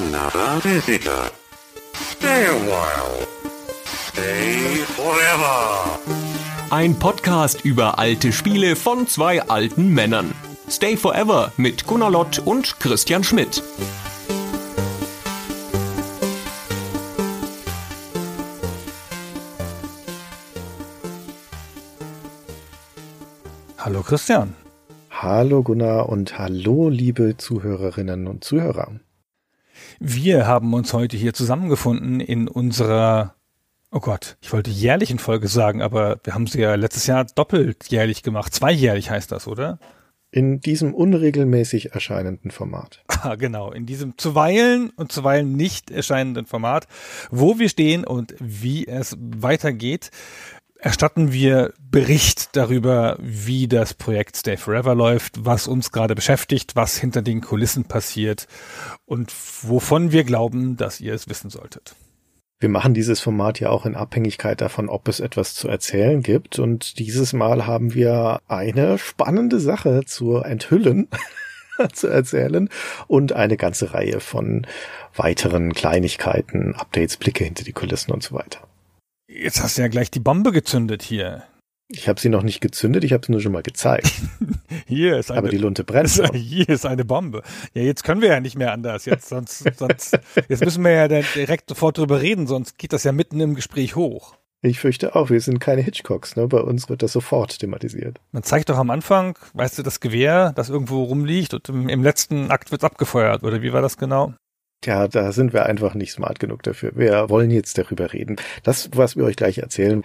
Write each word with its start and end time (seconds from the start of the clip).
another 0.00 0.60
visitor. 0.62 1.30
Stay 1.92 2.46
a 2.46 2.54
while. 2.70 3.26
Stay 3.84 4.76
forever. 4.96 5.98
Ein 6.70 6.98
Podcast 6.98 7.64
über 7.64 7.98
alte 7.98 8.32
Spiele 8.32 8.76
von 8.76 9.06
zwei 9.06 9.42
alten 9.42 9.92
Männern. 9.92 10.32
Stay 10.68 10.96
Forever 10.96 11.52
mit 11.56 11.86
Gunnar 11.86 12.10
Lott 12.10 12.38
und 12.38 12.78
Christian 12.80 13.24
Schmidt. 13.24 13.62
Hallo 23.76 24.02
Christian. 24.02 24.54
Hallo 25.10 25.62
Gunnar 25.62 26.08
und 26.08 26.38
hallo 26.38 26.88
liebe 26.88 27.36
Zuhörerinnen 27.36 28.28
und 28.28 28.44
Zuhörer. 28.44 28.92
Wir 29.98 30.46
haben 30.46 30.72
uns 30.74 30.92
heute 30.92 31.16
hier 31.16 31.34
zusammengefunden 31.34 32.20
in 32.20 32.48
unserer, 32.48 33.34
oh 33.90 34.00
Gott, 34.00 34.36
ich 34.40 34.52
wollte 34.52 34.70
jährlichen 34.70 35.18
Folge 35.18 35.48
sagen, 35.48 35.82
aber 35.82 36.20
wir 36.24 36.34
haben 36.34 36.46
sie 36.46 36.60
ja 36.60 36.74
letztes 36.74 37.06
Jahr 37.06 37.24
doppelt 37.24 37.88
jährlich 37.88 38.22
gemacht. 38.22 38.54
Zweijährlich 38.54 39.10
heißt 39.10 39.32
das, 39.32 39.46
oder? 39.46 39.78
In 40.32 40.60
diesem 40.60 40.94
unregelmäßig 40.94 41.92
erscheinenden 41.92 42.50
Format. 42.50 43.04
Ah, 43.22 43.34
genau, 43.34 43.70
in 43.70 43.84
diesem 43.84 44.16
zuweilen 44.16 44.88
und 44.96 45.12
zuweilen 45.12 45.52
nicht 45.52 45.90
erscheinenden 45.90 46.46
Format, 46.46 46.86
wo 47.30 47.58
wir 47.58 47.68
stehen 47.68 48.06
und 48.06 48.34
wie 48.40 48.86
es 48.86 49.14
weitergeht 49.20 50.10
erstatten 50.80 51.32
wir 51.32 51.72
Bericht 51.80 52.56
darüber, 52.56 53.16
wie 53.20 53.68
das 53.68 53.94
Projekt 53.94 54.36
Stay 54.36 54.56
Forever 54.56 54.94
läuft, 54.94 55.44
was 55.44 55.68
uns 55.68 55.92
gerade 55.92 56.14
beschäftigt, 56.14 56.76
was 56.76 56.96
hinter 56.96 57.22
den 57.22 57.40
Kulissen 57.40 57.84
passiert 57.84 58.46
und 59.04 59.32
wovon 59.62 60.12
wir 60.12 60.24
glauben, 60.24 60.76
dass 60.76 61.00
ihr 61.00 61.14
es 61.14 61.28
wissen 61.28 61.50
solltet. 61.50 61.94
Wir 62.60 62.68
machen 62.68 62.92
dieses 62.92 63.20
Format 63.20 63.58
ja 63.58 63.70
auch 63.70 63.86
in 63.86 63.96
Abhängigkeit 63.96 64.60
davon, 64.60 64.90
ob 64.90 65.08
es 65.08 65.18
etwas 65.18 65.54
zu 65.54 65.66
erzählen 65.66 66.22
gibt. 66.22 66.58
Und 66.58 66.98
dieses 66.98 67.32
Mal 67.32 67.66
haben 67.66 67.94
wir 67.94 68.40
eine 68.48 68.98
spannende 68.98 69.60
Sache 69.60 70.02
zu 70.04 70.36
enthüllen, 70.36 71.08
zu 71.94 72.08
erzählen 72.08 72.68
und 73.06 73.32
eine 73.32 73.56
ganze 73.56 73.94
Reihe 73.94 74.20
von 74.20 74.66
weiteren 75.16 75.72
Kleinigkeiten, 75.72 76.74
Updates, 76.74 77.16
Blicke 77.16 77.44
hinter 77.44 77.64
die 77.64 77.72
Kulissen 77.72 78.12
und 78.12 78.22
so 78.22 78.34
weiter. 78.34 78.69
Jetzt 79.32 79.62
hast 79.62 79.78
du 79.78 79.82
ja 79.82 79.88
gleich 79.88 80.10
die 80.10 80.18
Bombe 80.18 80.50
gezündet 80.50 81.02
hier. 81.02 81.44
Ich 81.88 82.08
habe 82.08 82.20
sie 82.20 82.28
noch 82.28 82.42
nicht 82.42 82.60
gezündet, 82.60 83.04
ich 83.04 83.12
habe 83.12 83.24
sie 83.24 83.32
nur 83.32 83.40
schon 83.40 83.52
mal 83.52 83.62
gezeigt. 83.62 84.10
hier 84.86 85.18
ist 85.18 85.30
eine, 85.30 85.38
Aber 85.38 85.48
die 85.48 85.56
Lunte 85.56 85.84
brennt. 85.84 86.10
Hier 86.34 86.68
ist 86.68 86.84
eine 86.84 87.04
Bombe. 87.04 87.42
Ja, 87.74 87.82
jetzt 87.82 88.02
können 88.04 88.20
wir 88.22 88.28
ja 88.28 88.40
nicht 88.40 88.56
mehr 88.56 88.72
anders. 88.72 89.04
Jetzt, 89.04 89.28
sonst, 89.28 89.58
sonst, 89.76 90.18
jetzt 90.48 90.64
müssen 90.64 90.84
wir 90.84 90.92
ja 90.92 91.08
direkt 91.08 91.68
sofort 91.68 91.98
drüber 91.98 92.20
reden, 92.20 92.46
sonst 92.46 92.78
geht 92.78 92.92
das 92.92 93.04
ja 93.04 93.12
mitten 93.12 93.40
im 93.40 93.54
Gespräch 93.54 93.96
hoch. 93.96 94.34
Ich 94.62 94.78
fürchte 94.78 95.14
auch, 95.14 95.30
wir 95.30 95.40
sind 95.40 95.58
keine 95.58 95.80
Hitchcocks, 95.80 96.36
ne? 96.36 96.46
Bei 96.46 96.60
uns 96.60 96.88
wird 96.88 97.02
das 97.02 97.12
sofort 97.12 97.58
thematisiert. 97.58 98.20
Man 98.32 98.42
zeigt 98.42 98.68
doch 98.68 98.78
am 98.78 98.90
Anfang, 98.90 99.38
weißt 99.54 99.78
du, 99.78 99.82
das 99.82 100.00
Gewehr, 100.00 100.52
das 100.54 100.68
irgendwo 100.68 101.04
rumliegt 101.04 101.54
und 101.54 101.68
im, 101.68 101.88
im 101.88 102.02
letzten 102.02 102.50
Akt 102.50 102.70
wird's 102.70 102.84
abgefeuert, 102.84 103.42
oder 103.42 103.62
wie 103.62 103.72
war 103.72 103.80
das 103.80 103.96
genau? 103.96 104.34
Tja, 104.80 105.08
da 105.08 105.32
sind 105.32 105.52
wir 105.52 105.66
einfach 105.66 105.94
nicht 105.94 106.12
smart 106.12 106.40
genug 106.40 106.62
dafür. 106.62 106.92
Wir 106.94 107.28
wollen 107.28 107.50
jetzt 107.50 107.76
darüber 107.76 108.12
reden. 108.12 108.36
Das, 108.62 108.88
was 108.94 109.14
wir 109.14 109.24
euch 109.24 109.36
gleich 109.36 109.58
erzählen, 109.58 110.02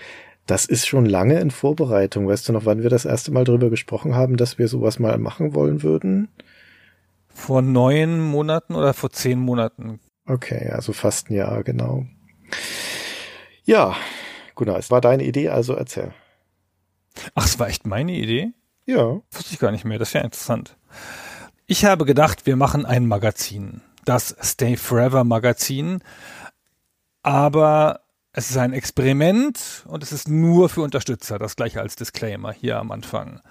das 0.47 0.65
ist 0.65 0.85
schon 0.85 1.05
lange 1.05 1.39
in 1.39 1.49
Vorbereitung. 1.49 2.27
Weißt 2.27 2.49
du 2.49 2.53
noch, 2.53 2.65
wann 2.65 2.83
wir 2.83 2.89
das 2.89 3.05
erste 3.05 3.31
Mal 3.31 3.45
darüber 3.45 3.69
gesprochen 3.69 4.15
haben, 4.15 4.35
dass 4.35 4.59
wir 4.59 4.67
sowas 4.67 4.99
mal 4.99 5.17
machen 5.17 5.55
wollen 5.55 5.81
würden? 5.81 6.27
Vor 7.29 7.61
neun 7.61 8.19
Monaten 8.19 8.75
oder 8.75 8.93
vor 8.93 9.11
zehn 9.11 9.39
Monaten? 9.39 9.99
Okay, 10.27 10.69
also 10.69 10.91
fast 10.91 11.29
ein 11.29 11.35
Jahr, 11.35 11.63
genau. 11.63 12.05
Ja, 13.63 13.95
Gunnar, 14.55 14.77
es 14.77 14.91
war 14.91 15.01
deine 15.01 15.23
Idee, 15.23 15.49
also 15.49 15.73
erzähl. 15.73 16.13
Ach, 17.33 17.45
es 17.45 17.59
war 17.59 17.69
echt 17.69 17.87
meine 17.87 18.11
Idee? 18.11 18.51
Ja. 18.85 19.21
Wusste 19.31 19.53
ich 19.53 19.59
gar 19.59 19.71
nicht 19.71 19.85
mehr, 19.85 19.99
das 19.99 20.09
ist 20.09 20.13
ja 20.13 20.21
interessant. 20.21 20.77
Ich 21.65 21.85
habe 21.85 22.05
gedacht, 22.05 22.45
wir 22.45 22.55
machen 22.55 22.85
ein 22.85 23.07
Magazin 23.07 23.81
das 24.05 24.35
Stay 24.41 24.77
Forever 24.77 25.23
Magazin. 25.23 26.01
Aber 27.23 28.01
es 28.31 28.49
ist 28.49 28.57
ein 28.57 28.73
Experiment 28.73 29.83
und 29.87 30.03
es 30.03 30.11
ist 30.11 30.27
nur 30.27 30.69
für 30.69 30.81
Unterstützer. 30.81 31.39
Das 31.39 31.55
gleiche 31.55 31.81
als 31.81 31.95
Disclaimer 31.95 32.51
hier 32.51 32.79
am 32.79 32.91
Anfang. 32.91 33.41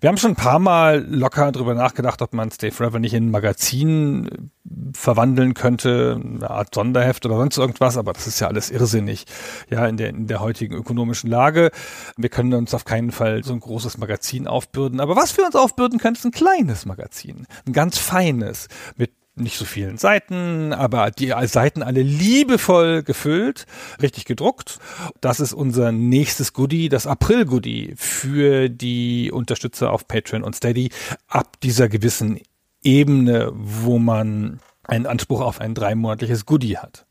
Wir 0.00 0.08
haben 0.08 0.16
schon 0.18 0.32
ein 0.32 0.36
paar 0.36 0.58
Mal 0.58 1.06
locker 1.08 1.50
drüber 1.50 1.74
nachgedacht, 1.74 2.20
ob 2.20 2.34
man 2.34 2.50
Stay 2.50 2.70
Forever 2.70 2.98
nicht 2.98 3.14
in 3.14 3.28
ein 3.28 3.30
Magazin 3.30 4.50
verwandeln 4.92 5.54
könnte, 5.54 6.20
eine 6.22 6.50
Art 6.50 6.74
Sonderheft 6.74 7.24
oder 7.24 7.36
sonst 7.36 7.56
irgendwas, 7.56 7.96
aber 7.96 8.12
das 8.12 8.26
ist 8.26 8.40
ja 8.40 8.48
alles 8.48 8.70
irrsinnig, 8.70 9.24
ja, 9.70 9.86
in 9.86 9.96
der, 9.96 10.10
in 10.10 10.26
der 10.26 10.40
heutigen 10.40 10.74
ökonomischen 10.74 11.30
Lage. 11.30 11.70
Wir 12.16 12.28
können 12.28 12.52
uns 12.54 12.74
auf 12.74 12.84
keinen 12.84 13.12
Fall 13.12 13.44
so 13.44 13.52
ein 13.52 13.60
großes 13.60 13.96
Magazin 13.98 14.46
aufbürden, 14.46 15.00
aber 15.00 15.16
was 15.16 15.36
wir 15.36 15.46
uns 15.46 15.56
aufbürden 15.56 15.98
können, 15.98 16.16
ist 16.16 16.24
ein 16.24 16.32
kleines 16.32 16.86
Magazin, 16.86 17.46
ein 17.66 17.72
ganz 17.72 17.96
feines, 17.96 18.68
mit 18.96 19.12
nicht 19.36 19.58
so 19.58 19.64
vielen 19.64 19.98
Seiten, 19.98 20.72
aber 20.72 21.10
die 21.10 21.32
Seiten 21.44 21.82
alle 21.82 22.02
liebevoll 22.02 23.02
gefüllt, 23.02 23.66
richtig 24.00 24.24
gedruckt. 24.26 24.78
Das 25.20 25.40
ist 25.40 25.52
unser 25.52 25.92
nächstes 25.92 26.52
Goodie, 26.52 26.88
das 26.88 27.06
April-Goodie 27.06 27.94
für 27.96 28.68
die 28.68 29.32
Unterstützer 29.32 29.90
auf 29.92 30.06
Patreon 30.06 30.44
und 30.44 30.54
Steady 30.54 30.90
ab 31.26 31.60
dieser 31.62 31.88
gewissen 31.88 32.40
Ebene, 32.82 33.50
wo 33.54 33.98
man 33.98 34.60
einen 34.84 35.06
Anspruch 35.06 35.40
auf 35.40 35.60
ein 35.60 35.74
dreimonatliches 35.74 36.46
Goodie 36.46 36.78
hat. 36.78 37.06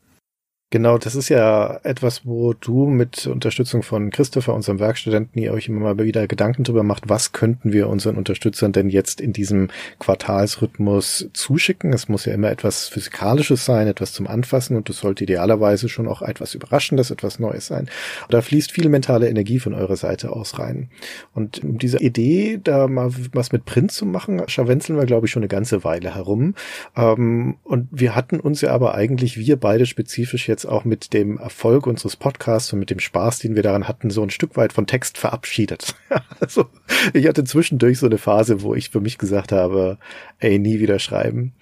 Genau, 0.74 0.98
das 0.98 1.14
ist 1.14 1.30
ja 1.30 1.80
etwas, 1.84 2.26
wo 2.26 2.54
du 2.54 2.88
mit 2.88 3.28
Unterstützung 3.28 3.84
von 3.84 4.10
Christopher, 4.10 4.56
unserem 4.56 4.80
Werkstudenten, 4.80 5.40
ihr 5.40 5.54
euch 5.54 5.68
immer 5.68 5.82
mal 5.82 6.04
wieder 6.04 6.26
Gedanken 6.26 6.64
darüber 6.64 6.82
macht, 6.82 7.10
was 7.10 7.32
könnten 7.32 7.74
wir 7.74 7.90
unseren 7.90 8.16
Unterstützern 8.16 8.72
denn 8.72 8.90
jetzt 8.90 9.22
in 9.22 9.34
diesem 9.34 9.70
Quartalsrhythmus 10.00 11.30
zuschicken. 11.32 11.94
Es 11.94 12.10
muss 12.10 12.26
ja 12.26 12.34
immer 12.34 12.50
etwas 12.50 12.88
Physikalisches 12.88 13.66
sein, 13.66 13.86
etwas 13.86 14.14
zum 14.14 14.26
Anfassen 14.26 14.76
und 14.76 14.90
es 14.90 14.98
sollte 14.98 15.26
idealerweise 15.26 15.90
schon 15.90 16.08
auch 16.08 16.24
etwas 16.24 16.56
Überraschendes, 16.56 17.12
etwas 17.12 17.38
Neues 17.38 17.68
sein. 17.68 17.88
Da 18.30 18.42
fließt 18.42 18.72
viel 18.72 18.90
mentale 18.90 19.30
Energie 19.30 19.60
von 19.60 19.76
eurer 19.76 19.96
Seite 19.96 20.32
aus 20.32 20.58
rein. 20.58 20.90
Und 21.36 21.64
um 21.64 21.78
diese 21.78 22.00
Idee, 22.00 22.60
da 22.64 22.88
mal 22.88 23.12
was 23.32 23.52
mit 23.52 23.66
Print 23.66 23.92
zu 23.92 24.08
machen, 24.08 24.42
scharwenzeln 24.48 24.98
wir, 24.98 25.06
glaube 25.06 25.28
ich, 25.28 25.32
schon 25.32 25.44
eine 25.44 25.50
ganze 25.50 25.84
Weile 25.84 26.16
herum. 26.16 26.56
Ähm, 26.98 27.58
und 27.64 27.90
wir 27.92 28.16
hatten 28.16 28.40
uns 28.40 28.62
ja 28.62 28.72
aber 28.72 28.96
eigentlich, 28.96 29.38
wir 29.38 29.58
beide 29.58 29.86
spezifisch 29.86 30.48
jetzt 30.48 30.63
jetzt 30.64 30.72
auch 30.72 30.86
mit 30.86 31.14
dem 31.14 31.38
Erfolg 31.38 31.88
unseres 31.88 32.16
Podcasts 32.16 32.72
und 32.74 32.80
mit 32.80 32.90
dem 32.90 33.00
Spaß, 33.00 33.40
den 33.40 33.56
wir 33.56 33.64
daran 33.64 33.88
hatten, 33.88 34.10
so 34.10 34.24
ein 34.24 34.30
Stück 34.30 34.56
weit 34.56 34.74
von 34.74 34.88
Text 34.88 35.18
verabschiedet. 35.18 35.96
also 36.40 36.66
ich 37.14 37.28
hatte 37.28 37.44
zwischendurch 37.44 38.00
so 38.00 38.06
eine 38.06 38.18
Phase, 38.18 38.62
wo 38.62 38.74
ich 38.74 38.90
für 38.90 39.02
mich 39.02 39.18
gesagt 39.18 39.52
habe, 39.52 39.98
ey, 40.40 40.60
nie 40.60 40.80
wieder 40.80 41.00
schreiben. 41.00 41.54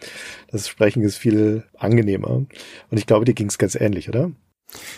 Das 0.52 0.68
Sprechen 0.68 1.02
ist 1.04 1.18
viel 1.18 1.64
angenehmer. 1.78 2.30
Und 2.30 2.50
ich 2.92 3.08
glaube, 3.08 3.26
dir 3.26 3.34
ging 3.34 3.48
es 3.48 3.58
ganz 3.58 3.76
ähnlich, 3.76 4.10
oder? 4.10 4.32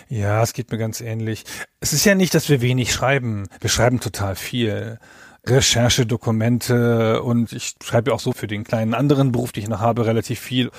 Ja, 0.08 0.44
es 0.44 0.54
geht 0.54 0.72
mir 0.72 0.78
ganz 0.78 1.02
ähnlich. 1.02 1.46
Es 1.80 1.94
ist 1.94 2.06
ja 2.06 2.14
nicht, 2.14 2.36
dass 2.36 2.50
wir 2.50 2.62
wenig 2.62 2.92
schreiben. 2.92 3.48
Wir 3.60 3.70
schreiben 3.70 4.00
total 4.00 4.36
viel. 4.36 5.00
Recherchedokumente 5.46 7.22
und 7.22 7.52
ich 7.52 7.76
schreibe 7.84 8.12
ja 8.12 8.16
auch 8.16 8.20
so 8.20 8.32
für 8.32 8.48
den 8.48 8.64
kleinen 8.64 8.94
anderen 8.94 9.32
Beruf, 9.32 9.52
den 9.52 9.64
ich 9.64 9.70
noch 9.70 9.82
habe, 9.82 10.06
relativ 10.06 10.40
viel. 10.40 10.72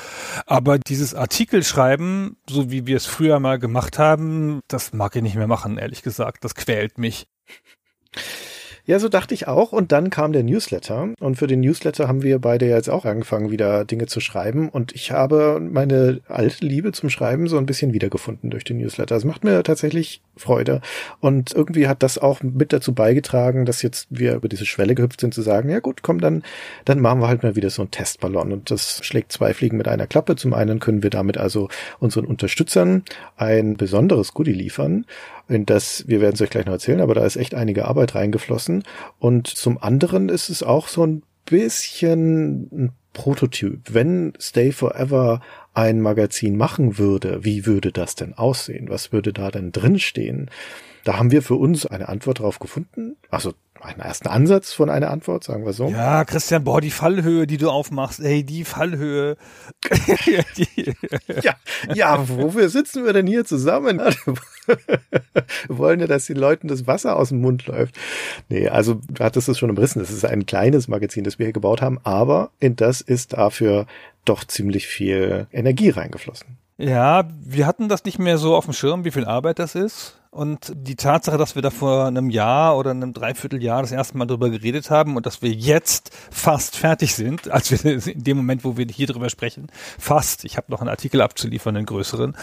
Aber 0.47 0.79
dieses 0.79 1.15
Artikelschreiben, 1.15 2.37
so 2.49 2.71
wie 2.71 2.87
wir 2.87 2.97
es 2.97 3.07
früher 3.07 3.41
mal 3.41 3.59
gemacht 3.59 3.99
haben, 3.99 4.61
das 4.69 4.93
mag 4.93 5.17
ich 5.17 5.23
nicht 5.23 5.37
mehr 5.37 5.47
machen, 5.47 5.77
ehrlich 5.77 6.03
gesagt. 6.03 6.45
Das 6.45 6.55
quält 6.55 6.99
mich. 6.99 7.27
Ja, 8.87 8.99
so 8.99 9.09
dachte 9.09 9.33
ich 9.33 9.49
auch. 9.49 9.73
Und 9.73 9.93
dann 9.93 10.11
kam 10.11 10.33
der 10.33 10.43
Newsletter. 10.43 11.15
Und 11.19 11.37
für 11.37 11.47
den 11.47 11.61
Newsletter 11.61 12.07
haben 12.07 12.23
wir 12.23 12.39
beide 12.39 12.67
jetzt 12.67 12.91
auch 12.91 13.07
angefangen, 13.07 13.51
wieder 13.51 13.87
Dinge 13.87 14.07
zu 14.07 14.21
schreiben. 14.21 14.69
Und 14.69 14.95
ich 14.95 15.11
habe 15.11 15.59
meine 15.59 16.21
alte 16.29 16.67
Liebe 16.67 16.93
zum 16.93 17.09
Schreiben 17.09 17.49
so 17.49 17.57
ein 17.57 17.65
bisschen 17.65 17.95
wiedergefunden 17.95 18.51
durch 18.51 18.65
den 18.65 18.77
Newsletter. 18.77 19.17
Es 19.17 19.25
macht 19.25 19.43
mir 19.43 19.63
tatsächlich 19.63 20.23
Freude. 20.37 20.81
Und 21.21 21.53
irgendwie 21.53 21.89
hat 21.89 22.03
das 22.03 22.19
auch 22.19 22.43
mit 22.43 22.73
dazu 22.73 22.95
beigetragen, 22.95 23.65
dass 23.65 23.83
jetzt 23.83 24.07
wir 24.11 24.35
über 24.35 24.49
diese 24.49 24.67
Schwelle 24.67 24.95
gehüpft 24.95 25.21
sind, 25.21 25.35
zu 25.35 25.43
sagen, 25.43 25.71
ja 25.71 25.81
gut, 25.81 26.03
komm, 26.03 26.21
dann, 26.21 26.43
dann 26.85 27.01
machen 27.01 27.21
wir 27.21 27.29
halt 27.29 27.43
mal 27.43 27.57
wieder 27.57 27.71
so 27.71 27.83
einen 27.83 27.91
Testballon. 27.91 28.53
Und 28.53 28.71
das 28.71 29.05
schlägt 29.05 29.33
zwei 29.33 29.55
Fliegen 29.55 29.77
mit 29.77 29.89
einer 29.89 30.07
Klappe. 30.07 30.37
Zum 30.37 30.55
einen 30.55 30.81
können 30.81 31.03
wir 31.03 31.11
damit 31.11 31.39
also 31.39 31.69
unseren 31.99 32.25
Unterstützern 32.25 33.05
ein 33.37 33.77
besonderes 33.77 34.35
Goodie 34.35 34.53
liefern 34.53 35.05
in 35.49 35.67
das, 35.67 36.05
wir 36.09 36.21
werden 36.21 36.35
es 36.35 36.41
euch 36.41 36.51
gleich 36.51 36.67
noch 36.67 36.73
erzählen, 36.73 37.01
aber 37.01 37.15
da 37.15 37.25
ist 37.25 37.37
echt 37.37 37.55
einige 37.55 37.87
Arbeit 37.87 38.15
reingeflossen. 38.15 38.83
Und 39.19 39.47
zum 39.47 39.83
anderen 39.83 40.29
ist 40.29 40.49
es 40.49 40.63
auch 40.63 40.89
so 40.89 41.05
ein 41.05 41.23
bisschen 41.45 42.69
ein 42.73 42.93
Prototyp. 43.13 43.81
Wenn 43.93 44.33
Stay 44.41 44.73
Forever 44.73 45.41
ein 45.75 46.01
Magazin 46.01 46.57
machen 46.57 46.99
würde, 46.99 47.45
wie 47.45 47.67
würde 47.67 47.93
das 47.93 48.15
denn 48.15 48.35
aussehen? 48.35 48.89
Was 48.89 49.13
würde 49.13 49.33
da 49.33 49.51
denn 49.51 49.73
drinstehen? 49.73 50.51
Da 51.05 51.19
haben 51.19 51.31
wir 51.31 51.43
für 51.43 51.57
uns 51.57 51.85
eine 51.85 52.09
Antwort 52.09 52.39
drauf 52.39 52.59
gefunden. 52.59 53.17
Also 53.29 53.53
einen 53.85 54.01
ersten 54.01 54.29
Ansatz 54.29 54.73
von 54.73 54.91
einer 54.91 55.11
Antwort, 55.11 55.45
sagen 55.45 55.65
wir 55.65 55.73
so. 55.73 55.89
Ja, 55.89 56.25
Christian, 56.25 56.65
boah, 56.65 56.81
die 56.81 56.91
Fallhöhe, 56.91 57.47
die 57.47 57.59
du 57.59 57.71
aufmachst, 57.71 58.21
ey, 58.21 58.45
die 58.45 58.65
Fallhöhe. 58.65 59.37
die. 60.57 60.95
Ja, 61.43 61.55
ja, 61.95 62.29
wofür 62.29 62.69
sitzen 62.69 63.05
wir 63.05 63.13
denn 63.13 63.27
hier 63.27 63.45
zusammen? 63.45 64.01
wir 64.67 65.79
wollen 65.79 66.01
ja, 66.01 66.07
dass 66.07 66.27
den 66.27 66.37
Leuten 66.37 66.69
das 66.69 66.87
Wasser 66.87 67.17
aus 67.17 67.29
dem 67.29 67.41
Mund 67.41 67.67
läuft. 67.67 67.97
Nee, 68.49 68.69
also 68.69 69.01
du 69.09 69.23
hattest 69.23 69.49
es 69.49 69.59
schon 69.59 69.71
umrissen. 69.71 70.01
Das 70.01 70.11
ist 70.11 70.25
ein 70.25 70.47
kleines 70.47 70.89
Magazin, 70.89 71.25
das 71.25 71.39
wir 71.39 71.47
hier 71.47 71.53
gebaut 71.53 71.83
haben, 71.83 71.99
aber 72.05 72.51
in 72.61 72.77
das 72.77 73.01
ist 73.01 73.35
dafür 73.35 73.87
doch 74.25 74.45
ziemlich 74.45 74.87
viel 74.87 75.47
Energie 75.53 75.91
reingeflossen. 75.91 76.64
Ja, 76.77 77.29
wir 77.41 77.67
hatten 77.67 77.89
das 77.89 78.05
nicht 78.05 78.19
mehr 78.19 78.37
so 78.37 78.57
auf 78.57 78.65
dem 78.65 78.75
Schirm, 78.75 79.05
wie 79.05 79.13
viel 79.13 79.25
Arbeit 79.25 79.59
das 79.59 79.75
ist. 79.75 80.19
Und 80.31 80.73
die 80.75 80.97
Tatsache, 80.97 81.39
dass 81.39 81.55
wir 81.55 81.63
da 81.63 81.71
vor 81.71 82.07
einem 82.07 82.29
Jahr 82.29 82.77
oder 82.77 82.91
einem 82.91 83.13
Dreivierteljahr 83.13 83.83
das 83.83 83.93
erste 83.93 84.19
Mal 84.19 84.27
drüber 84.27 84.51
geredet 84.51 84.91
haben 84.91 85.15
und 85.15 85.27
dass 85.27 85.43
wir 85.43 85.53
jetzt 85.53 86.11
fast 86.33 86.77
fertig 86.77 87.15
sind, 87.15 87.49
als 87.53 87.71
wir 87.71 88.05
in 88.09 88.25
dem 88.25 88.39
Moment, 88.39 88.65
wo 88.65 88.77
wir 88.77 88.87
hier 88.87 89.07
drüber 89.07 89.31
sprechen, 89.31 89.69
fast. 89.97 90.45
Ich 90.45 90.57
habe 90.57 90.73
noch 90.73 90.81
einen 90.81 90.91
Artikel 90.91 91.21
abzuliefern, 91.21 91.77
einen 91.77 91.87
größeren. 91.87 92.37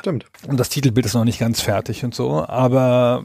Stimmt. 0.00 0.26
Und 0.48 0.58
das 0.58 0.70
Titelbild 0.70 1.06
ist 1.06 1.14
noch 1.14 1.24
nicht 1.24 1.38
ganz 1.38 1.60
fertig 1.60 2.04
und 2.04 2.16
so. 2.16 2.44
Aber 2.44 3.24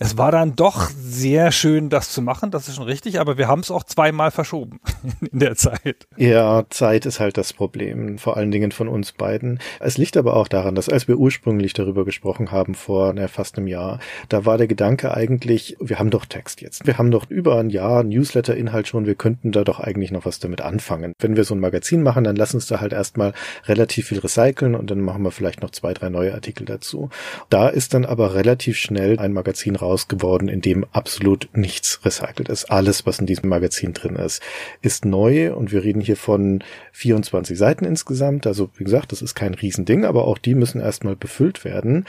es 0.00 0.18
war 0.18 0.32
dann 0.32 0.56
doch 0.56 0.90
sehr 0.96 1.52
schön, 1.52 1.88
das 1.88 2.10
zu 2.12 2.22
machen, 2.22 2.50
das 2.50 2.68
ist 2.68 2.76
schon 2.76 2.84
richtig, 2.84 3.20
aber 3.20 3.38
wir 3.38 3.48
haben 3.48 3.60
es 3.60 3.70
auch 3.70 3.84
zweimal 3.84 4.30
verschoben 4.30 4.80
in 5.32 5.38
der 5.38 5.56
Zeit. 5.56 6.06
Ja, 6.16 6.64
Zeit 6.70 7.06
ist 7.06 7.20
halt 7.20 7.36
das 7.36 7.52
Problem, 7.52 8.18
vor 8.18 8.36
allen 8.36 8.50
Dingen 8.50 8.72
von 8.72 8.88
uns 8.88 9.12
beiden. 9.12 9.60
Es 9.80 9.98
liegt 9.98 10.16
aber 10.16 10.36
auch 10.36 10.48
daran, 10.48 10.74
dass 10.74 10.88
als 10.88 11.08
wir 11.08 11.16
ursprünglich 11.16 11.72
darüber 11.72 12.04
gesprochen 12.04 12.50
haben, 12.50 12.74
vor 12.74 13.12
na, 13.12 13.28
fast 13.28 13.56
einem 13.56 13.66
Jahr, 13.66 13.98
da 14.28 14.44
war 14.44 14.58
der 14.58 14.66
Gedanke 14.66 15.14
eigentlich, 15.14 15.76
wir 15.80 15.98
haben 15.98 16.10
doch 16.10 16.24
Text 16.24 16.60
jetzt. 16.60 16.86
Wir 16.86 16.98
haben 16.98 17.10
doch 17.10 17.28
über 17.30 17.58
ein 17.58 17.70
Jahr 17.70 18.02
Newsletter-Inhalt 18.02 18.88
schon, 18.88 19.06
wir 19.06 19.14
könnten 19.14 19.52
da 19.52 19.64
doch 19.64 19.80
eigentlich 19.80 20.10
noch 20.10 20.24
was 20.24 20.38
damit 20.38 20.60
anfangen. 20.60 21.12
Wenn 21.18 21.36
wir 21.36 21.44
so 21.44 21.54
ein 21.54 21.60
Magazin 21.60 22.02
machen, 22.02 22.24
dann 22.24 22.36
lass 22.36 22.54
uns 22.54 22.66
da 22.66 22.80
halt 22.80 22.92
erstmal 22.92 23.32
relativ 23.66 24.08
viel 24.08 24.18
recyceln 24.18 24.74
und 24.74 24.90
dann 24.90 25.00
machen 25.00 25.22
wir 25.22 25.30
vielleicht 25.30 25.62
noch 25.62 25.70
zwei, 25.70 25.94
drei 25.94 26.08
neue 26.08 26.34
Artikel 26.34 26.64
dazu. 26.64 27.10
Da 27.50 27.68
ist 27.68 27.94
dann 27.94 28.04
aber 28.04 28.34
relativ 28.34 28.76
schnell 28.76 29.18
ein 29.18 29.32
Magazin 29.32 29.67
Magazin 29.70 29.76
raus 29.76 30.06
in 30.48 30.60
dem 30.60 30.84
absolut 30.92 31.48
nichts 31.52 32.04
recycelt 32.04 32.48
ist. 32.48 32.70
Alles, 32.70 33.06
was 33.06 33.18
in 33.18 33.26
diesem 33.26 33.48
Magazin 33.48 33.92
drin 33.92 34.16
ist, 34.16 34.42
ist 34.82 35.04
neu 35.04 35.54
und 35.54 35.72
wir 35.72 35.84
reden 35.84 36.00
hier 36.00 36.16
von 36.16 36.62
24 36.92 37.56
Seiten 37.58 37.84
insgesamt. 37.84 38.46
Also 38.46 38.70
wie 38.76 38.84
gesagt, 38.84 39.12
das 39.12 39.22
ist 39.22 39.34
kein 39.34 39.54
Riesending, 39.54 40.04
aber 40.04 40.26
auch 40.26 40.38
die 40.38 40.54
müssen 40.54 40.80
erstmal 40.80 41.16
befüllt 41.16 41.64
werden 41.64 42.04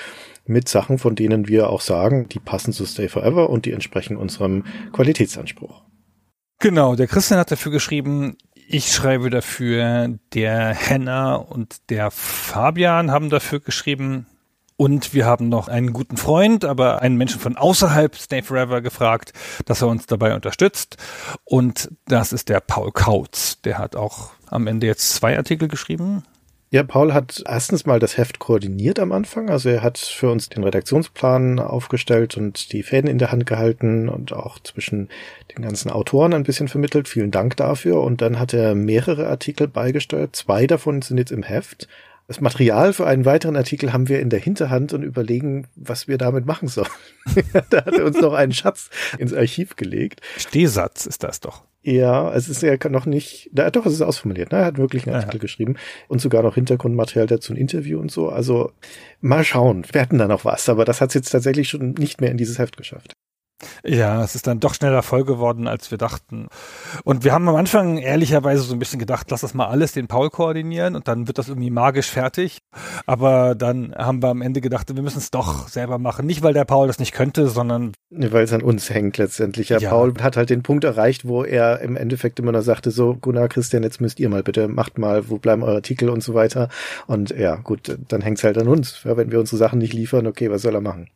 mit 0.45 0.67
Sachen, 0.67 0.97
von 0.97 1.15
denen 1.15 1.47
wir 1.47 1.69
auch 1.69 1.81
sagen, 1.81 2.27
die 2.29 2.39
passen 2.39 2.73
zu 2.73 2.85
Stay 2.85 3.07
Forever 3.07 3.49
und 3.49 3.65
die 3.65 3.71
entsprechen 3.71 4.17
unserem 4.17 4.63
Qualitätsanspruch. 4.93 5.83
Genau, 6.61 6.95
der 6.95 7.07
Christian 7.07 7.39
hat 7.39 7.51
dafür 7.51 7.71
geschrieben, 7.71 8.37
ich 8.71 8.91
schreibe 8.91 9.29
dafür, 9.29 10.19
der 10.33 10.73
Henna 10.73 11.35
und 11.35 11.89
der 11.89 12.11
Fabian 12.11 13.11
haben 13.11 13.29
dafür 13.29 13.61
geschrieben, 13.61 14.27
und 14.79 15.13
wir 15.13 15.25
haben 15.25 15.49
noch 15.49 15.67
einen 15.67 15.91
guten 15.91 16.15
Freund, 16.15 16.63
aber 16.63 17.01
einen 17.01 17.17
Menschen 17.17 17.41
von 17.41 17.57
außerhalb 17.57 18.15
Stay 18.15 18.41
Forever 18.41 18.79
gefragt, 18.79 19.33
dass 19.65 19.81
er 19.81 19.89
uns 19.89 20.05
dabei 20.05 20.33
unterstützt. 20.33 20.95
Und 21.43 21.91
das 22.07 22.31
ist 22.31 22.47
der 22.47 22.61
Paul 22.61 22.93
Kautz. 22.93 23.59
Der 23.63 23.77
hat 23.77 23.97
auch 23.97 24.31
am 24.47 24.67
Ende 24.67 24.87
jetzt 24.87 25.13
zwei 25.15 25.35
Artikel 25.35 25.67
geschrieben. 25.67 26.23
Ja, 26.71 26.83
Paul 26.83 27.13
hat 27.13 27.43
erstens 27.45 27.85
mal 27.85 27.99
das 27.99 28.15
Heft 28.15 28.39
koordiniert 28.39 28.99
am 28.99 29.11
Anfang. 29.11 29.49
Also 29.49 29.67
er 29.67 29.83
hat 29.83 29.97
für 29.97 30.31
uns 30.31 30.47
den 30.47 30.63
Redaktionsplan 30.63 31.59
aufgestellt 31.59 32.37
und 32.37 32.71
die 32.71 32.83
Fäden 32.83 33.09
in 33.09 33.17
der 33.17 33.33
Hand 33.33 33.47
gehalten 33.47 34.07
und 34.07 34.31
auch 34.31 34.59
zwischen 34.59 35.09
den 35.53 35.61
ganzen 35.61 35.91
Autoren 35.91 36.33
ein 36.33 36.43
bisschen 36.43 36.69
vermittelt. 36.69 37.09
Vielen 37.09 37.31
Dank 37.31 37.57
dafür. 37.57 38.01
Und 38.01 38.21
dann 38.21 38.39
hat 38.39 38.53
er 38.53 38.75
mehrere 38.75 39.27
Artikel 39.27 39.67
beigesteuert. 39.67 40.37
Zwei 40.37 40.67
davon 40.67 41.01
sind 41.01 41.17
jetzt 41.17 41.33
im 41.33 41.43
Heft. 41.43 41.89
Das 42.29 42.41
Material 42.41 42.93
für 42.93 43.07
einen 43.07 43.25
weiteren 43.25 43.55
Artikel 43.55 43.91
haben 43.91 44.07
wir 44.07 44.19
in 44.19 44.29
der 44.29 44.39
Hinterhand 44.39 44.93
und 44.93 45.01
überlegen, 45.01 45.65
was 45.75 46.07
wir 46.07 46.19
damit 46.19 46.45
machen 46.45 46.67
sollen. 46.67 46.87
da 47.71 47.77
hat 47.83 47.95
er 47.95 48.05
uns 48.05 48.21
noch 48.21 48.33
einen 48.33 48.51
Schatz 48.51 48.91
ins 49.17 49.33
Archiv 49.33 49.75
gelegt. 49.75 50.21
Stehsatz 50.37 51.07
ist 51.07 51.23
das 51.23 51.39
doch. 51.39 51.63
Ja, 51.81 52.31
es 52.31 52.47
ist 52.47 52.61
ja 52.61 52.75
noch 52.87 53.07
nicht, 53.07 53.49
da, 53.51 53.71
doch, 53.71 53.87
es 53.87 53.93
ist 53.93 54.03
ausformuliert, 54.03 54.51
ne? 54.51 54.59
Er 54.59 54.65
hat 54.65 54.77
wirklich 54.77 55.07
einen 55.07 55.15
Artikel 55.15 55.37
ja. 55.37 55.41
geschrieben 55.41 55.77
und 56.07 56.21
sogar 56.21 56.43
noch 56.43 56.53
Hintergrundmaterial 56.53 57.25
dazu, 57.25 57.51
ein 57.51 57.57
Interview 57.57 57.99
und 57.99 58.11
so. 58.11 58.29
Also 58.29 58.73
mal 59.21 59.43
schauen, 59.43 59.83
wir 59.91 59.99
hatten 59.99 60.19
da 60.19 60.27
noch 60.27 60.45
was, 60.45 60.69
aber 60.69 60.85
das 60.85 61.01
hat 61.01 61.09
es 61.09 61.15
jetzt 61.15 61.31
tatsächlich 61.31 61.67
schon 61.67 61.93
nicht 61.93 62.21
mehr 62.21 62.29
in 62.29 62.37
dieses 62.37 62.59
Heft 62.59 62.77
geschafft. 62.77 63.15
Ja, 63.83 64.23
es 64.23 64.35
ist 64.35 64.47
dann 64.47 64.59
doch 64.59 64.73
schneller 64.73 65.03
voll 65.03 65.25
geworden, 65.25 65.67
als 65.67 65.91
wir 65.91 65.97
dachten. 65.97 66.47
Und 67.03 67.23
wir 67.23 67.33
haben 67.33 67.47
am 67.49 67.55
Anfang 67.55 67.97
ehrlicherweise 67.97 68.61
so 68.61 68.73
ein 68.73 68.79
bisschen 68.79 68.99
gedacht, 68.99 69.29
lass 69.31 69.41
das 69.41 69.53
mal 69.53 69.67
alles 69.67 69.91
den 69.91 70.07
Paul 70.07 70.29
koordinieren 70.29 70.95
und 70.95 71.07
dann 71.07 71.27
wird 71.27 71.37
das 71.37 71.49
irgendwie 71.49 71.69
magisch 71.69 72.09
fertig. 72.09 72.59
Aber 73.05 73.55
dann 73.55 73.93
haben 73.95 74.21
wir 74.23 74.29
am 74.29 74.41
Ende 74.41 74.61
gedacht, 74.61 74.93
wir 74.95 75.01
müssen 75.01 75.17
es 75.17 75.31
doch 75.31 75.67
selber 75.67 75.97
machen. 75.97 76.25
Nicht, 76.25 76.41
weil 76.41 76.53
der 76.53 76.65
Paul 76.65 76.87
das 76.87 76.99
nicht 76.99 77.13
könnte, 77.13 77.47
sondern 77.47 77.93
weil 78.11 78.43
es 78.43 78.53
an 78.53 78.61
uns 78.61 78.89
hängt 78.89 79.17
letztendlich. 79.17 79.69
Ja, 79.69 79.79
ja, 79.79 79.89
Paul 79.89 80.13
hat 80.21 80.37
halt 80.37 80.49
den 80.49 80.63
Punkt 80.63 80.83
erreicht, 80.83 81.27
wo 81.27 81.43
er 81.43 81.81
im 81.81 81.95
Endeffekt 81.95 82.39
immer 82.39 82.51
noch 82.51 82.61
sagte, 82.61 82.91
so, 82.91 83.15
Gunnar, 83.15 83.49
Christian, 83.49 83.83
jetzt 83.83 84.01
müsst 84.01 84.19
ihr 84.19 84.29
mal 84.29 84.43
bitte, 84.43 84.67
macht 84.67 84.97
mal, 84.97 85.29
wo 85.29 85.37
bleiben 85.37 85.63
eure 85.63 85.75
Artikel 85.75 86.09
und 86.09 86.23
so 86.23 86.33
weiter. 86.33 86.69
Und 87.07 87.31
ja, 87.31 87.55
gut, 87.55 87.97
dann 88.07 88.21
hängt 88.21 88.37
es 88.37 88.43
halt 88.43 88.57
an 88.57 88.67
uns. 88.67 89.03
Ja, 89.03 89.17
wenn 89.17 89.31
wir 89.31 89.39
unsere 89.39 89.57
Sachen 89.57 89.79
nicht 89.79 89.93
liefern, 89.93 90.27
okay, 90.27 90.49
was 90.49 90.61
soll 90.61 90.75
er 90.75 90.81
machen? 90.81 91.09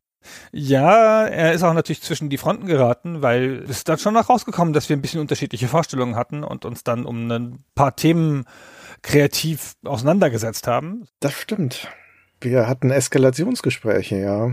Ja, 0.52 1.26
er 1.26 1.54
ist 1.54 1.64
auch 1.64 1.74
natürlich 1.74 2.02
zwischen 2.02 2.30
die 2.30 2.38
Fronten 2.38 2.66
geraten, 2.66 3.22
weil 3.22 3.64
es 3.64 3.78
ist 3.78 3.90
dann 3.90 3.98
schon 3.98 4.14
noch 4.14 4.30
rausgekommen, 4.30 4.74
dass 4.74 4.90
wir 4.90 4.98
ein 4.98 5.02
bisschen 5.02 5.22
unterschiedliche 5.22 5.68
Vorstellungen 5.68 6.16
hatten 6.16 6.44
und 6.44 6.66
uns 6.66 6.84
dann 6.84 7.06
um 7.06 7.30
ein 7.30 7.64
paar 7.76 7.96
Themen 7.96 8.46
kreativ 9.02 9.74
auseinandergesetzt 9.84 10.68
haben. 10.68 11.08
Das 11.20 11.34
stimmt. 11.34 11.90
Wir 12.42 12.68
hatten 12.68 12.92
Eskalationsgespräche, 12.92 14.18
ja. 14.18 14.52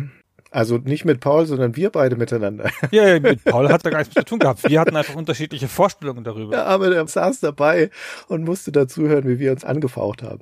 Also 0.50 0.78
nicht 0.78 1.04
mit 1.04 1.20
Paul, 1.20 1.46
sondern 1.46 1.76
wir 1.76 1.90
beide 1.90 2.16
miteinander. 2.16 2.70
Ja, 2.90 3.18
mit 3.20 3.44
Paul 3.44 3.68
hat 3.68 3.86
da 3.86 3.90
gar 3.90 3.98
nichts 4.00 4.14
zu 4.14 4.24
tun 4.24 4.40
gehabt. 4.40 4.68
Wir 4.68 4.80
hatten 4.80 4.96
einfach 4.96 5.14
unterschiedliche 5.14 5.68
Vorstellungen 5.68 6.24
darüber. 6.24 6.56
Ja, 6.56 6.64
aber 6.64 6.90
der 6.90 7.06
saß 7.06 7.40
dabei 7.40 7.90
und 8.26 8.44
musste 8.44 8.72
dazuhören, 8.72 9.28
wie 9.28 9.38
wir 9.38 9.52
uns 9.52 9.64
angefaucht 9.64 10.22
haben. 10.22 10.40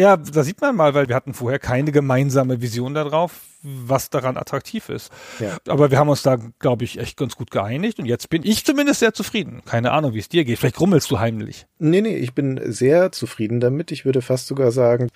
Ja, 0.00 0.16
da 0.16 0.44
sieht 0.44 0.62
man 0.62 0.76
mal, 0.76 0.94
weil 0.94 1.08
wir 1.08 1.14
hatten 1.14 1.34
vorher 1.34 1.58
keine 1.58 1.92
gemeinsame 1.92 2.62
Vision 2.62 2.94
darauf, 2.94 3.42
was 3.62 4.08
daran 4.08 4.38
attraktiv 4.38 4.88
ist. 4.88 5.12
Ja. 5.40 5.58
Aber 5.68 5.90
wir 5.90 5.98
haben 5.98 6.08
uns 6.08 6.22
da, 6.22 6.38
glaube 6.58 6.84
ich, 6.84 6.98
echt 6.98 7.18
ganz 7.18 7.36
gut 7.36 7.50
geeinigt 7.50 7.98
und 7.98 8.06
jetzt 8.06 8.30
bin 8.30 8.42
ich 8.42 8.64
zumindest 8.64 9.00
sehr 9.00 9.12
zufrieden. 9.12 9.60
Keine 9.66 9.92
Ahnung, 9.92 10.14
wie 10.14 10.18
es 10.18 10.30
dir 10.30 10.46
geht. 10.46 10.58
Vielleicht 10.58 10.76
grummelst 10.76 11.10
du 11.10 11.18
heimlich. 11.18 11.66
Nee, 11.78 12.00
nee, 12.00 12.16
ich 12.16 12.34
bin 12.34 12.58
sehr 12.72 13.12
zufrieden 13.12 13.60
damit. 13.60 13.92
Ich 13.92 14.06
würde 14.06 14.22
fast 14.22 14.46
sogar 14.46 14.70
sagen, 14.70 15.10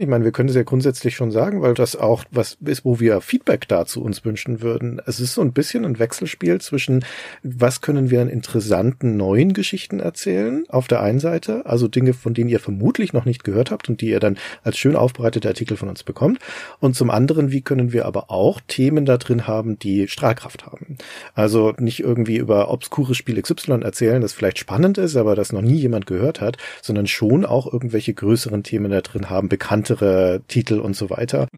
ich 0.00 0.06
meine, 0.06 0.24
wir 0.24 0.32
können 0.32 0.48
es 0.48 0.54
ja 0.54 0.62
grundsätzlich 0.62 1.14
schon 1.14 1.30
sagen, 1.30 1.60
weil 1.60 1.74
das 1.74 1.94
auch 1.94 2.24
was 2.30 2.56
ist, 2.64 2.86
wo 2.86 3.00
wir 3.00 3.20
Feedback 3.20 3.68
dazu 3.68 4.02
uns 4.02 4.24
wünschen 4.24 4.62
würden. 4.62 4.98
Es 5.04 5.20
ist 5.20 5.34
so 5.34 5.42
ein 5.42 5.52
bisschen 5.52 5.84
ein 5.84 5.98
Wechselspiel 5.98 6.58
zwischen, 6.58 7.04
was 7.42 7.82
können 7.82 8.08
wir 8.08 8.22
an 8.22 8.30
interessanten 8.30 9.18
neuen 9.18 9.52
Geschichten 9.52 10.00
erzählen, 10.00 10.64
auf 10.70 10.88
der 10.88 11.02
einen 11.02 11.20
Seite, 11.20 11.66
also 11.66 11.86
Dinge, 11.86 12.14
von 12.14 12.32
denen 12.32 12.48
ihr 12.48 12.60
vermutlich 12.60 13.12
noch 13.12 13.26
nicht 13.26 13.44
gehört 13.44 13.70
habt 13.70 13.90
und 13.90 14.00
die 14.00 14.08
ihr 14.08 14.20
dann 14.20 14.38
als 14.62 14.78
schön 14.78 14.96
aufbereitete 14.96 15.48
Artikel 15.48 15.76
von 15.76 15.90
uns 15.90 16.02
bekommt. 16.02 16.38
Und 16.78 16.96
zum 16.96 17.10
anderen, 17.10 17.52
wie 17.52 17.60
können 17.60 17.92
wir 17.92 18.06
aber 18.06 18.30
auch 18.30 18.58
Themen 18.66 19.04
da 19.04 19.18
drin 19.18 19.46
haben, 19.46 19.78
die 19.78 20.08
Strahlkraft 20.08 20.64
haben. 20.64 20.96
Also 21.34 21.74
nicht 21.78 22.00
irgendwie 22.00 22.38
über 22.38 22.70
obskures 22.70 23.18
Spiel 23.18 23.40
XY 23.40 23.82
erzählen, 23.82 24.22
das 24.22 24.32
vielleicht 24.32 24.58
spannend 24.58 24.96
ist, 24.96 25.16
aber 25.16 25.36
das 25.36 25.52
noch 25.52 25.60
nie 25.60 25.76
jemand 25.76 26.06
gehört 26.06 26.40
hat, 26.40 26.56
sondern 26.80 27.06
schon 27.06 27.44
auch 27.44 27.70
irgendwelche 27.70 28.14
größeren 28.14 28.62
Themen 28.62 28.90
da 28.90 29.02
drin 29.02 29.28
haben, 29.28 29.50
bekannte 29.50 29.89
weitere 29.90 30.40
Titel 30.46 30.80
und 30.80 30.94
so 30.94 31.10
weiter. 31.10 31.48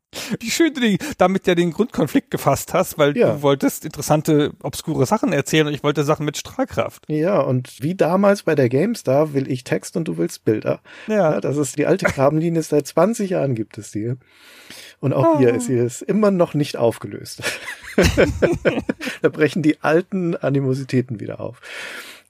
Wie 0.40 0.50
schön 0.50 0.72
du 0.74 0.96
damit 1.18 1.46
ja 1.46 1.54
den 1.54 1.72
Grundkonflikt 1.72 2.30
gefasst 2.30 2.74
hast, 2.74 2.98
weil 2.98 3.16
ja. 3.16 3.34
du 3.34 3.42
wolltest 3.42 3.84
interessante, 3.84 4.52
obskure 4.62 5.06
Sachen 5.06 5.32
erzählen 5.32 5.66
und 5.66 5.74
ich 5.74 5.82
wollte 5.82 6.04
Sachen 6.04 6.24
mit 6.24 6.36
Strahlkraft. 6.36 7.04
Ja, 7.08 7.40
und 7.40 7.82
wie 7.82 7.94
damals 7.94 8.42
bei 8.42 8.54
der 8.54 8.68
GameStar 8.68 9.34
will 9.34 9.50
ich 9.50 9.64
Text 9.64 9.96
und 9.96 10.08
du 10.08 10.16
willst 10.16 10.44
Bilder. 10.44 10.80
Ja. 11.08 11.32
ja 11.32 11.40
das 11.40 11.56
ist 11.56 11.78
die 11.78 11.86
alte 11.86 12.06
Grabenlinie, 12.06 12.62
seit 12.62 12.86
20 12.86 13.30
Jahren 13.30 13.54
gibt 13.54 13.78
es 13.78 13.90
die. 13.90 14.14
Und 15.00 15.12
auch 15.12 15.34
oh. 15.34 15.38
hier 15.38 15.54
ist 15.54 15.66
sie 15.66 15.76
ist 15.76 16.02
immer 16.02 16.30
noch 16.30 16.54
nicht 16.54 16.76
aufgelöst. 16.76 17.42
da 19.22 19.28
brechen 19.28 19.62
die 19.62 19.82
alten 19.82 20.36
Animositäten 20.36 21.20
wieder 21.20 21.40
auf. 21.40 21.60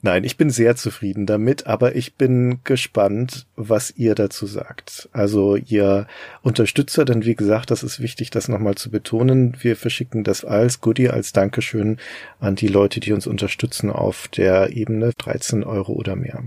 Nein, 0.05 0.25
ich 0.25 0.37
bin 0.37 0.51
sehr 0.51 0.75
zufrieden 0.75 1.27
damit, 1.27 1.69
aber 1.69 1.95
ich 1.95 2.17
bin 2.17 2.59
gespannt, 2.65 3.47
was 3.55 3.93
ihr 3.93 4.17
dazu 4.17 4.47
sagt. 4.47 5.09
Also 5.13 5.55
ihr 5.55 6.09
Unterstützer, 6.43 7.05
denn 7.05 7.25
wie 7.25 7.37
gesagt, 7.37 7.71
das 7.71 7.85
ist 7.85 8.01
wichtig, 8.01 8.31
das 8.31 8.49
nochmal 8.49 8.75
zu 8.75 8.91
betonen. 8.91 9.57
Wir 9.61 9.77
verschicken 9.77 10.25
das 10.25 10.45
als 10.45 10.81
Goodie, 10.81 11.09
als 11.09 11.33
Dankeschön 11.33 11.99
an 12.41 12.57
die 12.57 12.67
Leute, 12.67 12.99
die 12.99 13.13
uns 13.13 13.29
unterstützen 13.29 13.91
auf 13.91 14.27
der 14.27 14.71
Ebene 14.77 15.13
13 15.17 15.63
Euro 15.63 15.93
oder 15.93 16.17
mehr. 16.17 16.43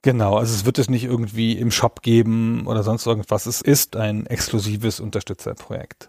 Genau, 0.00 0.36
also 0.36 0.54
es 0.54 0.64
wird 0.64 0.78
es 0.78 0.88
nicht 0.88 1.04
irgendwie 1.04 1.58
im 1.58 1.70
Shop 1.70 2.00
geben 2.00 2.66
oder 2.66 2.82
sonst 2.82 3.06
irgendwas. 3.06 3.44
Es 3.44 3.60
ist 3.60 3.96
ein 3.96 4.24
exklusives 4.26 4.98
Unterstützerprojekt. 4.98 6.08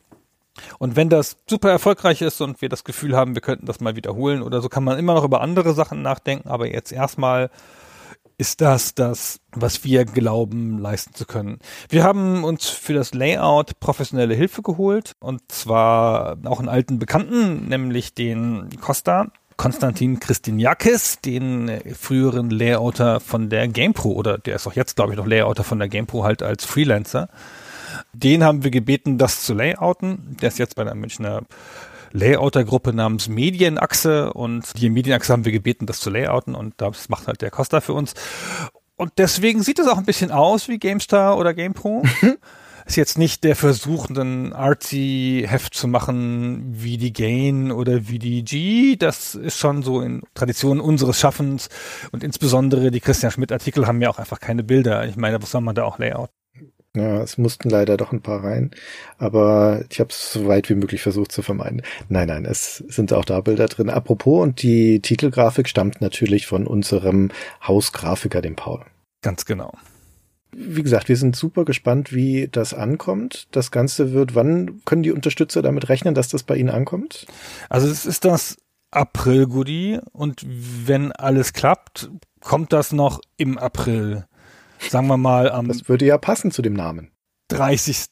Und 0.79 0.95
wenn 0.95 1.09
das 1.09 1.37
super 1.49 1.69
erfolgreich 1.69 2.21
ist 2.21 2.41
und 2.41 2.61
wir 2.61 2.69
das 2.69 2.83
Gefühl 2.83 3.15
haben, 3.15 3.35
wir 3.35 3.41
könnten 3.41 3.65
das 3.65 3.79
mal 3.79 3.95
wiederholen 3.95 4.41
oder 4.41 4.61
so, 4.61 4.69
kann 4.69 4.83
man 4.83 4.97
immer 4.97 5.13
noch 5.13 5.23
über 5.23 5.41
andere 5.41 5.73
Sachen 5.73 6.01
nachdenken, 6.01 6.49
aber 6.49 6.67
jetzt 6.67 6.91
erstmal 6.91 7.49
ist 8.37 8.61
das 8.61 8.95
das, 8.95 9.39
was 9.51 9.83
wir 9.83 10.05
glauben, 10.05 10.77
leisten 10.77 11.13
zu 11.13 11.25
können. 11.25 11.59
Wir 11.89 12.03
haben 12.03 12.43
uns 12.43 12.67
für 12.67 12.93
das 12.93 13.13
Layout 13.13 13.79
professionelle 13.79 14.35
Hilfe 14.35 14.61
geholt 14.61 15.13
und 15.19 15.41
zwar 15.47 16.37
auch 16.45 16.59
einen 16.59 16.69
alten 16.69 16.99
Bekannten, 16.99 17.67
nämlich 17.67 18.13
den 18.13 18.69
Costa. 18.81 19.27
Konstantin 19.57 20.19
Christiniakis, 20.19 21.21
den 21.21 21.79
früheren 21.97 22.49
Layouter 22.49 23.21
von 23.21 23.49
der 23.49 23.69
GamePro 23.69 24.11
oder 24.11 24.37
der 24.37 24.57
ist 24.57 24.67
auch 24.67 24.73
jetzt, 24.73 24.97
glaube 24.97 25.13
ich, 25.13 25.17
noch 25.17 25.25
Layouter 25.25 25.63
von 25.63 25.79
der 25.79 25.87
GamePro 25.87 26.25
halt 26.25 26.43
als 26.43 26.65
Freelancer. 26.65 27.29
Den 28.19 28.43
haben 28.43 28.63
wir 28.63 28.71
gebeten, 28.71 29.17
das 29.17 29.43
zu 29.43 29.53
layouten. 29.53 30.37
Der 30.41 30.49
ist 30.49 30.59
jetzt 30.59 30.75
bei 30.75 30.83
der 30.83 30.95
Münchner 30.95 31.43
Layouter-Gruppe 32.11 32.93
namens 32.93 33.27
Medienachse 33.27 34.31
und 34.31 34.79
die 34.79 34.89
Medienachse 34.89 35.33
haben 35.33 35.45
wir 35.45 35.51
gebeten, 35.51 35.85
das 35.85 35.99
zu 35.99 36.09
layouten 36.09 36.55
und 36.55 36.73
das 36.77 37.09
macht 37.09 37.27
halt 37.27 37.41
der 37.41 37.51
Costa 37.51 37.81
für 37.81 37.93
uns. 37.93 38.13
Und 38.95 39.13
deswegen 39.17 39.61
sieht 39.61 39.79
es 39.79 39.87
auch 39.87 39.97
ein 39.97 40.05
bisschen 40.05 40.31
aus 40.31 40.69
wie 40.69 40.79
GameStar 40.79 41.37
oder 41.37 41.53
GamePro. 41.53 42.03
ist 42.85 42.95
jetzt 42.95 43.17
nicht 43.17 43.43
der 43.43 43.55
Versuch, 43.55 44.09
ein 44.09 44.53
Artsy-Heft 44.53 45.73
zu 45.73 45.87
machen 45.87 46.63
wie 46.69 46.97
die 46.97 47.11
Gain 47.11 47.71
oder 47.71 48.07
wie 48.07 48.19
die 48.19 48.43
G. 48.43 48.95
Das 48.95 49.35
ist 49.35 49.57
schon 49.57 49.81
so 49.83 50.01
in 50.01 50.21
Tradition 50.35 50.79
unseres 50.79 51.19
Schaffens 51.19 51.69
und 52.11 52.23
insbesondere 52.23 52.91
die 52.91 53.01
Christian 53.01 53.31
Schmidt-Artikel 53.31 53.87
haben 53.87 54.01
ja 54.01 54.09
auch 54.09 54.19
einfach 54.19 54.39
keine 54.39 54.63
Bilder. 54.63 55.05
Ich 55.07 55.17
meine, 55.17 55.41
was 55.41 55.51
soll 55.51 55.61
man 55.61 55.75
da 55.75 55.83
auch 55.83 55.97
Layout? 55.99 56.29
Ja, 56.95 57.21
es 57.21 57.37
mussten 57.37 57.69
leider 57.69 57.97
doch 57.97 58.13
ein 58.13 58.21
paar 58.21 58.43
rein, 58.43 58.71
aber 59.17 59.83
ich 59.89 59.99
habe 59.99 60.09
es 60.09 60.31
so 60.31 60.47
weit 60.47 60.69
wie 60.69 60.75
möglich 60.75 61.01
versucht 61.01 61.31
zu 61.31 61.41
vermeiden. 61.41 61.81
Nein, 62.07 62.29
nein, 62.29 62.45
es 62.45 62.77
sind 62.87 63.11
auch 63.11 63.25
da 63.25 63.41
Bilder 63.41 63.67
drin. 63.67 63.89
Apropos, 63.89 64.41
und 64.41 64.61
die 64.61 65.01
Titelgrafik 65.01 65.67
stammt 65.67 65.99
natürlich 65.99 66.47
von 66.47 66.65
unserem 66.65 67.31
Hausgrafiker, 67.67 68.41
dem 68.41 68.55
Paul. 68.55 68.85
Ganz 69.21 69.45
genau. 69.45 69.73
Wie 70.57 70.83
gesagt, 70.83 71.09
wir 71.09 71.17
sind 71.17 71.35
super 71.35 71.65
gespannt, 71.65 72.13
wie 72.13 72.47
das 72.49 72.73
ankommt. 72.73 73.47
Das 73.51 73.71
Ganze 73.71 74.13
wird, 74.13 74.35
wann 74.35 74.81
können 74.85 75.03
die 75.03 75.11
Unterstützer 75.11 75.61
damit 75.61 75.89
rechnen, 75.89 76.15
dass 76.15 76.29
das 76.29 76.43
bei 76.43 76.55
ihnen 76.55 76.69
ankommt? 76.69 77.25
Also 77.67 77.89
es 77.89 78.05
ist 78.05 78.23
das 78.23 78.57
April-Goodie 78.91 79.99
und 80.13 80.45
wenn 80.47 81.11
alles 81.11 81.51
klappt, 81.51 82.09
kommt 82.39 82.71
das 82.71 82.93
noch 82.93 83.19
im 83.35 83.57
April 83.57 84.25
sagen 84.89 85.07
wir 85.07 85.17
mal 85.17 85.51
am. 85.51 85.67
Das 85.67 85.87
würde 85.89 86.05
ja 86.05 86.17
passen 86.17 86.51
zu 86.51 86.61
dem 86.61 86.73
Namen. 86.73 87.11
30. 87.49 88.07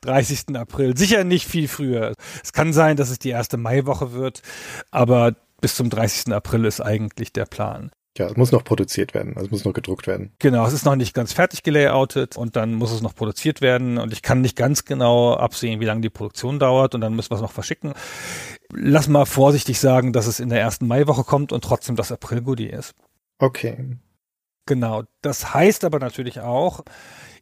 30. 0.00 0.44
April. 0.56 0.96
Sicher 0.96 1.24
nicht 1.24 1.46
viel 1.46 1.68
früher. 1.68 2.14
Es 2.42 2.52
kann 2.52 2.72
sein, 2.72 2.96
dass 2.96 3.10
es 3.10 3.18
die 3.18 3.30
erste 3.30 3.56
Maiwoche 3.56 4.12
wird, 4.12 4.42
aber 4.90 5.34
bis 5.60 5.74
zum 5.74 5.90
30. 5.90 6.32
April 6.32 6.64
ist 6.64 6.80
eigentlich 6.80 7.32
der 7.32 7.46
Plan. 7.46 7.90
Ja, 8.16 8.26
es 8.26 8.36
muss 8.36 8.50
noch 8.50 8.64
produziert 8.64 9.14
werden, 9.14 9.36
also 9.36 9.46
es 9.46 9.52
muss 9.52 9.64
noch 9.64 9.72
gedruckt 9.72 10.08
werden. 10.08 10.32
Genau, 10.40 10.66
es 10.66 10.72
ist 10.72 10.84
noch 10.84 10.96
nicht 10.96 11.14
ganz 11.14 11.32
fertig 11.32 11.62
gelayoutet 11.62 12.36
und 12.36 12.56
dann 12.56 12.74
muss 12.74 12.90
es 12.90 13.00
noch 13.00 13.14
produziert 13.14 13.60
werden 13.60 13.96
und 13.96 14.12
ich 14.12 14.22
kann 14.22 14.40
nicht 14.40 14.56
ganz 14.56 14.84
genau 14.84 15.34
absehen, 15.34 15.78
wie 15.78 15.84
lange 15.84 16.00
die 16.00 16.10
Produktion 16.10 16.58
dauert 16.58 16.96
und 16.96 17.00
dann 17.00 17.14
müssen 17.14 17.30
wir 17.30 17.36
es 17.36 17.42
noch 17.42 17.52
verschicken. 17.52 17.92
Lass 18.72 19.06
mal 19.06 19.24
vorsichtig 19.24 19.78
sagen, 19.78 20.12
dass 20.12 20.26
es 20.26 20.40
in 20.40 20.48
der 20.48 20.60
ersten 20.60 20.88
Maiwoche 20.88 21.22
kommt 21.22 21.52
und 21.52 21.62
trotzdem 21.62 21.94
das 21.94 22.10
April-Goodie 22.10 22.66
ist. 22.66 22.94
Okay. 23.38 23.96
Genau. 24.68 25.04
Das 25.22 25.54
heißt 25.54 25.82
aber 25.86 25.98
natürlich 25.98 26.40
auch, 26.40 26.84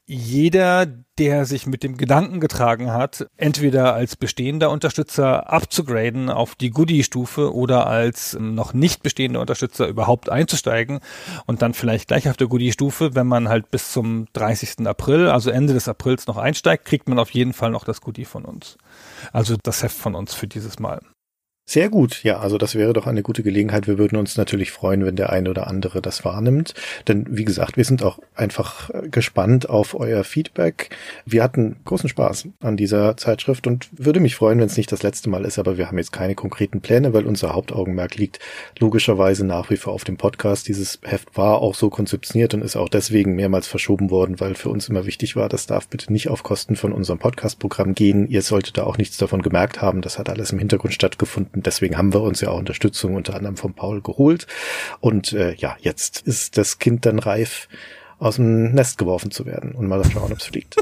jeder, 0.05 0.87
der 1.19 1.45
sich 1.45 1.67
mit 1.67 1.83
dem 1.83 1.97
Gedanken 1.97 2.39
getragen 2.39 2.93
hat, 2.93 3.27
entweder 3.37 3.95
als 3.95 4.15
bestehender 4.15 4.71
Unterstützer 4.71 5.53
abzugraden 5.53 6.31
auf 6.31 6.55
die 6.55 6.71
Goodie-Stufe 6.71 7.53
oder 7.53 7.89
als 7.89 8.37
noch 8.39 8.75
nicht 8.75 9.03
bestehender 9.03 9.41
Unterstützer 9.41 9.89
überhaupt 9.89 10.29
einzusteigen 10.29 11.01
und 11.47 11.63
dann 11.63 11.75
vielleicht 11.75 12.07
gleich 12.07 12.29
auf 12.29 12.37
der 12.37 12.47
Goodie-Stufe, 12.47 13.17
wenn 13.17 13.27
man 13.27 13.49
halt 13.49 13.73
bis 13.73 13.91
zum 13.91 14.29
30. 14.35 14.87
April, 14.87 15.29
also 15.29 15.51
Ende 15.51 15.75
des 15.75 15.89
Aprils 15.89 16.29
noch 16.29 16.37
einsteigt, 16.37 16.85
kriegt 16.85 17.09
man 17.09 17.19
auf 17.19 17.31
jeden 17.31 17.55
Fall 17.55 17.73
noch 17.73 17.83
das 17.83 18.01
Goodie 18.01 18.25
von 18.25 18.45
uns. 18.45 18.79
Also 19.33 19.57
das 19.61 19.83
Heft 19.83 19.99
von 19.99 20.15
uns 20.15 20.33
für 20.33 20.47
dieses 20.47 20.79
Mal. 20.79 21.01
Sehr 21.69 21.89
gut, 21.89 22.23
ja, 22.23 22.39
also 22.39 22.59
das 22.59 22.77
wäre 22.77 22.93
doch 22.93 23.09
eine 23.09 23.25
gute 23.25 23.43
Gelegenheit. 23.43 23.89
Wir 23.89 23.99
würden 23.99 24.17
uns 24.17 24.37
natürlich 24.37 24.71
freuen, 24.71 25.05
wenn 25.05 25.17
der 25.17 25.31
eine 25.31 25.51
oder 25.51 25.67
andere 25.67 26.01
das 26.01 26.25
wahrnimmt. 26.25 26.75
Denn 27.09 27.27
wie 27.29 27.45
gesagt, 27.45 27.77
wir 27.77 27.85
sind 27.85 28.05
auch 28.05 28.21
einfach 28.37 28.91
äh, 28.91 29.09
gespannt 29.09 29.69
auf 29.69 29.99
euer 29.99 30.23
Feedback. 30.23 30.91
Wir 31.25 31.43
hatten 31.43 31.75
großen 31.85 32.09
Spaß 32.09 32.47
an 32.61 32.77
dieser 32.77 33.17
Zeitschrift 33.17 33.67
und 33.67 33.89
würde 33.91 34.21
mich 34.21 34.37
freuen, 34.37 34.61
wenn 34.61 34.69
es 34.69 34.77
nicht 34.77 34.93
das 34.93 35.03
letzte 35.03 35.29
Mal 35.29 35.45
ist, 35.45 35.59
aber 35.59 35.77
wir 35.77 35.89
haben 35.89 35.99
jetzt 35.99 36.13
keine 36.13 36.37
konkreten 36.37 36.83
Pläne, 36.83 37.13
weil 37.13 37.27
unser 37.27 37.53
Hauptaugenmerk 37.53 38.15
liegt 38.15 38.39
logischerweise 38.79 39.45
nach 39.45 39.69
wie 39.69 39.77
vor 39.77 39.93
auf 39.93 40.05
dem 40.05 40.19
Podcast. 40.19 40.69
Dieses 40.69 41.01
Heft 41.03 41.37
war 41.37 41.59
auch 41.63 41.75
so 41.75 41.91
konzeptioniert 41.91 42.55
und 42.55 42.63
ist 42.63 42.77
auch 42.77 42.89
deswegen 42.89 43.35
mehrmals 43.35 43.67
verschoben 43.67 44.13
worden, 44.13 44.39
weil 44.39 44.55
für 44.55 44.69
uns 44.69 44.89
immer 44.89 45.05
wichtig 45.05 45.35
war, 45.35 45.49
das 45.49 45.67
darf 45.67 45.89
bitte 45.89 46.13
nicht 46.13 46.29
auf 46.29 46.45
Kosten 46.45 46.77
von 46.77 46.93
unserem 46.93 47.19
Podcast-Programm 47.19 47.97
gehen. 47.97 48.29
Ihr 48.29 48.43
solltet 48.43 48.79
da 48.79 48.85
auch 48.85 48.99
nichts 48.99 49.17
davon 49.17 49.43
gemerkt 49.43 49.83
haben. 49.83 50.01
Das 50.01 50.17
hat 50.17 50.29
alles 50.29 50.53
im 50.53 50.61
Hintergrund 50.61 50.95
stattgefunden 50.95 51.56
und 51.57 51.67
deswegen 51.67 51.97
haben 51.97 52.13
wir 52.13 52.21
uns 52.21 52.43
ja 52.43 52.51
auch 52.51 52.59
Unterstützung 52.59 53.15
unter 53.15 53.35
anderem 53.35 53.57
von 53.57 53.73
Paul 53.73 54.03
geholt. 54.03 54.47
Und 55.01 55.33
äh, 55.33 55.55
ja, 55.55 55.77
jetzt 55.81 56.21
ist 56.21 56.59
das 56.59 56.79
Kind 56.79 57.07
dann 57.07 57.19
reif, 57.19 57.69
aus 58.19 58.37
dem 58.37 58.73
Nest 58.73 58.99
geworfen 58.99 59.31
zu 59.31 59.47
werden 59.47 59.73
und 59.73 59.89
mal 59.89 60.05
schauen, 60.11 60.33
ob 60.33 60.39
es 60.39 60.45
fliegt. 60.45 60.77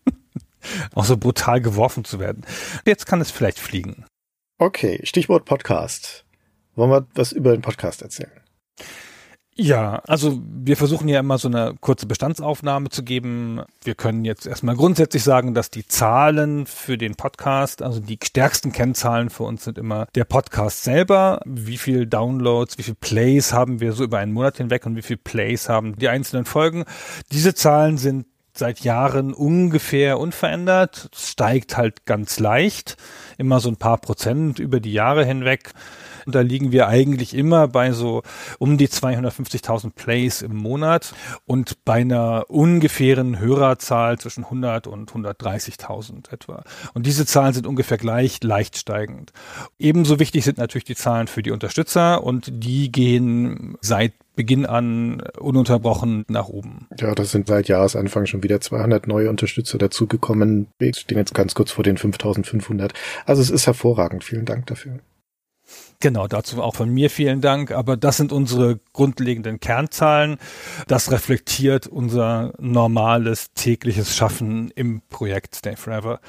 auch 0.94 1.04
so 1.04 1.16
brutal 1.16 1.62
geworfen 1.62 2.04
zu 2.04 2.20
werden. 2.20 2.44
Jetzt 2.84 3.06
kann 3.06 3.22
es 3.22 3.30
vielleicht 3.30 3.58
fliegen. 3.58 4.04
Okay, 4.58 5.00
Stichwort 5.04 5.46
Podcast. 5.46 6.26
Wollen 6.76 6.90
wir 6.90 7.06
was 7.14 7.32
über 7.32 7.52
den 7.52 7.62
Podcast 7.62 8.02
erzählen? 8.02 8.30
Ja, 9.62 10.00
also 10.06 10.40
wir 10.42 10.74
versuchen 10.78 11.06
ja 11.06 11.20
immer 11.20 11.36
so 11.36 11.46
eine 11.46 11.74
kurze 11.82 12.06
Bestandsaufnahme 12.06 12.88
zu 12.88 13.02
geben. 13.02 13.60
Wir 13.84 13.94
können 13.94 14.24
jetzt 14.24 14.46
erstmal 14.46 14.74
grundsätzlich 14.74 15.22
sagen, 15.22 15.52
dass 15.52 15.68
die 15.68 15.86
Zahlen 15.86 16.64
für 16.64 16.96
den 16.96 17.14
Podcast, 17.14 17.82
also 17.82 18.00
die 18.00 18.18
stärksten 18.24 18.72
Kennzahlen 18.72 19.28
für 19.28 19.42
uns 19.42 19.64
sind 19.64 19.76
immer 19.76 20.06
der 20.14 20.24
Podcast 20.24 20.82
selber. 20.82 21.42
Wie 21.44 21.76
viel 21.76 22.06
Downloads, 22.06 22.78
wie 22.78 22.84
viel 22.84 22.94
Plays 22.94 23.52
haben 23.52 23.80
wir 23.80 23.92
so 23.92 24.02
über 24.02 24.16
einen 24.16 24.32
Monat 24.32 24.56
hinweg 24.56 24.86
und 24.86 24.96
wie 24.96 25.02
viel 25.02 25.18
Plays 25.18 25.68
haben 25.68 25.94
die 25.94 26.08
einzelnen 26.08 26.46
Folgen. 26.46 26.86
Diese 27.30 27.54
Zahlen 27.54 27.98
sind 27.98 28.24
seit 28.54 28.80
Jahren 28.80 29.34
ungefähr 29.34 30.18
unverändert, 30.18 31.10
steigt 31.14 31.76
halt 31.76 32.06
ganz 32.06 32.40
leicht, 32.40 32.96
immer 33.36 33.60
so 33.60 33.68
ein 33.68 33.76
paar 33.76 33.98
Prozent 33.98 34.58
über 34.58 34.80
die 34.80 34.94
Jahre 34.94 35.26
hinweg. 35.26 35.72
Und 36.26 36.34
da 36.34 36.40
liegen 36.40 36.72
wir 36.72 36.88
eigentlich 36.88 37.34
immer 37.34 37.68
bei 37.68 37.92
so 37.92 38.22
um 38.58 38.78
die 38.78 38.88
250.000 38.88 39.92
Plays 39.94 40.42
im 40.42 40.56
Monat 40.56 41.14
und 41.46 41.84
bei 41.84 42.00
einer 42.00 42.44
ungefähren 42.48 43.38
Hörerzahl 43.38 44.18
zwischen 44.18 44.44
100 44.44 44.86
und 44.86 45.10
130.000 45.10 46.32
etwa. 46.32 46.62
Und 46.94 47.06
diese 47.06 47.26
Zahlen 47.26 47.52
sind 47.52 47.66
ungefähr 47.66 47.98
gleich 47.98 48.42
leicht 48.42 48.76
steigend. 48.76 49.32
Ebenso 49.78 50.18
wichtig 50.18 50.44
sind 50.44 50.58
natürlich 50.58 50.84
die 50.84 50.96
Zahlen 50.96 51.26
für 51.26 51.42
die 51.42 51.50
Unterstützer 51.50 52.22
und 52.22 52.50
die 52.52 52.92
gehen 52.92 53.76
seit 53.80 54.12
Beginn 54.36 54.64
an 54.64 55.20
ununterbrochen 55.38 56.24
nach 56.28 56.48
oben. 56.48 56.86
Ja, 56.98 57.14
das 57.14 57.30
sind 57.30 57.48
seit 57.48 57.68
Jahresanfang 57.68 58.24
schon 58.24 58.42
wieder 58.42 58.58
200 58.58 59.06
neue 59.06 59.28
Unterstützer 59.28 59.76
dazugekommen. 59.76 60.68
Wir 60.78 60.94
stehen 60.94 61.18
jetzt 61.18 61.34
ganz 61.34 61.54
kurz 61.54 61.72
vor 61.72 61.84
den 61.84 61.98
5500. 61.98 62.94
Also 63.26 63.42
es 63.42 63.50
ist 63.50 63.66
hervorragend. 63.66 64.24
Vielen 64.24 64.46
Dank 64.46 64.66
dafür. 64.66 65.00
Genau, 66.02 66.28
dazu 66.28 66.62
auch 66.62 66.76
von 66.76 66.88
mir 66.88 67.10
vielen 67.10 67.42
Dank. 67.42 67.72
Aber 67.72 67.98
das 67.98 68.16
sind 68.16 68.32
unsere 68.32 68.80
grundlegenden 68.94 69.60
Kernzahlen. 69.60 70.38
Das 70.88 71.10
reflektiert 71.12 71.86
unser 71.86 72.54
normales 72.58 73.52
tägliches 73.52 74.16
Schaffen 74.16 74.70
im 74.74 75.02
Projekt 75.10 75.56
Stay 75.56 75.76
Forever. 75.76 76.20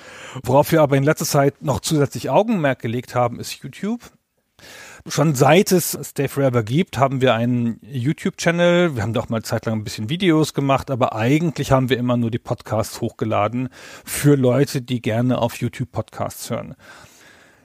Worauf 0.44 0.74
wir 0.74 0.82
aber 0.82 0.98
in 0.98 1.04
letzter 1.04 1.26
Zeit 1.26 1.62
noch 1.62 1.80
zusätzlich 1.80 2.30
Augenmerk 2.30 2.80
gelegt 2.80 3.16
haben, 3.16 3.40
ist 3.40 3.54
YouTube. 3.64 4.02
Schon 5.08 5.36
seit 5.36 5.72
es 5.72 5.98
Stay 6.04 6.28
Forever 6.28 6.64
gibt, 6.64 6.98
haben 6.98 7.22
wir 7.22 7.34
einen 7.34 7.80
YouTube-Channel. 7.82 8.96
Wir 8.96 9.02
haben 9.02 9.14
da 9.14 9.22
auch 9.22 9.30
mal 9.30 9.42
zeitlang 9.42 9.80
ein 9.80 9.84
bisschen 9.86 10.10
Videos 10.10 10.54
gemacht, 10.54 10.92
aber 10.92 11.16
eigentlich 11.16 11.72
haben 11.72 11.90
wir 11.90 11.98
immer 11.98 12.18
nur 12.18 12.30
die 12.30 12.40
Podcasts 12.40 13.00
hochgeladen 13.00 13.70
für 14.04 14.36
Leute, 14.36 14.82
die 14.82 15.02
gerne 15.02 15.40
auf 15.40 15.56
YouTube 15.56 15.92
Podcasts 15.92 16.50
hören. 16.50 16.76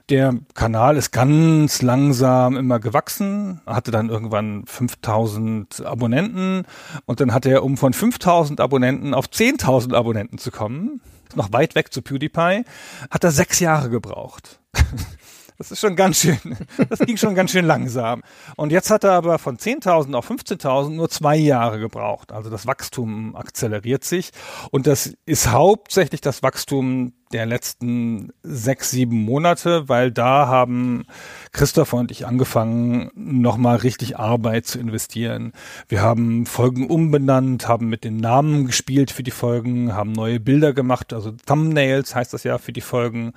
Der 0.09 0.35
Kanal 0.53 0.95
ist 0.95 1.11
ganz 1.11 1.81
langsam 1.81 2.55
immer 2.55 2.79
gewachsen, 2.79 3.59
hatte 3.65 3.91
dann 3.91 4.07
irgendwann 4.07 4.65
5000 4.65 5.85
Abonnenten 5.85 6.63
und 7.05 7.19
dann 7.19 7.33
hat 7.33 7.45
er, 7.45 7.61
um 7.61 7.75
von 7.75 7.91
5000 7.91 8.61
Abonnenten 8.61 9.13
auf 9.13 9.25
10.000 9.25 9.93
Abonnenten 9.93 10.37
zu 10.37 10.49
kommen, 10.49 11.01
noch 11.35 11.51
weit 11.51 11.75
weg 11.75 11.91
zu 11.91 12.01
PewDiePie, 12.01 12.63
hat 13.11 13.23
er 13.25 13.31
sechs 13.31 13.59
Jahre 13.59 13.89
gebraucht. 13.89 14.61
Das 15.57 15.71
ist 15.71 15.79
schon 15.79 15.95
ganz 15.95 16.21
schön, 16.21 16.37
das 16.89 16.99
ging 16.99 17.17
schon 17.17 17.33
ganz 17.33 17.51
schön 17.51 17.65
langsam. 17.65 18.21
Und 18.55 18.71
jetzt 18.71 18.91
hat 18.91 19.03
er 19.03 19.13
aber 19.13 19.39
von 19.39 19.57
10.000 19.57 20.13
auf 20.13 20.29
15.000 20.29 20.91
nur 20.91 21.09
zwei 21.09 21.35
Jahre 21.35 21.79
gebraucht. 21.79 22.31
Also 22.31 22.49
das 22.49 22.67
Wachstum 22.67 23.35
akzeleriert 23.35 24.03
sich. 24.03 24.31
Und 24.71 24.85
das 24.85 25.13
ist 25.25 25.51
hauptsächlich 25.51 26.21
das 26.21 26.43
Wachstum 26.43 27.13
der 27.33 27.45
letzten 27.45 28.31
sechs, 28.43 28.91
sieben 28.91 29.17
Monate, 29.17 29.89
weil 29.89 30.11
da 30.11 30.47
haben 30.47 31.05
Christopher 31.51 31.97
und 31.97 32.11
ich 32.11 32.25
angefangen, 32.25 33.11
nochmal 33.15 33.77
richtig 33.77 34.17
Arbeit 34.17 34.65
zu 34.65 34.79
investieren. 34.79 35.51
Wir 35.89 36.01
haben 36.01 36.45
Folgen 36.45 36.87
umbenannt, 36.87 37.67
haben 37.67 37.89
mit 37.89 38.03
den 38.03 38.17
Namen 38.17 38.65
gespielt 38.65 39.11
für 39.11 39.23
die 39.23 39.31
Folgen, 39.31 39.93
haben 39.93 40.13
neue 40.13 40.39
Bilder 40.39 40.71
gemacht, 40.73 41.11
also 41.11 41.31
Thumbnails 41.31 42.15
heißt 42.15 42.33
das 42.33 42.43
ja 42.43 42.59
für 42.59 42.71
die 42.71 42.81
Folgen. 42.81 43.33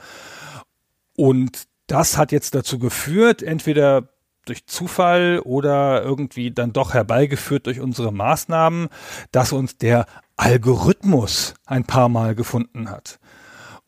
Und 1.16 1.69
das 1.90 2.16
hat 2.16 2.32
jetzt 2.32 2.54
dazu 2.54 2.78
geführt, 2.78 3.42
entweder 3.42 4.08
durch 4.46 4.66
Zufall 4.66 5.40
oder 5.44 6.02
irgendwie 6.02 6.50
dann 6.50 6.72
doch 6.72 6.94
herbeigeführt 6.94 7.66
durch 7.66 7.80
unsere 7.80 8.12
Maßnahmen, 8.12 8.88
dass 9.32 9.52
uns 9.52 9.76
der 9.76 10.06
Algorithmus 10.36 11.54
ein 11.66 11.84
paar 11.84 12.08
Mal 12.08 12.34
gefunden 12.34 12.90
hat. 12.90 13.18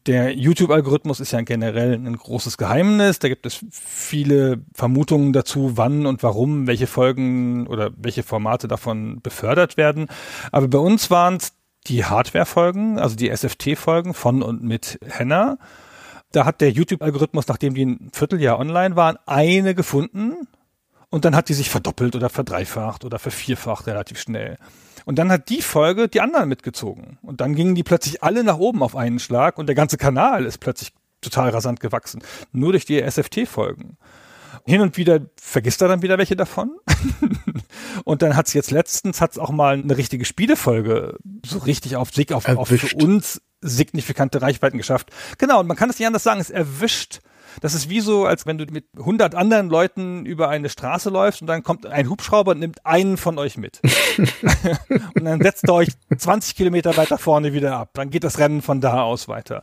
Der 0.07 0.35
YouTube-Algorithmus 0.35 1.21
ist 1.21 1.31
ja 1.31 1.43
generell 1.43 1.95
ein 1.95 2.17
großes 2.17 2.59
Geheimnis. 2.59 3.21
Da 3.21 3.29
gibt 3.29 3.47
es 3.47 3.65
viele 3.71 4.61
Vermutungen 4.75 5.33
dazu, 5.33 5.77
wann 5.77 6.07
und 6.07 6.25
warum 6.25 6.67
welche 6.67 6.89
Folgen 6.89 7.69
oder 7.69 7.93
welche 7.97 8.25
Formate 8.25 8.67
davon 8.67 9.21
befördert 9.23 9.77
werden. 9.77 10.09
Aber 10.51 10.67
bei 10.67 10.79
uns 10.79 11.11
waren 11.11 11.37
es 11.37 11.53
die 11.87 12.05
Hardware-Folgen, 12.05 12.99
also 12.99 13.15
die 13.15 13.31
SFT-Folgen 13.35 14.13
von 14.13 14.43
und 14.43 14.65
mit 14.65 14.99
Henna. 15.07 15.59
Da 16.33 16.45
hat 16.45 16.61
der 16.61 16.71
YouTube-Algorithmus, 16.71 17.47
nachdem 17.47 17.75
die 17.75 17.85
ein 17.85 18.11
Vierteljahr 18.13 18.59
online 18.59 18.97
waren, 18.97 19.19
eine 19.27 19.75
gefunden 19.75 20.49
und 21.11 21.25
dann 21.27 21.37
hat 21.37 21.51
die 21.51 21.55
sich 21.55 21.69
verdoppelt 21.69 22.17
oder 22.17 22.31
verdreifacht 22.31 23.05
oder 23.05 23.19
vervierfacht 23.19 23.87
relativ 23.87 24.19
schnell. 24.19 24.57
Und 25.05 25.19
dann 25.19 25.31
hat 25.31 25.49
die 25.51 25.63
Folge 25.63 26.09
die 26.09 26.21
anderen 26.21 26.49
mitgezogen. 26.49 27.19
Und 27.23 27.41
dann 27.41 27.55
gingen 27.55 27.75
die 27.75 27.83
plötzlich 27.83 28.23
alle 28.23 28.45
nach 28.45 28.59
oben 28.59 28.83
auf 28.83 28.97
einen 28.97 29.19
Schlag 29.19 29.59
und 29.59 29.67
der 29.67 29.75
ganze 29.75 29.99
Kanal 29.99 30.47
ist 30.47 30.59
plötzlich 30.59 30.93
total 31.21 31.51
rasant 31.51 31.81
gewachsen. 31.81 32.23
Nur 32.53 32.73
durch 32.73 32.85
die 32.85 33.01
SFT-Folgen. 33.01 33.99
Hin 34.65 34.81
und 34.81 34.97
wieder 34.97 35.21
vergisst 35.37 35.83
er 35.83 35.89
dann 35.89 36.03
wieder 36.03 36.19
welche 36.19 36.37
davon. 36.37 36.77
und 38.05 38.23
dann 38.23 38.37
hat 38.37 38.47
es 38.47 38.53
jetzt 38.53 38.71
letztens 38.71 39.21
hat's 39.21 39.39
auch 39.39 39.51
mal 39.51 39.75
eine 39.75 39.97
richtige 39.97 40.25
Spielefolge 40.25 41.17
so 41.45 41.59
richtig 41.59 41.97
auf 41.97 42.13
Sieg 42.13 42.33
auf, 42.33 42.49
auf 42.49 42.69
für 42.69 42.97
uns 42.97 43.41
signifikante 43.61 44.43
Reichweiten 44.43 44.77
geschafft. 44.77 45.11
Genau, 45.39 45.61
und 45.61 45.67
man 45.67 45.77
kann 45.77 45.91
es 45.91 45.99
nicht 45.99 46.07
anders 46.07 46.23
sagen, 46.23 46.41
es 46.41 46.51
erwischt. 46.51 47.21
Das 47.61 47.75
ist 47.75 47.91
wie 47.91 48.01
so, 48.01 48.25
als 48.25 48.47
wenn 48.47 48.59
du 48.59 48.65
mit 48.71 48.87
100 48.97 49.35
anderen 49.35 49.69
Leuten 49.69 50.25
über 50.25 50.49
eine 50.49 50.69
Straße 50.69 51.11
läufst 51.11 51.43
und 51.43 51.47
dann 51.47 51.63
kommt 51.63 51.87
ein 51.87 52.09
Hubschrauber 52.09 52.53
und 52.53 52.61
nimmt 52.61 52.87
einen 52.87 53.17
von 53.17 53.39
euch 53.39 53.57
mit. 53.57 53.81
und 55.15 55.25
dann 55.25 55.43
setzt 55.43 55.65
er 55.65 55.75
euch 55.75 55.89
20 56.17 56.57
Kilometer 56.57 56.97
weiter 56.97 57.19
vorne 57.19 57.53
wieder 57.53 57.77
ab. 57.77 57.91
Dann 57.95 58.11
geht 58.11 58.25
das 58.25 58.39
Rennen 58.39 58.63
von 58.63 58.81
da 58.81 59.03
aus 59.03 59.29
weiter. 59.29 59.63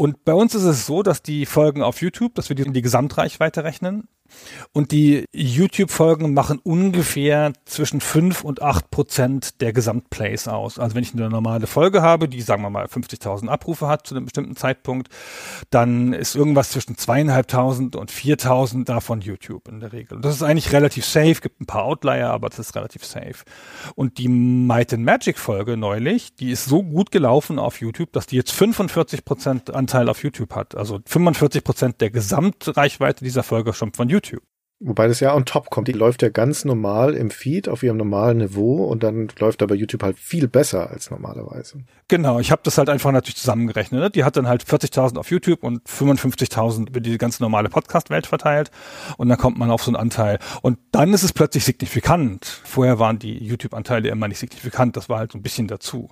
Und 0.00 0.24
bei 0.24 0.32
uns 0.32 0.54
ist 0.54 0.62
es 0.62 0.86
so, 0.86 1.02
dass 1.02 1.22
die 1.22 1.44
Folgen 1.44 1.82
auf 1.82 2.00
YouTube, 2.00 2.32
dass 2.36 2.48
wir 2.48 2.54
die, 2.54 2.70
die 2.70 2.82
Gesamtreichweite 2.82 3.64
rechnen, 3.64 4.06
und 4.72 4.92
die 4.92 5.24
YouTube-Folgen 5.32 6.34
machen 6.34 6.58
ungefähr 6.62 7.52
zwischen 7.64 8.00
fünf 8.00 8.44
und 8.44 8.62
acht 8.62 8.90
Prozent 8.90 9.60
der 9.60 9.72
Gesamtplays 9.72 10.48
aus. 10.48 10.78
Also 10.78 10.94
wenn 10.94 11.02
ich 11.02 11.14
eine 11.14 11.28
normale 11.28 11.66
Folge 11.66 12.02
habe, 12.02 12.28
die 12.28 12.40
sagen 12.42 12.62
wir 12.62 12.70
mal 12.70 12.86
50.000 12.86 13.48
Abrufe 13.48 13.88
hat 13.88 14.06
zu 14.06 14.14
einem 14.14 14.24
bestimmten 14.24 14.56
Zeitpunkt, 14.56 15.08
dann 15.70 16.12
ist 16.12 16.34
irgendwas 16.34 16.70
zwischen 16.70 16.96
zweieinhalbtausend 16.96 17.96
und 17.96 18.10
viertausend 18.10 18.88
davon 18.88 19.20
YouTube 19.20 19.68
in 19.68 19.80
der 19.80 19.92
Regel. 19.92 20.20
Das 20.20 20.34
ist 20.34 20.42
eigentlich 20.42 20.72
relativ 20.72 21.04
safe, 21.04 21.36
gibt 21.40 21.60
ein 21.60 21.66
paar 21.66 21.84
Outlier, 21.84 22.30
aber 22.30 22.48
das 22.48 22.58
ist 22.58 22.74
relativ 22.74 23.04
safe. 23.04 23.44
Und 23.94 24.18
die 24.18 24.28
Might 24.28 24.92
and 24.92 25.04
Magic 25.04 25.38
Folge 25.38 25.76
neulich, 25.76 26.34
die 26.34 26.50
ist 26.50 26.66
so 26.66 26.82
gut 26.82 27.10
gelaufen 27.10 27.58
auf 27.58 27.80
YouTube, 27.80 28.12
dass 28.12 28.26
die 28.26 28.36
jetzt 28.36 28.52
45 28.52 29.24
Prozent 29.24 29.70
Anteil 29.74 30.08
auf 30.08 30.22
YouTube 30.22 30.54
hat. 30.54 30.74
Also 30.74 31.00
45 31.04 31.64
Prozent 31.64 32.00
der 32.00 32.10
Gesamtreichweite 32.10 33.24
dieser 33.24 33.42
Folge 33.42 33.72
schon 33.72 33.92
von 33.92 34.08
YouTube. 34.08 34.17
YouTube. 34.18 34.42
Wobei 34.80 35.08
das 35.08 35.18
ja 35.18 35.34
on 35.34 35.44
top 35.44 35.70
kommt. 35.70 35.88
Die 35.88 35.92
läuft 35.92 36.22
ja 36.22 36.28
ganz 36.28 36.64
normal 36.64 37.14
im 37.14 37.30
Feed 37.30 37.68
auf 37.68 37.82
ihrem 37.82 37.96
normalen 37.96 38.38
Niveau 38.38 38.84
und 38.84 39.02
dann 39.02 39.26
läuft 39.40 39.60
aber 39.60 39.74
YouTube 39.74 40.04
halt 40.04 40.20
viel 40.20 40.46
besser 40.46 40.88
als 40.88 41.10
normalerweise. 41.10 41.82
Genau, 42.06 42.38
ich 42.38 42.52
habe 42.52 42.62
das 42.62 42.78
halt 42.78 42.88
einfach 42.88 43.10
natürlich 43.10 43.36
zusammengerechnet. 43.36 44.00
Ne? 44.00 44.10
Die 44.10 44.22
hat 44.22 44.36
dann 44.36 44.46
halt 44.46 44.62
40.000 44.62 45.18
auf 45.18 45.32
YouTube 45.32 45.64
und 45.64 45.82
55.000 45.88 46.90
über 46.90 47.00
die 47.00 47.18
ganze 47.18 47.42
normale 47.42 47.68
Podcast-Welt 47.70 48.28
verteilt 48.28 48.70
und 49.16 49.28
dann 49.28 49.36
kommt 49.36 49.58
man 49.58 49.72
auf 49.72 49.82
so 49.82 49.90
einen 49.90 49.96
Anteil. 49.96 50.38
Und 50.62 50.78
dann 50.92 51.12
ist 51.12 51.24
es 51.24 51.32
plötzlich 51.32 51.64
signifikant. 51.64 52.44
Vorher 52.44 53.00
waren 53.00 53.18
die 53.18 53.36
YouTube-Anteile 53.36 54.10
immer 54.10 54.28
nicht 54.28 54.38
signifikant, 54.38 54.96
das 54.96 55.08
war 55.08 55.18
halt 55.18 55.32
so 55.32 55.38
ein 55.38 55.42
bisschen 55.42 55.66
dazu. 55.66 56.08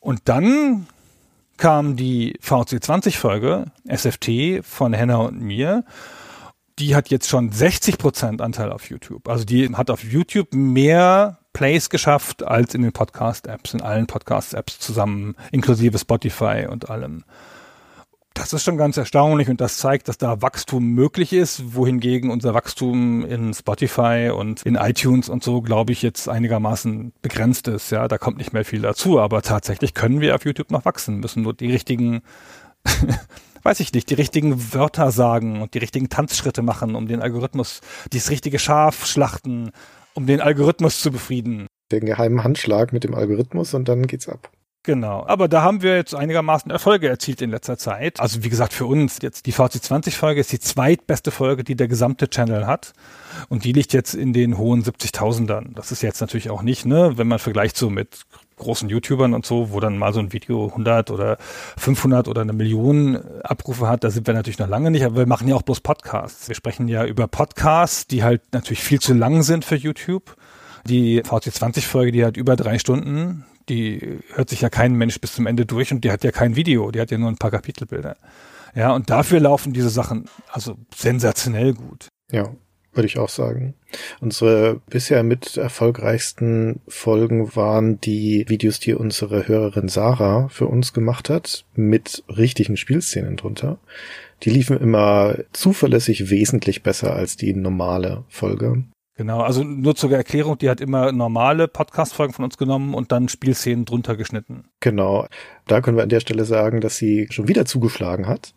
Und 0.00 0.20
dann 0.30 0.86
kam 1.58 1.96
die 1.96 2.38
VC20-Folge, 2.42 3.66
SFT 3.86 4.64
von 4.64 4.94
Henna 4.94 5.16
und 5.16 5.42
mir 5.42 5.84
die 6.78 6.94
hat 6.94 7.10
jetzt 7.10 7.28
schon 7.28 7.50
60 7.50 7.98
Prozent 7.98 8.40
Anteil 8.40 8.72
auf 8.72 8.88
YouTube. 8.88 9.28
Also 9.28 9.44
die 9.44 9.68
hat 9.74 9.90
auf 9.90 10.04
YouTube 10.04 10.54
mehr 10.54 11.38
Plays 11.52 11.90
geschafft 11.90 12.44
als 12.44 12.74
in 12.74 12.82
den 12.82 12.92
Podcast-Apps, 12.92 13.74
in 13.74 13.80
allen 13.80 14.06
Podcast-Apps 14.06 14.78
zusammen, 14.78 15.34
inklusive 15.50 15.98
Spotify 15.98 16.66
und 16.70 16.88
allem. 16.88 17.24
Das 18.34 18.52
ist 18.52 18.62
schon 18.62 18.76
ganz 18.76 18.96
erstaunlich 18.96 19.48
und 19.48 19.60
das 19.60 19.78
zeigt, 19.78 20.06
dass 20.06 20.16
da 20.16 20.40
Wachstum 20.40 20.86
möglich 20.90 21.32
ist, 21.32 21.74
wohingegen 21.74 22.30
unser 22.30 22.54
Wachstum 22.54 23.24
in 23.24 23.52
Spotify 23.52 24.30
und 24.32 24.62
in 24.62 24.76
iTunes 24.76 25.28
und 25.28 25.42
so, 25.42 25.60
glaube 25.60 25.90
ich, 25.90 26.02
jetzt 26.02 26.28
einigermaßen 26.28 27.12
begrenzt 27.20 27.66
ist. 27.66 27.90
Ja, 27.90 28.06
da 28.06 28.16
kommt 28.16 28.38
nicht 28.38 28.52
mehr 28.52 28.64
viel 28.64 28.82
dazu, 28.82 29.18
aber 29.18 29.42
tatsächlich 29.42 29.94
können 29.94 30.20
wir 30.20 30.36
auf 30.36 30.44
YouTube 30.44 30.70
noch 30.70 30.84
wachsen, 30.84 31.18
müssen 31.18 31.42
nur 31.42 31.54
die 31.54 31.72
richtigen 31.72 32.22
weiß 33.62 33.80
ich 33.80 33.92
nicht, 33.92 34.10
die 34.10 34.14
richtigen 34.14 34.72
Wörter 34.72 35.10
sagen 35.10 35.60
und 35.62 35.74
die 35.74 35.78
richtigen 35.78 36.08
Tanzschritte 36.08 36.62
machen, 36.62 36.94
um 36.94 37.08
den 37.08 37.22
Algorithmus, 37.22 37.80
dieses 38.12 38.30
richtige 38.30 38.58
Schaf 38.58 39.06
schlachten, 39.06 39.70
um 40.14 40.26
den 40.26 40.40
Algorithmus 40.40 41.00
zu 41.00 41.10
befrieden. 41.10 41.66
Den 41.90 42.06
geheimen 42.06 42.44
Handschlag 42.44 42.92
mit 42.92 43.04
dem 43.04 43.14
Algorithmus 43.14 43.74
und 43.74 43.88
dann 43.88 44.06
geht's 44.06 44.28
ab. 44.28 44.50
Genau. 44.88 45.24
Aber 45.26 45.48
da 45.48 45.62
haben 45.62 45.82
wir 45.82 45.96
jetzt 45.96 46.14
einigermaßen 46.14 46.70
Erfolge 46.70 47.08
erzielt 47.08 47.42
in 47.42 47.50
letzter 47.50 47.76
Zeit. 47.76 48.20
Also 48.20 48.42
wie 48.42 48.48
gesagt, 48.48 48.72
für 48.72 48.86
uns 48.86 49.18
jetzt 49.20 49.44
die 49.44 49.52
VC20-Folge 49.52 50.40
ist 50.40 50.50
die 50.50 50.60
zweitbeste 50.60 51.30
Folge, 51.30 51.62
die 51.62 51.74
der 51.74 51.88
gesamte 51.88 52.30
Channel 52.30 52.66
hat. 52.66 52.92
Und 53.50 53.64
die 53.64 53.72
liegt 53.72 53.92
jetzt 53.92 54.14
in 54.14 54.32
den 54.32 54.56
hohen 54.56 54.82
70.000ern. 54.82 55.74
Das 55.74 55.92
ist 55.92 56.02
jetzt 56.02 56.20
natürlich 56.20 56.48
auch 56.48 56.62
nicht, 56.62 56.86
ne, 56.86 57.12
wenn 57.16 57.28
man 57.28 57.38
vergleicht 57.38 57.76
so 57.76 57.90
mit 57.90 58.22
großen 58.58 58.88
YouTubern 58.88 59.34
und 59.34 59.46
so, 59.46 59.72
wo 59.72 59.80
dann 59.80 59.98
mal 59.98 60.12
so 60.12 60.20
ein 60.20 60.32
Video 60.32 60.66
100 60.66 61.10
oder 61.10 61.38
500 61.76 62.28
oder 62.28 62.42
eine 62.42 62.52
Million 62.52 63.18
Abrufe 63.42 63.88
hat, 63.88 64.04
da 64.04 64.10
sind 64.10 64.26
wir 64.26 64.34
natürlich 64.34 64.58
noch 64.58 64.68
lange 64.68 64.90
nicht, 64.90 65.04
aber 65.04 65.16
wir 65.16 65.26
machen 65.26 65.48
ja 65.48 65.54
auch 65.54 65.62
bloß 65.62 65.80
Podcasts. 65.80 66.48
Wir 66.48 66.54
sprechen 66.54 66.88
ja 66.88 67.04
über 67.04 67.28
Podcasts, 67.28 68.06
die 68.06 68.22
halt 68.22 68.42
natürlich 68.52 68.82
viel 68.82 69.00
zu 69.00 69.14
lang 69.14 69.42
sind 69.42 69.64
für 69.64 69.76
YouTube. 69.76 70.36
Die 70.86 71.22
VC20-Folge, 71.22 72.12
die 72.12 72.24
hat 72.24 72.36
über 72.36 72.56
drei 72.56 72.78
Stunden, 72.78 73.44
die 73.68 74.20
hört 74.34 74.48
sich 74.50 74.60
ja 74.60 74.70
kein 74.70 74.94
Mensch 74.94 75.20
bis 75.20 75.34
zum 75.34 75.46
Ende 75.46 75.66
durch 75.66 75.92
und 75.92 76.02
die 76.04 76.10
hat 76.10 76.24
ja 76.24 76.30
kein 76.30 76.56
Video, 76.56 76.90
die 76.90 77.00
hat 77.00 77.10
ja 77.10 77.18
nur 77.18 77.28
ein 77.28 77.36
paar 77.36 77.50
Kapitelbilder. 77.50 78.16
Ja, 78.74 78.92
und 78.92 79.10
dafür 79.10 79.40
laufen 79.40 79.72
diese 79.72 79.90
Sachen 79.90 80.26
also 80.50 80.76
sensationell 80.94 81.74
gut. 81.74 82.08
Ja, 82.30 82.48
würde 82.98 83.06
ich 83.06 83.18
auch 83.18 83.28
sagen. 83.28 83.74
Unsere 84.20 84.80
bisher 84.90 85.22
mit 85.22 85.56
erfolgreichsten 85.56 86.80
Folgen 86.88 87.54
waren 87.54 88.00
die 88.00 88.44
Videos, 88.48 88.80
die 88.80 88.92
unsere 88.92 89.46
Hörerin 89.46 89.88
Sarah 89.88 90.48
für 90.48 90.66
uns 90.66 90.92
gemacht 90.92 91.30
hat, 91.30 91.64
mit 91.74 92.24
richtigen 92.28 92.76
Spielszenen 92.76 93.36
drunter. 93.36 93.78
Die 94.42 94.50
liefen 94.50 94.78
immer 94.78 95.36
zuverlässig 95.52 96.28
wesentlich 96.28 96.82
besser 96.82 97.14
als 97.14 97.36
die 97.36 97.54
normale 97.54 98.24
Folge. 98.28 98.84
Genau, 99.16 99.40
also 99.40 99.64
nur 99.64 99.96
zur 99.96 100.12
Erklärung, 100.12 100.58
die 100.58 100.70
hat 100.70 100.80
immer 100.80 101.10
normale 101.10 101.66
Podcast-Folgen 101.66 102.34
von 102.34 102.44
uns 102.44 102.56
genommen 102.56 102.94
und 102.94 103.10
dann 103.10 103.28
Spielszenen 103.28 103.84
drunter 103.84 104.16
geschnitten. 104.16 104.64
Genau, 104.78 105.26
da 105.66 105.80
können 105.80 105.96
wir 105.96 106.04
an 106.04 106.08
der 106.08 106.20
Stelle 106.20 106.44
sagen, 106.44 106.80
dass 106.80 106.98
sie 106.98 107.26
schon 107.30 107.48
wieder 107.48 107.64
zugeschlagen 107.64 108.28
hat 108.28 108.54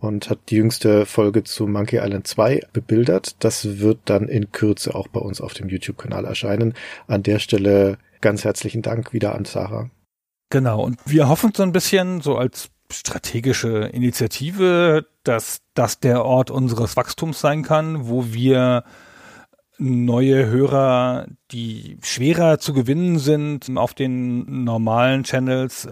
und 0.00 0.30
hat 0.30 0.38
die 0.48 0.56
jüngste 0.56 1.06
Folge 1.06 1.44
zu 1.44 1.66
Monkey 1.66 1.98
Island 1.98 2.26
2 2.26 2.62
bebildert. 2.72 3.36
Das 3.44 3.78
wird 3.78 4.00
dann 4.06 4.28
in 4.28 4.50
Kürze 4.50 4.94
auch 4.94 5.08
bei 5.08 5.20
uns 5.20 5.40
auf 5.40 5.54
dem 5.54 5.68
YouTube-Kanal 5.68 6.24
erscheinen. 6.24 6.74
An 7.06 7.22
der 7.22 7.38
Stelle 7.38 7.98
ganz 8.20 8.44
herzlichen 8.44 8.82
Dank 8.82 9.12
wieder 9.12 9.34
an 9.34 9.44
Sarah. 9.44 9.90
Genau, 10.50 10.82
und 10.82 10.98
wir 11.06 11.28
hoffen 11.28 11.52
so 11.54 11.62
ein 11.62 11.72
bisschen, 11.72 12.20
so 12.22 12.36
als 12.36 12.70
strategische 12.90 13.90
Initiative, 13.92 15.06
dass 15.22 15.60
das 15.74 16.00
der 16.00 16.24
Ort 16.24 16.50
unseres 16.50 16.96
Wachstums 16.96 17.40
sein 17.40 17.62
kann, 17.62 18.08
wo 18.08 18.32
wir 18.32 18.84
neue 19.78 20.46
Hörer, 20.46 21.26
die 21.52 21.98
schwerer 22.02 22.58
zu 22.58 22.74
gewinnen 22.74 23.18
sind 23.18 23.70
auf 23.76 23.94
den 23.94 24.64
normalen 24.64 25.22
Channels, 25.22 25.88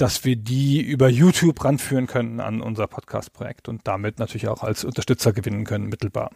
dass 0.00 0.24
wir 0.24 0.36
die 0.36 0.80
über 0.80 1.08
YouTube 1.08 1.62
ranführen 1.62 2.06
können 2.06 2.40
an 2.40 2.62
unser 2.62 2.86
Podcast-Projekt 2.86 3.68
und 3.68 3.86
damit 3.86 4.18
natürlich 4.18 4.48
auch 4.48 4.62
als 4.62 4.84
Unterstützer 4.84 5.32
gewinnen 5.32 5.64
können, 5.64 5.88
mittelbar. 5.88 6.30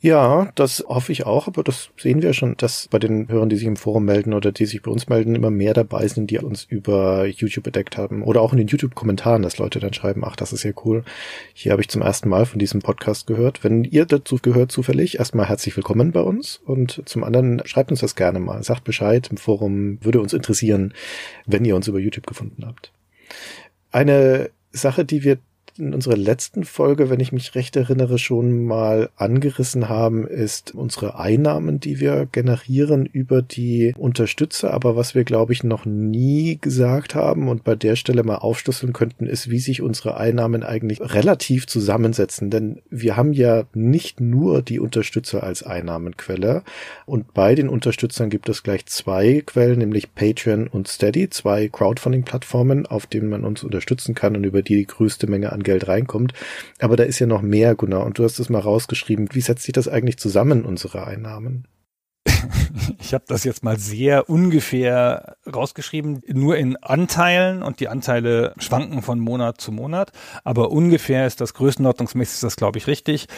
Ja, 0.00 0.52
das 0.54 0.84
hoffe 0.86 1.10
ich 1.10 1.26
auch, 1.26 1.48
aber 1.48 1.64
das 1.64 1.90
sehen 1.96 2.22
wir 2.22 2.32
schon, 2.32 2.56
dass 2.56 2.86
bei 2.86 3.00
den 3.00 3.28
Hörern, 3.28 3.48
die 3.48 3.56
sich 3.56 3.66
im 3.66 3.74
Forum 3.74 4.04
melden 4.04 4.32
oder 4.32 4.52
die 4.52 4.64
sich 4.64 4.80
bei 4.80 4.92
uns 4.92 5.08
melden, 5.08 5.34
immer 5.34 5.50
mehr 5.50 5.74
dabei 5.74 6.06
sind, 6.06 6.30
die 6.30 6.38
uns 6.38 6.62
über 6.62 7.26
YouTube 7.26 7.66
entdeckt 7.66 7.96
haben. 7.96 8.22
Oder 8.22 8.40
auch 8.40 8.52
in 8.52 8.58
den 8.58 8.68
YouTube-Kommentaren, 8.68 9.42
dass 9.42 9.58
Leute 9.58 9.80
dann 9.80 9.92
schreiben, 9.92 10.22
ach, 10.24 10.36
das 10.36 10.52
ist 10.52 10.62
ja 10.62 10.70
cool. 10.84 11.02
Hier 11.52 11.72
habe 11.72 11.82
ich 11.82 11.88
zum 11.88 12.02
ersten 12.02 12.28
Mal 12.28 12.46
von 12.46 12.60
diesem 12.60 12.80
Podcast 12.80 13.26
gehört. 13.26 13.64
Wenn 13.64 13.82
ihr 13.82 14.06
dazu 14.06 14.36
gehört 14.40 14.70
zufällig, 14.70 15.18
erstmal 15.18 15.48
herzlich 15.48 15.76
willkommen 15.76 16.12
bei 16.12 16.20
uns 16.20 16.60
und 16.64 17.02
zum 17.04 17.24
anderen 17.24 17.60
schreibt 17.64 17.90
uns 17.90 17.98
das 17.98 18.14
gerne 18.14 18.38
mal. 18.38 18.62
Sagt 18.62 18.84
Bescheid 18.84 19.26
im 19.32 19.36
Forum, 19.36 19.98
würde 20.00 20.20
uns 20.20 20.32
interessieren, 20.32 20.94
wenn 21.44 21.64
ihr 21.64 21.74
uns 21.74 21.88
über 21.88 21.98
YouTube 21.98 22.28
gefunden 22.28 22.64
habt. 22.64 22.92
Eine 23.90 24.50
Sache, 24.70 25.04
die 25.04 25.24
wir 25.24 25.38
in 25.78 25.94
unserer 25.94 26.16
letzten 26.16 26.64
Folge, 26.64 27.10
wenn 27.10 27.20
ich 27.20 27.32
mich 27.32 27.54
recht 27.54 27.76
erinnere, 27.76 28.18
schon 28.18 28.64
mal 28.64 29.10
angerissen 29.16 29.88
haben, 29.88 30.26
ist 30.26 30.74
unsere 30.74 31.18
Einnahmen, 31.18 31.80
die 31.80 32.00
wir 32.00 32.26
generieren 32.30 33.06
über 33.06 33.42
die 33.42 33.94
Unterstützer. 33.96 34.72
Aber 34.72 34.96
was 34.96 35.14
wir, 35.14 35.24
glaube 35.24 35.52
ich, 35.52 35.64
noch 35.64 35.84
nie 35.84 36.58
gesagt 36.60 37.14
haben 37.14 37.48
und 37.48 37.64
bei 37.64 37.74
der 37.74 37.96
Stelle 37.96 38.22
mal 38.22 38.36
aufschlüsseln 38.36 38.92
könnten, 38.92 39.26
ist, 39.26 39.50
wie 39.50 39.60
sich 39.60 39.82
unsere 39.82 40.16
Einnahmen 40.16 40.62
eigentlich 40.62 41.00
relativ 41.00 41.66
zusammensetzen. 41.66 42.50
Denn 42.50 42.80
wir 42.90 43.16
haben 43.16 43.32
ja 43.32 43.64
nicht 43.74 44.20
nur 44.20 44.62
die 44.62 44.80
Unterstützer 44.80 45.42
als 45.42 45.62
Einnahmenquelle. 45.62 46.62
Und 47.04 47.34
bei 47.34 47.54
den 47.54 47.68
Unterstützern 47.68 48.30
gibt 48.30 48.48
es 48.48 48.62
gleich 48.62 48.86
zwei 48.86 49.42
Quellen, 49.44 49.78
nämlich 49.78 50.14
Patreon 50.14 50.66
und 50.66 50.88
Steady, 50.88 51.28
zwei 51.28 51.68
Crowdfunding-Plattformen, 51.68 52.86
auf 52.86 53.06
denen 53.06 53.28
man 53.28 53.44
uns 53.44 53.62
unterstützen 53.62 54.14
kann 54.14 54.36
und 54.36 54.44
über 54.44 54.62
die 54.62 54.76
die 54.76 54.86
größte 54.86 55.26
Menge 55.26 55.52
an 55.52 55.62
Geld 55.68 55.86
reinkommt. 55.86 56.32
Aber 56.80 56.96
da 56.96 57.04
ist 57.04 57.18
ja 57.18 57.26
noch 57.26 57.42
mehr, 57.42 57.74
Gunnar, 57.74 58.06
und 58.06 58.18
du 58.18 58.24
hast 58.24 58.38
es 58.38 58.48
mal 58.48 58.60
rausgeschrieben. 58.60 59.28
Wie 59.32 59.42
setzt 59.42 59.64
sich 59.64 59.72
das 59.72 59.86
eigentlich 59.86 60.18
zusammen, 60.18 60.64
unsere 60.64 61.06
Einnahmen? 61.06 61.66
Ich 63.00 63.14
habe 63.14 63.24
das 63.26 63.44
jetzt 63.44 63.64
mal 63.64 63.78
sehr 63.78 64.28
ungefähr 64.28 65.36
rausgeschrieben, 65.52 66.22
nur 66.26 66.56
in 66.56 66.76
Anteilen 66.76 67.62
und 67.62 67.80
die 67.80 67.88
Anteile 67.88 68.54
schwanken 68.58 69.02
von 69.02 69.18
Monat 69.18 69.60
zu 69.60 69.72
Monat, 69.72 70.12
aber 70.44 70.70
ungefähr 70.70 71.26
ist 71.26 71.40
das 71.40 71.54
größenordnungsmäßig 71.54 72.40
das 72.40 72.56
glaube 72.56 72.78
ich 72.78 72.86
richtig. 72.86 73.28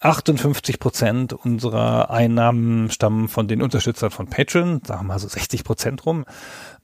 58 0.00 0.78
Prozent 0.78 1.32
unserer 1.34 2.10
Einnahmen 2.10 2.90
stammen 2.90 3.28
von 3.28 3.48
den 3.48 3.60
Unterstützern 3.60 4.10
von 4.10 4.28
Patreon, 4.28 4.80
sagen 4.84 5.02
wir 5.02 5.08
mal 5.08 5.18
so 5.18 5.28
60 5.28 5.62
Prozent 5.62 6.06
rum. 6.06 6.24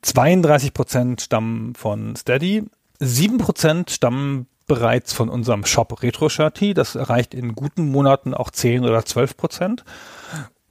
32 0.03 0.75
Prozent 0.75 1.23
stammen 1.23 1.75
von 1.75 2.15
Steady. 2.17 2.65
7 3.01 3.39
Prozent 3.39 3.91
stammen 3.91 4.47
bereits 4.67 5.13
von 5.13 5.29
unserem 5.29 5.65
Shop 5.65 6.03
RetroShirty. 6.03 6.75
Das 6.75 6.95
erreicht 6.95 7.35
in 7.35 7.55
guten 7.55 7.91
Monaten 7.91 8.35
auch 8.35 8.51
10 8.51 8.85
oder 8.85 9.05
12 9.05 9.37
Prozent. 9.37 9.85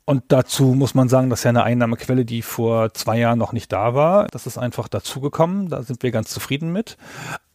Und 0.05 0.25
dazu 0.27 0.75
muss 0.75 0.93
man 0.93 1.10
sagen, 1.10 1.31
das 1.31 1.39
ist 1.39 1.43
ja 1.45 1.49
eine 1.49 1.63
Einnahmequelle, 1.63 2.25
die 2.25 2.43
vor 2.43 2.93
zwei 2.93 3.17
Jahren 3.17 3.39
noch 3.39 3.53
nicht 3.53 3.71
da 3.71 3.95
war. 3.95 4.27
Das 4.27 4.45
ist 4.45 4.58
einfach 4.58 4.88
dazugekommen. 4.88 5.69
Da 5.69 5.81
sind 5.81 6.03
wir 6.03 6.12
ganz 6.12 6.29
zufrieden 6.29 6.71
mit. 6.71 6.97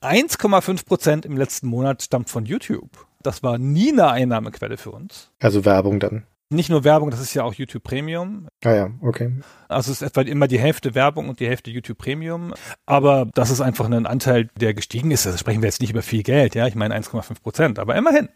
1,5 0.03 0.85
Prozent 0.85 1.25
im 1.25 1.37
letzten 1.37 1.69
Monat 1.69 2.03
stammt 2.03 2.29
von 2.29 2.45
YouTube. 2.45 2.91
Das 3.23 3.43
war 3.45 3.59
nie 3.59 3.93
eine 3.93 4.11
Einnahmequelle 4.11 4.79
für 4.79 4.91
uns. 4.91 5.31
Also 5.39 5.65
Werbung 5.65 6.01
dann. 6.01 6.25
Nicht 6.53 6.69
nur 6.69 6.83
Werbung, 6.83 7.11
das 7.11 7.21
ist 7.21 7.33
ja 7.33 7.45
auch 7.45 7.55
YouTube 7.55 7.85
Premium. 7.85 8.49
Ah 8.65 8.75
ja, 8.75 8.91
okay. 9.03 9.33
Also 9.69 9.93
es 9.93 10.03
ist 10.03 10.09
etwa 10.09 10.23
immer 10.23 10.49
die 10.49 10.59
Hälfte 10.59 10.97
Werbung 10.97 11.29
und 11.29 11.39
die 11.39 11.47
Hälfte 11.47 11.71
YouTube 11.71 11.99
Premium. 11.99 12.55
Aber 12.87 13.29
das 13.35 13.51
ist 13.51 13.61
einfach 13.61 13.89
ein 13.89 14.05
Anteil, 14.05 14.49
der 14.59 14.75
gestiegen 14.75 15.13
ist. 15.13 15.27
Da 15.27 15.39
sprechen 15.39 15.63
wir 15.63 15.69
jetzt 15.69 15.81
nicht 15.81 15.91
über 15.91 16.03
viel 16.03 16.25
Geld, 16.25 16.57
ja. 16.57 16.67
Ich 16.67 16.75
meine 16.75 16.99
1,5 16.99 17.41
Prozent. 17.41 17.79
Aber 17.79 17.95
immerhin. 17.95 18.31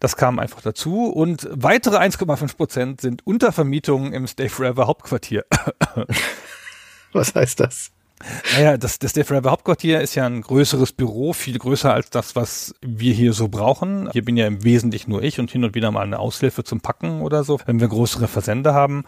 Das 0.00 0.16
kam 0.16 0.38
einfach 0.38 0.60
dazu. 0.60 1.06
Und 1.06 1.48
weitere 1.50 1.96
1,5 1.96 2.56
Prozent 2.58 3.00
sind 3.00 3.26
Untervermietungen 3.26 4.12
im 4.12 4.26
Stay 4.26 4.50
Forever 4.50 4.86
Hauptquartier. 4.86 5.46
Was 7.14 7.34
heißt 7.34 7.58
das? 7.58 7.95
Naja, 8.54 8.78
das, 8.78 8.98
das 8.98 9.10
Stay 9.10 9.24
Forever 9.24 9.50
Hauptquartier 9.50 10.00
ist 10.00 10.14
ja 10.14 10.24
ein 10.24 10.40
größeres 10.40 10.92
Büro, 10.92 11.34
viel 11.34 11.58
größer 11.58 11.92
als 11.92 12.08
das, 12.08 12.34
was 12.34 12.74
wir 12.80 13.12
hier 13.12 13.34
so 13.34 13.48
brauchen. 13.48 14.08
Hier 14.12 14.24
bin 14.24 14.36
ja 14.38 14.46
im 14.46 14.64
Wesentlichen 14.64 15.10
nur 15.10 15.22
ich 15.22 15.38
und 15.38 15.50
hin 15.50 15.64
und 15.64 15.74
wieder 15.74 15.90
mal 15.90 16.02
eine 16.02 16.18
Aushilfe 16.18 16.64
zum 16.64 16.80
Packen 16.80 17.20
oder 17.20 17.44
so, 17.44 17.60
wenn 17.66 17.78
wir 17.78 17.88
größere 17.88 18.26
Versende 18.26 18.72
haben. 18.72 19.04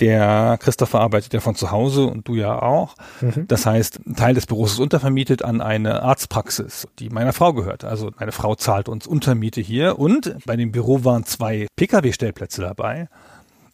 Der 0.00 0.58
Christopher 0.60 1.00
arbeitet 1.00 1.32
ja 1.32 1.40
von 1.40 1.54
zu 1.54 1.70
Hause 1.70 2.06
und 2.06 2.26
du 2.26 2.34
ja 2.34 2.60
auch. 2.60 2.96
Mhm. 3.20 3.46
Das 3.46 3.64
heißt, 3.64 4.00
ein 4.06 4.16
Teil 4.16 4.34
des 4.34 4.46
Büros 4.46 4.72
ist 4.72 4.80
untervermietet 4.80 5.44
an 5.44 5.60
eine 5.60 6.02
Arztpraxis, 6.02 6.88
die 6.98 7.10
meiner 7.10 7.32
Frau 7.32 7.52
gehört. 7.52 7.84
Also 7.84 8.10
meine 8.18 8.32
Frau 8.32 8.56
zahlt 8.56 8.88
uns 8.88 9.06
Untermiete 9.06 9.60
hier 9.60 9.98
und 10.00 10.34
bei 10.46 10.56
dem 10.56 10.72
Büro 10.72 11.04
waren 11.04 11.24
zwei 11.24 11.68
Pkw-Stellplätze 11.76 12.62
dabei. 12.62 13.08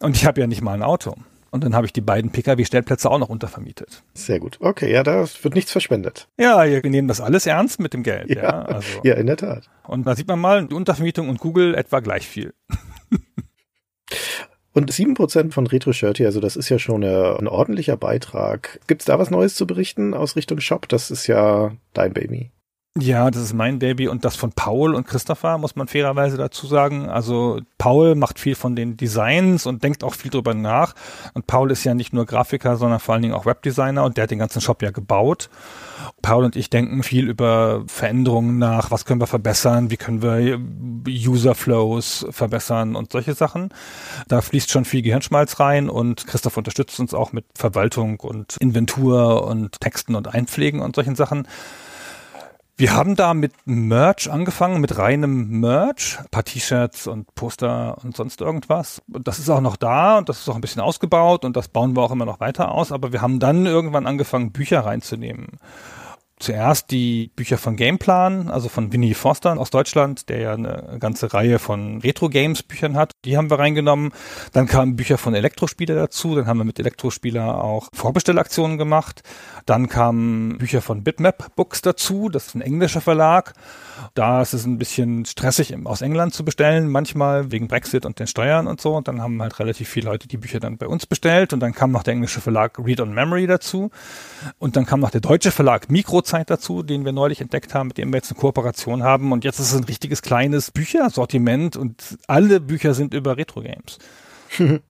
Und 0.01 0.16
ich 0.16 0.27
habe 0.27 0.42
ja 0.42 0.47
nicht 0.47 0.61
mal 0.61 0.75
ein 0.75 0.83
Auto. 0.83 1.14
Und 1.54 1.62
dann 1.62 1.76
habe 1.76 1.86
ich 1.86 1.92
die 1.92 2.00
beiden 2.00 2.32
Pkw-Stellplätze 2.32 3.08
auch 3.08 3.20
noch 3.20 3.28
untervermietet. 3.28 4.02
Sehr 4.12 4.40
gut. 4.40 4.56
Okay, 4.58 4.92
ja, 4.92 5.04
da 5.04 5.24
wird 5.40 5.54
nichts 5.54 5.70
verschwendet. 5.70 6.26
Ja, 6.36 6.64
wir 6.64 6.82
nehmen 6.90 7.06
das 7.06 7.20
alles 7.20 7.46
ernst 7.46 7.78
mit 7.78 7.94
dem 7.94 8.02
Geld. 8.02 8.28
Ja, 8.28 8.42
ja, 8.42 8.62
also. 8.62 8.98
ja 9.04 9.14
in 9.14 9.28
der 9.28 9.36
Tat. 9.36 9.70
Und 9.86 10.04
da 10.04 10.16
sieht 10.16 10.26
man 10.26 10.40
mal, 10.40 10.66
die 10.66 10.74
Untervermietung 10.74 11.28
und 11.28 11.38
Google 11.38 11.76
etwa 11.76 12.00
gleich 12.00 12.26
viel. 12.26 12.54
Und 14.72 14.92
sieben 14.92 15.14
Prozent 15.14 15.54
von 15.54 15.68
Retro 15.68 15.92
Shirty, 15.92 16.26
also 16.26 16.40
das 16.40 16.56
ist 16.56 16.68
ja 16.68 16.80
schon 16.80 17.04
eine, 17.04 17.36
ein 17.38 17.46
ordentlicher 17.46 17.96
Beitrag. 17.96 18.80
Gibt's 18.88 19.04
da 19.04 19.20
was 19.20 19.30
Neues 19.30 19.54
zu 19.54 19.68
berichten 19.68 20.12
aus 20.12 20.34
Richtung 20.34 20.58
Shop? 20.58 20.88
Das 20.88 21.12
ist 21.12 21.28
ja 21.28 21.70
dein 21.92 22.12
Baby. 22.12 22.50
Ja, 22.96 23.28
das 23.28 23.42
ist 23.42 23.54
mein 23.54 23.80
Baby 23.80 24.07
und 24.07 24.24
das 24.24 24.37
von 24.37 24.52
Paul 24.52 24.94
und 24.94 25.04
Christopher, 25.04 25.59
muss 25.59 25.74
man 25.74 25.88
fairerweise 25.88 26.37
dazu 26.37 26.68
sagen. 26.68 27.09
Also 27.09 27.61
Paul 27.76 28.14
macht 28.14 28.38
viel 28.38 28.54
von 28.54 28.76
den 28.76 28.96
Designs 28.96 29.66
und 29.66 29.83
denkt 29.83 30.04
auch 30.04 30.14
viel 30.14 30.30
drüber 30.30 30.54
nach. 30.54 30.94
Und 31.33 31.48
Paul 31.48 31.72
ist 31.72 31.83
ja 31.83 31.94
nicht 31.94 32.12
nur 32.12 32.24
Grafiker, 32.24 32.76
sondern 32.76 33.00
vor 33.00 33.14
allen 33.14 33.22
Dingen 33.22 33.35
auch 33.35 33.46
Webdesigner 33.46 34.04
und 34.04 34.16
der 34.16 34.22
hat 34.22 34.30
den 34.30 34.38
ganzen 34.38 34.61
Shop 34.61 34.80
ja 34.80 34.92
gebaut. 34.92 35.50
Paul 36.22 36.44
und 36.44 36.54
ich 36.54 36.70
denken 36.70 37.02
viel 37.02 37.28
über 37.28 37.83
Veränderungen 37.88 38.59
nach, 38.59 38.92
was 38.92 39.04
können 39.04 39.20
wir 39.20 39.26
verbessern, 39.26 39.90
wie 39.90 39.96
können 39.96 40.22
wir 40.22 40.61
User 41.09 41.57
Flows 41.57 42.24
verbessern 42.30 42.94
und 42.94 43.11
solche 43.11 43.35
Sachen. 43.35 43.70
Da 44.28 44.40
fließt 44.40 44.70
schon 44.70 44.85
viel 44.85 45.02
Gehirnschmalz 45.02 45.59
rein 45.59 45.90
und 45.90 46.28
Christoph 46.28 46.57
unterstützt 46.57 47.00
uns 47.00 47.12
auch 47.12 47.33
mit 47.33 47.44
Verwaltung 47.57 48.20
und 48.20 48.57
Inventur 48.61 49.48
und 49.48 49.80
Texten 49.80 50.14
und 50.14 50.33
Einpflegen 50.33 50.78
und 50.78 50.94
solchen 50.94 51.16
Sachen. 51.16 51.48
Wir 52.76 52.92
haben 52.92 53.14
da 53.14 53.34
mit 53.34 53.52
Merch 53.66 54.28
angefangen, 54.28 54.80
mit 54.80 54.98
reinem 54.98 55.60
Merch, 55.60 56.18
ein 56.18 56.28
paar 56.32 56.42
T-Shirts 56.42 57.06
und 57.06 57.32
Poster 57.37 57.98
und 58.02 58.16
sonst 58.16 58.40
irgendwas. 58.40 59.00
Und 59.12 59.28
das 59.28 59.38
ist 59.38 59.48
auch 59.48 59.60
noch 59.60 59.76
da 59.76 60.18
und 60.18 60.28
das 60.28 60.40
ist 60.40 60.48
auch 60.48 60.56
ein 60.56 60.60
bisschen 60.60 60.82
ausgebaut 60.82 61.44
und 61.44 61.56
das 61.56 61.68
bauen 61.68 61.94
wir 61.94 62.02
auch 62.02 62.10
immer 62.10 62.24
noch 62.24 62.40
weiter 62.40 62.72
aus. 62.72 62.90
Aber 62.90 63.12
wir 63.12 63.22
haben 63.22 63.38
dann 63.38 63.66
irgendwann 63.66 64.08
angefangen, 64.08 64.50
Bücher 64.50 64.80
reinzunehmen 64.80 65.60
zuerst 66.38 66.90
die 66.90 67.30
Bücher 67.37 67.58
von 67.58 67.76
Gameplan, 67.76 68.50
also 68.50 68.68
von 68.68 68.92
Winnie 68.92 69.14
Forster 69.14 69.58
aus 69.58 69.70
Deutschland, 69.70 70.28
der 70.28 70.38
ja 70.40 70.52
eine 70.54 70.98
ganze 70.98 71.32
Reihe 71.32 71.58
von 71.58 72.00
Retro-Games-Büchern 72.00 72.96
hat. 72.96 73.12
Die 73.24 73.37
haben 73.37 73.50
wir 73.50 73.58
reingenommen. 73.58 74.12
Dann 74.52 74.66
kamen 74.66 74.96
Bücher 74.96 75.16
von 75.16 75.34
Elektrospieler 75.34 75.94
dazu. 75.94 76.34
Dann 76.34 76.46
haben 76.46 76.58
wir 76.58 76.64
mit 76.64 76.78
Elektrospieler 76.78 77.62
auch 77.62 77.88
Vorbestellaktionen 77.94 78.78
gemacht. 78.78 79.22
Dann 79.66 79.88
kamen 79.88 80.59
Bücher 80.59 80.83
von 80.83 81.03
Bitmap 81.03 81.55
Books 81.57 81.81
dazu. 81.81 82.29
Das 82.29 82.48
ist 82.48 82.55
ein 82.55 82.61
englischer 82.61 83.00
Verlag. 83.00 83.55
Da 84.14 84.42
ist 84.42 84.53
es 84.53 84.66
ein 84.66 84.77
bisschen 84.77 85.24
stressig, 85.24 85.74
aus 85.85 86.03
England 86.03 86.35
zu 86.35 86.44
bestellen, 86.44 86.88
manchmal 86.88 87.50
wegen 87.50 87.68
Brexit 87.68 88.05
und 88.05 88.18
den 88.18 88.27
Steuern 88.27 88.66
und 88.66 88.81
so. 88.81 88.94
Und 88.94 89.09
dann 89.09 89.22
haben 89.22 89.40
halt 89.40 89.59
relativ 89.59 89.88
viele 89.88 90.11
Leute 90.11 90.29
die 90.29 90.37
Bücher 90.37 90.61
dann 90.61 90.77
bei 90.77 90.87
uns 90.87 91.07
bestellt. 91.07 91.53
Und 91.53 91.61
dann 91.61 91.74
kam 91.74 91.92
noch 91.92 92.03
der 92.03 92.12
englische 92.12 92.40
Verlag 92.40 92.79
Read 92.79 93.00
on 93.00 93.14
Memory 93.14 93.46
dazu. 93.46 93.90
Und 94.59 94.77
dann 94.77 94.85
kam 94.85 95.00
noch 95.00 95.11
der 95.11 95.22
deutsche 95.22 95.50
Verlag 95.50 95.90
Mikrozeit 95.90 96.50
dazu, 96.50 96.83
den 96.83 97.05
wir 97.05 97.12
neulich 97.12 97.40
entdeckt 97.40 97.74
haben, 97.74 97.88
mit 97.88 97.98
dem 97.98 98.12
wir 98.12 98.18
jetzt 98.18 98.31
eine 98.31 98.40
Kooperation 98.40 99.03
haben. 99.03 99.33
Und 99.33 99.44
jetzt 99.44 99.61
ist 99.61 99.72
es 99.72 99.79
ein 99.79 99.85
richtiges 99.85 100.20
kleines 100.20 100.70
Büchersortiment 100.70 101.77
und 101.77 102.18
alle 102.27 102.61
Bücher 102.61 102.92
sind 102.92 103.14
über 103.14 103.37
Retro 103.37 103.62
Games. 103.62 103.98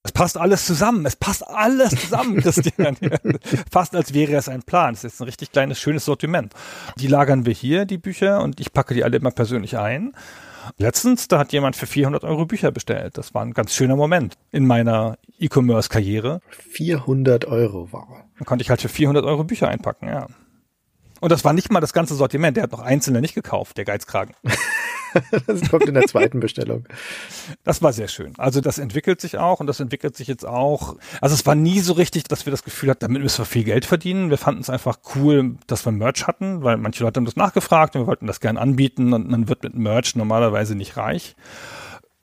Es 0.03 0.13
passt 0.13 0.37
alles 0.37 0.67
zusammen. 0.67 1.07
Es 1.07 1.17
passt 1.17 1.47
alles 1.47 1.91
zusammen, 1.91 2.41
Christian. 2.41 2.97
Fast 3.71 3.95
als 3.95 4.15
wäre 4.15 4.35
es 4.35 4.49
ein 4.49 4.63
Plan. 4.63 4.95
Es 4.95 5.05
ist 5.05 5.21
ein 5.21 5.25
richtig 5.25 5.53
kleines, 5.53 5.79
schönes 5.79 6.05
Sortiment. 6.05 6.53
Die 6.99 7.07
lagern 7.07 7.47
wir 7.47 7.53
hier, 7.53 7.85
die 7.85 7.99
Bücher, 7.99 8.43
und 8.43 8.61
ich 8.61 8.73
packe 8.73 8.95
die 8.95 9.05
alle 9.05 9.17
immer 9.17 9.31
persönlich 9.31 9.79
ein. 9.79 10.15
Letztens, 10.79 11.29
da 11.29 11.39
hat 11.39 11.53
jemand 11.53 11.77
für 11.77 11.87
400 11.87 12.25
Euro 12.25 12.47
Bücher 12.47 12.71
bestellt. 12.71 13.19
Das 13.19 13.35
war 13.35 13.43
ein 13.43 13.53
ganz 13.53 13.75
schöner 13.75 13.97
Moment 13.97 14.35
in 14.51 14.67
meiner 14.67 15.19
E-Commerce-Karriere. 15.39 16.41
400 16.71 17.45
Euro, 17.45 17.89
wow. 17.91 18.07
Da 18.39 18.45
konnte 18.45 18.63
ich 18.63 18.71
halt 18.71 18.81
für 18.81 18.89
400 18.89 19.25
Euro 19.25 19.45
Bücher 19.45 19.69
einpacken, 19.69 20.09
ja. 20.09 20.27
Und 21.25 21.31
das 21.31 21.43
war 21.43 21.55
nicht 21.55 21.73
mal 21.73 21.81
das 21.81 21.95
ganze 21.95 22.15
Sortiment. 22.17 22.55
Der 22.55 22.65
hat 22.65 22.73
noch 22.73 22.83
einzelne 22.83 23.23
nicht 23.23 23.35
gekauft, 23.35 23.79
der 23.79 23.87
Geizkragen. 23.87 24.35
das 25.47 25.71
kommt 25.71 25.87
in 25.87 25.95
der 25.95 26.07
zweiten 26.07 26.39
Bestellung. 26.39 26.85
Das 27.63 27.81
war 27.81 27.95
sehr 27.95 28.09
schön. 28.09 28.35
Also 28.37 28.61
das 28.61 28.77
entwickelt 28.77 29.23
sich 29.23 29.39
auch 29.39 29.59
und 29.59 29.67
das 29.67 29.81
entwickelt 29.81 30.19
sich 30.19 30.29
jetzt 30.29 30.45
auch. 30.45 30.97
Also 31.23 31.33
es 31.33 31.47
war 31.47 31.55
nie 31.55 31.81
so 31.81 31.95
richtig, 31.95 32.25
dass 32.25 32.45
wir 32.45 32.51
das 32.51 32.63
Gefühl 32.63 32.91
hatten, 32.91 33.01
damit 33.07 33.23
müssen 33.23 33.39
wir 33.39 33.47
viel 33.47 33.65
Geld 33.65 33.87
verdienen. 33.87 34.29
Wir 34.29 34.37
fanden 34.37 34.61
es 34.61 34.69
einfach 34.69 34.99
cool, 35.15 35.57
dass 35.67 35.87
wir 35.87 35.93
Merch 35.93 36.27
hatten, 36.27 36.63
weil 36.63 36.77
manche 36.77 37.03
Leute 37.03 37.21
haben 37.21 37.25
das 37.25 37.37
nachgefragt 37.37 37.97
und 37.97 38.03
wir 38.03 38.07
wollten 38.07 38.27
das 38.27 38.41
gern 38.41 38.59
anbieten 38.59 39.15
und 39.15 39.31
man 39.31 39.49
wird 39.49 39.63
mit 39.63 39.75
Merch 39.75 40.17
normalerweise 40.17 40.75
nicht 40.75 40.99
reich. 40.99 41.37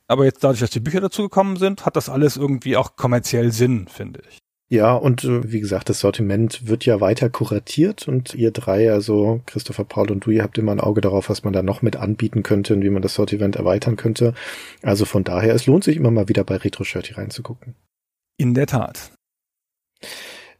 Aber 0.07 0.25
jetzt 0.25 0.43
dadurch, 0.43 0.59
dass 0.59 0.69
die 0.69 0.79
Bücher 0.79 1.01
dazugekommen 1.01 1.57
sind, 1.57 1.87
hat 1.87 1.95
das 1.95 2.07
alles 2.07 2.37
irgendwie 2.37 2.77
auch 2.77 2.97
kommerziell 2.97 3.51
Sinn, 3.51 3.87
finde 3.87 4.21
ich. 4.29 4.37
Ja, 4.71 4.93
und 4.93 5.25
äh, 5.25 5.51
wie 5.51 5.59
gesagt, 5.59 5.89
das 5.89 5.99
Sortiment 5.99 6.65
wird 6.65 6.85
ja 6.85 7.01
weiter 7.01 7.29
kuratiert 7.29 8.07
und 8.07 8.33
ihr 8.33 8.51
drei, 8.51 8.89
also 8.89 9.41
Christopher, 9.45 9.83
Paul 9.83 10.11
und 10.11 10.25
du, 10.25 10.31
ihr 10.31 10.43
habt 10.43 10.57
immer 10.57 10.71
ein 10.71 10.79
Auge 10.79 11.01
darauf, 11.01 11.27
was 11.27 11.43
man 11.43 11.51
da 11.51 11.61
noch 11.61 11.81
mit 11.81 11.97
anbieten 11.97 12.41
könnte 12.41 12.73
und 12.73 12.81
wie 12.81 12.89
man 12.89 13.01
das 13.01 13.15
Sortiment 13.15 13.57
erweitern 13.57 13.97
könnte. 13.97 14.33
Also 14.81 15.03
von 15.03 15.25
daher, 15.25 15.53
es 15.53 15.65
lohnt 15.65 15.83
sich 15.83 15.97
immer 15.97 16.09
mal 16.09 16.29
wieder 16.29 16.45
bei 16.45 16.55
Retro 16.55 16.85
Shirty 16.85 17.15
reinzugucken. 17.15 17.75
In 18.37 18.53
der 18.53 18.65
Tat. 18.65 19.11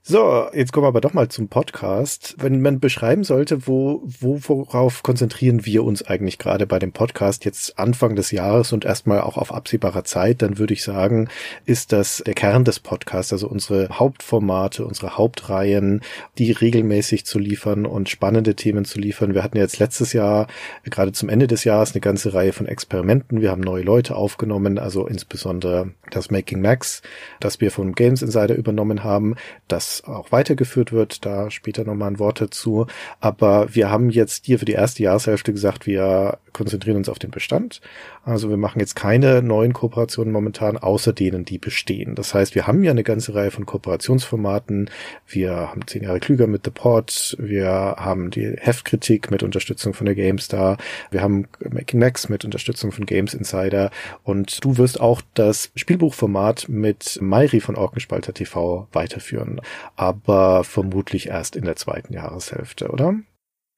So, 0.04 0.48
jetzt 0.52 0.74
kommen 0.74 0.86
wir 0.86 0.88
aber 0.88 1.00
doch 1.00 1.14
mal 1.14 1.30
zum 1.30 1.48
Podcast. 1.48 2.34
Wenn 2.40 2.60
man 2.60 2.80
beschreiben 2.80 3.24
sollte, 3.24 3.68
wo, 3.68 4.02
wo, 4.20 4.40
worauf 4.48 5.04
konzentrieren 5.04 5.64
wir 5.64 5.84
uns 5.84 6.02
eigentlich 6.02 6.40
gerade 6.40 6.66
bei 6.66 6.80
dem 6.80 6.92
Podcast 6.92 7.46
jetzt 7.46 7.78
Anfang 7.78 8.16
des 8.16 8.32
Jahres 8.32 8.74
und 8.74 8.84
erstmal 8.84 9.22
auch 9.22 9.38
auf 9.38 9.54
absehbarer 9.54 10.04
Zeit, 10.04 10.42
dann 10.42 10.58
würde 10.58 10.74
ich 10.74 10.84
sagen, 10.84 11.30
ist 11.66 11.92
das 11.92 12.24
der 12.26 12.34
Kern 12.34 12.64
des 12.64 12.80
Podcasts, 12.80 13.32
also 13.32 13.48
unsere 13.48 13.90
Hauptformate, 13.90 14.88
unsere 14.88 15.20
Hauptreihen, 15.20 16.02
die 16.40 16.52
regelmäßig 16.52 17.28
zu 17.28 17.38
liefern 17.38 17.86
und 17.86 18.10
spannende 18.10 18.56
Themen 18.56 18.86
zu 18.86 19.00
liefern. 19.00 19.36
Wir 19.36 19.44
hatten 19.44 19.58
jetzt 19.58 19.78
letztes 19.78 20.14
Jahr, 20.14 20.48
gerade 20.84 21.12
zum 21.12 21.30
Ende 21.30 21.46
des 21.46 21.64
Jahres, 21.64 21.94
eine 21.94 22.02
ganze 22.02 22.34
Reihe 22.34 22.54
von 22.54 22.66
Experimenten. 22.66 23.40
Wir 23.40 23.52
haben 23.52 23.62
neue 23.62 23.84
Leute 23.84 24.16
aufgenommen, 24.16 24.80
also 24.80 25.06
insbesondere 25.06 25.92
das 26.10 26.32
Making 26.32 26.60
Max, 26.62 27.04
das 27.40 27.62
wir 27.62 27.70
vom 27.70 27.94
Games 27.94 28.24
Insider 28.24 28.56
übernommen 28.56 29.04
haben, 29.04 29.36
das 29.68 29.91
auch 30.06 30.32
weitergeführt 30.32 30.92
wird, 30.92 31.26
da 31.26 31.52
später 31.52 31.84
nochmal 31.84 32.12
ein 32.12 32.20
Wort 32.20 32.42
dazu. 32.42 32.88
Aber 33.20 33.74
wir 33.74 33.90
haben 33.90 34.10
jetzt 34.10 34.46
hier 34.46 34.60
für 34.60 34.66
die 34.66 34.74
erste 34.74 35.04
Jahreshälfte 35.04 35.54
gesagt, 35.54 35.86
wir 35.86 36.38
konzentrieren 36.54 36.98
uns 36.98 37.10
auf 37.10 37.20
den 37.20 37.32
Bestand. 37.32 37.82
Also 38.24 38.50
wir 38.50 38.58
machen 38.58 38.80
jetzt 38.80 38.96
keine 38.96 39.42
neuen 39.42 39.74
Kooperationen 39.74 40.32
momentan, 40.32 40.78
außer 40.78 41.14
denen, 41.14 41.46
die 41.46 41.58
bestehen. 41.58 42.14
Das 42.16 42.34
heißt, 42.34 42.56
wir 42.56 42.68
haben 42.68 42.84
ja 42.84 42.92
eine 42.92 43.04
ganze 43.04 43.34
Reihe 43.34 43.52
von 43.52 43.66
Kooperationsformaten. 43.66 44.90
Wir 45.28 45.54
haben 45.56 45.88
zehn 45.88 46.04
Jahre 46.04 46.20
klüger 46.20 46.48
mit 46.48 46.66
The 46.66 46.72
Pod. 46.72 47.36
Wir 47.40 47.72
haben 47.98 48.30
die 48.30 48.56
Heftkritik 48.60 49.32
mit 49.32 49.44
Unterstützung 49.44 49.94
von 49.94 50.06
der 50.06 50.16
GameStar. 50.16 50.78
Wir 51.10 51.22
haben 51.22 51.48
Making 51.68 52.00
Max 52.00 52.30
mit 52.30 52.46
Unterstützung 52.46 52.92
von 52.92 53.06
Games 53.06 53.34
Insider. 53.34 53.90
Und 54.24 54.64
du 54.64 54.78
wirst 54.78 55.00
auch 55.02 55.22
das 55.34 55.72
Spielbuchformat 55.76 56.70
mit 56.70 57.18
Mairi 57.22 57.60
von 57.60 57.76
Orkenspalter 57.76 58.34
TV 58.34 58.88
weiterführen. 58.92 59.62
Aber 59.96 60.64
vermutlich 60.64 61.28
erst 61.28 61.56
in 61.56 61.66
der 61.66 61.76
zweiten 61.76 62.14
Jahreshälfte, 62.14 62.90
oder? 62.90 63.16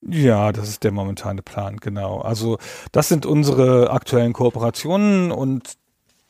Ja, 0.05 0.51
das 0.51 0.67
ist 0.67 0.83
der 0.83 0.91
momentane 0.91 1.41
Plan, 1.41 1.77
genau. 1.77 2.19
Also 2.19 2.57
das 2.91 3.07
sind 3.07 3.25
unsere 3.25 3.91
aktuellen 3.91 4.33
Kooperationen 4.33 5.31
und 5.31 5.77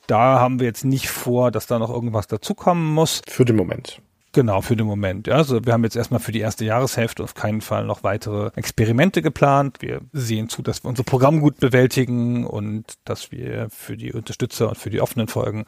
da 0.08 0.40
haben 0.40 0.60
wir 0.60 0.68
jetzt 0.68 0.86
nicht 0.86 1.10
vor, 1.10 1.50
dass 1.50 1.66
da 1.66 1.80
noch 1.80 1.90
irgendwas 1.90 2.28
dazukommen 2.28 2.94
muss. 2.94 3.22
Für 3.28 3.46
den 3.46 3.56
Moment. 3.56 4.02
Genau, 4.36 4.62
für 4.62 4.76
den 4.76 4.88
Moment. 4.88 5.28
Ja, 5.28 5.36
also 5.36 5.64
wir 5.64 5.74
haben 5.74 5.84
jetzt 5.84 5.96
erstmal 5.96 6.20
für 6.20 6.32
die 6.32 6.40
erste 6.40 6.66
Jahreshälfte 6.66 7.24
auf 7.24 7.36
keinen 7.36 7.62
Fall 7.62 7.86
noch 7.86 8.04
weitere 8.04 8.50
Experimente 8.56 9.22
geplant. 9.22 9.78
Wir 9.80 10.02
sehen 10.12 10.50
zu, 10.50 10.64
dass 10.64 10.84
wir 10.84 10.90
unser 10.90 11.04
Programm 11.04 11.40
gut 11.40 11.60
bewältigen 11.60 12.48
und 12.48 12.96
dass 13.06 13.32
wir 13.32 13.68
für 13.70 13.96
die 13.96 14.12
Unterstützer 14.12 14.70
und 14.70 14.78
für 14.80 14.90
die 14.90 15.02
offenen 15.02 15.28
Folgen 15.28 15.66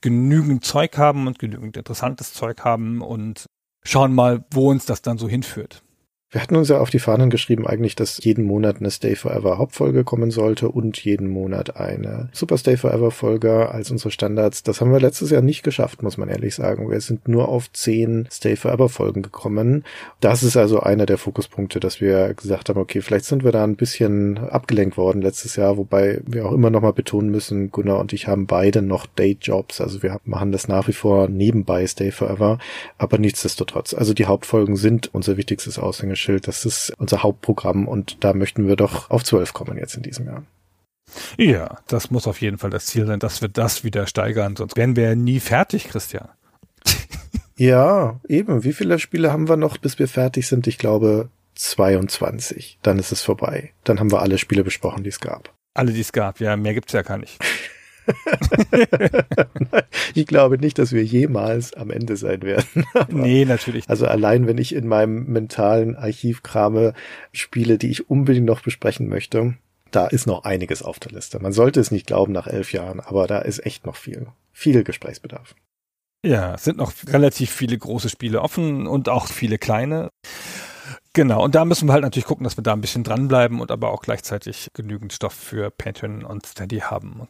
genügend 0.00 0.64
Zeug 0.64 0.96
haben 0.96 1.26
und 1.26 1.40
genügend 1.40 1.76
interessantes 1.76 2.32
Zeug 2.32 2.64
haben 2.64 3.02
und 3.02 3.46
schauen 3.82 4.14
mal, 4.14 4.44
wo 4.52 4.70
uns 4.70 4.86
das 4.86 5.02
dann 5.02 5.18
so 5.18 5.28
hinführt. 5.28 5.82
Wir 6.30 6.42
hatten 6.42 6.56
uns 6.56 6.68
ja 6.68 6.78
auf 6.78 6.90
die 6.90 6.98
Fahnen 6.98 7.30
geschrieben 7.30 7.66
eigentlich, 7.66 7.96
dass 7.96 8.22
jeden 8.22 8.44
Monat 8.44 8.80
eine 8.80 8.90
Stay 8.90 9.14
Forever 9.14 9.56
Hauptfolge 9.56 10.04
kommen 10.04 10.30
sollte 10.30 10.68
und 10.68 11.02
jeden 11.02 11.26
Monat 11.26 11.78
eine 11.78 12.28
Super 12.32 12.58
Stay 12.58 12.76
Forever 12.76 13.10
Folge 13.10 13.70
als 13.70 13.90
unsere 13.90 14.10
Standards. 14.10 14.62
Das 14.62 14.82
haben 14.82 14.92
wir 14.92 15.00
letztes 15.00 15.30
Jahr 15.30 15.40
nicht 15.40 15.62
geschafft, 15.62 16.02
muss 16.02 16.18
man 16.18 16.28
ehrlich 16.28 16.54
sagen. 16.54 16.90
Wir 16.90 17.00
sind 17.00 17.28
nur 17.28 17.48
auf 17.48 17.72
zehn 17.72 18.28
Stay 18.30 18.56
Forever 18.56 18.90
Folgen 18.90 19.22
gekommen. 19.22 19.84
Das 20.20 20.42
ist 20.42 20.58
also 20.58 20.80
einer 20.80 21.06
der 21.06 21.16
Fokuspunkte, 21.16 21.80
dass 21.80 22.02
wir 22.02 22.34
gesagt 22.34 22.68
haben, 22.68 22.78
okay, 22.78 23.00
vielleicht 23.00 23.24
sind 23.24 23.42
wir 23.42 23.52
da 23.52 23.64
ein 23.64 23.76
bisschen 23.76 24.36
abgelenkt 24.36 24.98
worden 24.98 25.22
letztes 25.22 25.56
Jahr, 25.56 25.78
wobei 25.78 26.20
wir 26.26 26.44
auch 26.44 26.52
immer 26.52 26.68
noch 26.68 26.82
mal 26.82 26.92
betonen 26.92 27.30
müssen, 27.30 27.70
Gunnar 27.70 28.00
und 28.00 28.12
ich 28.12 28.26
haben 28.26 28.46
beide 28.46 28.82
noch 28.82 29.06
Dayjobs. 29.06 29.80
Also 29.80 30.02
wir 30.02 30.20
machen 30.26 30.52
das 30.52 30.68
nach 30.68 30.88
wie 30.88 30.92
vor 30.92 31.28
nebenbei 31.28 31.86
Stay 31.86 32.10
Forever, 32.10 32.58
aber 32.98 33.16
nichtsdestotrotz. 33.16 33.94
Also 33.94 34.12
die 34.12 34.26
Hauptfolgen 34.26 34.76
sind 34.76 35.08
unser 35.14 35.38
wichtigstes 35.38 35.78
Aushängeschild 35.78 36.17
Schild. 36.18 36.48
Das 36.48 36.64
ist 36.64 36.92
unser 36.98 37.22
Hauptprogramm 37.22 37.88
und 37.88 38.22
da 38.24 38.32
möchten 38.32 38.66
wir 38.66 38.76
doch 38.76 39.10
auf 39.10 39.24
zwölf 39.24 39.52
kommen 39.52 39.78
jetzt 39.78 39.96
in 39.96 40.02
diesem 40.02 40.26
Jahr. 40.26 40.44
Ja, 41.38 41.78
das 41.86 42.10
muss 42.10 42.26
auf 42.26 42.40
jeden 42.40 42.58
Fall 42.58 42.70
das 42.70 42.86
Ziel 42.86 43.06
sein, 43.06 43.18
dass 43.18 43.40
wir 43.40 43.48
das 43.48 43.84
wieder 43.84 44.06
steigern, 44.06 44.56
sonst 44.56 44.76
wären 44.76 44.96
wir 44.96 45.04
ja 45.04 45.14
nie 45.14 45.40
fertig, 45.40 45.88
Christian. 45.88 46.28
ja, 47.56 48.20
eben. 48.28 48.64
Wie 48.64 48.72
viele 48.72 48.98
Spiele 48.98 49.32
haben 49.32 49.48
wir 49.48 49.56
noch, 49.56 49.78
bis 49.78 49.98
wir 49.98 50.08
fertig 50.08 50.46
sind? 50.46 50.66
Ich 50.66 50.78
glaube 50.78 51.30
22. 51.54 52.78
Dann 52.82 52.98
ist 52.98 53.12
es 53.12 53.22
vorbei. 53.22 53.72
Dann 53.84 53.98
haben 54.00 54.12
wir 54.12 54.22
alle 54.22 54.38
Spiele 54.38 54.64
besprochen, 54.64 55.02
die 55.02 55.10
es 55.10 55.20
gab. 55.20 55.54
Alle, 55.74 55.92
die 55.92 56.00
es 56.00 56.12
gab, 56.12 56.40
ja, 56.40 56.56
mehr 56.56 56.74
gibt's 56.74 56.92
ja 56.92 57.02
gar 57.02 57.18
nicht. 57.18 57.38
ich 60.14 60.26
glaube 60.26 60.58
nicht, 60.58 60.78
dass 60.78 60.92
wir 60.92 61.04
jemals 61.04 61.72
am 61.74 61.90
Ende 61.90 62.16
sein 62.16 62.42
werden. 62.42 62.84
nee, 63.08 63.44
natürlich. 63.44 63.88
Also 63.88 64.06
allein, 64.06 64.46
wenn 64.46 64.58
ich 64.58 64.74
in 64.74 64.86
meinem 64.86 65.26
mentalen 65.26 65.96
Archiv 65.96 66.42
krame 66.42 66.94
Spiele, 67.32 67.78
die 67.78 67.90
ich 67.90 68.10
unbedingt 68.10 68.46
noch 68.46 68.62
besprechen 68.62 69.08
möchte, 69.08 69.54
da 69.90 70.06
ist 70.06 70.26
noch 70.26 70.44
einiges 70.44 70.82
auf 70.82 70.98
der 70.98 71.12
Liste. 71.12 71.40
Man 71.40 71.52
sollte 71.52 71.80
es 71.80 71.90
nicht 71.90 72.06
glauben 72.06 72.32
nach 72.32 72.46
elf 72.46 72.72
Jahren, 72.72 73.00
aber 73.00 73.26
da 73.26 73.38
ist 73.38 73.64
echt 73.64 73.86
noch 73.86 73.96
viel, 73.96 74.26
viel 74.52 74.84
Gesprächsbedarf. 74.84 75.54
Ja, 76.24 76.54
es 76.54 76.64
sind 76.64 76.78
noch 76.78 76.92
relativ 77.06 77.50
viele 77.50 77.78
große 77.78 78.08
Spiele 78.08 78.42
offen 78.42 78.86
und 78.86 79.08
auch 79.08 79.28
viele 79.28 79.56
kleine. 79.56 80.10
Genau, 81.12 81.42
und 81.42 81.54
da 81.54 81.64
müssen 81.64 81.88
wir 81.88 81.92
halt 81.92 82.02
natürlich 82.02 82.26
gucken, 82.26 82.44
dass 82.44 82.56
wir 82.56 82.62
da 82.62 82.72
ein 82.72 82.80
bisschen 82.80 83.04
dranbleiben 83.04 83.60
und 83.60 83.70
aber 83.70 83.90
auch 83.90 84.02
gleichzeitig 84.02 84.68
genügend 84.74 85.12
Stoff 85.12 85.32
für 85.32 85.70
Patreon 85.70 86.24
und 86.24 86.46
Steady 86.46 86.78
haben. 86.78 87.28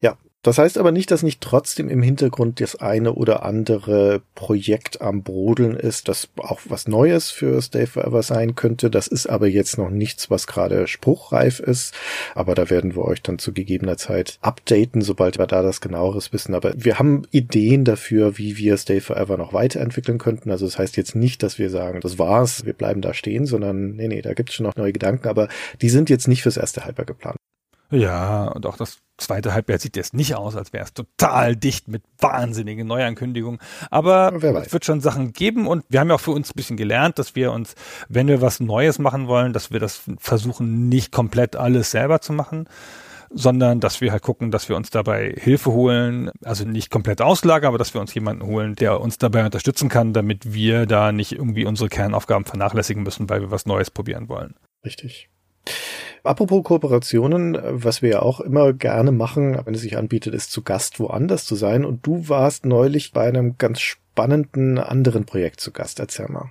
Ja, 0.00 0.16
das 0.42 0.56
heißt 0.56 0.78
aber 0.78 0.92
nicht, 0.92 1.10
dass 1.10 1.24
nicht 1.24 1.40
trotzdem 1.40 1.88
im 1.88 2.00
Hintergrund 2.00 2.60
das 2.60 2.76
eine 2.76 3.14
oder 3.14 3.44
andere 3.44 4.22
Projekt 4.36 5.02
am 5.02 5.24
Brodeln 5.24 5.74
ist, 5.74 6.06
das 6.06 6.28
auch 6.36 6.60
was 6.68 6.86
Neues 6.86 7.30
für 7.30 7.60
Stay 7.60 7.86
Forever 7.86 8.22
sein 8.22 8.54
könnte. 8.54 8.88
Das 8.88 9.08
ist 9.08 9.26
aber 9.26 9.48
jetzt 9.48 9.78
noch 9.78 9.90
nichts, 9.90 10.30
was 10.30 10.46
gerade 10.46 10.86
spruchreif 10.86 11.58
ist. 11.58 11.92
Aber 12.36 12.54
da 12.54 12.70
werden 12.70 12.94
wir 12.94 13.04
euch 13.04 13.20
dann 13.20 13.40
zu 13.40 13.52
gegebener 13.52 13.96
Zeit 13.96 14.38
updaten, 14.40 15.02
sobald 15.02 15.38
wir 15.38 15.48
da 15.48 15.62
das 15.62 15.80
genaueres 15.80 16.32
wissen. 16.32 16.54
Aber 16.54 16.72
wir 16.76 17.00
haben 17.00 17.24
Ideen 17.32 17.84
dafür, 17.84 18.38
wie 18.38 18.56
wir 18.56 18.76
Stay 18.76 19.00
Forever 19.00 19.36
noch 19.36 19.52
weiterentwickeln 19.52 20.18
könnten. 20.18 20.52
Also 20.52 20.66
das 20.66 20.78
heißt 20.78 20.96
jetzt 20.96 21.16
nicht, 21.16 21.42
dass 21.42 21.58
wir 21.58 21.68
sagen, 21.68 22.00
das 22.00 22.16
war's, 22.16 22.64
wir 22.64 22.74
bleiben 22.74 23.02
da 23.02 23.12
stehen, 23.12 23.44
sondern 23.44 23.96
nee, 23.96 24.06
nee, 24.06 24.22
da 24.22 24.34
gibt's 24.34 24.54
schon 24.54 24.66
noch 24.66 24.76
neue 24.76 24.92
Gedanken, 24.92 25.26
aber 25.26 25.48
die 25.82 25.90
sind 25.90 26.10
jetzt 26.10 26.28
nicht 26.28 26.44
fürs 26.44 26.56
erste 26.56 26.84
Halbjahr 26.84 27.06
geplant. 27.06 27.38
Ja, 27.90 28.48
und 28.48 28.66
auch 28.66 28.76
das 28.76 28.98
zweite 29.16 29.54
Halbjahr 29.54 29.78
sieht 29.78 29.96
jetzt 29.96 30.14
nicht 30.14 30.34
aus, 30.34 30.56
als 30.56 30.72
wäre 30.72 30.84
es 30.84 30.92
total 30.92 31.56
dicht 31.56 31.88
mit 31.88 32.02
wahnsinnigen 32.18 32.86
Neuankündigungen. 32.86 33.60
Aber 33.90 34.32
es 34.62 34.72
wird 34.72 34.84
schon 34.84 35.00
Sachen 35.00 35.32
geben 35.32 35.66
und 35.66 35.84
wir 35.88 36.00
haben 36.00 36.08
ja 36.08 36.16
auch 36.16 36.20
für 36.20 36.30
uns 36.32 36.50
ein 36.50 36.56
bisschen 36.56 36.76
gelernt, 36.76 37.18
dass 37.18 37.34
wir 37.34 37.52
uns, 37.52 37.74
wenn 38.08 38.28
wir 38.28 38.40
was 38.42 38.60
Neues 38.60 38.98
machen 38.98 39.26
wollen, 39.26 39.52
dass 39.52 39.70
wir 39.70 39.80
das 39.80 40.02
versuchen, 40.18 40.88
nicht 40.88 41.12
komplett 41.12 41.56
alles 41.56 41.90
selber 41.90 42.20
zu 42.20 42.32
machen, 42.32 42.68
sondern 43.30 43.80
dass 43.80 44.00
wir 44.00 44.12
halt 44.12 44.22
gucken, 44.22 44.50
dass 44.50 44.68
wir 44.68 44.76
uns 44.76 44.90
dabei 44.90 45.34
Hilfe 45.36 45.72
holen, 45.72 46.30
also 46.44 46.64
nicht 46.64 46.90
komplett 46.90 47.20
auslagern, 47.20 47.68
aber 47.68 47.78
dass 47.78 47.94
wir 47.94 48.00
uns 48.00 48.14
jemanden 48.14 48.44
holen, 48.46 48.74
der 48.74 49.00
uns 49.00 49.18
dabei 49.18 49.44
unterstützen 49.44 49.88
kann, 49.88 50.12
damit 50.12 50.52
wir 50.52 50.86
da 50.86 51.12
nicht 51.12 51.32
irgendwie 51.32 51.64
unsere 51.64 51.88
Kernaufgaben 51.88 52.44
vernachlässigen 52.44 53.02
müssen, 53.02 53.28
weil 53.28 53.40
wir 53.40 53.50
was 53.50 53.66
Neues 53.66 53.90
probieren 53.90 54.28
wollen. 54.28 54.54
Richtig. 54.84 55.30
Apropos 56.24 56.64
Kooperationen, 56.64 57.58
was 57.62 58.02
wir 58.02 58.10
ja 58.10 58.22
auch 58.22 58.40
immer 58.40 58.72
gerne 58.72 59.12
machen, 59.12 59.60
wenn 59.64 59.74
es 59.74 59.80
sich 59.80 59.96
anbietet, 59.96 60.34
ist 60.34 60.50
zu 60.50 60.62
Gast 60.62 61.00
woanders 61.00 61.44
zu 61.44 61.54
sein. 61.54 61.84
Und 61.84 62.06
du 62.06 62.28
warst 62.28 62.66
neulich 62.66 63.12
bei 63.12 63.26
einem 63.26 63.56
ganz 63.56 63.80
spannenden 63.80 64.78
anderen 64.78 65.24
Projekt 65.24 65.60
zu 65.60 65.72
Gast. 65.72 66.00
Erzähl 66.00 66.28
mal. 66.28 66.50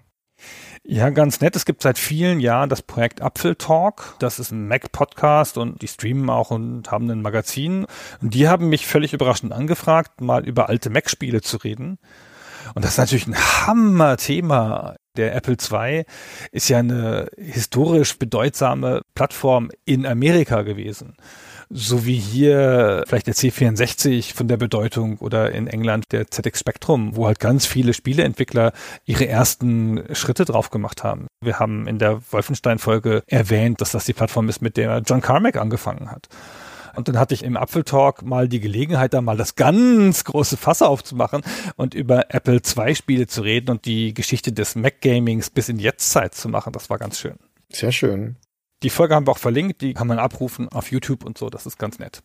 Ja, 0.90 1.10
ganz 1.10 1.42
nett. 1.42 1.56
Es 1.56 1.66
gibt 1.66 1.82
seit 1.82 1.98
vielen 1.98 2.40
Jahren 2.40 2.70
das 2.70 2.82
Projekt 2.82 3.22
Apfel 3.22 3.56
Talk. 3.56 4.16
Das 4.20 4.40
ist 4.40 4.52
ein 4.52 4.70
Mac-Podcast 4.70 5.58
und 5.58 5.82
die 5.82 5.88
streamen 5.88 6.30
auch 6.30 6.50
und 6.50 6.90
haben 6.92 7.10
ein 7.10 7.22
Magazin. 7.22 7.86
Und 8.22 8.34
die 8.34 8.48
haben 8.48 8.70
mich 8.70 8.88
völlig 8.88 9.14
überraschend 9.14 9.52
angefragt, 9.52 10.22
mal 10.22 10.48
über 10.48 10.70
alte 10.70 10.90
Mac-Spiele 10.90 11.42
zu 11.42 11.58
reden. 11.58 12.00
Und 12.74 12.86
das 12.86 12.92
ist 12.92 12.98
natürlich 13.00 13.28
ein 13.28 13.36
Hammer-Thema 13.36 14.96
der 15.18 15.36
Apple 15.36 15.58
II 15.72 16.04
ist 16.52 16.70
ja 16.70 16.80
eine 16.80 17.28
historisch 17.38 18.18
bedeutsame 18.18 19.02
Plattform 19.16 19.72
in 19.86 20.06
Amerika 20.06 20.62
gewesen. 20.62 21.16
So 21.70 22.06
wie 22.06 22.16
hier 22.16 23.04
vielleicht 23.08 23.28
der 23.28 23.36
C64 23.36 24.34
von 24.34 24.48
der 24.48 24.56
Bedeutung 24.56 25.18
oder 25.18 25.52
in 25.52 25.68
England 25.68 26.06
der 26.14 26.28
ZX 26.32 26.60
Spectrum, 26.60 27.18
wo 27.18 27.26
halt 27.28 27.42
ganz 27.42 27.66
viele 27.66 27.94
Spieleentwickler 27.94 28.72
ihre 29.06 29.28
ersten 29.28 30.04
Schritte 30.14 30.46
drauf 30.46 30.70
gemacht 30.70 31.04
haben. 31.04 31.28
Wir 31.44 31.60
haben 31.60 31.86
in 31.88 32.00
der 32.00 32.22
Wolfenstein-Folge 32.32 33.24
erwähnt, 33.28 33.82
dass 33.82 33.92
das 33.92 34.06
die 34.06 34.14
Plattform 34.14 34.48
ist, 34.48 34.62
mit 34.62 34.78
der 34.78 35.02
John 35.06 35.20
Carmack 35.20 35.58
angefangen 35.58 36.10
hat. 36.10 36.30
Und 36.98 37.08
dann 37.08 37.20
hatte 37.20 37.36
ich 37.36 37.44
im 37.44 37.58
Apfeltalk 37.58 38.24
mal 38.24 38.50
die 38.50 38.60
Gelegenheit, 38.60 39.14
da 39.14 39.22
mal 39.22 39.38
das 39.38 39.54
ganz 39.54 40.24
große 40.24 40.58
Fass 40.58 40.82
aufzumachen 40.82 41.44
und 41.76 41.94
über 41.94 42.34
Apple 42.34 42.60
II 42.60 42.96
Spiele 42.96 43.28
zu 43.28 43.42
reden 43.42 43.70
und 43.70 43.86
die 43.86 44.16
Geschichte 44.16 44.52
des 44.52 44.76
Mac 44.76 45.00
Gamings 45.02 45.52
bis 45.52 45.70
in 45.70 45.78
Jetztzeit 45.78 46.34
zu 46.34 46.50
machen. 46.50 46.74
Das 46.74 46.90
war 46.90 46.98
ganz 46.98 47.20
schön. 47.20 47.38
Sehr 47.72 47.92
schön. 47.92 48.38
Die 48.82 48.90
Folge 48.90 49.14
haben 49.14 49.28
wir 49.28 49.32
auch 49.32 49.38
verlinkt, 49.38 49.82
die 49.82 49.94
kann 49.94 50.08
man 50.08 50.18
abrufen 50.18 50.70
auf 50.70 50.92
YouTube 50.92 51.24
und 51.24 51.38
so, 51.38 51.52
das 51.52 51.68
ist 51.68 51.78
ganz 51.78 52.00
nett. 52.00 52.24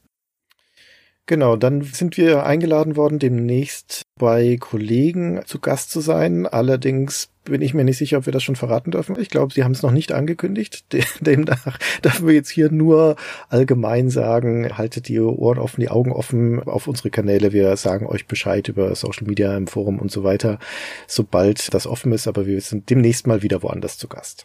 Genau, 1.26 1.54
dann 1.54 1.82
sind 1.82 2.16
wir 2.16 2.44
eingeladen 2.44 2.96
worden, 2.96 3.20
demnächst 3.20 4.02
bei 4.18 4.56
Kollegen 4.58 5.40
zu 5.46 5.60
Gast 5.60 5.92
zu 5.92 6.00
sein. 6.00 6.48
Allerdings 6.48 7.28
bin 7.44 7.62
ich 7.62 7.74
mir 7.74 7.84
nicht 7.84 7.98
sicher, 7.98 8.18
ob 8.18 8.26
wir 8.26 8.32
das 8.32 8.42
schon 8.42 8.56
verraten 8.56 8.90
dürfen. 8.90 9.16
Ich 9.18 9.30
glaube, 9.30 9.54
sie 9.54 9.62
haben 9.62 9.70
es 9.70 9.82
noch 9.82 9.92
nicht 9.92 10.10
angekündigt. 10.10 10.84
Demnach 11.20 11.78
dürfen 12.04 12.26
wir 12.26 12.34
jetzt 12.34 12.50
hier 12.50 12.72
nur 12.72 13.14
allgemein 13.48 14.10
sagen, 14.10 14.76
haltet 14.76 15.06
die 15.06 15.20
Ohren 15.20 15.58
offen, 15.58 15.80
die 15.80 15.90
Augen 15.90 16.10
offen 16.10 16.60
auf 16.64 16.88
unsere 16.88 17.10
Kanäle. 17.10 17.52
Wir 17.52 17.76
sagen 17.76 18.06
euch 18.06 18.26
Bescheid 18.26 18.68
über 18.68 18.92
Social 18.96 19.26
Media 19.26 19.56
im 19.56 19.68
Forum 19.68 20.00
und 20.00 20.10
so 20.10 20.24
weiter, 20.24 20.58
sobald 21.06 21.72
das 21.72 21.86
offen 21.86 22.10
ist. 22.12 22.26
Aber 22.26 22.46
wir 22.46 22.60
sind 22.60 22.90
demnächst 22.90 23.28
mal 23.28 23.42
wieder 23.42 23.62
woanders 23.62 23.96
zu 23.96 24.08
Gast. 24.08 24.44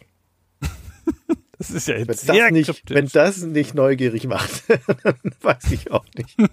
Das 1.58 1.70
ist 1.70 1.88
ja 1.88 1.96
jetzt 1.96 2.08
wenn 2.08 2.16
sehr 2.16 2.44
das 2.44 2.52
nicht. 2.52 2.90
Wenn 2.90 3.08
das 3.08 3.42
nicht 3.42 3.74
neugierig 3.74 4.26
macht, 4.26 4.62
dann 5.02 5.16
weiß 5.42 5.72
ich 5.72 5.90
auch 5.90 6.04
nicht. 6.16 6.36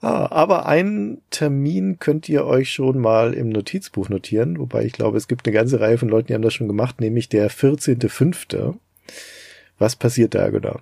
ah, 0.00 0.28
aber 0.30 0.66
einen 0.66 1.20
Termin 1.30 1.98
könnt 1.98 2.28
ihr 2.28 2.46
euch 2.46 2.72
schon 2.72 3.00
mal 3.00 3.34
im 3.34 3.48
Notizbuch 3.48 4.08
notieren, 4.08 4.58
wobei 4.58 4.84
ich 4.84 4.92
glaube, 4.92 5.18
es 5.18 5.26
gibt 5.26 5.46
eine 5.46 5.54
ganze 5.54 5.80
Reihe 5.80 5.98
von 5.98 6.08
Leuten, 6.08 6.28
die 6.28 6.34
haben 6.34 6.42
das 6.42 6.54
schon 6.54 6.68
gemacht, 6.68 7.00
nämlich 7.00 7.28
der 7.28 7.50
14.05. 7.50 8.76
Was 9.78 9.96
passiert 9.96 10.34
da 10.34 10.50
genau? 10.50 10.78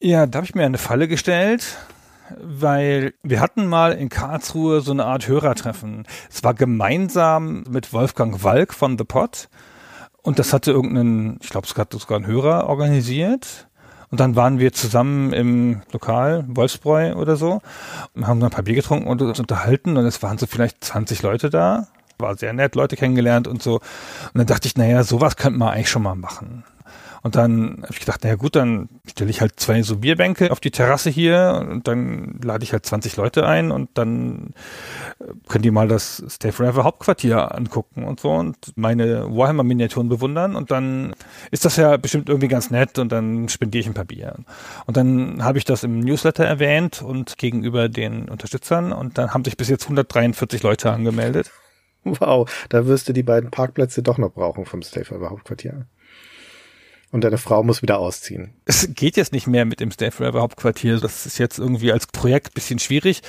Ja, 0.00 0.26
da 0.26 0.38
habe 0.38 0.46
ich 0.46 0.54
mir 0.54 0.64
eine 0.64 0.78
Falle 0.78 1.06
gestellt, 1.08 1.76
weil 2.40 3.12
wir 3.22 3.40
hatten 3.40 3.66
mal 3.66 3.92
in 3.92 4.08
Karlsruhe 4.08 4.80
so 4.80 4.92
eine 4.92 5.04
Art 5.04 5.28
Hörertreffen. 5.28 6.06
Es 6.30 6.42
war 6.44 6.54
gemeinsam 6.54 7.64
mit 7.68 7.92
Wolfgang 7.92 8.42
Walk 8.42 8.72
von 8.72 8.96
The 8.96 9.04
Pot 9.04 9.48
und 10.26 10.40
das 10.40 10.52
hatte 10.52 10.72
irgendeinen, 10.72 11.38
ich 11.40 11.50
glaube, 11.50 11.68
es 11.68 11.76
hat 11.76 11.92
sogar 11.92 12.18
ein 12.18 12.26
Hörer 12.26 12.68
organisiert. 12.68 13.68
Und 14.10 14.18
dann 14.18 14.34
waren 14.34 14.58
wir 14.58 14.72
zusammen 14.72 15.32
im 15.32 15.82
Lokal, 15.92 16.44
Wolfsbräu 16.48 17.14
oder 17.14 17.36
so, 17.36 17.60
und 18.14 18.26
haben 18.26 18.40
dann 18.40 18.50
ein 18.50 18.54
paar 18.54 18.64
Bier 18.64 18.74
getrunken 18.74 19.06
und 19.06 19.22
uns 19.22 19.38
unterhalten. 19.38 19.96
Und 19.96 20.04
es 20.04 20.24
waren 20.24 20.36
so 20.36 20.46
vielleicht 20.46 20.82
20 20.82 21.22
Leute 21.22 21.48
da. 21.48 21.86
War 22.18 22.36
sehr 22.36 22.52
nett, 22.52 22.74
Leute 22.74 22.96
kennengelernt 22.96 23.46
und 23.46 23.62
so. 23.62 23.74
Und 23.74 24.34
dann 24.34 24.46
dachte 24.46 24.66
ich, 24.66 24.76
naja, 24.76 25.04
sowas 25.04 25.36
könnte 25.36 25.60
man 25.60 25.68
eigentlich 25.68 25.90
schon 25.90 26.02
mal 26.02 26.16
machen. 26.16 26.64
Und 27.26 27.34
dann 27.34 27.78
habe 27.82 27.92
ich 27.92 27.98
gedacht, 27.98 28.22
naja 28.22 28.36
gut, 28.36 28.54
dann 28.54 28.88
stelle 29.04 29.30
ich 29.30 29.40
halt 29.40 29.58
zwei 29.58 29.82
so 29.82 29.96
Bierbänke 29.96 30.52
auf 30.52 30.60
die 30.60 30.70
Terrasse 30.70 31.10
hier 31.10 31.66
und 31.68 31.88
dann 31.88 32.38
lade 32.40 32.62
ich 32.62 32.72
halt 32.72 32.86
20 32.86 33.16
Leute 33.16 33.44
ein 33.44 33.72
und 33.72 33.90
dann 33.94 34.54
äh, 35.18 35.24
können 35.48 35.62
die 35.62 35.72
mal 35.72 35.88
das 35.88 36.22
Stay 36.28 36.52
Forever 36.52 36.84
Hauptquartier 36.84 37.52
angucken 37.52 38.04
und 38.04 38.20
so 38.20 38.30
und 38.30 38.56
meine 38.76 39.24
Warhammer-Miniaturen 39.28 40.08
bewundern 40.08 40.54
und 40.54 40.70
dann 40.70 41.16
ist 41.50 41.64
das 41.64 41.74
ja 41.74 41.96
bestimmt 41.96 42.28
irgendwie 42.28 42.46
ganz 42.46 42.70
nett 42.70 42.96
und 43.00 43.10
dann 43.10 43.48
spendiere 43.48 43.80
ich 43.80 43.88
ein 43.88 43.94
paar 43.94 44.04
Bier. 44.04 44.36
Und 44.86 44.96
dann 44.96 45.42
habe 45.42 45.58
ich 45.58 45.64
das 45.64 45.82
im 45.82 45.98
Newsletter 45.98 46.44
erwähnt 46.44 47.02
und 47.02 47.38
gegenüber 47.38 47.88
den 47.88 48.28
Unterstützern 48.28 48.92
und 48.92 49.18
dann 49.18 49.34
haben 49.34 49.44
sich 49.44 49.56
bis 49.56 49.68
jetzt 49.68 49.82
143 49.82 50.62
Leute 50.62 50.92
angemeldet. 50.92 51.50
Wow, 52.04 52.48
da 52.68 52.86
wirst 52.86 53.08
du 53.08 53.12
die 53.12 53.24
beiden 53.24 53.50
Parkplätze 53.50 54.00
doch 54.00 54.16
noch 54.16 54.30
brauchen 54.30 54.64
vom 54.64 54.82
Stay 54.82 55.02
Forever 55.02 55.30
Hauptquartier. 55.30 55.86
Und 57.16 57.24
deine 57.24 57.38
Frau 57.38 57.62
muss 57.62 57.80
wieder 57.80 57.98
ausziehen. 57.98 58.52
Es 58.66 58.90
geht 58.92 59.16
jetzt 59.16 59.32
nicht 59.32 59.46
mehr 59.46 59.64
mit 59.64 59.80
dem 59.80 59.90
Stay 59.90 60.10
Forever 60.10 60.42
Hauptquartier. 60.42 61.00
Das 61.00 61.24
ist 61.24 61.38
jetzt 61.38 61.58
irgendwie 61.58 61.90
als 61.90 62.06
Projekt 62.08 62.52
bisschen 62.52 62.78
schwierig. 62.78 63.22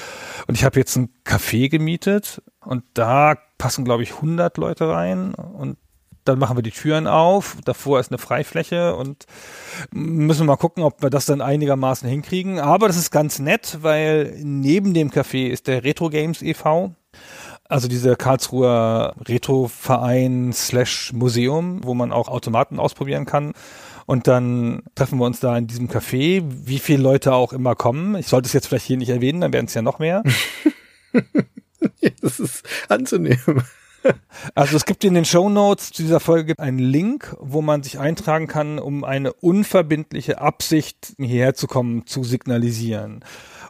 Und 0.46 0.56
ich 0.56 0.66
habe 0.66 0.78
jetzt 0.78 0.98
ein 0.98 1.08
Café 1.24 1.70
gemietet 1.70 2.42
und 2.60 2.84
da 2.96 3.38
passen, 3.58 3.86
glaube 3.86 4.04
ich, 4.04 4.16
100 4.16 4.58
Leute 4.58 4.90
rein 4.90 5.34
und 5.36 5.78
dann 6.26 6.38
machen 6.38 6.58
wir 6.58 6.64
die 6.64 6.72
Türen 6.72 7.08
auf. 7.08 7.56
Davor 7.64 8.02
ist 8.02 8.12
eine 8.12 8.18
Freifläche 8.18 8.94
und 8.98 9.24
müssen 9.92 10.46
mal 10.48 10.58
gucken, 10.58 10.84
ob 10.84 11.02
wir 11.02 11.10
das 11.10 11.26
dann 11.26 11.40
einigermaßen 11.40 12.10
hinkriegen. 12.10 12.60
Aber 12.60 12.88
das 12.88 12.98
ist 12.98 13.10
ganz 13.10 13.40
nett, 13.40 13.78
weil 13.84 14.38
neben 14.44 14.94
dem 14.94 15.12
Café 15.12 15.48
ist 15.48 15.68
der 15.68 15.86
Retro 15.86 16.10
Games 16.10 16.42
e.V. 16.42 16.94
Also 17.70 17.88
dieser 17.88 18.16
Karlsruher 18.16 19.16
Retro-Verein 19.28 20.54
slash 20.54 21.12
Museum, 21.14 21.84
wo 21.84 21.94
man 21.94 22.12
auch 22.12 22.30
Automaten 22.30 22.80
ausprobieren 22.80 23.26
kann. 23.26 23.54
Und 24.06 24.28
dann 24.28 24.84
treffen 24.96 25.20
wir 25.20 25.26
uns 25.26 25.42
da 25.42 25.58
in 25.58 25.68
diesem 25.68 25.90
Café, 25.90 26.42
wie 26.48 26.80
viele 26.80 27.04
Leute 27.04 27.34
auch 27.34 27.52
immer 27.52 27.76
kommen. 27.76 28.16
Ich 28.16 28.28
sollte 28.28 28.48
es 28.48 28.54
jetzt 28.54 28.68
vielleicht 28.68 28.86
hier 28.86 28.98
nicht 28.98 29.10
erwähnen, 29.10 29.42
dann 29.42 29.52
werden 29.52 29.66
es 29.66 29.74
ja 29.74 29.82
noch 29.82 30.00
mehr. 30.00 30.24
das 32.22 32.40
ist 32.40 32.66
anzunehmen. 32.88 33.64
Also 34.56 34.78
es 34.78 34.86
gibt 34.86 35.04
in 35.04 35.14
den 35.14 35.26
Show 35.26 35.50
Notes 35.50 35.92
zu 35.92 36.04
dieser 36.04 36.20
Folge 36.20 36.54
einen 36.58 36.80
Link, 36.80 37.36
wo 37.40 37.62
man 37.62 37.84
sich 37.84 38.00
eintragen 38.00 38.48
kann, 38.48 38.80
um 38.80 39.04
eine 39.04 39.34
unverbindliche 39.34 40.40
Absicht 40.40 41.14
hierher 41.18 41.56
zu 41.56 41.68
kommen, 41.68 42.06
zu 42.06 42.24
signalisieren. 42.24 43.24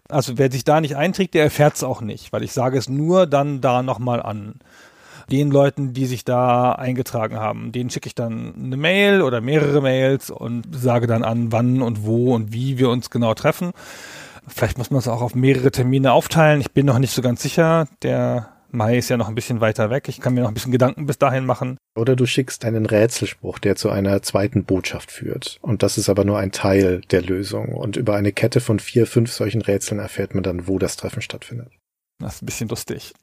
Also 0.10 0.38
wer 0.38 0.52
sich 0.52 0.64
da 0.64 0.82
nicht 0.82 0.96
einträgt, 0.96 1.34
der 1.34 1.44
erfährt 1.44 1.76
es 1.76 1.84
auch 1.84 2.02
nicht, 2.02 2.32
weil 2.32 2.44
ich 2.44 2.54
sage 2.54 2.78
es 2.78 2.90
nur 2.90 3.28
dann 3.28 3.62
da 3.62 3.84
nochmal 3.84 4.22
an. 4.22 4.56
Den 5.30 5.52
Leuten, 5.52 5.92
die 5.92 6.06
sich 6.06 6.24
da 6.24 6.72
eingetragen 6.72 7.36
haben, 7.36 7.74
denen 7.74 7.90
schicke 7.90 8.08
ich 8.08 8.16
dann 8.16 8.54
eine 8.56 8.78
Mail 8.78 9.22
oder 9.22 9.42
mehrere 9.42 9.82
Mails 9.82 10.30
und 10.30 10.68
sage 10.72 11.06
dann 11.06 11.24
an, 11.24 11.52
wann 11.52 11.82
und 11.82 12.06
wo 12.06 12.34
und 12.34 12.54
wie 12.54 12.78
wir 12.78 12.90
uns 12.90 13.10
genau 13.10 13.34
treffen. 13.34 13.72
Vielleicht 14.48 14.78
muss 14.78 14.90
man 14.90 15.00
es 15.00 15.10
auch 15.10 15.22
auf 15.22 15.36
mehrere 15.36 15.72
Termine 15.72 16.14
aufteilen. 16.14 16.62
Ich 16.62 16.72
bin 16.72 16.86
noch 16.86 17.00
nicht 17.00 17.12
so 17.12 17.22
ganz 17.22 17.42
sicher. 17.42 17.88
Der 18.04 18.48
Mai 18.70 18.98
ist 18.98 19.10
ja 19.10 19.18
noch 19.18 19.30
ein 19.30 19.36
bisschen 19.36 19.62
weiter 19.62 19.90
weg. 19.90 20.10
Ich 20.10 20.20
kann 20.20 20.34
mir 20.34 20.42
noch 20.42 20.50
ein 20.50 20.54
bisschen 20.54 20.72
Gedanken 20.72 21.06
bis 21.06 21.18
dahin 21.18 21.46
machen. 21.46 21.78
Oder 21.96 22.16
du 22.16 22.26
schickst 22.26 22.66
einen 22.66 22.86
Rätselspruch, 22.86 23.60
der 23.60 23.76
zu 23.76 23.90
einer 23.90 24.22
zweiten 24.22 24.66
Botschaft 24.66 25.12
führt. 25.12 25.58
Und 25.62 25.84
das 25.84 25.98
ist 25.98 26.10
aber 26.10 26.26
nur 26.26 26.38
ein 26.38 26.52
Teil 26.52 27.02
der 27.12 27.22
Lösung. 27.22 27.70
Und 27.70 27.98
über 27.98 28.16
eine 28.16 28.32
Kette 28.32 28.60
von 28.60 28.80
vier, 28.80 29.08
fünf 29.08 29.32
solchen 29.32 29.62
Rätseln 29.62 30.00
erfährt 30.00 30.34
man 30.34 30.44
dann, 30.44 30.68
wo 30.68 30.80
das 30.80 30.98
Treffen 30.98 31.22
stattfindet. 31.22 31.72
Das 32.20 32.36
ist 32.36 32.42
ein 32.42 32.48
bisschen 32.48 32.70
lustig. 32.70 33.14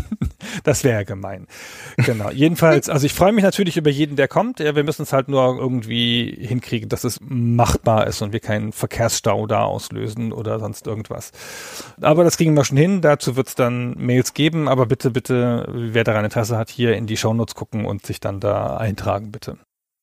das 0.64 0.84
wäre 0.84 0.98
ja 0.98 1.02
gemein. 1.02 1.48
Genau. 1.96 2.30
Jedenfalls, 2.30 2.88
also 2.88 3.04
ich 3.04 3.12
freue 3.12 3.32
mich 3.32 3.42
natürlich 3.42 3.76
über 3.76 3.90
jeden, 3.90 4.14
der 4.14 4.28
kommt. 4.28 4.60
Ja, 4.60 4.76
wir 4.76 4.84
müssen 4.84 5.02
es 5.02 5.12
halt 5.12 5.28
nur 5.28 5.58
irgendwie 5.58 6.36
hinkriegen, 6.38 6.88
dass 6.88 7.02
es 7.02 7.18
machbar 7.20 8.06
ist 8.06 8.22
und 8.22 8.32
wir 8.32 8.38
keinen 8.38 8.72
Verkehrsstau 8.72 9.48
da 9.48 9.64
auslösen 9.64 10.32
oder 10.32 10.60
sonst 10.60 10.86
irgendwas. 10.86 11.32
Aber 12.00 12.22
das 12.22 12.36
kriegen 12.36 12.54
wir 12.54 12.64
schon 12.64 12.76
hin. 12.76 13.00
Dazu 13.00 13.34
wird 13.34 13.48
es 13.48 13.54
dann 13.56 13.94
Mails 13.98 14.34
geben. 14.34 14.68
Aber 14.68 14.86
bitte, 14.86 15.10
bitte, 15.10 15.66
wer 15.72 16.04
daran 16.04 16.24
Interesse 16.24 16.56
hat, 16.56 16.70
hier 16.70 16.96
in 16.96 17.08
die 17.08 17.16
Shownotes 17.16 17.56
gucken 17.56 17.86
und 17.86 18.06
sich 18.06 18.20
dann 18.20 18.38
da 18.38 18.76
eintragen, 18.76 19.32
bitte. 19.32 19.58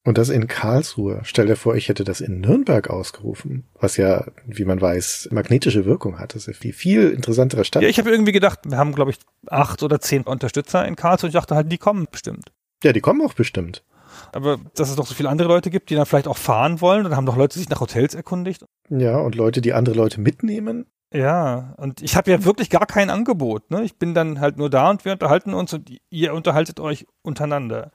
Und 0.06 0.20
das 0.20 0.30
in 0.30 0.46
Karlsruhe. 0.46 1.22
Stell 1.24 1.48
dir 1.48 1.56
vor, 1.56 1.76
ich 1.76 1.90
hätte 1.90 2.04
das 2.04 2.22
in 2.22 2.40
Nürnberg 2.40 2.92
ausgerufen, 2.92 3.64
was 3.74 3.98
ja, 3.98 4.26
wie 4.46 4.64
man 4.64 4.80
weiß, 4.80 5.30
magnetische 5.32 5.86
Wirkung 5.86 6.20
hat. 6.20 6.36
Das 6.36 6.48
ist 6.48 6.64
die 6.64 6.74
viel 6.74 7.10
interessantere 7.10 7.66
Stadt. 7.66 7.82
Ja, 7.82 7.90
ich 7.90 7.98
habe 7.98 8.12
irgendwie 8.12 8.32
gedacht, 8.32 8.60
wir 8.66 8.78
haben, 8.78 8.94
glaube 8.94 9.12
ich, 9.12 9.18
acht 9.48 9.82
oder 9.82 10.00
zehn 10.00 10.22
Unterstützer 10.22 10.88
in 10.88 10.96
Karlsruhe. 10.96 11.30
Ich 11.30 11.34
dachte 11.34 11.56
halt, 11.56 11.72
die 11.72 11.80
kommen 11.80 12.08
bestimmt. 12.10 12.52
Ja, 12.84 12.94
die 12.94 13.02
kommen 13.02 13.20
auch 13.22 13.34
bestimmt. 13.34 13.84
Aber 14.32 14.60
dass 14.76 14.90
es 14.90 14.96
doch 14.96 15.08
so 15.08 15.16
viele 15.16 15.30
andere 15.30 15.48
Leute 15.48 15.72
gibt, 15.72 15.90
die 15.90 15.96
dann 15.96 16.06
vielleicht 16.06 16.28
auch 16.28 16.38
fahren 16.38 16.82
wollen, 16.82 17.04
dann 17.04 17.16
haben 17.16 17.26
doch 17.26 17.36
Leute 17.36 17.58
sich 17.58 17.70
nach 17.70 17.82
Hotels 17.82 18.14
erkundigt. 18.14 18.64
Ja, 18.90 19.18
und 19.18 19.34
Leute, 19.34 19.60
die 19.60 19.74
andere 19.74 19.96
Leute 19.96 20.22
mitnehmen. 20.22 20.86
Ja, 21.12 21.74
und 21.78 22.02
ich 22.04 22.16
habe 22.16 22.30
ja 22.30 22.46
wirklich 22.46 22.70
gar 22.70 22.86
kein 22.86 23.10
Angebot. 23.10 23.72
Ne? 23.72 23.84
Ich 23.84 23.98
bin 23.98 24.14
dann 24.14 24.40
halt 24.40 24.58
nur 24.58 24.70
da 24.70 24.92
und 24.92 25.04
wir 25.04 25.14
unterhalten 25.14 25.56
uns 25.56 25.74
und 25.74 25.90
ihr 26.12 26.34
unterhaltet 26.34 26.80
euch 26.80 27.08
untereinander. 27.24 27.92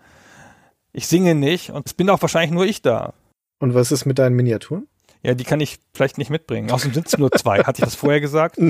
Ich 0.92 1.06
singe 1.06 1.34
nicht 1.34 1.70
und 1.70 1.86
es 1.86 1.94
bin 1.94 2.10
auch 2.10 2.20
wahrscheinlich 2.22 2.50
nur 2.50 2.66
ich 2.66 2.82
da. 2.82 3.14
Und 3.60 3.74
was 3.74 3.92
ist 3.92 4.06
mit 4.06 4.18
deinen 4.18 4.36
Miniaturen? 4.36 4.88
Ja, 5.22 5.34
die 5.34 5.44
kann 5.44 5.60
ich 5.60 5.78
vielleicht 5.92 6.16
nicht 6.16 6.30
mitbringen. 6.30 6.70
Außerdem 6.70 6.94
sind 6.94 7.06
es 7.08 7.18
nur 7.18 7.30
zwei. 7.30 7.58
Hatte 7.58 7.82
ich 7.82 7.84
das 7.84 7.94
vorher 7.94 8.20
gesagt? 8.20 8.58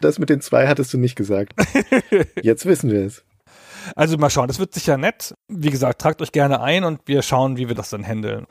Das 0.00 0.18
mit 0.18 0.30
den 0.30 0.40
zwei 0.40 0.66
hattest 0.66 0.92
du 0.92 0.98
nicht 0.98 1.14
gesagt. 1.14 1.54
Jetzt 2.42 2.66
wissen 2.66 2.90
wir 2.90 3.06
es. 3.06 3.24
Also 3.94 4.18
mal 4.18 4.30
schauen, 4.30 4.48
das 4.48 4.58
wird 4.58 4.74
sicher 4.74 4.96
nett. 4.96 5.34
Wie 5.48 5.70
gesagt, 5.70 6.00
tragt 6.00 6.20
euch 6.20 6.32
gerne 6.32 6.60
ein 6.60 6.82
und 6.82 7.00
wir 7.06 7.22
schauen, 7.22 7.56
wie 7.56 7.68
wir 7.68 7.76
das 7.76 7.90
dann 7.90 8.04
handeln. 8.04 8.46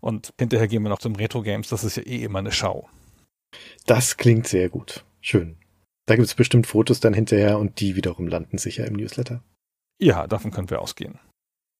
Und 0.00 0.32
hinterher 0.38 0.66
gehen 0.66 0.82
wir 0.82 0.88
noch 0.88 0.98
zum 0.98 1.14
Retro 1.14 1.42
Games. 1.42 1.68
Das 1.68 1.84
ist 1.84 1.96
ja 1.96 2.02
eh 2.02 2.24
immer 2.24 2.40
eine 2.40 2.50
Schau. 2.50 2.88
Das 3.86 4.16
klingt 4.16 4.48
sehr 4.48 4.68
gut. 4.68 5.04
Schön. 5.20 5.56
Da 6.06 6.16
gibt 6.16 6.26
es 6.26 6.34
bestimmt 6.34 6.66
Fotos 6.66 7.00
dann 7.00 7.14
hinterher 7.14 7.58
und 7.58 7.80
die 7.80 7.96
wiederum 7.96 8.26
landen 8.26 8.58
sicher 8.58 8.84
im 8.86 8.94
Newsletter. 8.94 9.42
Ja, 9.98 10.26
davon 10.26 10.50
können 10.50 10.70
wir 10.70 10.82
ausgehen. 10.82 11.18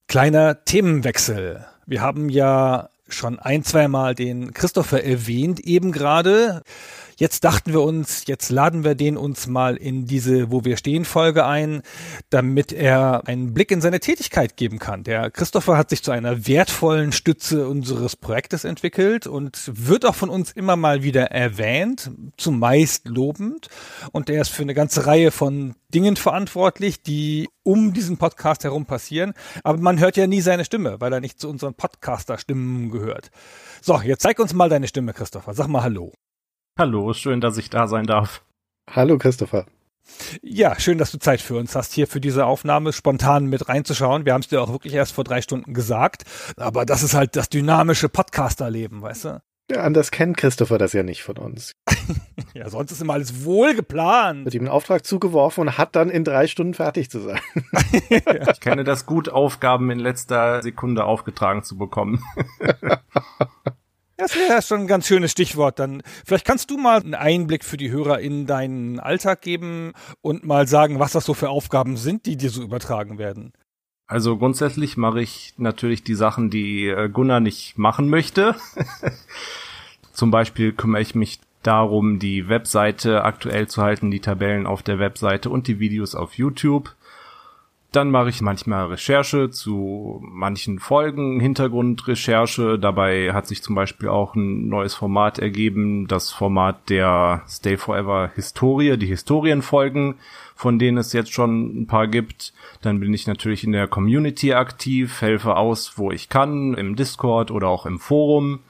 Kleiner 0.08 0.64
Themenwechsel. 0.64 1.66
Wir 1.84 2.00
haben 2.00 2.28
ja 2.28 2.90
schon 3.08 3.40
ein, 3.40 3.64
zweimal 3.64 4.14
den 4.14 4.54
Christopher 4.54 5.02
erwähnt 5.02 5.58
eben 5.58 5.90
gerade. 5.90 6.62
Jetzt 7.18 7.44
dachten 7.44 7.72
wir 7.72 7.80
uns, 7.80 8.26
jetzt 8.26 8.50
laden 8.50 8.84
wir 8.84 8.94
den 8.94 9.16
uns 9.16 9.46
mal 9.46 9.76
in 9.76 10.04
diese 10.04 10.50
Wo 10.50 10.66
wir 10.66 10.76
stehen 10.76 11.06
Folge 11.06 11.46
ein, 11.46 11.80
damit 12.28 12.72
er 12.72 13.26
einen 13.26 13.54
Blick 13.54 13.70
in 13.70 13.80
seine 13.80 14.00
Tätigkeit 14.00 14.58
geben 14.58 14.78
kann. 14.78 15.02
Der 15.02 15.30
Christopher 15.30 15.78
hat 15.78 15.88
sich 15.88 16.02
zu 16.02 16.10
einer 16.10 16.46
wertvollen 16.46 17.12
Stütze 17.12 17.68
unseres 17.68 18.16
Projektes 18.16 18.64
entwickelt 18.64 19.26
und 19.26 19.62
wird 19.72 20.04
auch 20.04 20.14
von 20.14 20.28
uns 20.28 20.52
immer 20.52 20.76
mal 20.76 21.02
wieder 21.02 21.30
erwähnt, 21.30 22.10
zumeist 22.36 23.08
lobend. 23.08 23.68
Und 24.12 24.28
er 24.28 24.42
ist 24.42 24.50
für 24.50 24.62
eine 24.62 24.74
ganze 24.74 25.06
Reihe 25.06 25.30
von 25.30 25.74
Dingen 25.94 26.16
verantwortlich, 26.16 27.02
die 27.02 27.48
um 27.62 27.94
diesen 27.94 28.18
Podcast 28.18 28.64
herum 28.64 28.84
passieren. 28.84 29.32
Aber 29.64 29.78
man 29.78 29.98
hört 30.00 30.18
ja 30.18 30.26
nie 30.26 30.42
seine 30.42 30.66
Stimme, 30.66 31.00
weil 31.00 31.14
er 31.14 31.20
nicht 31.20 31.40
zu 31.40 31.48
unseren 31.48 31.72
Podcaster-Stimmen 31.72 32.90
gehört. 32.90 33.30
So, 33.80 34.02
jetzt 34.02 34.20
zeig 34.20 34.38
uns 34.38 34.52
mal 34.52 34.68
deine 34.68 34.86
Stimme, 34.86 35.14
Christopher. 35.14 35.54
Sag 35.54 35.68
mal 35.68 35.82
Hallo. 35.82 36.12
Hallo, 36.78 37.14
schön, 37.14 37.40
dass 37.40 37.56
ich 37.56 37.70
da 37.70 37.86
sein 37.86 38.04
darf. 38.04 38.42
Hallo 38.90 39.16
Christopher. 39.16 39.64
Ja, 40.42 40.78
schön, 40.78 40.98
dass 40.98 41.10
du 41.10 41.18
Zeit 41.18 41.40
für 41.40 41.56
uns 41.56 41.74
hast, 41.74 41.94
hier 41.94 42.06
für 42.06 42.20
diese 42.20 42.44
Aufnahme 42.44 42.92
spontan 42.92 43.46
mit 43.46 43.70
reinzuschauen. 43.70 44.26
Wir 44.26 44.34
haben 44.34 44.42
es 44.42 44.48
dir 44.48 44.60
auch 44.60 44.70
wirklich 44.70 44.92
erst 44.92 45.12
vor 45.14 45.24
drei 45.24 45.40
Stunden 45.40 45.72
gesagt. 45.72 46.24
Aber 46.58 46.84
das 46.84 47.02
ist 47.02 47.14
halt 47.14 47.34
das 47.34 47.48
dynamische 47.48 48.10
Podcaster-Leben, 48.10 49.00
weißt 49.00 49.24
du? 49.24 49.42
Ja, 49.70 49.84
anders 49.84 50.10
kennt 50.10 50.36
Christopher 50.36 50.76
das 50.76 50.92
ja 50.92 51.02
nicht 51.02 51.22
von 51.22 51.38
uns. 51.38 51.72
ja, 52.54 52.68
sonst 52.68 52.92
ist 52.92 53.00
immer 53.00 53.14
alles 53.14 53.46
wohl 53.46 53.74
geplant. 53.74 54.44
Wird 54.44 54.54
ihm 54.54 54.64
einen 54.64 54.68
Auftrag 54.68 55.06
zugeworfen 55.06 55.62
und 55.62 55.78
hat 55.78 55.96
dann 55.96 56.10
in 56.10 56.24
drei 56.24 56.46
Stunden 56.46 56.74
fertig 56.74 57.10
zu 57.10 57.20
sein. 57.20 57.40
ich 58.10 58.60
kenne 58.60 58.84
das 58.84 59.06
gut, 59.06 59.30
Aufgaben 59.30 59.90
in 59.90 59.98
letzter 59.98 60.60
Sekunde 60.60 61.04
aufgetragen 61.04 61.62
zu 61.62 61.78
bekommen. 61.78 62.22
Das 64.16 64.34
wäre 64.34 64.62
schon 64.62 64.82
ein 64.82 64.86
ganz 64.86 65.06
schönes 65.06 65.30
Stichwort. 65.30 65.78
Dann 65.78 66.02
vielleicht 66.24 66.46
kannst 66.46 66.70
du 66.70 66.78
mal 66.78 67.00
einen 67.00 67.14
Einblick 67.14 67.64
für 67.64 67.76
die 67.76 67.90
Hörer 67.90 68.20
in 68.20 68.46
deinen 68.46 68.98
Alltag 68.98 69.42
geben 69.42 69.92
und 70.22 70.44
mal 70.44 70.66
sagen, 70.66 70.98
was 70.98 71.12
das 71.12 71.26
so 71.26 71.34
für 71.34 71.50
Aufgaben 71.50 71.96
sind, 71.96 72.24
die 72.24 72.36
dir 72.36 72.50
so 72.50 72.62
übertragen 72.62 73.18
werden. 73.18 73.52
Also 74.06 74.38
grundsätzlich 74.38 74.96
mache 74.96 75.20
ich 75.20 75.54
natürlich 75.58 76.02
die 76.02 76.14
Sachen, 76.14 76.48
die 76.48 76.86
äh, 76.86 77.08
Gunnar 77.08 77.40
nicht 77.40 77.76
machen 77.76 78.08
möchte. 78.08 78.54
Zum 80.12 80.30
Beispiel 80.30 80.72
kümmere 80.72 81.02
ich 81.02 81.14
mich 81.14 81.40
darum, 81.62 82.18
die 82.18 82.48
Webseite 82.48 83.24
aktuell 83.24 83.66
zu 83.66 83.82
halten, 83.82 84.10
die 84.10 84.20
Tabellen 84.20 84.66
auf 84.66 84.82
der 84.82 84.98
Webseite 84.98 85.50
und 85.50 85.66
die 85.66 85.78
Videos 85.78 86.14
auf 86.14 86.34
YouTube. 86.34 86.94
Dann 87.92 88.10
mache 88.10 88.28
ich 88.28 88.42
manchmal 88.42 88.86
Recherche 88.86 89.50
zu 89.50 90.20
manchen 90.22 90.80
Folgen, 90.80 91.40
Hintergrundrecherche. 91.40 92.78
Dabei 92.78 93.32
hat 93.32 93.46
sich 93.46 93.62
zum 93.62 93.74
Beispiel 93.74 94.08
auch 94.08 94.34
ein 94.34 94.68
neues 94.68 94.94
Format 94.94 95.38
ergeben, 95.38 96.06
das 96.06 96.30
Format 96.30 96.90
der 96.90 97.42
Stay 97.48 97.76
Forever 97.76 98.30
Historie, 98.34 98.98
die 98.98 99.06
Historienfolgen, 99.06 100.16
von 100.54 100.78
denen 100.78 100.98
es 100.98 101.12
jetzt 101.12 101.32
schon 101.32 101.82
ein 101.82 101.86
paar 101.86 102.06
gibt. 102.06 102.52
Dann 102.82 103.00
bin 103.00 103.14
ich 103.14 103.26
natürlich 103.26 103.64
in 103.64 103.72
der 103.72 103.86
Community 103.86 104.52
aktiv, 104.52 105.22
helfe 105.22 105.56
aus, 105.56 105.96
wo 105.96 106.10
ich 106.10 106.28
kann, 106.28 106.74
im 106.74 106.96
Discord 106.96 107.50
oder 107.50 107.68
auch 107.68 107.86
im 107.86 107.98
Forum. 107.98 108.60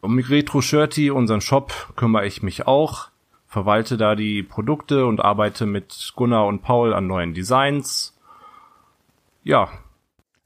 Um 0.00 0.18
Retro 0.18 0.62
Shirty, 0.62 1.10
unseren 1.10 1.40
Shop, 1.40 1.92
kümmere 1.96 2.26
ich 2.26 2.42
mich 2.42 2.66
auch, 2.66 3.08
verwalte 3.46 3.96
da 3.96 4.14
die 4.14 4.44
Produkte 4.44 5.06
und 5.06 5.22
arbeite 5.22 5.66
mit 5.66 6.12
Gunnar 6.14 6.46
und 6.46 6.62
Paul 6.62 6.94
an 6.94 7.08
neuen 7.08 7.34
Designs 7.34 8.14
ja. 9.48 9.68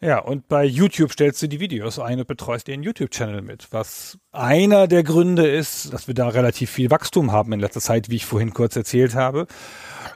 Ja, 0.01 0.19
und 0.19 0.49
bei 0.49 0.65
YouTube 0.65 1.13
stellst 1.13 1.41
du 1.43 1.47
die 1.47 1.61
Videos 1.61 2.01
ein 2.01 2.19
und 2.19 2.27
betreust 2.27 2.67
den 2.67 2.83
YouTube-Channel 2.83 3.41
mit, 3.41 3.69
was 3.71 4.19
einer 4.33 4.89
der 4.89 5.05
Gründe 5.05 5.47
ist, 5.47 5.93
dass 5.93 6.09
wir 6.09 6.15
da 6.15 6.27
relativ 6.29 6.71
viel 6.71 6.91
Wachstum 6.91 7.31
haben 7.31 7.53
in 7.53 7.61
letzter 7.61 7.81
Zeit, 7.81 8.11
wie 8.11 8.17
ich 8.17 8.27
vorhin 8.27 8.53
kurz 8.53 8.75
erzählt 8.75 9.15
habe, 9.15 9.47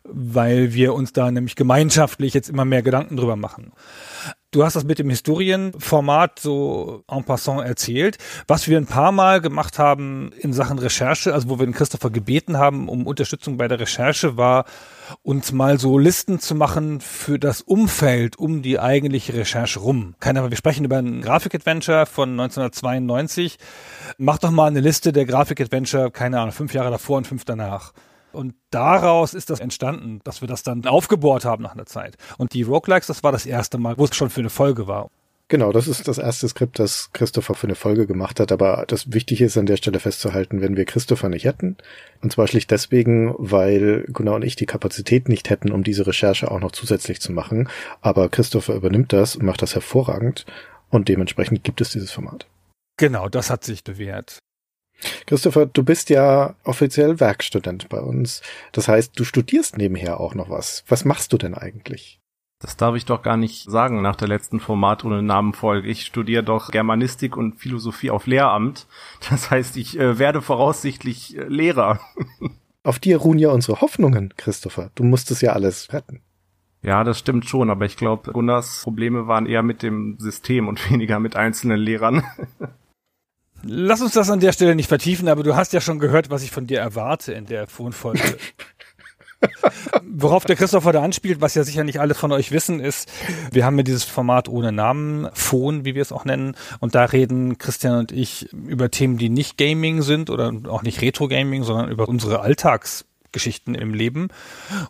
weil 0.03 0.75
wir 0.75 0.93
uns 0.93 1.13
da 1.13 1.31
nämlich 1.31 1.55
gemeinschaftlich 1.55 2.35
jetzt 2.35 2.49
immer 2.49 2.65
mehr 2.65 2.83
Gedanken 2.83 3.17
drüber 3.17 3.37
machen. 3.37 3.73
Du 4.53 4.65
hast 4.65 4.77
das 4.77 4.85
mit 4.85 4.99
dem 4.99 5.11
Historienformat 5.11 6.39
so 6.39 7.03
en 7.11 7.25
passant 7.25 7.67
erzählt. 7.67 8.17
Was 8.47 8.69
wir 8.69 8.79
ein 8.79 8.87
paar 8.87 9.11
Mal 9.11 9.41
gemacht 9.41 9.79
haben 9.79 10.33
in 10.39 10.53
Sachen 10.53 10.79
Recherche, 10.79 11.35
also 11.35 11.49
wo 11.49 11.59
wir 11.59 11.67
den 11.67 11.75
Christopher 11.75 12.11
gebeten 12.11 12.57
haben 12.57 12.89
um 12.89 13.07
Unterstützung 13.07 13.57
bei 13.57 13.67
der 13.67 13.81
Recherche, 13.81 14.37
war 14.37 14.65
uns 15.23 15.53
mal 15.53 15.79
so 15.79 15.99
Listen 15.99 16.39
zu 16.39 16.55
machen 16.55 17.01
für 17.01 17.39
das 17.39 17.61
Umfeld 17.61 18.39
um 18.39 18.63
die 18.63 18.79
eigentliche 18.79 19.35
Recherche 19.35 19.81
rum. 19.81 20.15
Keine 20.21 20.39
Ahnung, 20.39 20.51
wir 20.51 20.57
sprechen 20.57 20.85
über 20.85 20.99
ein 20.99 21.23
Grafik-Adventure 21.23 22.07
von 22.07 22.31
1992. 22.31 23.59
Mach 24.17 24.39
doch 24.39 24.53
mal 24.53 24.69
eine 24.69 24.81
Liste 24.81 25.13
der 25.13 25.27
Grafik-Adventure, 25.27 26.13
keine 26.13 26.41
Ahnung, 26.41 26.53
fünf 26.53 26.73
Jahre 26.73 26.93
davor 26.93 27.19
und 27.19 27.27
fünf 27.27 27.45
danach. 27.45 27.93
Und 28.37 28.55
daraus 28.71 29.33
ist 29.33 29.49
das 29.49 29.61
entstanden, 29.61 30.21
dass 30.25 30.43
wir 30.43 30.49
das 30.49 30.63
dann 30.63 30.85
aufgebohrt 30.85 31.47
haben 31.47 31.63
nach 31.63 31.73
einer 31.73 31.87
Zeit. 31.87 32.17
Und 32.37 32.53
die 32.53 32.63
Roguelikes, 32.63 33.07
das 33.07 33.25
war 33.25 33.33
das 33.33 33.47
erste 33.47 33.79
Mal, 33.79 33.97
wo 33.97 34.05
es 34.05 34.15
schon 34.15 34.29
für 34.29 34.41
eine 34.41 34.51
Folge 34.51 34.87
war. 34.87 35.11
Genau, 35.49 35.73
das 35.73 35.87
ist 35.87 36.09
das 36.09 36.19
erste 36.19 36.49
Skript, 36.49 36.79
das 36.81 37.13
Christopher 37.13 37.55
für 37.55 37.69
eine 37.69 37.77
Folge 37.77 38.07
gemacht 38.07 38.41
hat. 38.41 38.53
Aber 38.53 38.85
das 38.89 39.13
Wichtige 39.13 39.45
ist 39.45 39.57
an 39.57 39.67
der 39.67 39.77
Stelle 39.77 40.01
festzuhalten, 40.01 40.61
wenn 40.61 40.77
wir 40.77 40.85
Christopher 40.85 41.29
nicht 41.29 41.45
hätten, 41.45 41.77
und 42.21 42.33
zwar 42.33 42.49
schlicht 42.49 42.71
deswegen, 42.73 43.35
weil 43.39 44.05
Gunnar 44.13 44.35
und 44.35 44.45
ich 44.45 44.57
die 44.57 44.67
Kapazität 44.67 45.29
nicht 45.29 45.49
hätten, 45.49 45.71
um 45.71 45.85
diese 45.85 46.07
Recherche 46.07 46.51
auch 46.51 46.61
noch 46.61 46.73
zusätzlich 46.73 47.21
zu 47.21 47.33
machen. 47.33 47.69
Aber 48.01 48.29
Christopher 48.29 48.75
übernimmt 48.75 49.13
das 49.13 49.37
und 49.37 49.47
macht 49.47 49.63
das 49.63 49.75
hervorragend. 49.75 50.45
Und 50.91 51.09
dementsprechend 51.09 51.65
gibt 51.65 51.81
es 51.81 51.91
dieses 51.91 52.13
Format. 52.13 52.47
Genau, 52.99 53.29
das 53.29 53.49
hat 53.49 53.65
sich 53.65 53.85
bewährt. 53.85 54.39
Christopher, 55.27 55.67
du 55.67 55.83
bist 55.83 56.11
ja 56.11 56.55
offiziell 56.65 57.21
Werkstudent 57.21 57.89
bei 57.89 58.01
uns. 58.01 58.43
Das 58.73 58.89
heißt, 58.89 59.19
du 59.19 59.25
studierst 59.25 59.77
nebenher 59.77 60.21
auch 60.21 60.35
noch 60.35 60.51
was. 60.51 60.85
Was 60.89 61.05
machst 61.05 61.33
du 61.33 61.39
denn 61.39 61.55
eigentlich? 61.55 62.21
Das 62.59 62.77
darf 62.77 62.97
ich 62.97 63.05
doch 63.05 63.23
gar 63.23 63.37
nicht 63.37 63.71
sagen 63.71 64.01
nach 64.01 64.17
der 64.17 64.29
letzten 64.29 64.61
Format 64.61 65.05
ohne 65.05 65.23
Namenfolge. 65.23 65.89
Ich 65.89 66.07
studiere 66.07 66.43
doch 66.43 66.71
Germanistik 66.71 67.37
und 67.37 67.57
Philosophie 67.57 68.11
auf 68.11 68.27
Lehramt. 68.27 68.87
Das 69.29 69.51
heißt, 69.51 69.77
ich 69.77 69.99
äh, 69.99 70.19
werde 70.19 70.41
voraussichtlich 70.41 71.37
äh, 71.37 71.45
Lehrer. 71.45 72.01
Auf 72.83 73.01
dir 73.01 73.17
ruhen 73.17 73.41
ja 73.41 73.51
unsere 73.51 73.81
Hoffnungen, 73.81 74.33
Christopher. 74.37 74.93
Du 74.95 75.03
musstest 75.03 75.43
ja 75.43 75.55
alles 75.55 75.93
retten. 75.93 76.23
Ja, 76.83 77.03
das 77.03 77.19
stimmt 77.19 77.45
schon, 77.47 77.69
aber 77.69 77.85
ich 77.85 77.97
glaube, 77.97 78.31
Gunnars 78.31 78.83
Probleme 78.85 79.27
waren 79.27 79.47
eher 79.47 79.65
mit 79.65 79.83
dem 79.83 80.17
System 80.21 80.69
und 80.69 80.89
weniger 80.91 81.19
mit 81.19 81.35
einzelnen 81.35 81.81
Lehrern. 81.81 82.23
Lass 83.63 84.01
uns 84.01 84.13
das 84.13 84.31
an 84.31 84.41
der 84.41 84.53
Stelle 84.53 84.75
nicht 84.75 84.89
vertiefen, 84.89 85.29
aber 85.29 85.43
du 85.43 85.57
hast 85.57 85.73
ja 85.73 85.81
schon 85.81 85.99
gehört, 85.99 86.31
was 86.31 86.43
ich 86.43 86.51
von 86.51 86.67
dir 86.67 86.81
erwarte 86.81 87.33
in 87.33 87.47
der 87.47 87.67
Phone-Folge. 87.67 88.37
Worauf 90.03 90.45
der 90.45 90.57
Christopher 90.57 90.93
da 90.93 91.03
anspielt, 91.03 91.41
was 91.41 91.55
ja 91.55 91.65
sicher 91.65 91.85
nicht 91.85 92.01
alle 92.01 92.15
von 92.15 92.33
euch 92.33 92.53
wissen, 92.53 92.81
ist, 92.81 93.11
wir 93.53 93.65
haben 93.65 93.77
ja 93.77 93.83
dieses 93.83 94.05
Format 94.05 94.49
ohne 94.49 94.73
Namen, 94.73 95.29
Phone, 95.35 95.85
wie 95.85 95.95
wir 95.95 96.03
es 96.03 96.13
auch 96.13 96.25
nennen, 96.25 96.55
und 96.81 96.95
da 96.95 97.05
reden 97.05 97.59
Christian 97.59 97.99
und 97.99 98.13
ich 98.13 98.51
über 98.53 98.91
Themen, 98.91 99.19
die 99.19 99.29
nicht 99.29 99.59
Gaming 99.59 100.03
sind 100.03 100.31
oder 100.31 100.53
auch 100.69 100.83
nicht 100.83 101.03
Retro-Gaming, 101.03 101.65
sondern 101.65 101.91
über 101.91 102.09
unsere 102.09 102.41
Alltagsgeschichten 102.41 103.75
im 103.75 103.93
Leben. 103.93 104.29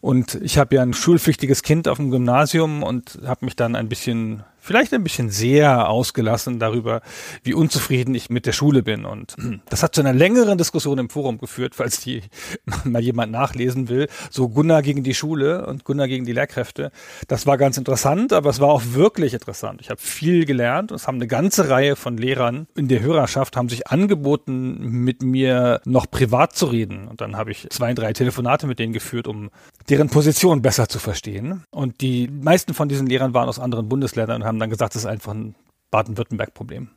Und 0.00 0.36
ich 0.42 0.58
habe 0.58 0.76
ja 0.76 0.82
ein 0.82 0.94
schulpflichtiges 0.94 1.62
Kind 1.62 1.88
auf 1.88 1.96
dem 1.96 2.10
Gymnasium 2.10 2.82
und 2.82 3.18
habe 3.24 3.44
mich 3.44 3.56
dann 3.56 3.74
ein 3.74 3.88
bisschen 3.88 4.44
vielleicht 4.66 4.92
ein 4.92 5.04
bisschen 5.04 5.30
sehr 5.30 5.88
ausgelassen 5.88 6.58
darüber, 6.58 7.00
wie 7.42 7.54
unzufrieden 7.54 8.14
ich 8.14 8.30
mit 8.30 8.46
der 8.46 8.52
Schule 8.52 8.82
bin. 8.82 9.04
Und 9.04 9.36
das 9.68 9.82
hat 9.82 9.94
zu 9.94 10.00
einer 10.00 10.12
längeren 10.12 10.58
Diskussion 10.58 10.98
im 10.98 11.08
Forum 11.08 11.38
geführt, 11.38 11.74
falls 11.74 12.00
die 12.00 12.22
mal 12.84 13.02
jemand 13.02 13.32
nachlesen 13.32 13.88
will. 13.88 14.08
So 14.30 14.48
Gunnar 14.48 14.82
gegen 14.82 15.02
die 15.04 15.14
Schule 15.14 15.66
und 15.66 15.84
Gunnar 15.84 16.08
gegen 16.08 16.24
die 16.24 16.32
Lehrkräfte. 16.32 16.90
Das 17.28 17.46
war 17.46 17.56
ganz 17.58 17.78
interessant, 17.78 18.32
aber 18.32 18.50
es 18.50 18.60
war 18.60 18.68
auch 18.68 18.82
wirklich 18.92 19.34
interessant. 19.34 19.80
Ich 19.80 19.90
habe 19.90 20.00
viel 20.00 20.44
gelernt 20.44 20.90
und 20.90 20.96
es 20.96 21.06
haben 21.06 21.16
eine 21.16 21.26
ganze 21.26 21.70
Reihe 21.70 21.96
von 21.96 22.16
Lehrern 22.16 22.66
in 22.74 22.88
der 22.88 23.00
Hörerschaft 23.00 23.56
haben 23.56 23.68
sich 23.68 23.86
angeboten, 23.86 24.78
mit 24.80 25.22
mir 25.22 25.80
noch 25.84 26.10
privat 26.10 26.56
zu 26.56 26.66
reden. 26.66 27.08
Und 27.08 27.20
dann 27.20 27.36
habe 27.36 27.52
ich 27.52 27.68
zwei, 27.70 27.94
drei 27.94 28.12
Telefonate 28.12 28.66
mit 28.66 28.78
denen 28.78 28.92
geführt, 28.92 29.28
um 29.28 29.50
deren 29.88 30.08
Position 30.08 30.62
besser 30.62 30.88
zu 30.88 30.98
verstehen. 30.98 31.64
Und 31.70 32.00
die 32.00 32.28
meisten 32.28 32.74
von 32.74 32.88
diesen 32.88 33.06
Lehrern 33.06 33.34
waren 33.34 33.48
aus 33.48 33.58
anderen 33.58 33.88
Bundesländern 33.88 34.42
und 34.42 34.48
haben 34.48 34.55
haben 34.57 34.61
dann 34.61 34.70
gesagt, 34.70 34.94
das 34.94 35.02
ist 35.02 35.09
einfach 35.09 35.34
ein 35.34 35.54
Baden-Württemberg-Problem. 35.90 36.88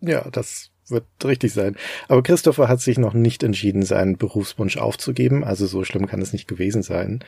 ja, 0.01 0.29
das 0.31 0.71
wird 0.87 1.05
richtig 1.23 1.53
sein. 1.53 1.75
Aber 2.07 2.23
Christopher 2.23 2.67
hat 2.67 2.81
sich 2.81 2.97
noch 2.97 3.13
nicht 3.13 3.43
entschieden, 3.43 3.83
seinen 3.83 4.17
Berufswunsch 4.17 4.77
aufzugeben. 4.77 5.43
Also 5.43 5.67
so 5.67 5.83
schlimm 5.83 6.07
kann 6.07 6.21
es 6.21 6.33
nicht 6.33 6.47
gewesen 6.47 6.81
sein. 6.81 7.23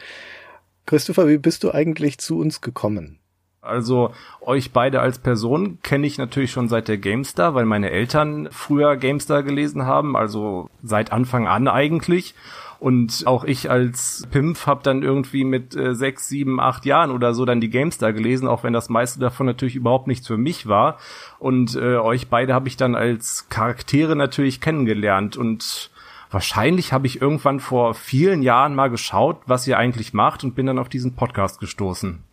Christopher, 0.86 1.28
wie 1.28 1.38
bist 1.38 1.64
du 1.64 1.72
eigentlich 1.72 2.18
zu 2.18 2.40
uns 2.40 2.62
gekommen? 2.62 3.20
Also 3.62 4.14
euch 4.42 4.72
beide 4.72 5.02
als 5.02 5.20
Person 5.20 5.80
kenne 5.84 6.08
ich 6.08 6.18
natürlich 6.18 6.52
schon 6.52 6.70
seit 6.70 6.88
der 6.88 6.98
GameStar, 6.98 7.54
weil 7.54 7.66
meine 7.66 7.92
Eltern 7.92 8.48
früher 8.52 8.96
GameStar 8.96 9.44
gelesen 9.44 9.86
haben, 9.86 10.16
also 10.16 10.70
seit 10.82 11.12
Anfang 11.12 11.48
an 11.48 11.68
eigentlich. 11.68 12.34
Und 12.80 13.28
auch 13.28 13.44
ich 13.44 13.70
als 13.70 14.26
Pimp 14.32 14.66
habe 14.66 14.82
dann 14.84 15.04
irgendwie 15.04 15.44
mit 15.44 15.76
äh, 15.76 15.94
sechs, 15.94 16.30
sieben, 16.30 16.62
acht 16.62 16.86
Jahren 16.86 17.12
oder 17.12 17.34
so 17.34 17.44
dann 17.44 17.60
die 17.60 17.70
GameStar 17.70 18.14
gelesen, 18.14 18.48
auch 18.48 18.64
wenn 18.64 18.72
das 18.72 18.88
meiste 18.88 19.20
davon 19.20 19.46
natürlich 19.46 19.76
überhaupt 19.76 20.08
nichts 20.08 20.28
für 20.28 20.38
mich 20.38 20.68
war. 20.68 20.98
Und 21.40 21.76
äh, 21.76 21.98
euch 21.98 22.30
beide 22.30 22.54
habe 22.54 22.70
ich 22.70 22.78
dann 22.78 22.96
als 22.96 23.50
Charaktere 23.50 24.16
natürlich 24.16 24.62
kennengelernt 24.62 25.36
und 25.36 25.92
wahrscheinlich 26.32 26.94
habe 26.94 27.08
ich 27.08 27.22
irgendwann 27.22 27.60
vor 27.60 27.96
vielen 27.96 28.44
Jahren 28.44 28.76
mal 28.76 28.90
geschaut, 28.90 29.42
was 29.46 29.68
ihr 29.68 29.78
eigentlich 29.78 30.14
macht 30.14 30.46
und 30.46 30.56
bin 30.56 30.66
dann 30.66 30.80
auf 30.80 30.90
diesen 30.90 31.16
Podcast 31.16 31.60
gestoßen. 31.60 32.24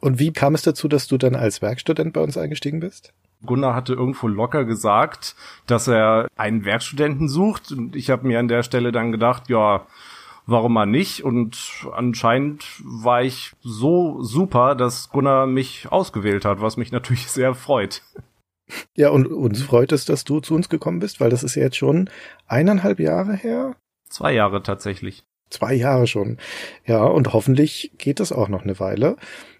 Und 0.00 0.18
wie 0.18 0.32
kam 0.32 0.54
es 0.54 0.62
dazu, 0.62 0.88
dass 0.88 1.06
du 1.06 1.18
dann 1.18 1.36
als 1.36 1.62
Werkstudent 1.62 2.12
bei 2.14 2.20
uns 2.20 2.36
eingestiegen 2.36 2.80
bist? 2.80 3.12
Gunnar 3.46 3.74
hatte 3.74 3.94
irgendwo 3.94 4.28
locker 4.28 4.64
gesagt, 4.64 5.36
dass 5.66 5.88
er 5.88 6.28
einen 6.36 6.64
Werkstudenten 6.64 7.28
sucht. 7.28 7.72
Und 7.72 7.96
ich 7.96 8.10
habe 8.10 8.26
mir 8.26 8.38
an 8.38 8.48
der 8.48 8.62
Stelle 8.62 8.92
dann 8.92 9.12
gedacht, 9.12 9.48
ja, 9.48 9.86
warum 10.46 10.72
mal 10.72 10.86
nicht? 10.86 11.24
Und 11.24 11.86
anscheinend 11.92 12.64
war 12.84 13.22
ich 13.22 13.52
so 13.60 14.22
super, 14.22 14.74
dass 14.74 15.10
Gunnar 15.10 15.46
mich 15.46 15.90
ausgewählt 15.90 16.44
hat, 16.44 16.60
was 16.60 16.76
mich 16.76 16.92
natürlich 16.92 17.26
sehr 17.30 17.54
freut. 17.54 18.02
Ja, 18.94 19.10
und 19.10 19.28
uns 19.28 19.62
freut 19.62 19.92
es, 19.92 20.04
dass 20.06 20.24
du 20.24 20.40
zu 20.40 20.54
uns 20.54 20.68
gekommen 20.68 20.98
bist, 20.98 21.20
weil 21.20 21.30
das 21.30 21.44
ist 21.44 21.54
ja 21.54 21.62
jetzt 21.62 21.76
schon 21.76 22.10
eineinhalb 22.48 22.98
Jahre 22.98 23.34
her. 23.34 23.76
Zwei 24.08 24.32
Jahre 24.32 24.62
tatsächlich. 24.62 25.24
Zwei 25.50 25.74
Jahre 25.74 26.06
schon. 26.06 26.38
Ja, 26.86 27.04
und 27.04 27.32
hoffentlich 27.32 27.92
geht 27.98 28.20
das 28.20 28.32
auch 28.32 28.48
noch 28.48 28.62
eine 28.62 28.80
Weile. 28.80 29.16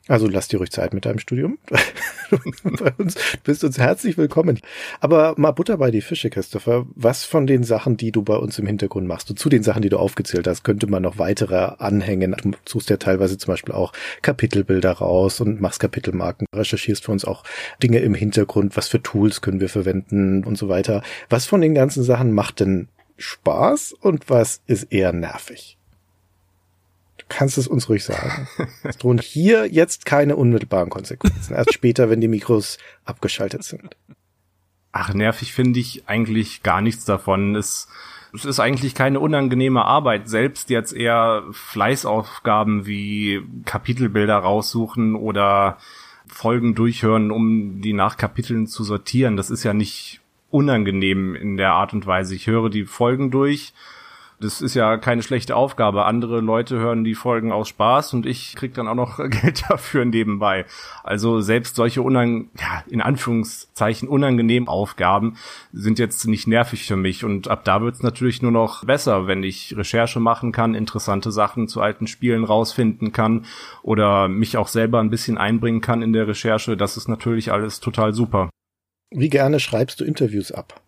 Also 0.09 0.29
lass 0.29 0.47
dir 0.47 0.59
ruhig 0.59 0.71
Zeit 0.71 0.95
mit 0.95 1.05
deinem 1.05 1.19
Studium. 1.19 1.59
bei 2.63 2.93
uns 2.97 3.15
du 3.15 3.21
bist 3.43 3.65
uns 3.65 3.79
herzlich 3.79 4.17
willkommen. 4.17 4.61
Aber 5.01 5.35
mal 5.37 5.51
Butter 5.51 5.79
bei 5.79 5.91
die 5.91 6.01
Fische, 6.01 6.31
Christopher. 6.31 6.87
Was 6.95 7.25
von 7.25 7.47
den 7.47 7.65
Sachen, 7.65 7.97
die 7.97 8.13
du 8.13 8.23
bei 8.23 8.37
uns 8.37 8.59
im 8.59 8.67
Hintergrund 8.67 9.09
machst, 9.09 9.31
und 9.31 9.39
zu 9.39 9.49
den 9.49 9.65
Sachen, 9.65 9.83
die 9.83 9.89
du 9.89 9.99
aufgezählt 9.99 10.47
hast, 10.47 10.63
könnte 10.63 10.87
man 10.87 11.03
noch 11.03 11.19
weitere 11.19 11.73
anhängen. 11.79 12.37
Du 12.41 12.53
suchst 12.65 12.91
ja 12.91 12.99
teilweise 12.99 13.37
zum 13.37 13.53
Beispiel 13.53 13.75
auch 13.75 13.93
Kapitelbilder 14.23 14.93
raus 14.93 15.41
und 15.41 15.61
machst 15.61 15.81
Kapitelmarken, 15.81 16.47
recherchierst 16.55 17.05
für 17.05 17.13
uns 17.13 17.25
auch 17.25 17.43
Dinge 17.83 17.99
im 17.99 18.15
Hintergrund, 18.15 18.77
was 18.77 18.87
für 18.87 19.03
Tools 19.03 19.41
können 19.41 19.61
wir 19.61 19.69
verwenden 19.69 20.45
und 20.45 20.57
so 20.57 20.69
weiter. 20.69 21.03
Was 21.31 21.47
von 21.47 21.61
den 21.61 21.75
ganzen 21.75 22.05
Sachen 22.05 22.33
macht 22.33 22.61
denn 22.61 22.89
Spaß 23.19 23.93
und 23.93 24.31
was 24.31 24.63
ist 24.67 24.93
eher 24.93 25.13
nervig? 25.13 25.76
Kannst 27.29 27.59
es 27.59 27.67
uns 27.67 27.89
ruhig 27.89 28.05
sagen. 28.05 28.49
Es 28.83 28.99
drohen 28.99 29.19
hier 29.19 29.67
jetzt 29.67 30.07
keine 30.07 30.37
unmittelbaren 30.37 30.91
Konsequenzen. 30.91 31.55
Erst 31.55 31.73
später, 31.73 32.09
wenn 32.11 32.21
die 32.21 32.29
Mikros 32.29 32.79
abgeschaltet 33.05 33.65
sind. 33.65 33.97
Ach, 34.93 35.13
nervig 35.13 35.53
finde 35.53 35.81
ich 35.81 36.05
eigentlich 36.07 36.63
gar 36.63 36.81
nichts 36.81 37.05
davon. 37.05 37.55
Es, 37.55 37.89
es 38.33 38.45
ist 38.45 38.61
eigentlich 38.61 38.95
keine 38.95 39.21
unangenehme 39.21 39.85
Arbeit. 39.85 40.29
Selbst 40.29 40.71
jetzt 40.71 40.93
eher 40.93 41.45
Fleißaufgaben 41.53 42.87
wie 42.87 43.43
Kapitelbilder 43.65 44.37
raussuchen 44.37 45.15
oder 45.15 45.79
Folgen 46.27 46.75
durchhören, 46.75 47.31
um 47.31 47.81
die 47.83 47.93
nach 47.93 48.17
Kapiteln 48.17 48.67
zu 48.67 48.85
sortieren. 48.85 49.37
Das 49.37 49.51
ist 49.51 49.65
ja 49.65 49.75
nicht 49.75 50.21
unangenehm 50.51 51.35
in 51.35 51.57
der 51.57 51.73
Art 51.73 51.93
und 51.93 52.07
Weise. 52.07 52.35
Ich 52.35 52.47
höre 52.47 52.71
die 52.71 52.85
Folgen 52.85 53.31
durch, 53.31 53.73
das 54.39 54.61
ist 54.61 54.75
ja 54.75 54.99
keine 54.99 55.23
schlechte 55.23 55.57
Aufgabe. 55.57 56.05
Andere 56.05 56.41
Leute 56.41 56.79
hören 56.79 57.05
die 57.05 57.15
Folgen 57.15 57.53
aus 57.53 57.69
Spaß 57.69 58.13
und 58.15 58.27
ich 58.27 58.55
krieg 58.55 58.75
dann 58.75 58.89
auch 58.89 58.95
noch 58.95 59.17
Geld 59.31 59.65
dafür 59.69 60.05
nebenbei. 60.05 60.67
Also 61.03 61.41
selbst 61.41 61.77
solche 61.77 62.03
unang 62.03 62.51
ja, 62.59 62.85
in 62.89 63.01
Anführungszeichen 63.01 64.09
unangenehmen 64.09 64.69
Aufgaben 64.69 65.37
sind 65.73 65.99
jetzt 65.99 66.27
nicht 66.27 66.47
nervig 66.47 66.85
für 66.87 66.97
mich 66.97 67.25
und 67.25 67.49
ab 67.49 67.65
da 67.65 67.81
wird's 67.81 68.03
natürlich 68.03 68.43
nur 68.43 68.53
noch 68.53 68.85
besser, 68.85 69.27
wenn 69.27 69.43
ich 69.43 69.77
Recherche 69.77 70.21
machen 70.21 70.53
kann, 70.53 70.75
interessante 70.75 71.33
Sachen 71.33 71.69
zu 71.69 71.81
alten 71.81 72.07
Spielen 72.07 72.45
rausfinden 72.45 73.13
kann 73.13 73.47
oder 73.83 74.29
mich 74.29 74.57
auch 74.59 74.69
selber 74.69 75.01
ein 75.01 75.11
bisschen 75.11 75.39
einbringen 75.39 75.81
kann 75.81 76.03
in 76.03 76.13
der 76.13 76.29
Recherche. 76.29 76.77
Das 76.77 76.97
ist 76.97 77.09
natürlich 77.09 77.53
alles 77.53 77.81
total 77.81 78.13
super. 78.13 78.51
Wie 79.11 79.31
gerne 79.31 79.61
schreibst 79.61 80.01
du 80.01 80.05
Interviews 80.05 80.53
ab? 80.53 80.81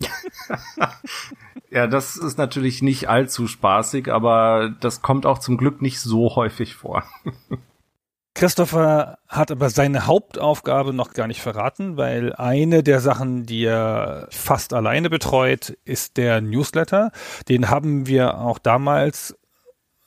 Ja, 1.74 1.88
das 1.88 2.14
ist 2.14 2.38
natürlich 2.38 2.82
nicht 2.82 3.08
allzu 3.08 3.48
spaßig, 3.48 4.08
aber 4.08 4.72
das 4.78 5.02
kommt 5.02 5.26
auch 5.26 5.40
zum 5.40 5.56
Glück 5.56 5.82
nicht 5.82 5.98
so 5.98 6.36
häufig 6.36 6.76
vor. 6.76 7.02
Christopher 8.36 9.18
hat 9.26 9.50
aber 9.50 9.70
seine 9.70 10.06
Hauptaufgabe 10.06 10.92
noch 10.92 11.14
gar 11.14 11.26
nicht 11.26 11.42
verraten, 11.42 11.96
weil 11.96 12.32
eine 12.32 12.84
der 12.84 13.00
Sachen, 13.00 13.44
die 13.44 13.64
er 13.64 14.28
fast 14.30 14.72
alleine 14.72 15.10
betreut, 15.10 15.76
ist 15.84 16.16
der 16.16 16.40
Newsletter. 16.40 17.10
Den 17.48 17.70
haben 17.70 18.06
wir 18.06 18.38
auch 18.38 18.60
damals 18.60 19.36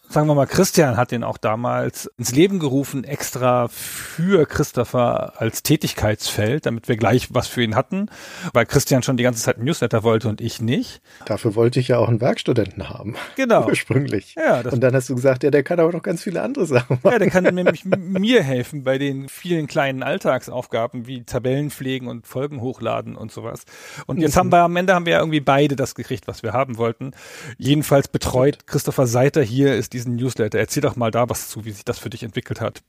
sagen 0.10 0.28
wir 0.28 0.36
mal, 0.36 0.48
Christian 0.48 0.98
hat 0.98 1.12
den 1.12 1.24
auch 1.24 1.38
damals 1.38 2.10
ins 2.18 2.32
Leben 2.32 2.60
gerufen, 2.60 3.04
extra 3.04 3.68
für 3.68 4.46
Christopher 4.46 5.34
als 5.38 5.64
Tätigkeitsfeld, 5.64 6.66
damit 6.66 6.88
wir 6.88 6.98
gleich 6.98 7.34
was 7.34 7.48
für 7.48 7.64
ihn 7.64 7.76
hatten, 7.76 8.10
weil 8.54 8.66
Christian 8.66 9.04
schon 9.04 9.18
die 9.18 9.24
ganze 9.24 9.42
Zeit 9.42 9.58
ein 9.58 9.66
Newsletter 9.66 10.04
wollte 10.04 10.30
und 10.30 10.42
ich 10.42 10.62
nicht. 10.62 11.02
Dafür 11.26 11.56
wollte 11.56 11.80
ich 11.80 11.90
ja 11.90 11.98
auch 11.98 12.08
einen 12.08 12.22
Werkstudenten 12.22 12.90
haben. 12.90 13.16
Genau. 13.36 13.68
Ursprünglich. 13.68 14.36
Ja, 14.36 14.62
und 14.62 14.82
dann 14.82 14.96
hast 14.96 15.10
du 15.10 15.16
gesagt, 15.16 15.44
ja, 15.44 15.52
der 15.52 15.64
kann 15.64 15.80
aber 15.80 15.92
noch 15.92 16.04
ganz 16.04 16.24
viele 16.24 16.42
andere 16.42 16.66
Sachen 16.66 17.00
machen. 17.04 17.14
Ja, 17.14 17.20
der 17.20 17.30
kann 17.30 17.44
nämlich 17.44 17.86
mir 17.86 18.44
helfen 18.44 18.84
bei 18.84 18.98
den 18.98 19.30
vielen 19.30 19.68
kleinen 19.68 20.04
Alltagsaufgaben 20.04 21.08
wie 21.08 21.24
Tabellen 21.24 21.70
pflegen 21.70 22.08
und 22.08 22.28
Folgen 22.28 22.62
hochladen 22.62 23.16
und 23.16 23.32
sowas. 23.32 23.64
Und 24.06 24.20
jetzt 24.20 24.36
mhm. 24.36 24.40
haben 24.40 24.52
wir 24.52 24.60
am 24.60 24.76
Ende 24.76 24.94
haben 24.94 25.06
wir 25.06 25.14
ja 25.14 25.20
irgendwie 25.20 25.40
beide 25.40 25.76
das 25.76 25.96
gekriegt, 25.96 26.28
was 26.28 26.44
wir 26.44 26.54
haben 26.54 26.78
wollten. 26.78 27.12
Jedenfalls 27.58 28.08
betreut 28.08 28.68
Christopher 28.68 29.08
Seiter 29.08 29.42
hier 29.42 29.76
ist 29.76 29.94
diesen 29.98 30.16
Newsletter. 30.16 30.60
Erzähl 30.60 30.82
doch 30.82 30.96
mal 30.96 31.12
da 31.12 31.30
was 31.30 31.50
zu, 31.50 31.66
wie 31.66 31.72
sich 31.72 31.86
das 31.86 32.00
für 32.00 32.10
dich 32.10 32.24
entwickelt 32.24 32.62
hat. 32.62 32.84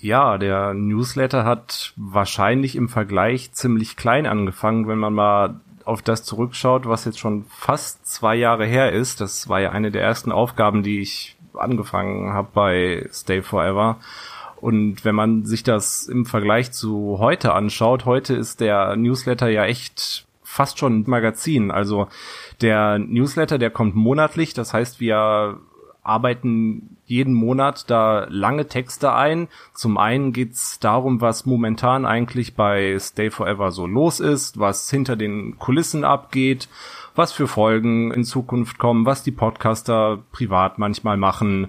Ja, 0.00 0.36
der 0.36 0.74
Newsletter 0.74 1.44
hat 1.44 1.92
wahrscheinlich 1.96 2.76
im 2.76 2.88
Vergleich 2.88 3.52
ziemlich 3.52 3.96
klein 3.96 4.26
angefangen, 4.26 4.86
wenn 4.86 4.98
man 4.98 5.14
mal 5.14 5.60
auf 5.84 6.02
das 6.02 6.22
zurückschaut, 6.24 6.86
was 6.86 7.06
jetzt 7.06 7.18
schon 7.18 7.46
fast 7.48 8.06
zwei 8.06 8.36
Jahre 8.36 8.66
her 8.66 8.92
ist. 8.92 9.20
Das 9.20 9.48
war 9.48 9.60
ja 9.60 9.70
eine 9.70 9.90
der 9.90 10.02
ersten 10.02 10.30
Aufgaben, 10.30 10.82
die 10.82 11.00
ich 11.00 11.36
angefangen 11.54 12.32
habe 12.32 12.48
bei 12.52 13.08
Stay 13.10 13.42
Forever. 13.42 13.98
Und 14.60 15.04
wenn 15.04 15.14
man 15.14 15.46
sich 15.46 15.62
das 15.62 16.06
im 16.06 16.26
Vergleich 16.26 16.72
zu 16.72 17.18
heute 17.18 17.54
anschaut, 17.54 18.04
heute 18.04 18.34
ist 18.34 18.60
der 18.60 18.96
Newsletter 18.96 19.48
ja 19.48 19.64
echt 19.64 20.26
fast 20.42 20.78
schon 20.78 21.00
ein 21.00 21.04
Magazin. 21.06 21.70
Also 21.70 22.08
der 22.60 22.98
Newsletter, 22.98 23.58
der 23.58 23.70
kommt 23.70 23.94
monatlich, 23.94 24.54
das 24.54 24.74
heißt, 24.74 25.00
wir 25.00 25.58
arbeiten 26.08 26.96
jeden 27.04 27.34
Monat 27.34 27.88
da 27.90 28.26
lange 28.28 28.66
Texte 28.68 29.12
ein. 29.12 29.48
Zum 29.74 29.98
einen 29.98 30.32
geht's 30.32 30.78
darum, 30.78 31.20
was 31.20 31.46
momentan 31.46 32.04
eigentlich 32.04 32.54
bei 32.54 32.96
Stay 32.98 33.30
Forever 33.30 33.70
so 33.70 33.86
los 33.86 34.20
ist, 34.20 34.58
was 34.58 34.90
hinter 34.90 35.16
den 35.16 35.58
Kulissen 35.58 36.04
abgeht, 36.04 36.68
was 37.14 37.32
für 37.32 37.46
Folgen 37.46 38.10
in 38.12 38.24
Zukunft 38.24 38.78
kommen, 38.78 39.06
was 39.06 39.22
die 39.22 39.32
Podcaster 39.32 40.18
privat 40.32 40.78
manchmal 40.78 41.16
machen. 41.16 41.68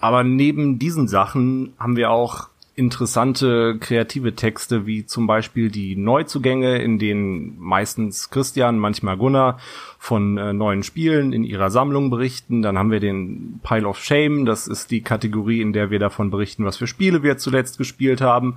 Aber 0.00 0.24
neben 0.24 0.78
diesen 0.78 1.06
Sachen 1.06 1.74
haben 1.78 1.96
wir 1.96 2.10
auch 2.10 2.48
interessante 2.82 3.78
kreative 3.78 4.34
Texte, 4.34 4.86
wie 4.86 5.06
zum 5.06 5.28
Beispiel 5.28 5.70
die 5.70 5.94
Neuzugänge, 5.94 6.82
in 6.82 6.98
denen 6.98 7.56
meistens 7.58 8.30
Christian, 8.30 8.78
manchmal 8.78 9.16
Gunnar 9.16 9.58
von 9.98 10.36
äh, 10.36 10.52
neuen 10.52 10.82
Spielen 10.82 11.32
in 11.32 11.44
ihrer 11.44 11.70
Sammlung 11.70 12.10
berichten. 12.10 12.60
Dann 12.60 12.76
haben 12.76 12.90
wir 12.90 13.00
den 13.00 13.60
Pile 13.62 13.86
of 13.86 13.98
Shame, 13.98 14.44
das 14.44 14.66
ist 14.66 14.90
die 14.90 15.02
Kategorie, 15.02 15.60
in 15.60 15.72
der 15.72 15.90
wir 15.90 16.00
davon 16.00 16.30
berichten, 16.30 16.64
was 16.64 16.76
für 16.76 16.88
Spiele 16.88 17.22
wir 17.22 17.38
zuletzt 17.38 17.78
gespielt 17.78 18.20
haben. 18.20 18.56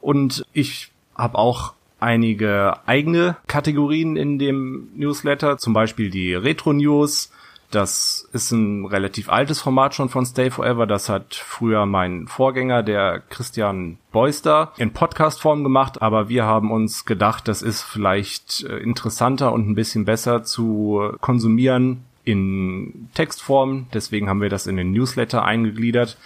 Und 0.00 0.46
ich 0.52 0.90
habe 1.14 1.36
auch 1.36 1.74
einige 2.00 2.86
eigene 2.86 3.36
Kategorien 3.48 4.16
in 4.16 4.38
dem 4.38 4.88
Newsletter, 4.94 5.58
zum 5.58 5.74
Beispiel 5.74 6.10
die 6.10 6.32
Retro 6.34 6.72
News, 6.72 7.30
das 7.70 8.28
ist 8.32 8.50
ein 8.50 8.86
relativ 8.86 9.28
altes 9.28 9.60
Format 9.60 9.94
schon 9.94 10.08
von 10.08 10.24
Stay 10.24 10.50
Forever. 10.50 10.86
Das 10.86 11.08
hat 11.08 11.34
früher 11.34 11.84
mein 11.86 12.26
Vorgänger, 12.26 12.82
der 12.82 13.20
Christian 13.20 13.98
Beuster, 14.10 14.72
in 14.78 14.92
Podcast-Form 14.92 15.64
gemacht. 15.64 16.00
Aber 16.00 16.28
wir 16.28 16.44
haben 16.44 16.70
uns 16.70 17.04
gedacht, 17.04 17.46
das 17.46 17.62
ist 17.62 17.82
vielleicht 17.82 18.64
äh, 18.64 18.78
interessanter 18.78 19.52
und 19.52 19.68
ein 19.68 19.74
bisschen 19.74 20.04
besser 20.04 20.44
zu 20.44 21.12
konsumieren 21.20 22.04
in 22.24 23.08
Textform. 23.14 23.86
Deswegen 23.92 24.28
haben 24.28 24.40
wir 24.40 24.50
das 24.50 24.66
in 24.66 24.76
den 24.76 24.92
Newsletter 24.92 25.44
eingegliedert. 25.44 26.16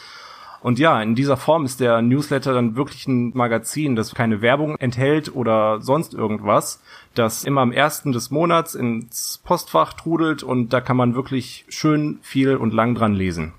Und 0.63 0.79
ja, 0.79 1.03
in 1.03 1.17
dieser 1.17 1.37
Form 1.37 1.65
ist 1.65 1.81
der 1.81 2.03
Newsletter 2.03 2.55
dann 2.55 2.77
wirklich 2.77 3.09
ein 3.09 3.33
Magazin, 3.35 3.97
das 3.97 4.15
keine 4.15 4.43
Werbung 4.43 4.77
enthält 4.77 5.35
oder 5.35 5.81
sonst 5.81 6.15
irgendwas, 6.15 6.81
das 7.15 7.43
immer 7.43 7.63
am 7.63 7.73
ersten 7.73 8.13
des 8.13 8.31
Monats 8.31 8.77
ins 8.77 9.41
Postfach 9.45 9.93
trudelt 9.95 10.45
und 10.45 10.73
da 10.73 10.81
kann 10.81 10.97
man 10.97 11.17
wirklich 11.17 11.65
schön 11.69 12.21
viel 12.23 12.57
und 12.57 12.73
lang 12.73 12.95
dran 12.95 13.15
lesen. 13.15 13.55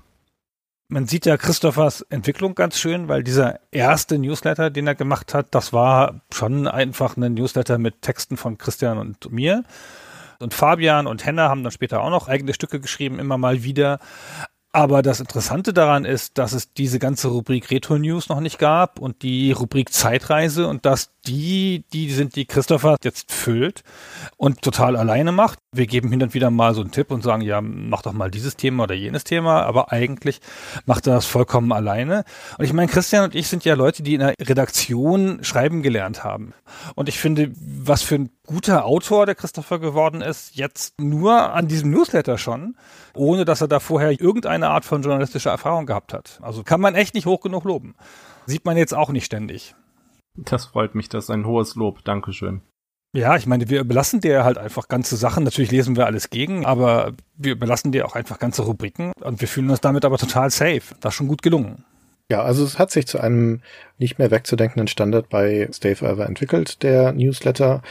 Man 0.88 1.06
sieht 1.06 1.26
ja 1.26 1.36
Christophers 1.36 2.02
Entwicklung 2.02 2.54
ganz 2.54 2.78
schön, 2.78 3.08
weil 3.08 3.22
dieser 3.22 3.60
erste 3.70 4.18
Newsletter, 4.18 4.70
den 4.70 4.86
er 4.86 4.94
gemacht 4.94 5.34
hat, 5.34 5.54
das 5.54 5.72
war 5.72 6.20
schon 6.32 6.66
einfach 6.66 7.16
ein 7.16 7.34
Newsletter 7.34 7.78
mit 7.78 8.00
Texten 8.00 8.36
von 8.36 8.56
Christian 8.58 8.98
und 8.98 9.30
mir. 9.30 9.64
Und 10.40 10.54
Fabian 10.54 11.06
und 11.06 11.24
Henna 11.24 11.48
haben 11.48 11.62
dann 11.62 11.72
später 11.72 12.02
auch 12.02 12.10
noch 12.10 12.28
eigene 12.28 12.54
Stücke 12.54 12.80
geschrieben, 12.80 13.18
immer 13.18 13.38
mal 13.38 13.62
wieder. 13.62 13.98
Aber 14.74 15.02
das 15.02 15.20
Interessante 15.20 15.72
daran 15.72 16.04
ist, 16.04 16.36
dass 16.36 16.52
es 16.52 16.72
diese 16.72 16.98
ganze 16.98 17.28
Rubrik 17.28 17.70
Retro 17.70 17.96
News 17.96 18.28
noch 18.28 18.40
nicht 18.40 18.58
gab 18.58 18.98
und 18.98 19.22
die 19.22 19.52
Rubrik 19.52 19.92
Zeitreise 19.92 20.66
und 20.66 20.84
dass 20.84 21.13
die, 21.26 21.84
die 21.92 22.10
sind, 22.12 22.36
die 22.36 22.46
Christopher 22.46 22.96
jetzt 23.02 23.32
füllt 23.32 23.82
und 24.36 24.62
total 24.62 24.96
alleine 24.96 25.32
macht. 25.32 25.58
Wir 25.72 25.86
geben 25.86 26.10
hin 26.10 26.22
und 26.22 26.34
wieder 26.34 26.50
mal 26.50 26.74
so 26.74 26.80
einen 26.80 26.90
Tipp 26.90 27.10
und 27.10 27.22
sagen, 27.22 27.42
ja, 27.42 27.60
mach 27.60 28.02
doch 28.02 28.12
mal 28.12 28.30
dieses 28.30 28.56
Thema 28.56 28.84
oder 28.84 28.94
jenes 28.94 29.24
Thema, 29.24 29.62
aber 29.62 29.92
eigentlich 29.92 30.40
macht 30.86 31.06
er 31.06 31.14
das 31.14 31.26
vollkommen 31.26 31.72
alleine. 31.72 32.24
Und 32.58 32.64
ich 32.64 32.72
meine, 32.72 32.90
Christian 32.90 33.24
und 33.24 33.34
ich 33.34 33.48
sind 33.48 33.64
ja 33.64 33.74
Leute, 33.74 34.02
die 34.02 34.14
in 34.14 34.20
der 34.20 34.34
Redaktion 34.40 35.42
schreiben 35.42 35.82
gelernt 35.82 36.24
haben. 36.24 36.54
Und 36.94 37.08
ich 37.08 37.18
finde, 37.18 37.52
was 37.56 38.02
für 38.02 38.16
ein 38.16 38.30
guter 38.46 38.84
Autor 38.84 39.26
der 39.26 39.34
Christopher 39.34 39.78
geworden 39.78 40.20
ist, 40.20 40.54
jetzt 40.54 41.00
nur 41.00 41.52
an 41.52 41.68
diesem 41.68 41.90
Newsletter 41.90 42.38
schon, 42.38 42.76
ohne 43.14 43.44
dass 43.44 43.60
er 43.60 43.68
da 43.68 43.80
vorher 43.80 44.20
irgendeine 44.20 44.68
Art 44.68 44.84
von 44.84 45.02
journalistischer 45.02 45.50
Erfahrung 45.50 45.86
gehabt 45.86 46.12
hat. 46.12 46.38
Also 46.42 46.62
kann 46.62 46.80
man 46.80 46.94
echt 46.94 47.14
nicht 47.14 47.26
hoch 47.26 47.40
genug 47.40 47.64
loben. 47.64 47.94
Sieht 48.46 48.64
man 48.64 48.76
jetzt 48.76 48.94
auch 48.94 49.10
nicht 49.10 49.24
ständig. 49.24 49.74
Das 50.36 50.66
freut 50.66 50.94
mich, 50.94 51.08
das 51.08 51.24
ist 51.24 51.30
ein 51.30 51.46
hohes 51.46 51.74
Lob. 51.74 52.04
Dankeschön. 52.04 52.60
Ja, 53.14 53.36
ich 53.36 53.46
meine, 53.46 53.70
wir 53.70 53.80
überlassen 53.80 54.20
dir 54.20 54.44
halt 54.44 54.58
einfach 54.58 54.88
ganze 54.88 55.16
Sachen. 55.16 55.44
Natürlich 55.44 55.70
lesen 55.70 55.96
wir 55.96 56.06
alles 56.06 56.30
gegen, 56.30 56.66
aber 56.66 57.12
wir 57.36 57.52
überlassen 57.52 57.92
dir 57.92 58.06
auch 58.06 58.16
einfach 58.16 58.40
ganze 58.40 58.62
Rubriken 58.62 59.12
und 59.20 59.40
wir 59.40 59.46
fühlen 59.46 59.70
uns 59.70 59.80
damit 59.80 60.04
aber 60.04 60.18
total 60.18 60.50
safe. 60.50 60.82
Das 61.00 61.12
ist 61.12 61.18
schon 61.18 61.28
gut 61.28 61.42
gelungen. 61.42 61.84
Ja, 62.28 62.42
also 62.42 62.64
es 62.64 62.78
hat 62.78 62.90
sich 62.90 63.06
zu 63.06 63.20
einem 63.20 63.60
nicht 63.98 64.18
mehr 64.18 64.32
wegzudenkenden 64.32 64.88
Standard 64.88 65.28
bei 65.28 65.68
Stay 65.72 65.94
Forever 65.94 66.26
entwickelt, 66.26 66.82
der 66.82 67.12
Newsletter 67.12 67.82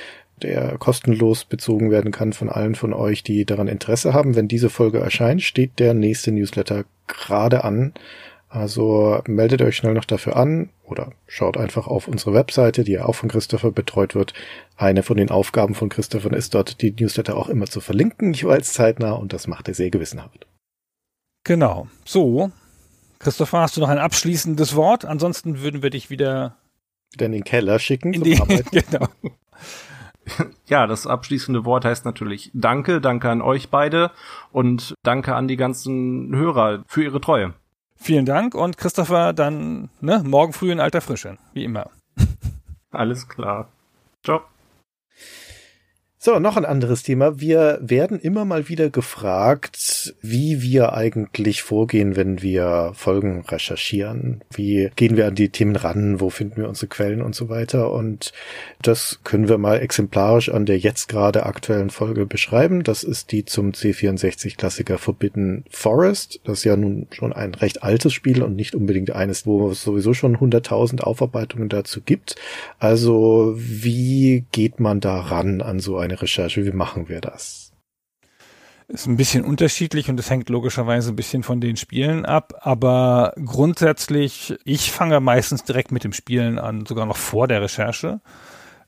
der 0.41 0.77
kostenlos 0.77 1.45
bezogen 1.45 1.89
werden 1.89 2.11
kann 2.11 2.33
von 2.33 2.49
allen 2.49 2.75
von 2.75 2.93
euch, 2.93 3.23
die 3.23 3.45
daran 3.45 3.67
Interesse 3.67 4.13
haben. 4.13 4.35
Wenn 4.35 4.47
diese 4.47 4.69
Folge 4.69 4.99
erscheint, 4.99 5.41
steht 5.41 5.79
der 5.79 5.93
nächste 5.93 6.31
Newsletter 6.31 6.83
gerade 7.07 7.63
an. 7.63 7.93
Also 8.53 9.19
meldet 9.25 9.63
euch 9.63 9.75
schnell 9.75 9.95
noch 9.95 10.05
dafür 10.05 10.35
an 10.35 10.69
oder 10.83 11.11
schaut 11.25 11.57
einfach 11.57 11.87
auf 11.87 12.07
unsere 12.07 12.35
Webseite, 12.35 12.83
die 12.83 12.91
ja 12.91 13.05
auch 13.05 13.15
von 13.15 13.27
Christopher 13.27 13.71
betreut 13.71 14.13
wird. 14.13 14.35
Eine 14.77 15.01
von 15.01 15.17
den 15.17 15.31
Aufgaben 15.31 15.73
von 15.73 15.89
Christopher 15.89 16.31
ist 16.33 16.53
dort, 16.53 16.83
die 16.83 16.91
Newsletter 16.91 17.35
auch 17.35 17.49
immer 17.49 17.65
zu 17.65 17.81
verlinken, 17.81 18.33
jeweils 18.33 18.71
zeitnah, 18.71 19.13
und 19.13 19.33
das 19.33 19.47
macht 19.47 19.69
er 19.69 19.73
sehr 19.73 19.89
gewissenhaft. 19.89 20.45
Genau. 21.43 21.87
So. 22.05 22.51
Christopher, 23.17 23.61
hast 23.61 23.75
du 23.75 23.81
noch 23.81 23.89
ein 23.89 23.97
abschließendes 23.97 24.75
Wort? 24.75 25.03
Ansonsten 25.03 25.61
würden 25.61 25.81
wir 25.81 25.89
dich 25.89 26.11
wieder 26.11 26.55
wieder 27.11 27.25
in 27.25 27.31
den 27.31 27.43
Keller 27.43 27.79
schicken. 27.79 28.13
In 28.13 28.23
die, 28.23 28.39
genau. 28.71 29.07
Ja, 30.67 30.85
das 30.85 31.07
abschließende 31.07 31.65
Wort 31.65 31.85
heißt 31.85 32.05
natürlich 32.05 32.51
Danke, 32.53 33.01
danke 33.01 33.31
an 33.31 33.41
euch 33.41 33.69
beide 33.69 34.11
und 34.51 34.93
danke 35.01 35.33
an 35.33 35.47
die 35.47 35.57
ganzen 35.57 36.35
Hörer 36.35 36.83
für 36.85 37.03
ihre 37.03 37.19
Treue. 37.19 37.55
Vielen 38.03 38.25
Dank 38.25 38.53
und 38.53 38.77
Christopher, 38.77 39.31
dann 39.31 39.89
ne, 40.01 40.21
morgen 40.25 40.51
früh 40.51 40.73
in 40.73 40.81
alter 40.81 40.99
Frische, 40.99 41.37
wie 41.53 41.63
immer. 41.63 41.89
Alles 42.91 43.29
klar. 43.29 43.69
Ciao. 44.25 44.41
So, 46.26 46.39
noch 46.39 46.55
ein 46.55 46.63
anderes 46.63 47.03
Thema. 47.03 47.41
Wir 47.41 47.80
werden 47.82 48.17
immer 48.17 48.45
mal 48.45 48.69
wieder 48.69 48.89
gefragt, 48.89 50.15
wie 50.21 50.61
wir 50.61 50.93
eigentlich 50.93 51.63
vorgehen, 51.63 52.15
wenn 52.15 52.41
wir 52.41 52.93
Folgen 52.95 53.41
recherchieren. 53.41 54.39
Wie 54.49 54.89
gehen 54.95 55.17
wir 55.17 55.28
an 55.28 55.36
die 55.36 55.49
Themen 55.49 55.76
ran? 55.76 56.21
Wo 56.21 56.30
finden 56.30 56.61
wir 56.61 56.69
unsere 56.69 56.88
Quellen 56.88 57.21
und 57.21 57.36
so 57.36 57.49
weiter? 57.49 57.91
Und 57.91 58.32
das 58.82 59.19
können 59.26 59.49
wir 59.49 59.57
mal 59.57 59.82
exemplarisch 59.82 60.47
an 60.47 60.65
der 60.65 60.80
jetzt 60.80 61.09
gerade 61.09 61.45
aktuellen 61.45 61.89
Folge 61.89 62.26
beschreiben. 62.26 62.84
Das 62.84 63.03
ist 63.03 63.34
die 63.34 63.43
zum 63.43 63.71
C64-Klassiker 63.71 64.99
Forbidden 64.99 65.65
Forest. 65.71 66.39
Das 66.45 66.59
ist 66.59 66.63
ja 66.63 66.78
nun 66.78 67.07
schon 67.11 67.34
ein 67.34 67.53
recht 67.53 67.84
altes 67.84 68.13
Spiel 68.13 68.43
und 68.43 68.55
nicht 68.55 68.76
unbedingt 68.76 69.11
eines, 69.11 69.45
wo 69.45 69.71
es 69.71 69.84
sowieso 69.84 70.13
schon 70.13 70.38
100.000 70.38 71.01
Aufarbeitungen 71.01 71.67
dazu 71.67 71.99
gibt. 71.99 72.38
Also, 72.80 73.55
wie 73.57 74.45
geht 74.53 74.80
man 74.80 75.01
da 75.01 75.19
ran 75.19 75.61
an 75.61 75.82
so 75.82 75.97
eine 75.97 76.12
eine 76.14 76.22
Recherche. 76.22 76.66
Wie 76.66 76.72
machen 76.72 77.09
wir 77.09 77.22
das? 77.22 77.72
Ist 78.88 79.07
ein 79.07 79.18
bisschen 79.18 79.45
unterschiedlich 79.45 80.09
und 80.09 80.20
es 80.20 80.30
hängt 80.30 80.49
logischerweise 80.49 81.11
ein 81.11 81.16
bisschen 81.16 81.43
von 81.43 81.61
den 81.61 81.78
Spielen 81.78 82.26
ab, 82.26 82.53
aber 82.59 83.34
grundsätzlich, 83.43 84.55
ich 84.66 84.91
fange 84.91 85.20
meistens 85.22 85.64
direkt 85.64 85.91
mit 85.91 86.03
dem 86.03 86.14
Spielen 86.14 86.59
an, 86.59 86.86
sogar 86.86 87.05
noch 87.05 87.16
vor 87.16 87.47
der 87.47 87.61
Recherche 87.61 88.20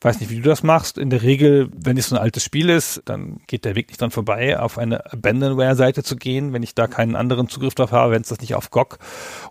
weiß 0.02 0.20
nicht, 0.20 0.30
wie 0.30 0.38
du 0.38 0.50
das 0.50 0.64
machst. 0.64 0.98
In 0.98 1.10
der 1.10 1.22
Regel, 1.22 1.70
wenn 1.76 1.98
es 1.98 2.10
so 2.10 2.16
ein 2.16 2.22
altes 2.22 2.44
Spiel 2.44 2.70
ist, 2.70 3.02
dann 3.06 3.40
geht 3.48 3.66
der 3.66 3.76
Weg 3.76 3.88
nicht 3.88 4.02
dran 4.02 4.12
vorbei, 4.12 4.60
auf 4.60 4.78
eine 4.78 5.12
Abandonware-Seite 5.12 6.04
zu 6.04 6.16
gehen, 6.16 6.54
wenn 6.54 6.64
ich 6.64 6.76
da 6.76 6.88
keinen 6.88 7.16
anderen 7.16 7.50
Zugriff 7.50 7.76
drauf 7.76 7.92
habe, 7.92 8.14
wenn 8.14 8.22
es 8.22 8.30
das 8.30 8.40
nicht 8.40 8.56
auf 8.56 8.70
GOG 8.70 9.00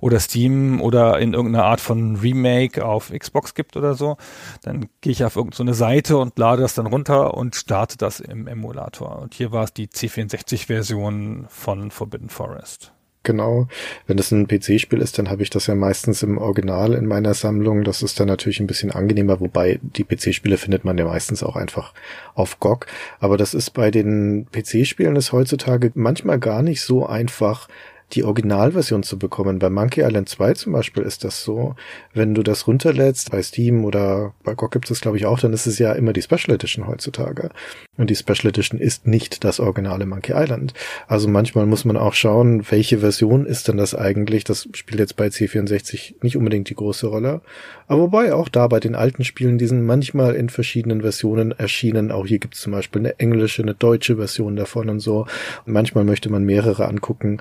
oder 0.00 0.20
Steam 0.20 0.80
oder 0.80 1.18
in 1.18 1.34
irgendeiner 1.34 1.64
Art 1.64 1.80
von 1.80 2.16
Remake 2.16 2.84
auf 2.84 3.10
Xbox 3.10 3.54
gibt 3.54 3.76
oder 3.76 3.94
so. 3.94 4.16
Dann 4.62 4.88
gehe 5.00 5.12
ich 5.12 5.24
auf 5.24 5.36
irgendeine 5.36 5.74
so 5.74 5.78
Seite 5.78 6.16
und 6.16 6.38
lade 6.38 6.62
das 6.62 6.74
dann 6.74 6.86
runter 6.86 7.34
und 7.34 7.54
starte 7.56 7.98
das 7.98 8.20
im 8.20 8.46
Emulator. 8.46 9.18
Und 9.20 9.34
hier 9.34 9.52
war 9.52 9.64
es 9.64 9.72
die 9.72 9.88
C64-Version 9.88 11.46
von 11.48 11.90
Forbidden 11.90 12.28
Forest 12.30 12.93
genau. 13.24 13.68
Wenn 14.06 14.16
das 14.16 14.30
ein 14.30 14.46
PC-Spiel 14.46 15.00
ist, 15.00 15.18
dann 15.18 15.30
habe 15.30 15.42
ich 15.42 15.50
das 15.50 15.66
ja 15.66 15.74
meistens 15.74 16.22
im 16.22 16.38
Original 16.38 16.94
in 16.94 17.06
meiner 17.06 17.34
Sammlung. 17.34 17.84
Das 17.84 18.02
ist 18.02 18.20
dann 18.20 18.28
natürlich 18.28 18.60
ein 18.60 18.66
bisschen 18.66 18.90
angenehmer, 18.90 19.40
wobei 19.40 19.80
die 19.82 20.04
PC-Spiele 20.04 20.56
findet 20.56 20.84
man 20.84 20.96
ja 20.96 21.06
meistens 21.06 21.42
auch 21.42 21.56
einfach 21.56 21.92
auf 22.34 22.60
GOG. 22.60 22.86
Aber 23.18 23.36
das 23.36 23.54
ist 23.54 23.70
bei 23.70 23.90
den 23.90 24.46
PC-Spielen 24.52 25.16
ist 25.16 25.32
heutzutage 25.32 25.90
manchmal 25.94 26.38
gar 26.38 26.62
nicht 26.62 26.82
so 26.82 27.06
einfach, 27.06 27.68
die 28.12 28.24
Originalversion 28.24 29.02
zu 29.02 29.18
bekommen. 29.18 29.58
Bei 29.58 29.70
Monkey 29.70 30.02
Island 30.02 30.28
2 30.28 30.54
zum 30.54 30.72
Beispiel 30.72 31.02
ist 31.02 31.24
das 31.24 31.42
so, 31.42 31.74
wenn 32.12 32.34
du 32.34 32.42
das 32.42 32.66
runterlädst 32.66 33.30
bei 33.30 33.42
Steam 33.42 33.84
oder 33.84 34.34
bei 34.44 34.54
GOG 34.54 34.72
gibt 34.72 34.90
es 34.90 35.00
glaube 35.00 35.16
ich 35.16 35.26
auch, 35.26 35.38
dann 35.38 35.52
ist 35.52 35.66
es 35.66 35.78
ja 35.78 35.92
immer 35.92 36.12
die 36.12 36.22
Special 36.22 36.54
Edition 36.54 36.86
heutzutage. 36.86 37.50
Und 37.96 38.10
die 38.10 38.16
Special 38.16 38.48
Edition 38.48 38.80
ist 38.80 39.06
nicht 39.06 39.44
das 39.44 39.60
originale 39.60 40.06
Monkey 40.06 40.32
Island. 40.34 40.74
Also 41.06 41.28
manchmal 41.28 41.66
muss 41.66 41.84
man 41.84 41.96
auch 41.96 42.14
schauen, 42.14 42.64
welche 42.70 42.98
Version 42.98 43.46
ist 43.46 43.68
denn 43.68 43.76
das 43.76 43.94
eigentlich? 43.94 44.44
Das 44.44 44.68
spielt 44.72 44.98
jetzt 45.00 45.16
bei 45.16 45.28
C64 45.28 46.14
nicht 46.22 46.36
unbedingt 46.36 46.68
die 46.70 46.74
große 46.74 47.06
Rolle. 47.06 47.40
Aber 47.86 48.02
wobei 48.02 48.34
auch 48.34 48.48
da 48.48 48.66
bei 48.66 48.80
den 48.80 48.94
alten 48.94 49.24
Spielen, 49.24 49.58
die 49.58 49.66
sind 49.66 49.84
manchmal 49.84 50.34
in 50.34 50.48
verschiedenen 50.48 51.02
Versionen 51.02 51.52
erschienen. 51.52 52.10
Auch 52.10 52.26
hier 52.26 52.38
gibt 52.38 52.54
es 52.54 52.62
zum 52.62 52.72
Beispiel 52.72 53.02
eine 53.02 53.18
englische, 53.18 53.62
eine 53.62 53.74
deutsche 53.74 54.16
Version 54.16 54.56
davon 54.56 54.88
und 54.88 55.00
so. 55.00 55.26
Und 55.66 55.72
manchmal 55.72 56.04
möchte 56.04 56.30
man 56.30 56.44
mehrere 56.44 56.88
angucken. 56.88 57.40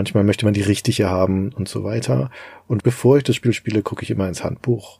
Manchmal 0.00 0.24
möchte 0.24 0.46
man 0.46 0.54
die 0.54 0.62
richtige 0.62 1.10
haben 1.10 1.52
und 1.52 1.68
so 1.68 1.84
weiter. 1.84 2.30
Und 2.66 2.82
bevor 2.82 3.18
ich 3.18 3.24
das 3.24 3.36
Spiel 3.36 3.52
spiele, 3.52 3.82
gucke 3.82 4.02
ich 4.02 4.10
immer 4.10 4.26
ins 4.28 4.42
Handbuch 4.42 4.98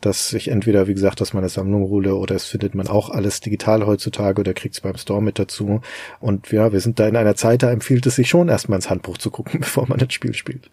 dass 0.00 0.32
ich 0.32 0.48
entweder, 0.48 0.88
wie 0.88 0.94
gesagt, 0.94 1.20
aus 1.20 1.34
meiner 1.34 1.50
Sammlung 1.50 1.82
hole 1.90 2.14
oder 2.14 2.34
es 2.34 2.46
findet 2.46 2.74
man 2.74 2.88
auch 2.88 3.10
alles 3.10 3.40
digital 3.40 3.84
heutzutage 3.84 4.40
oder 4.40 4.54
kriegt 4.54 4.74
es 4.74 4.80
beim 4.80 4.96
Store 4.96 5.22
mit 5.22 5.38
dazu. 5.38 5.82
Und 6.20 6.50
ja, 6.52 6.72
wir 6.72 6.80
sind 6.80 6.98
da 6.98 7.06
in 7.06 7.16
einer 7.16 7.34
Zeit, 7.34 7.62
da 7.62 7.70
empfiehlt 7.70 8.06
es 8.06 8.16
sich 8.16 8.26
schon 8.26 8.48
erstmal 8.48 8.78
ins 8.78 8.88
Handbuch 8.88 9.18
zu 9.18 9.30
gucken, 9.30 9.60
bevor 9.60 9.86
man 9.86 9.98
das 9.98 10.14
Spiel 10.14 10.32
spielt. 10.32 10.70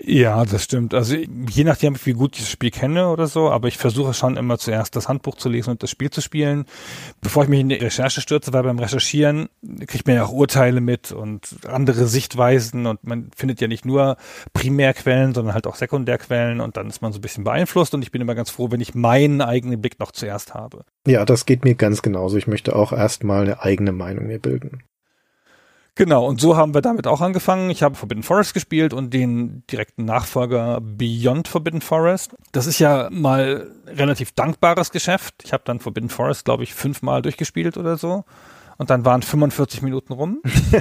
Ja, 0.00 0.44
das 0.44 0.64
stimmt. 0.64 0.94
Also 0.94 1.14
je 1.14 1.64
nachdem, 1.64 1.96
wie 2.04 2.12
gut 2.12 2.36
ich 2.36 2.42
das 2.42 2.50
Spiel 2.50 2.70
kenne 2.70 3.08
oder 3.08 3.26
so, 3.26 3.50
aber 3.50 3.68
ich 3.68 3.76
versuche 3.76 4.14
schon 4.14 4.36
immer 4.36 4.58
zuerst 4.58 4.96
das 4.96 5.08
Handbuch 5.08 5.36
zu 5.36 5.48
lesen 5.48 5.70
und 5.70 5.82
das 5.82 5.90
Spiel 5.90 6.10
zu 6.10 6.20
spielen, 6.20 6.64
bevor 7.20 7.42
ich 7.42 7.48
mich 7.48 7.60
in 7.60 7.68
die 7.68 7.76
Recherche 7.76 8.20
stürze, 8.20 8.52
weil 8.52 8.62
beim 8.62 8.78
Recherchieren 8.78 9.48
kriegt 9.86 10.06
man 10.06 10.16
ja 10.16 10.24
auch 10.24 10.32
Urteile 10.32 10.80
mit 10.80 11.12
und 11.12 11.58
andere 11.66 12.06
Sichtweisen 12.06 12.86
und 12.86 13.04
man 13.04 13.30
findet 13.36 13.60
ja 13.60 13.68
nicht 13.68 13.84
nur 13.84 14.16
Primärquellen, 14.52 15.34
sondern 15.34 15.54
halt 15.54 15.66
auch 15.66 15.76
Sekundärquellen 15.76 16.60
und 16.60 16.76
dann 16.76 16.88
ist 16.88 17.02
man 17.02 17.12
so 17.12 17.18
ein 17.18 17.22
bisschen 17.22 17.44
beeinflusst 17.44 17.94
und 17.94 18.02
ich 18.02 18.10
bin 18.10 18.22
immer 18.22 18.34
ganz 18.34 18.50
froh, 18.50 18.70
wenn 18.70 18.80
ich 18.80 18.94
meinen 18.94 19.40
eigenen 19.40 19.80
Blick 19.80 19.98
noch 19.98 20.12
zuerst 20.12 20.54
habe. 20.54 20.84
Ja, 21.06 21.24
das 21.24 21.46
geht 21.46 21.64
mir 21.64 21.74
ganz 21.74 22.02
genauso. 22.02 22.36
Ich 22.36 22.46
möchte 22.46 22.74
auch 22.74 22.92
erstmal 22.92 23.42
eine 23.42 23.62
eigene 23.62 23.92
Meinung 23.92 24.26
mir 24.26 24.38
bilden. 24.38 24.82
Genau, 25.98 26.24
und 26.24 26.40
so 26.40 26.56
haben 26.56 26.74
wir 26.74 26.80
damit 26.80 27.08
auch 27.08 27.20
angefangen. 27.20 27.70
Ich 27.70 27.82
habe 27.82 27.96
Forbidden 27.96 28.22
Forest 28.22 28.54
gespielt 28.54 28.94
und 28.94 29.12
den 29.12 29.64
direkten 29.66 30.04
Nachfolger 30.04 30.80
Beyond 30.80 31.48
Forbidden 31.48 31.80
Forest. 31.80 32.36
Das 32.52 32.68
ist 32.68 32.78
ja 32.78 33.08
mal 33.10 33.68
relativ 33.84 34.30
dankbares 34.30 34.92
Geschäft. 34.92 35.34
Ich 35.42 35.52
habe 35.52 35.64
dann 35.66 35.80
Forbidden 35.80 36.08
Forest, 36.08 36.44
glaube 36.44 36.62
ich, 36.62 36.72
fünfmal 36.72 37.20
durchgespielt 37.20 37.76
oder 37.76 37.96
so. 37.96 38.24
Und 38.76 38.90
dann 38.90 39.04
waren 39.04 39.22
45 39.22 39.82
Minuten 39.82 40.12
rum. 40.12 40.40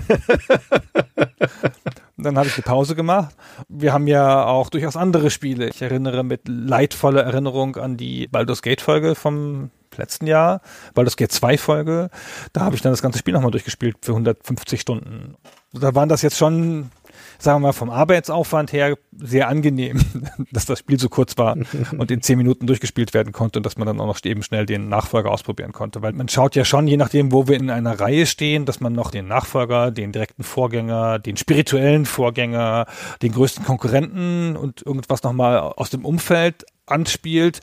dann 2.17 2.37
habe 2.37 2.47
ich 2.47 2.53
eine 2.53 2.63
Pause 2.63 2.93
gemacht. 2.93 3.35
Wir 3.69 3.93
haben 3.93 4.05
ja 4.05 4.45
auch 4.45 4.69
durchaus 4.69 4.95
andere 4.95 5.31
Spiele. 5.31 5.67
Ich 5.69 5.81
erinnere 5.81 6.23
mit 6.23 6.41
leidvoller 6.47 7.23
Erinnerung 7.23 7.75
an 7.77 7.97
die 7.97 8.27
Baldur's 8.27 8.61
Gate 8.61 8.81
Folge 8.81 9.15
vom 9.15 9.71
letzten 9.97 10.27
Jahr, 10.27 10.61
Baldur's 10.93 11.17
Gate 11.17 11.31
2 11.31 11.57
Folge. 11.57 12.09
Da 12.53 12.61
habe 12.61 12.75
ich 12.75 12.81
dann 12.81 12.91
das 12.91 13.01
ganze 13.01 13.19
Spiel 13.19 13.33
nochmal 13.33 13.51
durchgespielt 13.51 13.97
für 14.01 14.11
150 14.11 14.81
Stunden. 14.81 15.35
Da 15.73 15.95
waren 15.95 16.09
das 16.09 16.21
jetzt 16.21 16.37
schon 16.37 16.91
sagen 17.39 17.61
wir 17.61 17.67
mal, 17.67 17.73
vom 17.73 17.89
Arbeitsaufwand 17.89 18.73
her 18.73 18.97
sehr 19.15 19.47
angenehm, 19.47 19.99
dass 20.51 20.65
das 20.65 20.79
Spiel 20.79 20.99
so 20.99 21.09
kurz 21.09 21.37
war 21.37 21.57
und 21.97 22.11
in 22.11 22.21
zehn 22.21 22.37
Minuten 22.37 22.67
durchgespielt 22.67 23.13
werden 23.13 23.33
konnte 23.33 23.59
und 23.59 23.65
dass 23.65 23.77
man 23.77 23.87
dann 23.87 23.99
auch 23.99 24.07
noch 24.07 24.19
eben 24.23 24.43
schnell 24.43 24.65
den 24.65 24.89
Nachfolger 24.89 25.31
ausprobieren 25.31 25.71
konnte. 25.71 26.01
Weil 26.01 26.13
man 26.13 26.29
schaut 26.29 26.55
ja 26.55 26.65
schon, 26.65 26.87
je 26.87 26.97
nachdem, 26.97 27.31
wo 27.31 27.47
wir 27.47 27.57
in 27.57 27.69
einer 27.69 27.99
Reihe 27.99 28.25
stehen, 28.25 28.65
dass 28.65 28.79
man 28.79 28.93
noch 28.93 29.11
den 29.11 29.27
Nachfolger, 29.27 29.91
den 29.91 30.11
direkten 30.11 30.43
Vorgänger, 30.43 31.19
den 31.19 31.37
spirituellen 31.37 32.05
Vorgänger, 32.05 32.85
den 33.21 33.31
größten 33.31 33.65
Konkurrenten 33.65 34.55
und 34.55 34.85
irgendwas 34.85 35.23
nochmal 35.23 35.59
aus 35.59 35.89
dem 35.89 36.05
Umfeld 36.05 36.65
anspielt, 36.87 37.61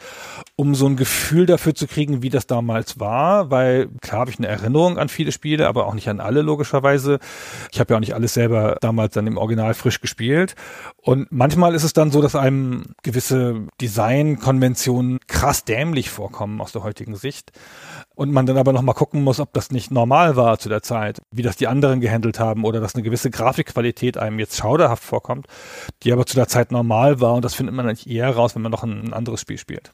um 0.57 0.75
so 0.75 0.87
ein 0.87 0.97
Gefühl 0.97 1.47
dafür 1.47 1.75
zu 1.75 1.87
kriegen, 1.87 2.23
wie 2.23 2.31
das 2.31 2.47
damals 2.47 3.01
war, 3.01 3.51
weil 3.51 3.89
klar 4.01 4.21
habe 4.21 4.31
ich 4.31 4.39
eine 4.39 4.49
Erinnerung 4.49 4.99
an 4.99 5.09
viele 5.09 5.33
Spiele, 5.33 5.67
aber 5.67 5.87
auch 5.87 5.95
nicht 5.95 6.09
an 6.09 6.21
alle 6.21 6.43
logischerweise. 6.43 7.19
Ich 7.73 7.81
habe 7.81 7.93
ja 7.93 7.97
auch 7.97 8.01
nicht 8.01 8.15
alles 8.15 8.35
selber 8.35 8.77
damals 8.81 9.15
dann 9.15 9.27
im 9.27 9.37
Original 9.37 9.75
frisch 9.75 10.01
gespielt. 10.01 10.55
Und 11.03 11.31
manchmal 11.31 11.75
ist 11.75 11.85
es 11.85 11.93
dann 11.93 12.11
so, 12.11 12.23
dass 12.23 12.37
einem 12.37 12.95
gewisse 13.03 13.67
Designkonventionen 13.81 15.21
krass 15.27 15.65
dämlich 15.65 16.11
vorkommen 16.11 16.61
aus 16.61 16.73
der 16.73 16.83
heutigen 16.83 17.17
Sicht 17.17 17.53
und 18.15 18.33
man 18.33 18.47
dann 18.47 18.57
aber 18.57 18.73
noch 18.73 18.83
mal 18.83 18.93
gucken 18.93 19.23
muss, 19.23 19.41
ob 19.41 19.53
das 19.53 19.71
nicht 19.71 19.91
normal 19.91 20.37
war 20.37 20.59
zu 20.59 20.69
der 20.69 20.83
Zeit, 20.83 21.21
wie 21.31 21.43
das 21.43 21.57
die 21.57 21.67
anderen 21.67 22.01
gehandelt 22.01 22.39
haben 22.39 22.65
oder 22.65 22.81
dass 22.81 22.95
eine 22.95 23.03
gewisse 23.03 23.31
Grafikqualität 23.31 24.17
einem 24.17 24.39
jetzt 24.39 24.57
schauderhaft 24.57 25.03
vorkommt, 25.03 25.47
die 26.03 26.13
aber 26.13 26.27
zu 26.27 26.37
der 26.37 26.49
Zeit 26.49 26.73
normal 26.73 27.21
war 27.21 27.35
und 27.35 27.45
das 27.45 27.55
findet 27.55 27.75
man 27.75 27.87
eigentlich 27.87 28.09
eher 28.09 28.31
raus, 28.31 28.55
wenn 28.55 28.63
man 28.63 28.73
noch 28.73 28.85
ein 28.85 29.13
anderes 29.13 29.41
Spiel 29.41 29.59
spielt. 29.59 29.93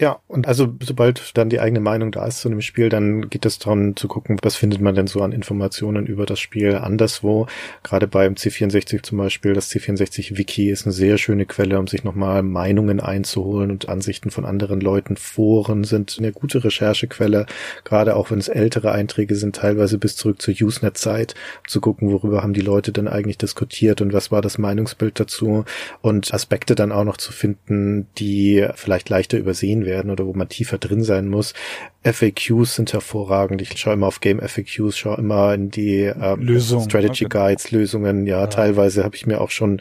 Ja, 0.00 0.20
und 0.28 0.46
also 0.46 0.76
sobald 0.80 1.36
dann 1.36 1.48
die 1.48 1.58
eigene 1.58 1.80
Meinung 1.80 2.12
da 2.12 2.24
ist 2.26 2.40
zu 2.40 2.48
einem 2.48 2.60
Spiel, 2.60 2.88
dann 2.88 3.30
geht 3.30 3.46
es 3.46 3.58
darum 3.58 3.96
zu 3.96 4.06
gucken, 4.06 4.38
was 4.42 4.54
findet 4.54 4.80
man 4.80 4.94
denn 4.94 5.08
so 5.08 5.22
an 5.22 5.32
Informationen 5.32 6.06
über 6.06 6.24
das 6.24 6.38
Spiel 6.38 6.76
anderswo. 6.76 7.46
Gerade 7.82 8.06
beim 8.06 8.34
C64 8.34 9.02
zum 9.02 9.18
Beispiel, 9.18 9.54
das 9.54 9.72
C64-Wiki 9.72 10.70
ist 10.70 10.86
eine 10.86 10.92
sehr 10.92 11.18
schöne 11.18 11.46
Quelle, 11.46 11.78
um 11.78 11.88
sich 11.88 12.04
nochmal 12.04 12.42
Meinungen 12.44 13.00
einzuholen 13.00 13.72
und 13.72 13.88
Ansichten 13.88 14.30
von 14.30 14.44
anderen 14.44 14.80
Leuten. 14.80 15.16
Foren 15.16 15.82
sind 15.82 16.16
eine 16.18 16.30
gute 16.30 16.62
Recherchequelle, 16.62 17.46
gerade 17.82 18.14
auch 18.14 18.30
wenn 18.30 18.38
es 18.38 18.48
ältere 18.48 18.92
Einträge 18.92 19.34
sind, 19.34 19.56
teilweise 19.56 19.98
bis 19.98 20.14
zurück 20.14 20.40
zur 20.40 20.54
Usenet-Zeit, 20.54 21.34
zu 21.66 21.80
gucken, 21.80 22.12
worüber 22.12 22.42
haben 22.42 22.52
die 22.52 22.60
Leute 22.60 22.92
denn 22.92 23.08
eigentlich 23.08 23.38
diskutiert 23.38 24.00
und 24.00 24.12
was 24.12 24.30
war 24.30 24.42
das 24.42 24.58
Meinungsbild 24.58 25.18
dazu 25.18 25.64
und 26.02 26.32
Aspekte 26.32 26.76
dann 26.76 26.92
auch 26.92 27.04
noch 27.04 27.16
zu 27.16 27.32
finden, 27.32 28.06
die 28.18 28.64
vielleicht 28.76 29.08
leichter 29.08 29.37
übersehen 29.38 29.84
werden 29.84 30.10
oder 30.10 30.26
wo 30.26 30.34
man 30.34 30.48
tiefer 30.48 30.78
drin 30.78 31.02
sein 31.02 31.28
muss. 31.28 31.54
FAQs 32.02 32.76
sind 32.76 32.92
hervorragend. 32.92 33.62
Ich 33.62 33.78
schaue 33.78 33.94
immer 33.94 34.06
auf 34.06 34.20
Game 34.20 34.40
FAQs, 34.40 34.96
schaue 34.96 35.18
immer 35.18 35.54
in 35.54 35.70
die 35.70 36.02
ähm, 36.02 36.40
Lösung, 36.40 36.84
Strategy 36.84 37.26
okay. 37.26 37.38
Guides, 37.38 37.70
Lösungen. 37.70 38.26
Ja, 38.26 38.40
ja. 38.40 38.46
teilweise 38.46 39.04
habe 39.04 39.16
ich 39.16 39.26
mir 39.26 39.40
auch 39.40 39.50
schon 39.50 39.80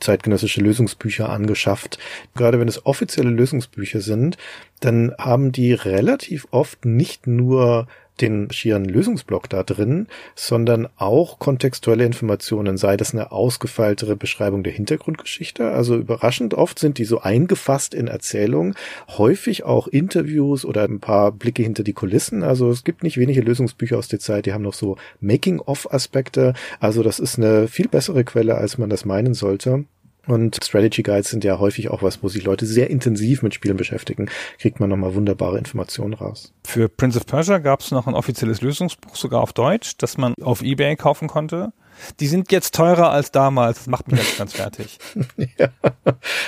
zeitgenössische 0.00 0.60
Lösungsbücher 0.60 1.28
angeschafft. 1.28 1.98
Gerade 2.34 2.60
wenn 2.60 2.68
es 2.68 2.84
offizielle 2.86 3.30
Lösungsbücher 3.30 4.00
sind, 4.00 4.36
dann 4.80 5.14
haben 5.18 5.52
die 5.52 5.72
relativ 5.72 6.46
oft 6.50 6.84
nicht 6.84 7.26
nur 7.26 7.86
den 8.20 8.50
schieren 8.50 8.84
Lösungsblock 8.84 9.48
da 9.48 9.62
drin, 9.62 10.06
sondern 10.34 10.88
auch 10.96 11.38
kontextuelle 11.38 12.04
Informationen, 12.04 12.76
sei 12.76 12.96
das 12.96 13.14
eine 13.14 13.32
ausgefeiltere 13.32 14.16
Beschreibung 14.16 14.62
der 14.62 14.72
Hintergrundgeschichte. 14.72 15.70
Also 15.70 15.96
überraschend 15.96 16.54
oft 16.54 16.78
sind 16.78 16.98
die 16.98 17.04
so 17.04 17.20
eingefasst 17.20 17.94
in 17.94 18.08
Erzählung, 18.08 18.74
häufig 19.16 19.64
auch 19.64 19.88
Interviews 19.88 20.64
oder 20.64 20.84
ein 20.84 21.00
paar 21.00 21.32
Blicke 21.32 21.62
hinter 21.62 21.82
die 21.82 21.92
Kulissen. 21.92 22.42
Also 22.42 22.70
es 22.70 22.84
gibt 22.84 23.02
nicht 23.02 23.18
wenige 23.18 23.40
Lösungsbücher 23.40 23.98
aus 23.98 24.08
der 24.08 24.20
Zeit, 24.20 24.46
die 24.46 24.52
haben 24.52 24.62
noch 24.62 24.74
so 24.74 24.96
Making-of-Aspekte. 25.20 26.54
Also 26.80 27.02
das 27.02 27.18
ist 27.18 27.38
eine 27.38 27.68
viel 27.68 27.88
bessere 27.88 28.24
Quelle, 28.24 28.56
als 28.56 28.78
man 28.78 28.90
das 28.90 29.04
meinen 29.04 29.34
sollte. 29.34 29.84
Und 30.28 30.58
Strategy 30.62 31.02
Guides 31.02 31.30
sind 31.30 31.42
ja 31.42 31.58
häufig 31.58 31.90
auch 31.90 32.02
was, 32.02 32.22
wo 32.22 32.28
sich 32.28 32.44
Leute 32.44 32.66
sehr 32.66 32.90
intensiv 32.90 33.42
mit 33.42 33.54
Spielen 33.54 33.76
beschäftigen. 33.76 34.28
Kriegt 34.58 34.78
man 34.78 34.90
nochmal 34.90 35.14
wunderbare 35.14 35.58
Informationen 35.58 36.14
raus. 36.14 36.52
Für 36.64 36.88
Prince 36.88 37.18
of 37.18 37.26
Persia 37.26 37.58
gab 37.58 37.80
es 37.80 37.90
noch 37.90 38.06
ein 38.06 38.14
offizielles 38.14 38.60
Lösungsbuch, 38.60 39.16
sogar 39.16 39.40
auf 39.40 39.52
Deutsch, 39.52 39.96
das 39.98 40.18
man 40.18 40.34
auf 40.42 40.62
Ebay 40.62 40.96
kaufen 40.96 41.28
konnte. 41.28 41.72
Die 42.20 42.28
sind 42.28 42.52
jetzt 42.52 42.76
teurer 42.76 43.10
als 43.10 43.32
damals. 43.32 43.78
Das 43.78 43.86
macht 43.88 44.06
mich 44.12 44.20
jetzt 44.20 44.38
ganz 44.38 44.52
fertig. 44.52 44.98
ja. 45.58 45.68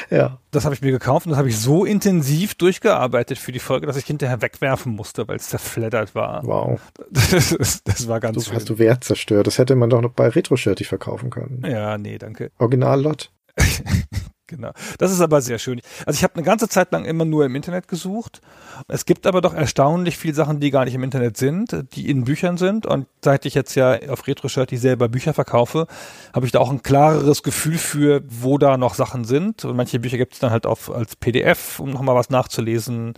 ja. 0.09 0.39
Das 0.53 0.65
habe 0.65 0.75
ich 0.77 0.81
mir 0.83 0.93
gekauft 0.93 1.27
und 1.27 1.31
das 1.31 1.39
habe 1.39 1.49
ich 1.49 1.59
so 1.59 1.85
intensiv 1.85 2.55
durchgearbeitet 2.55 3.37
für 3.39 3.51
die 3.51 3.59
Folge, 3.59 3.87
dass 3.87 3.97
ich 3.97 4.05
hinterher 4.05 4.43
wegwerfen 4.43 4.93
musste, 4.95 5.27
weil 5.27 5.37
es 5.37 5.49
zerfleddert 5.49 6.15
war. 6.15 6.47
Wow. 6.47 6.81
Das, 7.11 7.83
das 7.83 8.09
war 8.09 8.21
ganz 8.21 8.37
Du 8.37 8.43
schön. 8.43 8.55
hast 8.55 8.69
du 8.69 8.79
Wert 8.79 9.05
zerstört. 9.05 9.47
Das 9.47 9.59
hätte 9.59 9.75
man 9.75 9.91
doch 9.91 10.01
noch 10.01 10.13
bei 10.13 10.29
Retro-Shirty 10.29 10.85
verkaufen 10.85 11.31
können. 11.31 11.65
Ja, 11.67 11.99
nee, 11.99 12.19
danke. 12.19 12.51
Original-Lot. 12.59 13.31
Genau. 14.51 14.73
Das 14.99 15.13
ist 15.13 15.21
aber 15.21 15.41
sehr 15.41 15.61
schön. 15.61 15.81
Also 16.07 16.19
ich 16.19 16.25
habe 16.25 16.35
eine 16.35 16.43
ganze 16.43 16.69
Zeit 16.69 16.91
lang 16.91 17.05
immer 17.05 17.25
nur 17.25 17.45
im 17.45 17.55
Internet 17.55 17.87
gesucht. 17.87 18.41
Es 18.89 19.07
gibt 19.07 19.29
aber 19.29 19.41
doch 19.41 19.55
erstaunlich 19.55 20.19
viele 20.19 20.35
Sachen, 20.35 20.59
die 20.59 20.73
gar 20.73 20.85
nicht 20.85 20.95
im 20.95 21.05
Internet 21.05 21.37
sind, 21.37 21.85
die 21.93 22.11
in 22.11 22.25
Büchern 22.25 22.57
sind. 22.57 22.85
Und 22.85 23.07
seit 23.25 23.47
ich 23.47 23.55
jetzt 23.55 23.77
ja 23.77 23.97
auf 24.09 24.27
RetroShirt 24.27 24.73
die 24.73 24.77
selber 24.77 25.09
Bücher 25.09 25.35
verkaufe, 25.35 25.87
habe 26.35 26.47
ich 26.47 26.53
da 26.53 26.59
auch 26.59 26.71
ein 26.71 26.83
klareres 26.83 27.45
Gefühl 27.45 27.79
für, 27.79 28.23
wo 28.27 28.59
da 28.59 28.77
noch 28.77 28.95
Sachen 28.95 29.25
sind. 29.25 29.65
Und 29.65 29.77
manche 29.77 30.01
Bücher 30.01 30.19
gibt 30.19 30.33
es 30.33 30.41
dann 30.41 30.51
halt 30.51 30.67
auf, 30.67 30.91
als 30.91 31.15
PDF, 31.15 31.79
um 31.79 31.91
nochmal 31.91 32.17
was 32.17 32.31
nachzulesen. 32.31 33.15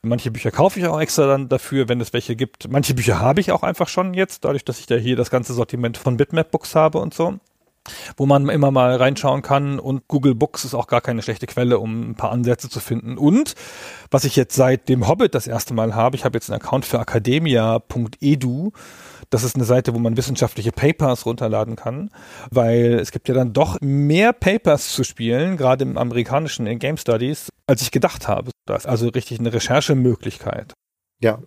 Manche 0.00 0.30
Bücher 0.30 0.50
kaufe 0.50 0.80
ich 0.80 0.86
auch 0.86 0.98
extra 0.98 1.26
dann 1.26 1.50
dafür, 1.50 1.90
wenn 1.90 2.00
es 2.00 2.14
welche 2.14 2.36
gibt. 2.36 2.70
Manche 2.70 2.94
Bücher 2.94 3.20
habe 3.20 3.42
ich 3.42 3.52
auch 3.52 3.64
einfach 3.64 3.88
schon 3.88 4.14
jetzt, 4.14 4.46
dadurch, 4.46 4.64
dass 4.64 4.80
ich 4.80 4.86
da 4.86 4.94
hier 4.94 5.16
das 5.16 5.28
ganze 5.28 5.52
Sortiment 5.52 5.98
von 5.98 6.16
Bitmap 6.16 6.50
Books 6.50 6.74
habe 6.74 6.98
und 6.98 7.12
so 7.12 7.38
wo 8.16 8.26
man 8.26 8.48
immer 8.48 8.70
mal 8.70 8.96
reinschauen 8.96 9.42
kann 9.42 9.78
und 9.78 10.08
Google 10.08 10.34
Books 10.34 10.64
ist 10.64 10.74
auch 10.74 10.86
gar 10.86 11.00
keine 11.00 11.22
schlechte 11.22 11.46
Quelle, 11.46 11.78
um 11.78 12.10
ein 12.10 12.14
paar 12.14 12.32
Ansätze 12.32 12.68
zu 12.68 12.80
finden. 12.80 13.18
Und 13.18 13.54
was 14.10 14.24
ich 14.24 14.36
jetzt 14.36 14.54
seit 14.54 14.88
dem 14.88 15.08
Hobbit 15.08 15.34
das 15.34 15.46
erste 15.46 15.74
Mal 15.74 15.94
habe, 15.94 16.16
ich 16.16 16.24
habe 16.24 16.36
jetzt 16.36 16.50
einen 16.50 16.60
Account 16.60 16.84
für 16.84 16.98
academia.edu. 16.98 18.72
Das 19.30 19.44
ist 19.44 19.54
eine 19.54 19.64
Seite, 19.64 19.94
wo 19.94 19.98
man 19.98 20.16
wissenschaftliche 20.16 20.72
Papers 20.72 21.24
runterladen 21.24 21.76
kann, 21.76 22.10
weil 22.50 22.94
es 22.94 23.12
gibt 23.12 23.28
ja 23.28 23.34
dann 23.34 23.52
doch 23.52 23.78
mehr 23.80 24.32
Papers 24.32 24.92
zu 24.92 25.04
spielen, 25.04 25.56
gerade 25.56 25.84
im 25.84 25.96
amerikanischen 25.96 26.66
in 26.66 26.80
Game 26.80 26.96
Studies, 26.96 27.48
als 27.68 27.82
ich 27.82 27.92
gedacht 27.92 28.26
habe. 28.26 28.50
Das 28.66 28.84
ist 28.84 28.90
also 28.90 29.08
richtig 29.08 29.38
eine 29.38 29.52
Recherchemöglichkeit. 29.52 30.72
Ja, 31.22 31.38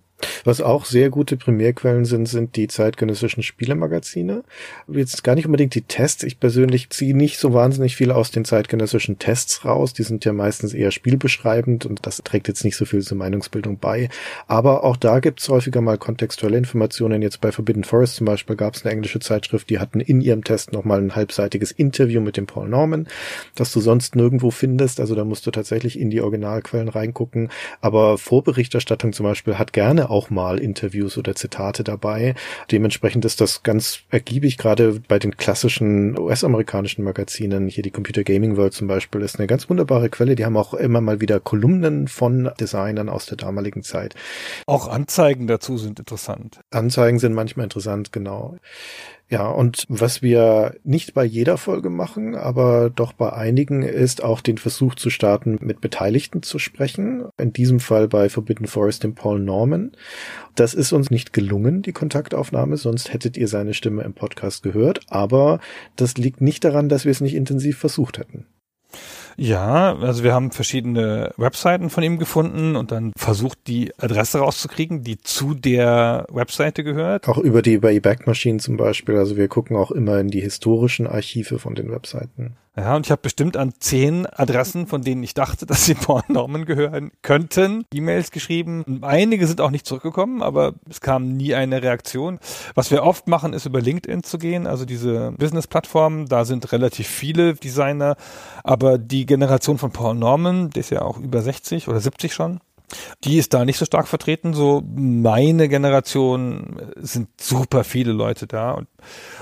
was 0.44 0.62
auch 0.62 0.86
sehr 0.86 1.10
gute 1.10 1.38
Primärquellen 1.38 2.06
sind, 2.06 2.28
sind 2.28 2.56
die 2.56 2.68
zeitgenössischen 2.68 3.44
Spielemagazine. 3.44 4.44
Jetzt 4.88 5.24
gar 5.24 5.36
nicht 5.36 5.46
unbedingt 5.46 5.76
die 5.76 5.82
Tests. 5.82 6.24
Ich 6.24 6.40
persönlich 6.40 6.90
ziehe 6.90 7.16
nicht 7.16 7.38
so 7.38 7.54
wahnsinnig 7.54 7.96
viel 7.96 8.12
aus 8.12 8.32
den 8.32 8.46
zeitgenössischen 8.46 9.20
Tests 9.20 9.66
raus. 9.66 9.94
Die 9.94 10.04
sind 10.04 10.26
ja 10.26 10.34
meistens 10.34 10.74
eher 10.74 10.92
spielbeschreibend 10.92 11.86
und 11.86 12.06
das 12.06 12.18
trägt 12.24 12.48
jetzt 12.48 12.64
nicht 12.64 12.76
so 12.76 12.86
viel 12.86 13.02
zur 13.02 13.18
Meinungsbildung 13.18 13.78
bei. 13.78 14.10
Aber 14.48 14.84
auch 14.84 14.98
da 14.98 15.20
gibt 15.20 15.42
es 15.42 15.50
häufiger 15.50 15.82
mal 15.82 15.98
kontextuelle 15.98 16.58
Informationen. 16.58 17.22
Jetzt 17.22 17.42
bei 17.42 17.52
Forbidden 17.52 17.84
Forest 17.84 18.16
zum 18.16 18.26
Beispiel 18.26 18.56
gab 18.56 18.76
es 18.76 18.84
eine 18.84 18.94
englische 18.94 19.20
Zeitschrift, 19.20 19.70
die 19.70 19.80
hatten 19.80 20.00
in 20.00 20.22
ihrem 20.22 20.44
Test 20.44 20.74
nochmal 20.74 21.00
ein 21.00 21.16
halbseitiges 21.16 21.72
Interview 21.72 22.22
mit 22.22 22.38
dem 22.38 22.46
Paul 22.46 22.70
Norman, 22.70 23.08
das 23.56 23.72
du 23.72 23.80
sonst 23.80 24.16
nirgendwo 24.16 24.52
findest. 24.52 25.00
Also 25.00 25.16
da 25.16 25.26
musst 25.26 25.46
du 25.46 25.52
tatsächlich 25.52 26.00
in 26.00 26.10
die 26.10 26.22
Originalquellen 26.22 26.90
reingucken. 26.90 27.50
Aber 27.82 28.18
Vorberichterstattung 28.18 29.14
zum 29.14 29.26
Beispiel 29.26 29.58
hat 29.58 29.74
gerne 29.74 30.10
auch 30.14 30.30
mal 30.30 30.60
Interviews 30.60 31.18
oder 31.18 31.34
Zitate 31.34 31.84
dabei. 31.84 32.36
Dementsprechend 32.72 33.26
ist 33.26 33.42
das 33.42 33.64
ganz 33.64 34.02
ergiebig, 34.12 34.60
gerade 34.60 35.02
bei 35.08 35.18
den 35.18 35.36
klassischen 35.36 36.18
US-amerikanischen 36.18 37.04
Magazinen. 37.04 37.68
Hier 37.68 37.82
die 37.82 37.90
Computer 37.90 38.24
Gaming 38.24 38.56
World 38.56 38.74
zum 38.74 38.88
Beispiel 38.88 39.22
ist 39.22 39.40
eine 39.40 39.48
ganz 39.48 39.70
wunderbare 39.72 40.10
Quelle. 40.10 40.36
Die 40.36 40.46
haben 40.46 40.56
auch 40.56 40.76
immer 40.76 41.02
mal 41.02 41.20
wieder 41.20 41.40
Kolumnen 41.40 42.08
von 42.08 42.52
Designern 42.60 43.10
aus 43.10 43.26
der 43.26 43.38
damaligen 43.38 43.82
Zeit. 43.82 44.14
Auch 44.68 44.88
Anzeigen 44.88 45.48
dazu 45.48 45.78
sind 45.80 45.98
interessant. 45.98 46.60
Anzeigen 46.70 47.18
sind 47.18 47.34
manchmal 47.34 47.64
interessant, 47.64 48.12
genau. 48.12 48.58
Ja, 49.34 49.48
und 49.48 49.86
was 49.90 50.22
wir 50.22 50.76
nicht 50.84 51.16
bei 51.16 51.26
jeder 51.26 51.58
Folge 51.58 51.90
machen, 51.90 52.36
aber 52.36 52.92
doch 52.92 53.14
bei 53.14 53.34
einigen, 53.34 53.82
ist 53.82 54.24
auch 54.24 54.42
den 54.42 54.60
Versuch 54.60 54.94
zu 54.94 55.10
starten, 55.10 55.58
mit 55.60 55.82
Beteiligten 55.82 56.44
zu 56.44 56.60
sprechen. 56.60 57.26
In 57.42 57.52
diesem 57.52 57.80
Fall 57.80 58.08
bei 58.08 58.30
Forbidden 58.30 58.68
Forest 58.68 59.04
dem 59.04 59.16
Paul 59.16 59.40
Norman. 59.40 59.94
Das 60.54 60.76
ist 60.76 60.94
uns 60.94 61.10
nicht 61.10 61.34
gelungen, 61.34 61.82
die 61.82 61.94
Kontaktaufnahme, 61.94 62.78
sonst 62.78 63.12
hättet 63.12 63.36
ihr 63.36 63.48
seine 63.48 63.74
Stimme 63.74 64.04
im 64.04 64.14
Podcast 64.14 64.62
gehört. 64.62 65.00
Aber 65.08 65.60
das 65.96 66.16
liegt 66.16 66.40
nicht 66.40 66.64
daran, 66.64 66.88
dass 66.88 67.06
wir 67.06 67.12
es 67.12 67.20
nicht 67.20 67.34
intensiv 67.34 67.80
versucht 67.80 68.20
hätten. 68.20 68.46
Ja, 69.38 69.96
also 69.98 70.24
wir 70.24 70.34
haben 70.34 70.52
verschiedene 70.52 71.34
Webseiten 71.38 71.90
von 71.90 72.04
ihm 72.04 72.20
gefunden 72.20 72.76
und 72.76 72.92
dann 72.92 73.14
versucht, 73.18 73.60
die 73.68 73.92
Adresse 73.98 74.40
rauszukriegen, 74.40 75.04
die 75.04 75.18
zu 75.18 75.54
der 75.54 76.26
Webseite 76.32 76.84
gehört. 76.84 77.28
Auch 77.28 77.38
über 77.38 77.62
die 77.62 77.82
Wayback 77.82 78.28
Machine 78.28 78.60
zum 78.60 78.78
Beispiel. 78.78 79.18
Also 79.18 79.38
wir 79.38 79.48
gucken 79.48 79.76
auch 79.76 79.92
immer 79.92 80.20
in 80.20 80.30
die 80.30 80.42
historischen 80.42 81.08
Archive 81.08 81.60
von 81.60 81.76
den 81.76 81.92
Webseiten. 81.92 82.58
Ja, 82.76 82.96
und 82.96 83.06
ich 83.06 83.12
habe 83.12 83.22
bestimmt 83.22 83.56
an 83.56 83.74
zehn 83.78 84.26
Adressen, 84.26 84.88
von 84.88 85.04
denen 85.04 85.22
ich 85.22 85.36
dachte, 85.36 85.66
dass 85.68 85.86
sie 85.86 85.94
Paul 85.94 86.24
Norman 86.28 86.66
gehören 86.66 87.12
könnten, 87.22 87.86
E-Mails 87.94 88.32
geschrieben. 88.32 89.02
Einige 89.04 89.46
sind 89.46 89.62
auch 89.62 89.70
nicht 89.70 89.86
zurückgekommen, 89.86 90.42
aber 90.42 90.74
es 90.90 91.00
kam 91.00 91.34
nie 91.34 91.54
eine 91.54 91.84
Reaktion. 91.84 92.40
Was 92.74 92.90
wir 92.90 93.04
oft 93.04 93.28
machen, 93.28 93.54
ist 93.54 93.68
über 93.68 93.80
LinkedIn 93.80 94.24
zu 94.24 94.40
gehen, 94.40 94.66
also 94.66 94.86
diese 94.86 95.34
Business-Plattform. 95.34 96.28
Da 96.28 96.46
sind 96.46 96.72
relativ 96.72 97.08
viele 97.08 97.54
Designer, 97.54 98.16
aber 98.64 98.98
die 98.98 99.28
Generation 99.28 99.78
von 99.78 99.92
Paul 99.92 100.16
Norman, 100.16 100.72
der 100.72 100.80
ist 100.80 100.90
ja 100.90 101.04
auch 101.04 101.20
über 101.20 101.42
60 101.42 101.88
oder 101.88 102.00
70 102.00 102.34
schon, 102.34 102.60
die 103.24 103.38
ist 103.38 103.54
da 103.54 103.66
nicht 103.66 103.78
so 103.78 103.86
stark 103.86 104.08
vertreten. 104.08 104.54
So 104.54 104.84
meine 104.96 105.70
Generation 105.70 106.94
sind 106.98 107.30
super 107.40 107.84
viele 107.84 108.12
Leute 108.12 108.48
da 108.48 108.72
und, 108.72 108.88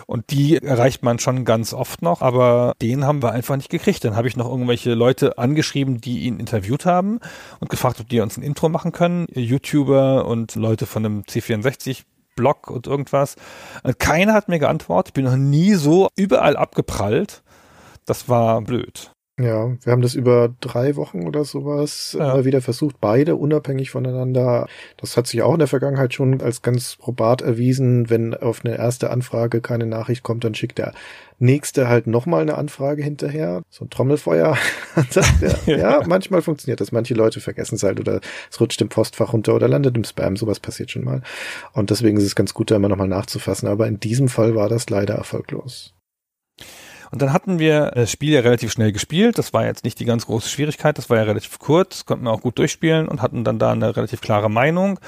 und 0.06 0.32
die 0.32 0.58
erreicht 0.58 1.04
man 1.04 1.20
schon 1.20 1.46
ganz 1.46 1.74
oft 1.74 2.02
noch, 2.02 2.22
aber 2.22 2.74
den 2.82 3.06
haben 3.06 3.22
wir 3.22 3.32
einfach 3.32 3.56
nicht 3.56 3.70
gekriegt. 3.70 4.04
Dann 4.04 4.16
habe 4.16 4.28
ich 4.28 4.38
noch 4.38 4.50
irgendwelche 4.50 4.94
Leute 4.94 5.38
angeschrieben, 5.38 6.02
die 6.02 6.20
ihn 6.22 6.40
interviewt 6.40 6.86
haben 6.86 7.20
und 7.60 7.70
gefragt, 7.70 8.00
ob 8.00 8.10
die 8.10 8.20
uns 8.22 8.38
ein 8.38 8.44
Intro 8.44 8.70
machen 8.70 8.92
können. 8.92 9.28
YouTuber 9.34 10.26
und 10.26 10.56
Leute 10.56 10.86
von 10.86 11.06
einem 11.06 11.22
C64 11.22 12.04
Blog 12.36 12.70
und 12.70 12.88
irgendwas. 12.88 13.36
Keiner 14.00 14.34
hat 14.34 14.50
mir 14.50 14.60
geantwortet. 14.60 15.10
Ich 15.10 15.14
bin 15.14 15.26
noch 15.26 15.36
nie 15.36 15.74
so 15.74 16.10
überall 16.16 16.56
abgeprallt. 16.56 17.44
Das 18.06 18.30
war 18.30 18.62
blöd. 18.62 19.12
Ja, 19.40 19.76
wir 19.82 19.92
haben 19.92 20.02
das 20.02 20.14
über 20.14 20.54
drei 20.60 20.96
Wochen 20.98 21.26
oder 21.26 21.46
sowas 21.46 22.16
ja. 22.18 22.34
immer 22.34 22.46
wieder 22.46 22.62
versucht, 22.62 22.98
beide 23.00 23.36
unabhängig 23.36 23.90
voneinander. 23.90 24.68
Das 24.98 25.16
hat 25.18 25.26
sich 25.26 25.42
auch 25.42 25.54
in 25.54 25.60
der 25.60 25.68
Vergangenheit 25.68 26.14
schon 26.14 26.42
als 26.42 26.62
ganz 26.62 26.98
probat 26.98 27.42
erwiesen. 27.42 28.10
Wenn 28.10 28.36
auf 28.36 28.64
eine 28.64 28.78
erste 28.78 29.10
Anfrage 29.10 29.62
keine 29.62 29.86
Nachricht 29.86 30.24
kommt, 30.24 30.44
dann 30.44 30.54
schickt 30.54 30.78
der 30.78 30.94
nächste 31.40 31.88
halt 31.88 32.08
nochmal 32.08 32.42
eine 32.42 32.58
Anfrage 32.58 33.04
hinterher. 33.04 33.64
So 33.70 33.86
ein 33.86 33.90
Trommelfeuer. 33.90 34.58
ja, 35.66 35.76
ja, 35.76 36.04
manchmal 36.06 36.42
funktioniert 36.42 36.82
das. 36.82 36.92
Manche 36.92 37.14
Leute 37.14 37.40
vergessen 37.40 37.76
es 37.76 37.84
halt 37.84 38.00
oder 38.00 38.20
es 38.52 38.60
rutscht 38.60 38.82
im 38.82 38.90
Postfach 38.90 39.34
runter 39.34 39.56
oder 39.56 39.68
landet 39.68 39.96
im 39.96 40.04
Spam. 40.04 40.36
Sowas 40.36 40.60
passiert 40.60 40.92
schon 40.92 41.06
mal. 41.06 41.24
Und 41.74 41.90
deswegen 41.90 42.18
ist 42.18 42.26
es 42.26 42.36
ganz 42.36 42.54
gut, 42.54 42.70
da 42.70 42.76
immer 42.76 42.90
nochmal 42.90 43.08
nachzufassen. 43.08 43.68
Aber 43.70 43.88
in 43.88 44.00
diesem 44.00 44.28
Fall 44.28 44.56
war 44.56 44.70
das 44.70 44.90
leider 44.90 45.16
erfolglos. 45.16 45.96
Und 47.12 47.22
dann 47.22 47.34
hatten 47.34 47.60
wir 47.60 47.92
das 47.92 48.10
Spiel 48.10 48.32
ja 48.34 48.40
relativ 48.40 48.72
schnell 48.72 48.94
gespielt. 48.94 49.38
Das 49.38 49.54
war 49.54 49.66
jetzt 49.66 49.84
nicht 49.84 50.00
die 50.00 50.06
ganz 50.06 50.26
große 50.26 50.48
Schwierigkeit. 50.48 50.98
Das 50.98 51.10
war 51.10 51.18
ja 51.18 51.24
relativ 51.24 51.60
kurz, 51.60 52.06
konnten 52.06 52.26
wir 52.26 52.32
auch 52.32 52.42
gut 52.42 52.58
durchspielen 52.58 53.10
und 53.10 53.22
hatten 53.22 53.44
dann 53.44 53.60
da 53.60 53.72
eine 53.72 53.96
relativ 53.96 54.22
klare 54.22 54.50
Meinung. 54.50 55.00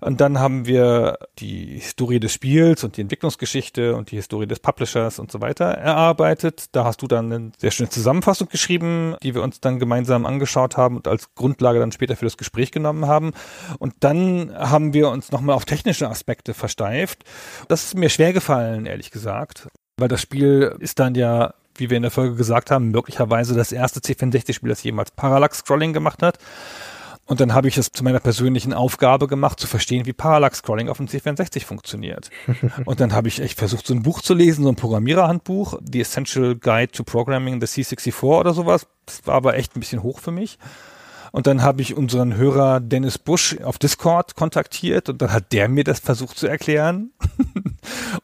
Und 0.00 0.20
dann 0.20 0.40
haben 0.40 0.66
wir 0.66 1.18
die 1.38 1.78
Historie 1.78 2.18
des 2.18 2.32
Spiels 2.32 2.82
und 2.82 2.96
die 2.96 3.02
Entwicklungsgeschichte 3.02 3.94
und 3.94 4.10
die 4.10 4.16
Historie 4.16 4.46
des 4.46 4.58
Publishers 4.58 5.20
und 5.20 5.30
so 5.30 5.40
weiter 5.40 5.66
erarbeitet. 5.66 6.66
Da 6.72 6.84
hast 6.84 7.02
du 7.02 7.06
dann 7.06 7.32
eine 7.32 7.52
sehr 7.56 7.70
schöne 7.70 7.88
Zusammenfassung 7.88 8.48
geschrieben, 8.48 9.14
die 9.22 9.34
wir 9.34 9.42
uns 9.42 9.60
dann 9.60 9.78
gemeinsam 9.78 10.26
angeschaut 10.26 10.76
haben 10.76 10.96
und 10.96 11.06
als 11.06 11.34
Grundlage 11.36 11.78
dann 11.78 11.92
später 11.92 12.16
für 12.16 12.24
das 12.24 12.36
Gespräch 12.36 12.72
genommen 12.72 13.06
haben. 13.06 13.32
Und 13.78 13.94
dann 14.00 14.52
haben 14.56 14.92
wir 14.92 15.08
uns 15.08 15.30
nochmal 15.30 15.54
auf 15.54 15.66
technische 15.66 16.08
Aspekte 16.08 16.52
versteift. 16.52 17.22
Das 17.68 17.84
ist 17.84 17.96
mir 17.96 18.08
schwer 18.08 18.32
gefallen, 18.32 18.86
ehrlich 18.86 19.12
gesagt. 19.12 19.68
Weil 19.96 20.08
das 20.08 20.20
Spiel 20.20 20.74
ist 20.80 20.98
dann 20.98 21.14
ja, 21.14 21.54
wie 21.76 21.90
wir 21.90 21.96
in 21.96 22.02
der 22.02 22.10
Folge 22.10 22.34
gesagt 22.34 22.70
haben, 22.70 22.90
möglicherweise 22.90 23.54
das 23.54 23.72
erste 23.72 24.00
C64-Spiel, 24.00 24.68
das 24.68 24.82
jemals 24.82 25.10
Parallax-Scrolling 25.12 25.92
gemacht 25.92 26.22
hat. 26.22 26.38
Und 27.26 27.40
dann 27.40 27.54
habe 27.54 27.68
ich 27.68 27.78
es 27.78 27.90
zu 27.90 28.04
meiner 28.04 28.20
persönlichen 28.20 28.74
Aufgabe 28.74 29.28
gemacht, 29.28 29.58
zu 29.58 29.66
verstehen, 29.66 30.04
wie 30.04 30.12
Parallax-Scrolling 30.12 30.90
auf 30.90 30.98
dem 30.98 31.06
C64 31.06 31.64
funktioniert. 31.64 32.30
Und 32.84 33.00
dann 33.00 33.14
habe 33.14 33.28
ich 33.28 33.40
echt 33.40 33.58
versucht, 33.58 33.86
so 33.86 33.94
ein 33.94 34.02
Buch 34.02 34.20
zu 34.20 34.34
lesen, 34.34 34.64
so 34.64 34.68
ein 34.68 34.76
Programmiererhandbuch, 34.76 35.80
The 35.90 36.02
Essential 36.02 36.54
Guide 36.54 36.92
to 36.92 37.02
Programming 37.02 37.60
the 37.60 37.66
C64 37.66 38.22
oder 38.22 38.52
sowas. 38.52 38.86
Das 39.06 39.26
war 39.26 39.36
aber 39.36 39.56
echt 39.56 39.74
ein 39.74 39.80
bisschen 39.80 40.02
hoch 40.02 40.18
für 40.18 40.32
mich. 40.32 40.58
Und 41.32 41.46
dann 41.46 41.62
habe 41.62 41.82
ich 41.82 41.96
unseren 41.96 42.36
Hörer 42.36 42.78
Dennis 42.78 43.18
Busch 43.18 43.56
auf 43.64 43.78
Discord 43.78 44.36
kontaktiert 44.36 45.08
und 45.08 45.20
dann 45.20 45.32
hat 45.32 45.52
der 45.52 45.68
mir 45.68 45.82
das 45.82 45.98
versucht 45.98 46.38
zu 46.38 46.46
erklären. 46.46 47.10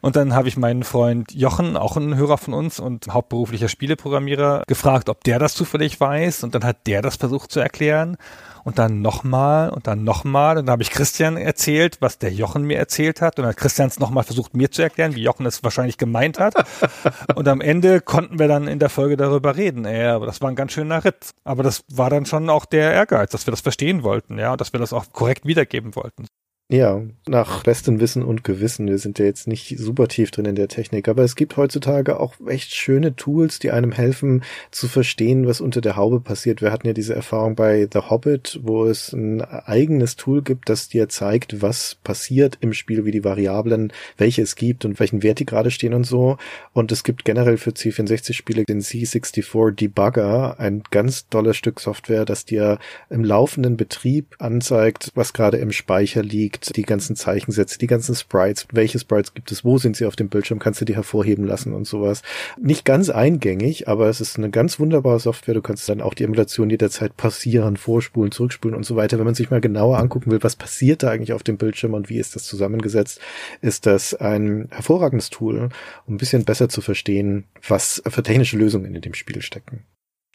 und 0.01 0.15
dann 0.15 0.33
habe 0.33 0.47
ich 0.47 0.57
meinen 0.57 0.83
Freund 0.83 1.33
Jochen, 1.33 1.77
auch 1.77 1.97
ein 1.97 2.15
Hörer 2.15 2.37
von 2.37 2.53
uns 2.53 2.79
und 2.79 3.07
hauptberuflicher 3.07 3.67
Spieleprogrammierer, 3.67 4.63
gefragt, 4.67 5.09
ob 5.09 5.23
der 5.23 5.39
das 5.39 5.53
zufällig 5.53 5.99
weiß. 5.99 6.43
Und 6.43 6.55
dann 6.55 6.63
hat 6.63 6.87
der 6.87 7.01
das 7.01 7.15
versucht 7.15 7.51
zu 7.51 7.59
erklären 7.59 8.17
und 8.63 8.79
dann 8.79 9.01
nochmal 9.01 9.69
und 9.69 9.87
dann 9.87 10.03
nochmal. 10.03 10.57
Und 10.57 10.67
dann 10.67 10.73
habe 10.73 10.83
ich 10.83 10.91
Christian 10.91 11.37
erzählt, 11.37 11.97
was 11.99 12.17
der 12.17 12.31
Jochen 12.31 12.63
mir 12.63 12.77
erzählt 12.77 13.21
hat. 13.21 13.37
Und 13.37 13.43
dann 13.43 13.51
hat 13.51 13.57
Christian 13.57 13.87
es 13.87 13.99
nochmal 13.99 14.23
versucht, 14.23 14.55
mir 14.55 14.71
zu 14.71 14.81
erklären, 14.81 15.15
wie 15.15 15.23
Jochen 15.23 15.45
es 15.45 15.63
wahrscheinlich 15.63 15.97
gemeint 15.97 16.39
hat. 16.39 16.53
und 17.35 17.47
am 17.47 17.61
Ende 17.61 18.01
konnten 18.01 18.39
wir 18.39 18.47
dann 18.47 18.67
in 18.67 18.79
der 18.79 18.89
Folge 18.89 19.17
darüber 19.17 19.55
reden. 19.55 19.85
Ja, 19.85 20.15
aber 20.15 20.25
das 20.25 20.41
war 20.41 20.49
ein 20.49 20.55
ganz 20.55 20.73
schöner 20.73 21.03
Ritt. 21.03 21.31
Aber 21.43 21.63
das 21.63 21.83
war 21.91 22.09
dann 22.09 22.25
schon 22.25 22.49
auch 22.49 22.65
der 22.65 22.91
Ehrgeiz, 22.93 23.31
dass 23.31 23.47
wir 23.47 23.51
das 23.51 23.61
verstehen 23.61 24.03
wollten, 24.03 24.37
ja, 24.37 24.51
und 24.51 24.61
dass 24.61 24.73
wir 24.73 24.79
das 24.79 24.93
auch 24.93 25.11
korrekt 25.11 25.45
wiedergeben 25.45 25.95
wollten. 25.95 26.27
Ja, 26.73 27.01
nach 27.27 27.63
bestem 27.63 27.99
Wissen 27.99 28.23
und 28.23 28.45
Gewissen. 28.45 28.87
Wir 28.87 28.97
sind 28.97 29.19
ja 29.19 29.25
jetzt 29.25 29.45
nicht 29.45 29.77
super 29.77 30.07
tief 30.07 30.31
drin 30.31 30.45
in 30.45 30.55
der 30.55 30.69
Technik, 30.69 31.09
aber 31.09 31.21
es 31.21 31.35
gibt 31.35 31.57
heutzutage 31.57 32.17
auch 32.17 32.35
echt 32.47 32.73
schöne 32.73 33.13
Tools, 33.13 33.59
die 33.59 33.71
einem 33.71 33.91
helfen 33.91 34.41
zu 34.71 34.87
verstehen, 34.87 35.45
was 35.45 35.59
unter 35.59 35.81
der 35.81 35.97
Haube 35.97 36.21
passiert. 36.21 36.61
Wir 36.61 36.71
hatten 36.71 36.87
ja 36.87 36.93
diese 36.93 37.13
Erfahrung 37.13 37.55
bei 37.55 37.89
The 37.91 37.99
Hobbit, 38.09 38.61
wo 38.63 38.85
es 38.85 39.11
ein 39.11 39.41
eigenes 39.41 40.15
Tool 40.15 40.43
gibt, 40.43 40.69
das 40.69 40.87
dir 40.87 41.09
zeigt, 41.09 41.61
was 41.61 41.95
passiert 42.05 42.57
im 42.61 42.71
Spiel, 42.71 43.03
wie 43.03 43.11
die 43.11 43.25
Variablen, 43.25 43.91
welche 44.15 44.41
es 44.41 44.55
gibt 44.55 44.85
und 44.85 44.97
welchen 45.01 45.23
Wert 45.23 45.39
die 45.39 45.45
gerade 45.45 45.71
stehen 45.71 45.93
und 45.93 46.05
so. 46.05 46.37
Und 46.71 46.93
es 46.93 47.03
gibt 47.03 47.25
generell 47.25 47.57
für 47.57 47.71
C64-Spiele 47.71 48.63
den 48.63 48.79
C64 48.79 49.71
Debugger, 49.71 50.57
ein 50.57 50.83
ganz 50.89 51.27
tolles 51.27 51.57
Stück 51.57 51.81
Software, 51.81 52.23
das 52.23 52.45
dir 52.45 52.79
im 53.09 53.25
laufenden 53.25 53.75
Betrieb 53.75 54.37
anzeigt, 54.39 55.11
was 55.15 55.33
gerade 55.33 55.57
im 55.57 55.73
Speicher 55.73 56.23
liegt 56.23 56.60
gibt, 56.61 56.77
die 56.77 56.83
ganzen 56.83 57.15
Zeichensätze, 57.15 57.77
die 57.77 57.87
ganzen 57.87 58.15
Sprites, 58.15 58.67
welche 58.71 58.99
Sprites 58.99 59.33
gibt 59.33 59.51
es, 59.51 59.65
wo 59.65 59.77
sind 59.77 59.95
sie 59.95 60.05
auf 60.05 60.15
dem 60.15 60.29
Bildschirm, 60.29 60.59
kannst 60.59 60.81
du 60.81 60.85
die 60.85 60.95
hervorheben 60.95 61.45
lassen 61.45 61.73
und 61.73 61.85
sowas. 61.85 62.21
Nicht 62.59 62.85
ganz 62.85 63.09
eingängig, 63.09 63.87
aber 63.87 64.07
es 64.07 64.21
ist 64.21 64.37
eine 64.37 64.49
ganz 64.49 64.79
wunderbare 64.79 65.19
Software. 65.19 65.53
Du 65.53 65.61
kannst 65.61 65.89
dann 65.89 66.01
auch 66.01 66.13
die 66.13 66.23
Emulation 66.23 66.69
jederzeit 66.69 67.17
passieren, 67.17 67.77
vorspulen, 67.77 68.31
zurückspulen 68.31 68.75
und 68.75 68.85
so 68.85 68.95
weiter. 68.95 69.17
Wenn 69.17 69.25
man 69.25 69.35
sich 69.35 69.49
mal 69.49 69.61
genauer 69.61 69.97
angucken 69.97 70.31
will, 70.31 70.43
was 70.43 70.55
passiert 70.55 71.03
da 71.03 71.09
eigentlich 71.09 71.33
auf 71.33 71.43
dem 71.43 71.57
Bildschirm 71.57 71.93
und 71.93 72.09
wie 72.09 72.19
ist 72.19 72.35
das 72.35 72.43
zusammengesetzt, 72.43 73.19
ist 73.61 73.85
das 73.85 74.13
ein 74.13 74.67
hervorragendes 74.71 75.29
Tool, 75.29 75.69
um 76.05 76.15
ein 76.15 76.17
bisschen 76.17 76.45
besser 76.45 76.69
zu 76.69 76.81
verstehen, 76.81 77.45
was 77.67 78.01
für 78.07 78.23
technische 78.23 78.57
Lösungen 78.57 78.95
in 78.95 79.01
dem 79.01 79.13
Spiel 79.13 79.41
stecken. 79.41 79.85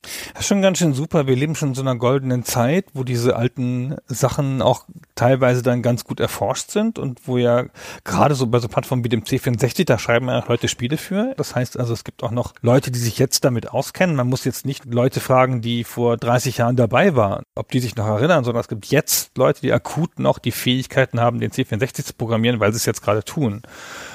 Das 0.02 0.42
ist 0.42 0.46
schon 0.46 0.62
ganz 0.62 0.78
schön 0.78 0.94
super. 0.94 1.26
Wir 1.26 1.36
leben 1.36 1.54
schon 1.54 1.70
in 1.70 1.74
so 1.74 1.82
einer 1.82 1.96
goldenen 1.96 2.44
Zeit, 2.44 2.86
wo 2.94 3.02
diese 3.02 3.36
alten 3.36 3.96
Sachen 4.06 4.62
auch 4.62 4.84
teilweise 5.14 5.62
dann 5.62 5.82
ganz 5.82 6.04
gut 6.04 6.20
erforscht 6.20 6.70
sind 6.70 6.98
und 6.98 7.26
wo 7.26 7.38
ja 7.38 7.64
gerade 8.04 8.34
so 8.34 8.46
bei 8.46 8.58
so 8.58 8.68
Plattformen 8.68 9.02
wie 9.04 9.08
dem 9.08 9.24
C64, 9.24 9.84
da 9.84 9.98
schreiben 9.98 10.28
ja 10.28 10.44
Leute 10.46 10.68
Spiele 10.68 10.96
für. 10.96 11.34
Das 11.36 11.54
heißt 11.54 11.78
also, 11.78 11.92
es 11.92 12.04
gibt 12.04 12.22
auch 12.22 12.30
noch 12.30 12.54
Leute, 12.60 12.90
die 12.90 12.98
sich 12.98 13.18
jetzt 13.18 13.44
damit 13.44 13.70
auskennen. 13.70 14.14
Man 14.14 14.28
muss 14.28 14.44
jetzt 14.44 14.66
nicht 14.66 14.84
Leute 14.84 15.20
fragen, 15.20 15.60
die 15.60 15.84
vor 15.84 16.16
30 16.16 16.58
Jahren 16.58 16.76
dabei 16.76 17.16
waren, 17.16 17.42
ob 17.54 17.70
die 17.70 17.80
sich 17.80 17.96
noch 17.96 18.06
erinnern, 18.06 18.44
sondern 18.44 18.60
es 18.60 18.68
gibt 18.68 18.86
jetzt 18.86 19.36
Leute, 19.36 19.60
die 19.60 19.72
akut 19.72 20.18
noch 20.18 20.38
die 20.38 20.52
Fähigkeiten 20.52 21.20
haben, 21.20 21.40
den 21.40 21.50
C64 21.50 22.04
zu 22.04 22.14
programmieren, 22.14 22.60
weil 22.60 22.72
sie 22.72 22.76
es 22.76 22.86
jetzt 22.86 23.02
gerade 23.02 23.24
tun. 23.24 23.62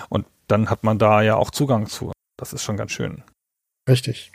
Und 0.10 0.26
dann 0.48 0.70
hat 0.70 0.84
man 0.84 1.00
da 1.00 1.22
ja 1.22 1.36
auch 1.36 1.52
Zugang 1.52 1.88
zu. 1.88 2.12
Das 2.38 2.54
ist 2.54 2.64
schon 2.64 2.78
ganz 2.78 2.92
schön. 2.92 3.24
Richtig. 3.90 4.32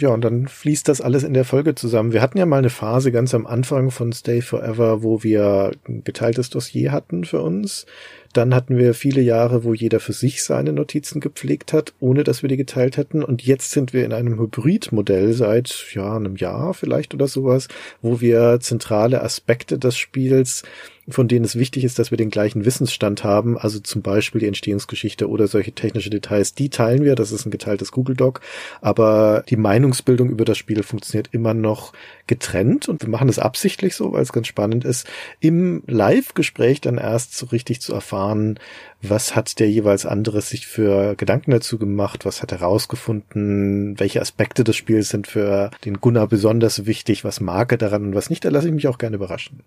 Ja, 0.00 0.10
und 0.10 0.22
dann 0.22 0.46
fließt 0.46 0.86
das 0.86 1.00
alles 1.00 1.24
in 1.24 1.34
der 1.34 1.44
Folge 1.44 1.74
zusammen. 1.74 2.12
Wir 2.12 2.22
hatten 2.22 2.38
ja 2.38 2.46
mal 2.46 2.58
eine 2.58 2.70
Phase 2.70 3.10
ganz 3.10 3.34
am 3.34 3.46
Anfang 3.46 3.90
von 3.90 4.12
Stay 4.12 4.42
Forever, 4.42 5.02
wo 5.02 5.24
wir 5.24 5.72
ein 5.88 6.04
geteiltes 6.04 6.50
Dossier 6.50 6.92
hatten 6.92 7.24
für 7.24 7.42
uns. 7.42 7.84
Dann 8.32 8.54
hatten 8.54 8.76
wir 8.76 8.94
viele 8.94 9.22
Jahre, 9.22 9.64
wo 9.64 9.74
jeder 9.74 9.98
für 9.98 10.12
sich 10.12 10.44
seine 10.44 10.72
Notizen 10.72 11.18
gepflegt 11.18 11.72
hat, 11.72 11.94
ohne 11.98 12.22
dass 12.22 12.42
wir 12.42 12.48
die 12.48 12.56
geteilt 12.56 12.96
hätten. 12.96 13.24
Und 13.24 13.42
jetzt 13.44 13.72
sind 13.72 13.92
wir 13.92 14.04
in 14.04 14.12
einem 14.12 14.38
Hybridmodell 14.38 15.32
seit 15.32 15.86
ja 15.92 16.14
einem 16.14 16.36
Jahr 16.36 16.74
vielleicht 16.74 17.12
oder 17.12 17.26
sowas, 17.26 17.66
wo 18.00 18.20
wir 18.20 18.60
zentrale 18.60 19.20
Aspekte 19.20 19.80
des 19.80 19.96
Spiels 19.96 20.62
von 21.08 21.28
denen 21.28 21.44
es 21.44 21.56
wichtig 21.56 21.84
ist, 21.84 21.98
dass 21.98 22.10
wir 22.10 22.18
den 22.18 22.30
gleichen 22.30 22.64
Wissensstand 22.64 23.24
haben, 23.24 23.56
also 23.56 23.80
zum 23.80 24.02
Beispiel 24.02 24.40
die 24.40 24.46
Entstehungsgeschichte 24.46 25.28
oder 25.28 25.48
solche 25.48 25.72
technische 25.72 26.10
Details, 26.10 26.54
die 26.54 26.68
teilen 26.68 27.04
wir, 27.04 27.14
das 27.14 27.32
ist 27.32 27.46
ein 27.46 27.50
geteiltes 27.50 27.92
Google 27.92 28.16
Doc, 28.16 28.40
aber 28.80 29.42
die 29.48 29.56
Meinungsbildung 29.56 30.28
über 30.28 30.44
das 30.44 30.58
Spiel 30.58 30.82
funktioniert 30.82 31.30
immer 31.32 31.54
noch 31.54 31.92
getrennt 32.26 32.88
und 32.88 33.02
wir 33.02 33.08
machen 33.08 33.28
es 33.28 33.38
absichtlich 33.38 33.94
so, 33.94 34.12
weil 34.12 34.22
es 34.22 34.32
ganz 34.32 34.46
spannend 34.46 34.84
ist, 34.84 35.06
im 35.40 35.82
Live-Gespräch 35.86 36.80
dann 36.80 36.98
erst 36.98 37.36
so 37.36 37.46
richtig 37.46 37.80
zu 37.80 37.94
erfahren, 37.94 38.58
was 39.02 39.36
hat 39.36 39.58
der 39.60 39.70
jeweils 39.70 40.06
andere 40.06 40.40
sich 40.40 40.66
für 40.66 41.14
Gedanken 41.16 41.52
dazu 41.52 41.78
gemacht, 41.78 42.24
was 42.24 42.42
hat 42.42 42.52
er 42.52 42.62
rausgefunden, 42.62 43.98
welche 43.98 44.20
Aspekte 44.20 44.64
des 44.64 44.76
Spiels 44.76 45.08
sind 45.08 45.26
für 45.26 45.70
den 45.84 46.00
Gunnar 46.00 46.26
besonders 46.26 46.86
wichtig, 46.86 47.24
was 47.24 47.40
mag 47.40 47.72
er 47.72 47.78
daran 47.78 48.06
und 48.06 48.14
was 48.14 48.30
nicht, 48.30 48.44
da 48.44 48.48
lasse 48.48 48.68
ich 48.68 48.74
mich 48.74 48.88
auch 48.88 48.98
gerne 48.98 49.16
überraschen. 49.16 49.62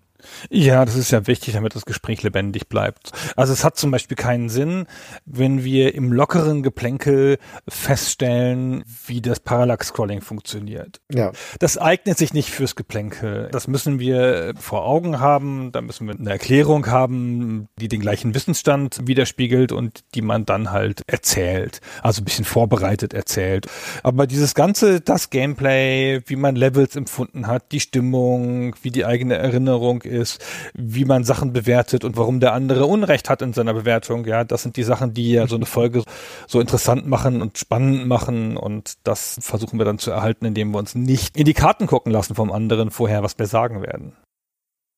Ja, 0.50 0.84
das 0.84 0.96
ist 0.96 1.10
ja 1.10 1.26
wichtig, 1.26 1.54
damit 1.54 1.74
das 1.74 1.86
Gespräch 1.86 2.22
lebendig 2.22 2.68
bleibt. 2.68 3.12
Also 3.36 3.52
es 3.52 3.64
hat 3.64 3.76
zum 3.76 3.90
Beispiel 3.90 4.16
keinen 4.16 4.48
Sinn, 4.48 4.86
wenn 5.24 5.64
wir 5.64 5.94
im 5.94 6.12
lockeren 6.12 6.62
Geplänkel 6.62 7.38
feststellen, 7.68 8.84
wie 9.06 9.20
das 9.20 9.40
Parallax-Scrolling 9.40 10.20
funktioniert. 10.20 11.00
Ja. 11.10 11.32
Das 11.58 11.78
eignet 11.78 12.18
sich 12.18 12.34
nicht 12.34 12.50
fürs 12.50 12.76
Geplänkel. 12.76 13.48
Das 13.50 13.66
müssen 13.66 13.98
wir 13.98 14.54
vor 14.58 14.84
Augen 14.84 15.20
haben, 15.20 15.72
da 15.72 15.80
müssen 15.80 16.06
wir 16.06 16.14
eine 16.14 16.30
Erklärung 16.30 16.86
haben, 16.86 17.68
die 17.80 17.88
den 17.88 18.00
gleichen 18.00 18.34
Wissensstand 18.34 19.00
widerspiegelt 19.22 19.72
und 19.72 20.04
die 20.14 20.22
man 20.22 20.44
dann 20.44 20.72
halt 20.72 21.02
erzählt. 21.06 21.80
Also 22.02 22.22
ein 22.22 22.24
bisschen 22.24 22.44
vorbereitet 22.44 23.14
erzählt. 23.14 23.66
Aber 24.02 24.26
dieses 24.26 24.54
ganze, 24.54 25.00
das 25.00 25.30
Gameplay, 25.30 26.20
wie 26.26 26.36
man 26.36 26.56
Levels 26.56 26.96
empfunden 26.96 27.46
hat, 27.46 27.72
die 27.72 27.80
Stimmung, 27.80 28.74
wie 28.82 28.90
die 28.90 29.04
eigene 29.04 29.36
Erinnerung 29.36 30.02
ist, 30.02 30.44
wie 30.74 31.04
man 31.04 31.24
Sachen 31.24 31.52
bewertet 31.52 32.04
und 32.04 32.16
warum 32.16 32.40
der 32.40 32.52
andere 32.52 32.86
Unrecht 32.86 33.30
hat 33.30 33.42
in 33.42 33.52
seiner 33.52 33.74
Bewertung, 33.74 34.26
ja, 34.26 34.44
das 34.44 34.62
sind 34.62 34.76
die 34.76 34.82
Sachen, 34.82 35.14
die 35.14 35.32
ja 35.32 35.46
so 35.46 35.56
eine 35.56 35.66
Folge 35.66 36.02
so 36.48 36.60
interessant 36.60 37.06
machen 37.06 37.42
und 37.42 37.58
spannend 37.58 38.06
machen 38.06 38.56
und 38.56 38.94
das 39.04 39.38
versuchen 39.40 39.78
wir 39.78 39.84
dann 39.84 39.98
zu 39.98 40.10
erhalten, 40.10 40.44
indem 40.44 40.72
wir 40.72 40.78
uns 40.78 40.94
nicht 40.94 41.36
in 41.36 41.44
die 41.44 41.54
Karten 41.54 41.86
gucken 41.86 42.12
lassen 42.12 42.34
vom 42.34 42.50
anderen 42.50 42.90
vorher, 42.90 43.22
was 43.22 43.38
wir 43.38 43.46
sagen 43.46 43.82
werden. 43.82 44.16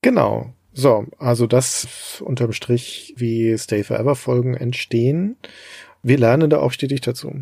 Genau. 0.03 0.53
So, 0.75 1.07
also 1.19 1.47
das 1.47 2.21
unterm 2.21 2.53
Strich, 2.53 3.15
wie 3.17 3.57
Stay 3.57 3.85
Forever 3.85 4.17
Folgen 4.17 4.55
entstehen. 4.55 5.37
Wir 6.03 6.19
lernen 6.19 6.51
da 6.51 6.59
auch 6.59 6.73
stetig 6.73 7.01
dazu. 7.01 7.33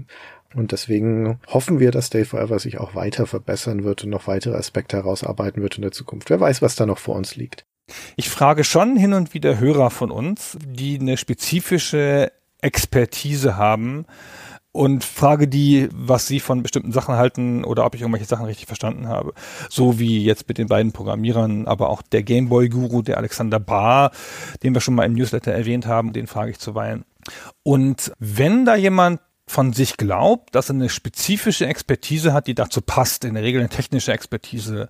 Und 0.54 0.72
deswegen 0.72 1.40
hoffen 1.48 1.80
wir, 1.80 1.90
dass 1.90 2.08
Stay 2.08 2.26
Forever 2.26 2.58
sich 2.58 2.78
auch 2.78 2.94
weiter 2.94 3.26
verbessern 3.26 3.84
wird 3.84 4.04
und 4.04 4.10
noch 4.10 4.26
weitere 4.26 4.54
Aspekte 4.54 4.98
herausarbeiten 4.98 5.62
wird 5.62 5.76
in 5.76 5.82
der 5.82 5.92
Zukunft. 5.92 6.28
Wer 6.28 6.40
weiß, 6.40 6.60
was 6.60 6.76
da 6.76 6.84
noch 6.84 6.98
vor 6.98 7.16
uns 7.16 7.34
liegt. 7.34 7.64
Ich 8.16 8.28
frage 8.28 8.64
schon 8.64 8.96
hin 8.96 9.14
und 9.14 9.32
wieder 9.32 9.58
Hörer 9.58 9.90
von 9.90 10.10
uns, 10.10 10.58
die 10.64 10.98
eine 11.00 11.16
spezifische 11.16 12.30
Expertise 12.60 13.56
haben, 13.56 14.04
und 14.72 15.04
frage 15.04 15.48
die, 15.48 15.88
was 15.92 16.26
sie 16.26 16.40
von 16.40 16.62
bestimmten 16.62 16.92
Sachen 16.92 17.14
halten 17.14 17.62
oder 17.62 17.84
ob 17.84 17.94
ich 17.94 18.00
irgendwelche 18.00 18.26
Sachen 18.26 18.46
richtig 18.46 18.66
verstanden 18.66 19.06
habe. 19.06 19.34
So 19.68 19.98
wie 19.98 20.24
jetzt 20.24 20.48
mit 20.48 20.56
den 20.58 20.68
beiden 20.68 20.92
Programmierern, 20.92 21.66
aber 21.66 21.90
auch 21.90 22.00
der 22.00 22.22
Gameboy-Guru, 22.22 23.02
der 23.02 23.18
Alexander 23.18 23.60
Barr, 23.60 24.12
den 24.62 24.72
wir 24.72 24.80
schon 24.80 24.94
mal 24.94 25.04
im 25.04 25.12
Newsletter 25.12 25.52
erwähnt 25.52 25.86
haben, 25.86 26.14
den 26.14 26.26
frage 26.26 26.50
ich 26.50 26.58
zuweilen. 26.58 27.04
Und 27.62 28.12
wenn 28.18 28.64
da 28.64 28.74
jemand 28.74 29.20
von 29.46 29.74
sich 29.74 29.98
glaubt, 29.98 30.54
dass 30.54 30.70
er 30.70 30.76
eine 30.76 30.88
spezifische 30.88 31.66
Expertise 31.66 32.32
hat, 32.32 32.46
die 32.46 32.54
dazu 32.54 32.80
passt, 32.80 33.24
in 33.24 33.34
der 33.34 33.42
Regel 33.42 33.60
eine 33.60 33.68
technische 33.68 34.12
Expertise, 34.12 34.88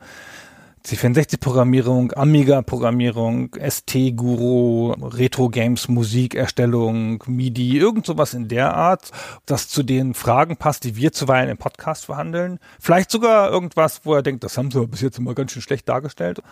C64-Programmierung, 0.85 2.13
Amiga-Programmierung, 2.13 3.55
ST-Guru, 3.55 4.93
Retro-Games, 4.93 5.89
Musikerstellung, 5.89 7.23
MIDI, 7.27 7.79
irgend 7.79 8.05
sowas 8.05 8.35
in 8.35 8.49
der 8.49 8.75
Art, 8.75 9.11
das 9.47 9.69
zu 9.69 9.83
den 9.83 10.15
Fragen 10.15 10.57
passt, 10.57 10.85
die 10.85 10.97
wir 10.97 11.13
zuweilen 11.13 11.51
im 11.51 11.59
Podcast 11.59 12.07
verhandeln. 12.07 12.59
Vielleicht 12.81 13.11
sogar 13.11 13.51
irgendwas, 13.51 14.01
wo 14.05 14.15
er 14.15 14.23
denkt, 14.23 14.43
das 14.43 14.59
haben 14.59 14.71
sie 14.71 14.87
bis 14.87 15.01
jetzt 15.01 15.19
immer 15.19 15.35
ganz 15.35 15.53
schön 15.53 15.63
schlecht 15.63 15.89
dargestellt 15.89 16.43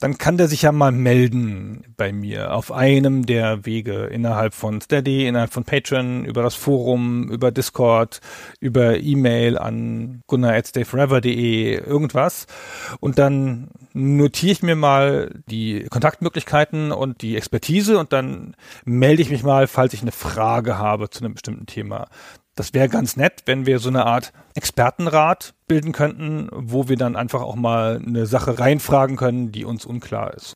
dann 0.00 0.18
kann 0.18 0.36
der 0.36 0.48
sich 0.48 0.62
ja 0.62 0.72
mal 0.72 0.92
melden 0.92 1.94
bei 1.96 2.12
mir 2.12 2.52
auf 2.52 2.72
einem 2.72 3.26
der 3.26 3.64
Wege 3.64 4.06
innerhalb 4.06 4.52
von 4.52 4.80
Steady, 4.80 5.26
innerhalb 5.26 5.52
von 5.52 5.64
Patreon, 5.64 6.24
über 6.24 6.42
das 6.42 6.54
Forum, 6.54 7.30
über 7.30 7.52
Discord, 7.52 8.20
über 8.60 8.98
E-Mail 8.98 9.56
an 9.56 10.22
gunnar.stayforever.de, 10.26 11.76
irgendwas. 11.76 12.46
Und 13.00 13.18
dann 13.18 13.70
notiere 13.92 14.52
ich 14.52 14.62
mir 14.62 14.76
mal 14.76 15.30
die 15.48 15.86
Kontaktmöglichkeiten 15.88 16.90
und 16.90 17.22
die 17.22 17.36
Expertise 17.36 17.98
und 17.98 18.12
dann 18.12 18.56
melde 18.84 19.22
ich 19.22 19.30
mich 19.30 19.44
mal, 19.44 19.68
falls 19.68 19.94
ich 19.94 20.02
eine 20.02 20.12
Frage 20.12 20.76
habe 20.76 21.08
zu 21.08 21.24
einem 21.24 21.34
bestimmten 21.34 21.66
Thema. 21.66 22.08
Das 22.56 22.72
wäre 22.72 22.88
ganz 22.88 23.16
nett, 23.16 23.42
wenn 23.46 23.66
wir 23.66 23.80
so 23.80 23.88
eine 23.88 24.06
Art 24.06 24.32
Expertenrat 24.54 25.54
bilden 25.66 25.92
könnten, 25.92 26.48
wo 26.52 26.88
wir 26.88 26.96
dann 26.96 27.16
einfach 27.16 27.42
auch 27.42 27.56
mal 27.56 28.00
eine 28.04 28.26
Sache 28.26 28.58
reinfragen 28.58 29.16
können, 29.16 29.50
die 29.50 29.64
uns 29.64 29.84
unklar 29.84 30.34
ist. 30.34 30.54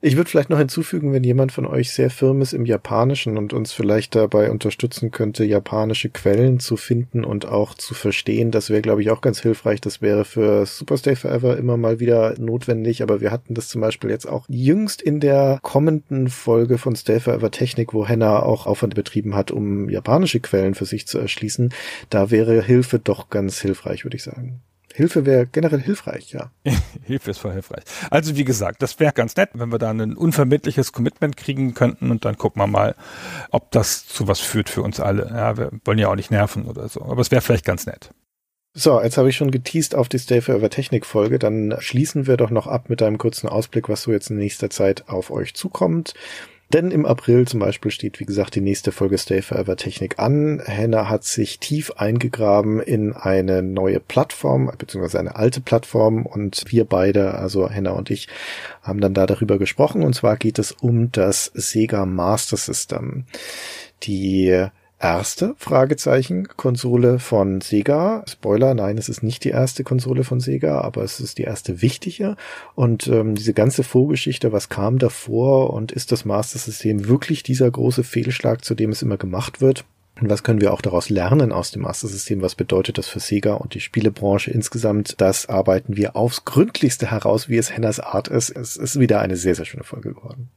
Ich 0.00 0.16
würde 0.16 0.28
vielleicht 0.28 0.50
noch 0.50 0.58
hinzufügen, 0.58 1.12
wenn 1.14 1.24
jemand 1.24 1.50
von 1.50 1.64
euch 1.64 1.92
sehr 1.92 2.10
firm 2.10 2.42
ist 2.42 2.52
im 2.52 2.66
Japanischen 2.66 3.38
und 3.38 3.54
uns 3.54 3.72
vielleicht 3.72 4.14
dabei 4.14 4.50
unterstützen 4.50 5.10
könnte, 5.10 5.44
japanische 5.44 6.10
Quellen 6.10 6.60
zu 6.60 6.76
finden 6.76 7.24
und 7.24 7.46
auch 7.46 7.72
zu 7.74 7.94
verstehen, 7.94 8.50
das 8.50 8.68
wäre, 8.68 8.82
glaube 8.82 9.00
ich, 9.00 9.10
auch 9.10 9.22
ganz 9.22 9.40
hilfreich. 9.40 9.80
Das 9.80 10.02
wäre 10.02 10.26
für 10.26 10.66
Superstay 10.66 11.16
Forever 11.16 11.56
immer 11.56 11.78
mal 11.78 12.00
wieder 12.00 12.34
notwendig, 12.38 13.02
aber 13.02 13.22
wir 13.22 13.30
hatten 13.30 13.54
das 13.54 13.68
zum 13.68 13.80
Beispiel 13.80 14.10
jetzt 14.10 14.28
auch 14.28 14.44
jüngst 14.48 15.00
in 15.00 15.20
der 15.20 15.58
kommenden 15.62 16.28
Folge 16.28 16.76
von 16.76 16.96
Stay 16.96 17.18
Forever 17.18 17.50
Technik, 17.50 17.94
wo 17.94 18.06
Henna 18.06 18.42
auch 18.42 18.66
Aufwand 18.66 18.94
betrieben 18.94 19.34
hat, 19.34 19.50
um 19.50 19.88
japanische 19.88 20.40
Quellen 20.40 20.74
für 20.74 20.84
sich 20.84 21.06
zu 21.06 21.18
erschließen. 21.18 21.72
Da 22.10 22.30
wäre 22.30 22.62
Hilfe 22.62 22.98
doch 22.98 23.30
ganz 23.30 23.58
hilfreich, 23.60 24.04
würde 24.04 24.16
ich 24.16 24.22
sagen. 24.22 24.60
Hilfe 24.96 25.26
wäre 25.26 25.46
generell 25.46 25.80
hilfreich, 25.80 26.30
ja. 26.30 26.52
Hilfe 27.02 27.32
ist 27.32 27.38
voll 27.38 27.52
hilfreich. 27.52 27.82
Also 28.10 28.36
wie 28.36 28.44
gesagt, 28.44 28.80
das 28.80 29.00
wäre 29.00 29.12
ganz 29.12 29.34
nett, 29.34 29.50
wenn 29.54 29.72
wir 29.72 29.80
da 29.80 29.90
ein 29.90 30.14
unvermittliches 30.14 30.92
Commitment 30.92 31.36
kriegen 31.36 31.74
könnten 31.74 32.12
und 32.12 32.24
dann 32.24 32.38
gucken 32.38 32.62
wir 32.62 32.68
mal, 32.68 32.94
ob 33.50 33.72
das 33.72 34.06
zu 34.06 34.28
was 34.28 34.38
führt 34.38 34.68
für 34.68 34.82
uns 34.82 35.00
alle. 35.00 35.28
Ja, 35.30 35.56
wir 35.58 35.72
wollen 35.84 35.98
ja 35.98 36.08
auch 36.08 36.14
nicht 36.14 36.30
nerven 36.30 36.66
oder 36.66 36.88
so, 36.88 37.02
aber 37.02 37.20
es 37.20 37.32
wäre 37.32 37.42
vielleicht 37.42 37.64
ganz 37.64 37.86
nett. 37.86 38.10
So, 38.72 39.00
jetzt 39.00 39.18
habe 39.18 39.28
ich 39.28 39.36
schon 39.36 39.50
geteased 39.50 39.96
auf 39.96 40.08
die 40.08 40.18
Stay 40.18 40.40
Forever 40.40 40.70
Technik 40.70 41.06
Folge. 41.06 41.40
Dann 41.40 41.74
schließen 41.80 42.28
wir 42.28 42.36
doch 42.36 42.50
noch 42.50 42.68
ab 42.68 42.88
mit 42.88 43.02
einem 43.02 43.18
kurzen 43.18 43.48
Ausblick, 43.48 43.88
was 43.88 44.02
so 44.02 44.12
jetzt 44.12 44.30
in 44.30 44.36
nächster 44.36 44.70
Zeit 44.70 45.08
auf 45.08 45.30
euch 45.30 45.54
zukommt. 45.54 46.14
Denn 46.74 46.90
im 46.90 47.06
April 47.06 47.46
zum 47.46 47.60
Beispiel 47.60 47.92
steht, 47.92 48.18
wie 48.18 48.24
gesagt, 48.24 48.56
die 48.56 48.60
nächste 48.60 48.90
Folge 48.90 49.16
Stay 49.16 49.42
Forever 49.42 49.76
Technik 49.76 50.18
an. 50.18 50.60
Henna 50.64 51.08
hat 51.08 51.22
sich 51.22 51.60
tief 51.60 51.92
eingegraben 51.92 52.80
in 52.80 53.12
eine 53.12 53.62
neue 53.62 54.00
Plattform, 54.00 54.72
beziehungsweise 54.76 55.20
eine 55.20 55.36
alte 55.36 55.60
Plattform 55.60 56.26
und 56.26 56.64
wir 56.66 56.84
beide, 56.84 57.34
also 57.34 57.70
Henna 57.70 57.92
und 57.92 58.10
ich, 58.10 58.26
haben 58.82 59.00
dann 59.00 59.14
da 59.14 59.26
darüber 59.26 59.56
gesprochen 59.58 60.02
und 60.02 60.16
zwar 60.16 60.36
geht 60.36 60.58
es 60.58 60.72
um 60.72 61.12
das 61.12 61.44
Sega 61.54 62.06
Master 62.06 62.56
System. 62.56 63.26
Die 64.02 64.66
erste 65.04 65.54
Fragezeichen 65.58 66.48
Konsole 66.56 67.18
von 67.18 67.60
Sega. 67.60 68.24
Spoiler, 68.26 68.72
nein, 68.72 68.96
es 68.96 69.10
ist 69.10 69.22
nicht 69.22 69.44
die 69.44 69.50
erste 69.50 69.84
Konsole 69.84 70.24
von 70.24 70.40
Sega, 70.40 70.80
aber 70.80 71.02
es 71.02 71.20
ist 71.20 71.36
die 71.36 71.42
erste 71.42 71.82
wichtige. 71.82 72.36
Und 72.74 73.06
ähm, 73.08 73.34
diese 73.34 73.52
ganze 73.52 73.84
Vorgeschichte, 73.84 74.50
was 74.50 74.70
kam 74.70 74.98
davor 74.98 75.74
und 75.74 75.92
ist 75.92 76.10
das 76.10 76.24
Master 76.24 76.58
System 76.58 77.06
wirklich 77.06 77.42
dieser 77.42 77.70
große 77.70 78.02
Fehlschlag, 78.02 78.64
zu 78.64 78.74
dem 78.74 78.90
es 78.90 79.02
immer 79.02 79.18
gemacht 79.18 79.60
wird? 79.60 79.84
Und 80.18 80.30
was 80.30 80.42
können 80.42 80.62
wir 80.62 80.72
auch 80.72 80.80
daraus 80.80 81.10
lernen 81.10 81.52
aus 81.52 81.70
dem 81.70 81.82
Master 81.82 82.08
System? 82.08 82.40
Was 82.40 82.54
bedeutet 82.54 82.96
das 82.96 83.06
für 83.06 83.20
Sega 83.20 83.54
und 83.54 83.74
die 83.74 83.80
Spielebranche 83.80 84.52
insgesamt? 84.52 85.20
Das 85.20 85.50
arbeiten 85.50 85.98
wir 85.98 86.16
aufs 86.16 86.46
Gründlichste 86.46 87.10
heraus, 87.10 87.50
wie 87.50 87.58
es 87.58 87.70
Hennas 87.70 88.00
Art 88.00 88.28
ist. 88.28 88.48
Es 88.48 88.78
ist 88.78 88.98
wieder 88.98 89.20
eine 89.20 89.36
sehr, 89.36 89.54
sehr 89.54 89.66
schöne 89.66 89.84
Folge 89.84 90.14
geworden. 90.14 90.48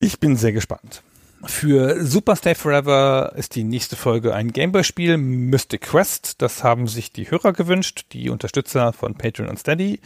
Ich 0.00 0.18
bin 0.18 0.36
sehr 0.36 0.52
gespannt. 0.52 1.04
Für 1.46 2.04
Super 2.04 2.36
Stay 2.36 2.54
Forever 2.54 3.32
ist 3.36 3.54
die 3.54 3.64
nächste 3.64 3.96
Folge 3.96 4.34
ein 4.34 4.52
Gameboy-Spiel, 4.52 5.16
Mystic 5.16 5.82
Quest. 5.82 6.40
Das 6.42 6.64
haben 6.64 6.86
sich 6.88 7.12
die 7.12 7.30
Hörer 7.30 7.52
gewünscht, 7.52 8.06
die 8.12 8.30
Unterstützer 8.30 8.92
von 8.92 9.14
Patreon 9.14 9.48
und 9.48 9.58
Steady. 9.58 10.00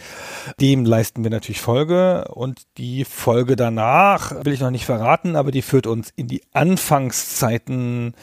Dem 0.60 0.84
leisten 0.84 1.22
wir 1.22 1.30
natürlich 1.30 1.60
Folge. 1.60 2.28
Und 2.28 2.62
die 2.76 3.04
Folge 3.04 3.56
danach 3.56 4.44
will 4.44 4.52
ich 4.52 4.60
noch 4.60 4.70
nicht 4.70 4.86
verraten, 4.86 5.36
aber 5.36 5.50
die 5.50 5.62
führt 5.62 5.86
uns 5.86 6.10
in 6.16 6.26
die 6.26 6.42
Anfangszeiten 6.52 8.14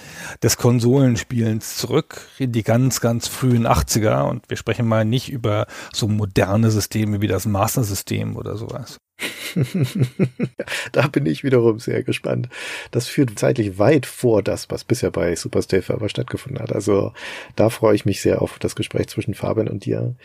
des 0.44 0.58
Konsolenspielens 0.58 1.78
zurück, 1.78 2.28
in 2.38 2.52
die 2.52 2.64
ganz, 2.64 3.02
ganz 3.02 3.28
frühen 3.28 3.68
80er. 3.68 4.24
Und 4.24 4.50
wir 4.50 4.58
sprechen 4.58 4.88
mal 4.88 5.06
nicht 5.06 5.30
über 5.30 5.68
so 5.94 6.08
moderne 6.08 6.72
Systeme 6.72 7.22
wie 7.22 7.28
das 7.28 7.46
Master 7.46 7.84
System 7.84 8.36
oder 8.36 8.58
sowas. 8.58 8.98
da 10.92 11.08
bin 11.08 11.26
ich 11.26 11.44
wiederum 11.44 11.80
sehr 11.80 12.04
gespannt. 12.04 12.50
Das 12.92 13.08
führt 13.08 13.38
zeitlich 13.40 13.80
weit 13.80 14.06
vor 14.06 14.44
das, 14.44 14.70
was 14.70 14.84
bisher 14.84 15.12
bei 15.12 15.36
Superstay 15.36 15.82
Forever 15.82 16.10
stattgefunden 16.10 16.62
hat. 16.62 16.74
Also 16.74 17.14
da 17.56 17.70
freue 17.70 17.96
ich 17.96 18.06
mich 18.06 18.22
sehr 18.22 18.42
auf 18.42 18.60
das 18.60 18.76
Gespräch 18.76 19.08
zwischen 19.08 19.34
Fabian 19.34 19.70
und 19.70 19.86
dir. 19.86 20.16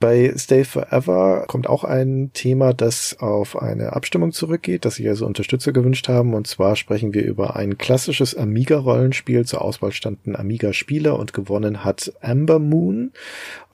Bei 0.00 0.32
Stay 0.34 0.64
Forever 0.64 1.44
kommt 1.46 1.68
auch 1.68 1.84
ein 1.84 2.30
Thema, 2.32 2.72
das 2.72 3.18
auf 3.20 3.60
eine 3.60 3.92
Abstimmung 3.92 4.32
zurückgeht, 4.32 4.86
das 4.86 4.94
sich 4.94 5.06
also 5.06 5.26
Unterstützer 5.26 5.72
gewünscht 5.72 6.08
haben. 6.08 6.32
Und 6.32 6.46
zwar 6.46 6.74
sprechen 6.76 7.12
wir 7.12 7.22
über 7.22 7.54
ein 7.54 7.76
klassisches 7.76 8.34
Amiga-Rollenspiel. 8.34 9.44
Zur 9.44 9.60
Auswahl 9.60 9.92
standen 9.92 10.36
Amiga-Spieler 10.36 11.18
und 11.18 11.34
gewonnen 11.34 11.84
hat 11.84 12.14
Amber 12.22 12.58
Moon. 12.58 13.12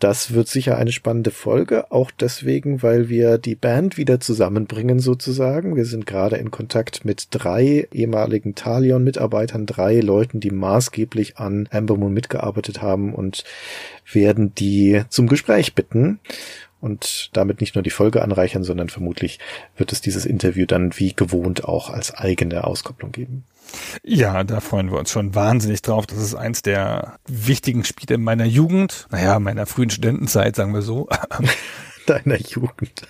Das 0.00 0.34
wird 0.34 0.48
sicher 0.48 0.76
eine 0.76 0.90
spannende 0.90 1.30
Folge, 1.30 1.92
auch 1.92 2.10
deswegen, 2.10 2.82
weil 2.82 3.08
wir 3.08 3.38
die 3.38 3.54
Band 3.54 3.96
wieder 3.96 4.18
zusammenbringen 4.18 4.98
sozusagen. 4.98 5.76
Wir 5.76 5.86
sind 5.86 6.06
gerade 6.06 6.36
in 6.36 6.50
Kontakt 6.50 7.04
mit 7.04 7.28
drei 7.30 7.86
ehemaligen 7.92 8.56
Talion-Mitarbeitern, 8.56 9.64
drei 9.64 10.00
Leuten, 10.00 10.40
die 10.40 10.50
maßgeblich 10.50 11.38
an 11.38 11.68
Amber 11.70 11.96
Moon 11.96 12.12
mitgearbeitet 12.12 12.82
haben 12.82 13.14
und 13.14 13.44
werden 14.12 14.54
die 14.54 15.02
zum 15.08 15.28
Gespräch 15.28 15.74
bitten 15.74 16.15
und 16.80 17.30
damit 17.32 17.60
nicht 17.60 17.74
nur 17.74 17.82
die 17.82 17.90
Folge 17.90 18.22
anreichern, 18.22 18.62
sondern 18.62 18.88
vermutlich 18.88 19.38
wird 19.76 19.92
es 19.92 20.00
dieses 20.00 20.26
Interview 20.26 20.66
dann 20.66 20.96
wie 20.98 21.14
gewohnt 21.14 21.64
auch 21.64 21.90
als 21.90 22.14
eigene 22.14 22.64
Auskopplung 22.64 23.12
geben. 23.12 23.44
Ja, 24.04 24.44
da 24.44 24.60
freuen 24.60 24.90
wir 24.90 24.98
uns 24.98 25.10
schon 25.10 25.34
wahnsinnig 25.34 25.82
drauf. 25.82 26.06
Das 26.06 26.18
ist 26.18 26.34
eins 26.34 26.62
der 26.62 27.18
wichtigen 27.26 27.84
Spiele 27.84 28.18
meiner 28.18 28.44
Jugend, 28.44 29.06
naja, 29.10 29.40
meiner 29.40 29.66
frühen 29.66 29.90
Studentenzeit, 29.90 30.56
sagen 30.56 30.74
wir 30.74 30.82
so. 30.82 31.08
Deiner 32.06 32.38
Jugend. 32.38 33.02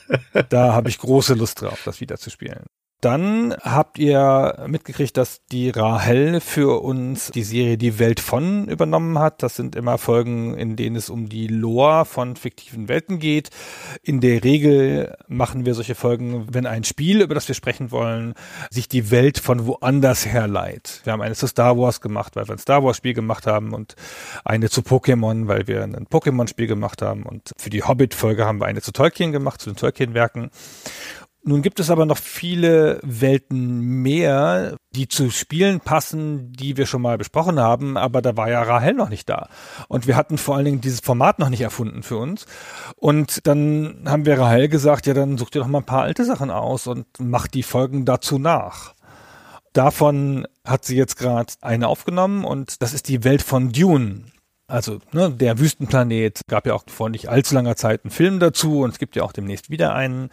da 0.49 0.73
habe 0.73 0.89
ich 0.89 0.99
große 0.99 1.35
Lust 1.35 1.61
drauf, 1.61 1.83
das 1.85 2.01
wieder 2.01 2.17
zu 2.17 2.31
spielen. 2.31 2.65
Dann 3.03 3.55
habt 3.61 3.99
ihr 3.99 4.65
mitgekriegt, 4.67 5.17
dass 5.19 5.45
die 5.53 5.69
Rahel 5.69 6.41
für 6.41 6.83
uns 6.83 7.31
die 7.31 7.43
Serie 7.43 7.77
Die 7.77 7.99
Welt 7.99 8.21
von 8.21 8.69
übernommen 8.69 9.19
hat. 9.19 9.43
Das 9.43 9.55
sind 9.55 9.77
immer 9.77 9.99
Folgen, 9.99 10.55
in 10.55 10.77
denen 10.77 10.97
es 10.97 11.11
um 11.11 11.29
die 11.29 11.47
Lore 11.47 12.07
von 12.07 12.37
fiktiven 12.37 12.89
Welten 12.89 13.19
geht. 13.19 13.51
In 14.03 14.23
der 14.23 14.43
Regel 14.43 15.15
machen 15.29 15.67
wir 15.67 15.75
solche 15.75 15.95
Folgen, 15.95 16.47
wenn 16.51 16.65
ein 16.65 16.85
Spiel, 16.85 17.21
über 17.21 17.35
das 17.35 17.47
wir 17.49 17.55
sprechen 17.55 17.91
wollen, 17.91 18.33
sich 18.71 18.89
die 18.89 19.11
Welt 19.11 19.39
von 19.39 19.67
woanders 19.67 20.25
herleiht. 20.25 21.03
Wir 21.05 21.13
haben 21.13 21.23
eine 21.23 21.35
zu 21.35 21.47
Star 21.47 21.77
Wars 21.77 22.01
gemacht, 22.01 22.35
weil 22.35 22.49
wir 22.49 22.55
ein 22.55 22.59
Star 22.59 22.83
Wars 22.83 22.97
Spiel 22.97 23.13
gemacht 23.13 23.47
haben 23.47 23.75
und 23.75 23.95
eine 24.43 24.71
zu 24.71 24.81
Pokémon, 24.81 25.49
weil 25.49 25.67
wir 25.67 25.83
ein 25.83 26.07
Pokémon 26.07 26.49
Spiel 26.49 26.67
gemacht 26.67 27.03
haben 27.03 27.25
und 27.25 27.53
für 27.59 27.69
die 27.69 27.83
Hobbit 27.83 28.15
Folge 28.15 28.47
haben 28.47 28.59
wir 28.59 28.67
eine 28.67 28.81
zu 28.81 28.93
Tolkien 28.93 29.33
gemacht, 29.33 29.61
zu 29.61 29.69
den 29.71 29.77
Tolkien 29.77 30.15
Werken. 30.15 30.51
Nun 31.49 31.63
gibt 31.63 31.79
es 31.79 31.91
aber 31.91 32.07
noch 32.07 32.19
viele 32.19 32.99
Welten 33.05 34.03
mehr, 34.03 34.77
die 34.91 35.07
zu 35.07 35.31
Spielen 35.31 35.79
passen, 35.79 36.53
die 36.53 36.77
wir 36.77 36.87
schon 36.87 37.03
mal 37.03 37.19
besprochen 37.19 37.61
haben, 37.61 37.97
aber 37.97 38.21
da 38.21 38.37
war 38.37 38.51
ja 38.51 38.63
Rahel 38.63 38.95
noch 38.95 39.11
nicht 39.11 39.29
da. 39.29 39.49
Und 39.87 40.09
wir 40.09 40.17
hatten 40.17 40.39
vor 40.39 40.57
allen 40.57 40.65
Dingen 40.65 40.81
dieses 40.81 40.99
Format 40.99 41.39
noch 41.39 41.49
nicht 41.49 41.61
erfunden 41.61 42.03
für 42.03 42.17
uns. 42.17 42.47
Und 42.97 43.47
dann 43.47 44.07
haben 44.07 44.27
wir 44.27 44.41
Rahel 44.41 44.69
gesagt, 44.69 45.07
ja, 45.07 45.15
dann 45.15 45.39
such 45.39 45.51
dir 45.51 45.61
doch 45.61 45.69
mal 45.69 45.79
ein 45.79 45.85
paar 45.85 46.03
alte 46.03 46.25
Sachen 46.25 46.51
aus 46.51 46.89
und 46.89 47.07
mach 47.21 47.47
die 47.47 47.63
Folgen 47.63 48.05
dazu 48.05 48.41
nach. 48.41 48.95
Davon 49.73 50.49
hat 50.65 50.85
sie 50.85 50.97
jetzt 50.97 51.17
gerade 51.17 51.53
eine 51.61 51.87
aufgenommen 51.87 52.45
und 52.45 52.83
das 52.83 52.93
ist 52.93 53.07
die 53.07 53.23
Welt 53.23 53.43
von 53.43 53.71
Dune. 53.71 54.25
Also 54.69 54.99
ne, 55.13 55.31
der 55.31 55.61
Wüstenplanet 55.61 56.41
gab 56.49 56.67
ja 56.67 56.75
auch 56.75 56.83
vor 56.89 57.09
nicht 57.09 57.29
allzu 57.29 57.55
langer 57.55 57.77
Zeit 57.77 58.05
einen 58.05 58.11
Film 58.11 58.41
dazu 58.41 58.81
und 58.81 58.91
es 58.91 58.99
gibt 58.99 59.15
ja 59.15 59.23
auch 59.23 59.33
demnächst 59.33 59.71
wieder 59.71 59.95
einen. 59.95 60.31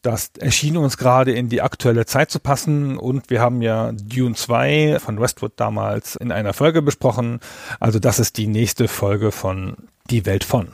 Das 0.00 0.30
erschien 0.38 0.76
uns 0.76 0.96
gerade 0.96 1.32
in 1.32 1.48
die 1.48 1.60
aktuelle 1.60 2.06
Zeit 2.06 2.30
zu 2.30 2.38
passen 2.38 2.96
und 2.96 3.30
wir 3.30 3.40
haben 3.40 3.62
ja 3.62 3.90
Dune 3.92 4.36
2 4.36 5.00
von 5.00 5.20
Westwood 5.20 5.54
damals 5.56 6.14
in 6.14 6.30
einer 6.30 6.52
Folge 6.52 6.82
besprochen. 6.82 7.40
Also 7.80 7.98
das 7.98 8.20
ist 8.20 8.36
die 8.36 8.46
nächste 8.46 8.86
Folge 8.86 9.32
von 9.32 9.76
Die 10.08 10.24
Welt 10.24 10.44
von. 10.44 10.68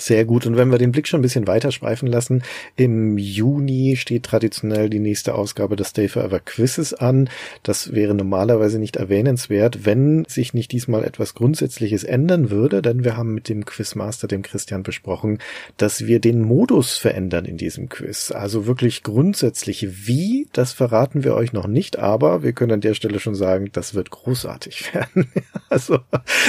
Sehr 0.00 0.24
gut. 0.24 0.46
Und 0.46 0.56
wenn 0.56 0.70
wir 0.70 0.78
den 0.78 0.92
Blick 0.92 1.06
schon 1.06 1.20
ein 1.20 1.22
bisschen 1.22 1.46
weiter 1.46 1.70
schweifen 1.70 2.08
lassen, 2.08 2.42
im 2.74 3.18
Juni 3.18 3.96
steht 3.96 4.22
traditionell 4.22 4.88
die 4.88 4.98
nächste 4.98 5.34
Ausgabe 5.34 5.76
des 5.76 5.88
Stay 5.88 6.08
Forever 6.08 6.40
Quizzes 6.40 6.94
an. 6.94 7.28
Das 7.62 7.92
wäre 7.92 8.14
normalerweise 8.14 8.78
nicht 8.78 8.96
erwähnenswert, 8.96 9.84
wenn 9.84 10.24
sich 10.24 10.54
nicht 10.54 10.72
diesmal 10.72 11.04
etwas 11.04 11.34
Grundsätzliches 11.34 12.04
ändern 12.04 12.48
würde, 12.48 12.80
denn 12.80 13.04
wir 13.04 13.18
haben 13.18 13.34
mit 13.34 13.50
dem 13.50 13.66
Quizmaster, 13.66 14.26
dem 14.26 14.40
Christian, 14.40 14.84
besprochen, 14.84 15.38
dass 15.76 16.06
wir 16.06 16.18
den 16.18 16.40
Modus 16.40 16.96
verändern 16.96 17.44
in 17.44 17.58
diesem 17.58 17.90
Quiz. 17.90 18.30
Also 18.30 18.66
wirklich 18.66 19.02
grundsätzlich 19.02 20.06
wie, 20.06 20.48
das 20.54 20.72
verraten 20.72 21.24
wir 21.24 21.34
euch 21.34 21.52
noch 21.52 21.66
nicht, 21.66 21.98
aber 21.98 22.42
wir 22.42 22.54
können 22.54 22.72
an 22.72 22.80
der 22.80 22.94
Stelle 22.94 23.20
schon 23.20 23.34
sagen, 23.34 23.68
das 23.72 23.94
wird 23.94 24.08
großartig 24.08 24.94
werden. 24.94 25.28
also 25.68 25.98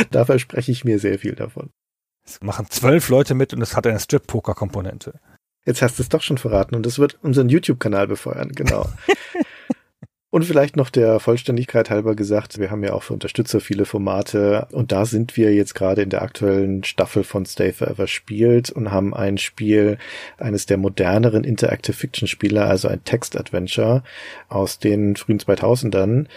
da 0.10 0.24
verspreche 0.24 0.72
ich 0.72 0.86
mir 0.86 1.00
sehr 1.00 1.20
viel 1.20 1.34
davon. 1.36 1.70
Es 2.32 2.42
machen 2.42 2.66
zwölf 2.70 3.10
Leute 3.10 3.36
mit 3.36 3.54
und 3.54 3.62
es 3.62 3.76
hat 3.76 3.86
eine 3.86 4.00
Strip-Poker-Komponente. 4.00 5.20
Jetzt 5.66 5.82
hast 5.82 6.00
du 6.00 6.04
es 6.04 6.08
doch 6.08 6.22
schon 6.22 6.38
verraten 6.38 6.76
und 6.76 6.86
es 6.86 6.98
wird 6.98 7.20
unseren 7.22 7.50
YouTube-Kanal 7.50 8.08
befeuern, 8.08 8.54
genau. 8.54 8.88
Und 10.34 10.46
vielleicht 10.46 10.78
noch 10.78 10.90
der 10.90 11.20
Vollständigkeit 11.20 11.90
halber 11.90 12.16
gesagt, 12.16 12.58
wir 12.58 12.72
haben 12.72 12.86
ja 12.86 12.94
auch 12.94 13.04
für 13.04 13.12
Unterstützer 13.12 13.60
viele 13.60 13.84
Formate 13.84 14.66
und 14.72 14.94
da 14.94 15.06
sind 15.06 15.36
wir 15.36 15.54
jetzt 15.54 15.76
gerade 15.76 16.04
in 16.04 16.10
der 16.10 16.22
aktuellen 16.22 16.86
Staffel 16.86 17.26
von 17.26 17.46
Stay 17.46 17.74
Forever 17.74 18.08
spielt 18.08 18.70
und 18.70 18.92
haben 18.92 19.14
ein 19.14 19.38
Spiel, 19.38 19.98
eines 20.38 20.66
der 20.66 20.78
moderneren 20.78 21.44
Interactive 21.44 21.92
Fiction 21.92 22.30
Spiele, 22.30 22.64
also 22.64 22.88
ein 22.88 23.04
Text-Adventure 23.04 24.04
aus 24.48 24.80
den 24.80 25.18
frühen 25.18 25.40
2000ern, 25.40 26.28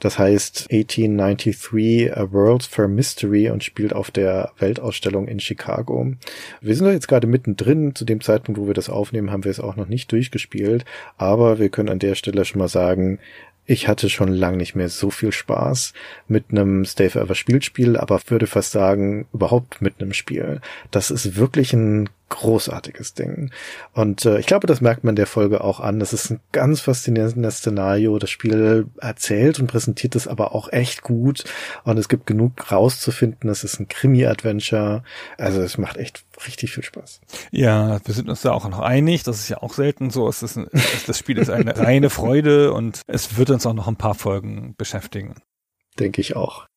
das 0.00 0.18
heißt 0.18 0.68
1893 0.70 2.16
A 2.16 2.32
World 2.32 2.62
for 2.62 2.88
Mystery 2.88 3.50
und 3.50 3.64
spielt 3.64 3.92
auf 3.92 4.10
der 4.10 4.52
Weltausstellung 4.58 5.26
in 5.26 5.40
Chicago. 5.40 6.12
Wir 6.60 6.74
sind 6.74 6.86
da 6.86 6.92
jetzt 6.92 7.08
gerade 7.08 7.26
mittendrin. 7.26 7.94
Zu 7.94 8.04
dem 8.04 8.20
Zeitpunkt, 8.20 8.60
wo 8.60 8.66
wir 8.66 8.74
das 8.74 8.90
aufnehmen, 8.90 9.30
haben 9.30 9.44
wir 9.44 9.50
es 9.50 9.60
auch 9.60 9.76
noch 9.76 9.88
nicht 9.88 10.12
durchgespielt. 10.12 10.84
Aber 11.16 11.58
wir 11.58 11.68
können 11.68 11.88
an 11.88 11.98
der 11.98 12.14
Stelle 12.14 12.44
schon 12.44 12.60
mal 12.60 12.68
sagen, 12.68 13.18
ich 13.70 13.86
hatte 13.86 14.08
schon 14.08 14.28
lang 14.32 14.56
nicht 14.56 14.74
mehr 14.74 14.88
so 14.88 15.10
viel 15.10 15.30
Spaß 15.30 15.92
mit 16.26 16.46
einem 16.50 16.86
Stay 16.86 17.10
Forever 17.10 17.34
Spielspiel, 17.34 17.98
aber 17.98 18.18
würde 18.28 18.46
fast 18.46 18.72
sagen, 18.72 19.26
überhaupt 19.34 19.82
mit 19.82 20.00
einem 20.00 20.14
Spiel. 20.14 20.62
Das 20.90 21.10
ist 21.10 21.36
wirklich 21.36 21.74
ein 21.74 22.08
großartiges 22.28 23.14
Ding. 23.14 23.50
Und 23.92 24.24
äh, 24.24 24.38
ich 24.38 24.46
glaube, 24.46 24.66
das 24.66 24.80
merkt 24.80 25.04
man 25.04 25.16
der 25.16 25.26
Folge 25.26 25.62
auch 25.62 25.80
an. 25.80 25.98
Das 25.98 26.12
ist 26.12 26.30
ein 26.30 26.40
ganz 26.52 26.80
faszinierendes 26.80 27.58
Szenario. 27.58 28.18
Das 28.18 28.30
Spiel 28.30 28.86
erzählt 28.98 29.58
und 29.58 29.66
präsentiert 29.66 30.16
es 30.16 30.28
aber 30.28 30.54
auch 30.54 30.72
echt 30.72 31.02
gut. 31.02 31.44
Und 31.84 31.98
es 31.98 32.08
gibt 32.08 32.26
genug 32.26 32.70
rauszufinden. 32.70 33.50
Es 33.50 33.64
ist 33.64 33.80
ein 33.80 33.88
Krimi-Adventure. 33.88 35.02
Also 35.36 35.60
es 35.60 35.78
macht 35.78 35.96
echt 35.96 36.24
richtig 36.46 36.72
viel 36.72 36.84
Spaß. 36.84 37.20
Ja, 37.50 38.00
wir 38.04 38.14
sind 38.14 38.28
uns 38.28 38.42
da 38.42 38.52
auch 38.52 38.68
noch 38.68 38.80
einig. 38.80 39.22
Das 39.22 39.38
ist 39.38 39.48
ja 39.48 39.62
auch 39.62 39.74
selten 39.74 40.10
so. 40.10 40.28
Es 40.28 40.42
ist 40.42 40.56
ein, 40.56 40.68
das 41.06 41.18
Spiel 41.18 41.38
ist 41.38 41.50
eine 41.50 41.76
reine 41.76 42.10
Freude 42.10 42.72
und 42.72 43.02
es 43.06 43.36
wird 43.36 43.50
uns 43.50 43.66
auch 43.66 43.74
noch 43.74 43.88
ein 43.88 43.96
paar 43.96 44.14
Folgen 44.14 44.74
beschäftigen. 44.76 45.34
Denke 45.98 46.20
ich 46.20 46.36
auch. 46.36 46.67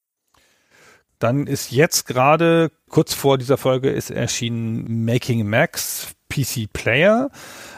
Dann 1.22 1.46
ist 1.46 1.70
jetzt 1.70 2.08
gerade, 2.08 2.72
kurz 2.90 3.14
vor 3.14 3.38
dieser 3.38 3.58
Folge, 3.58 3.92
ist 3.92 4.10
erschienen 4.10 5.06
Making 5.06 5.48
Max 5.48 6.16
PC 6.30 6.74
Player. 6.74 7.30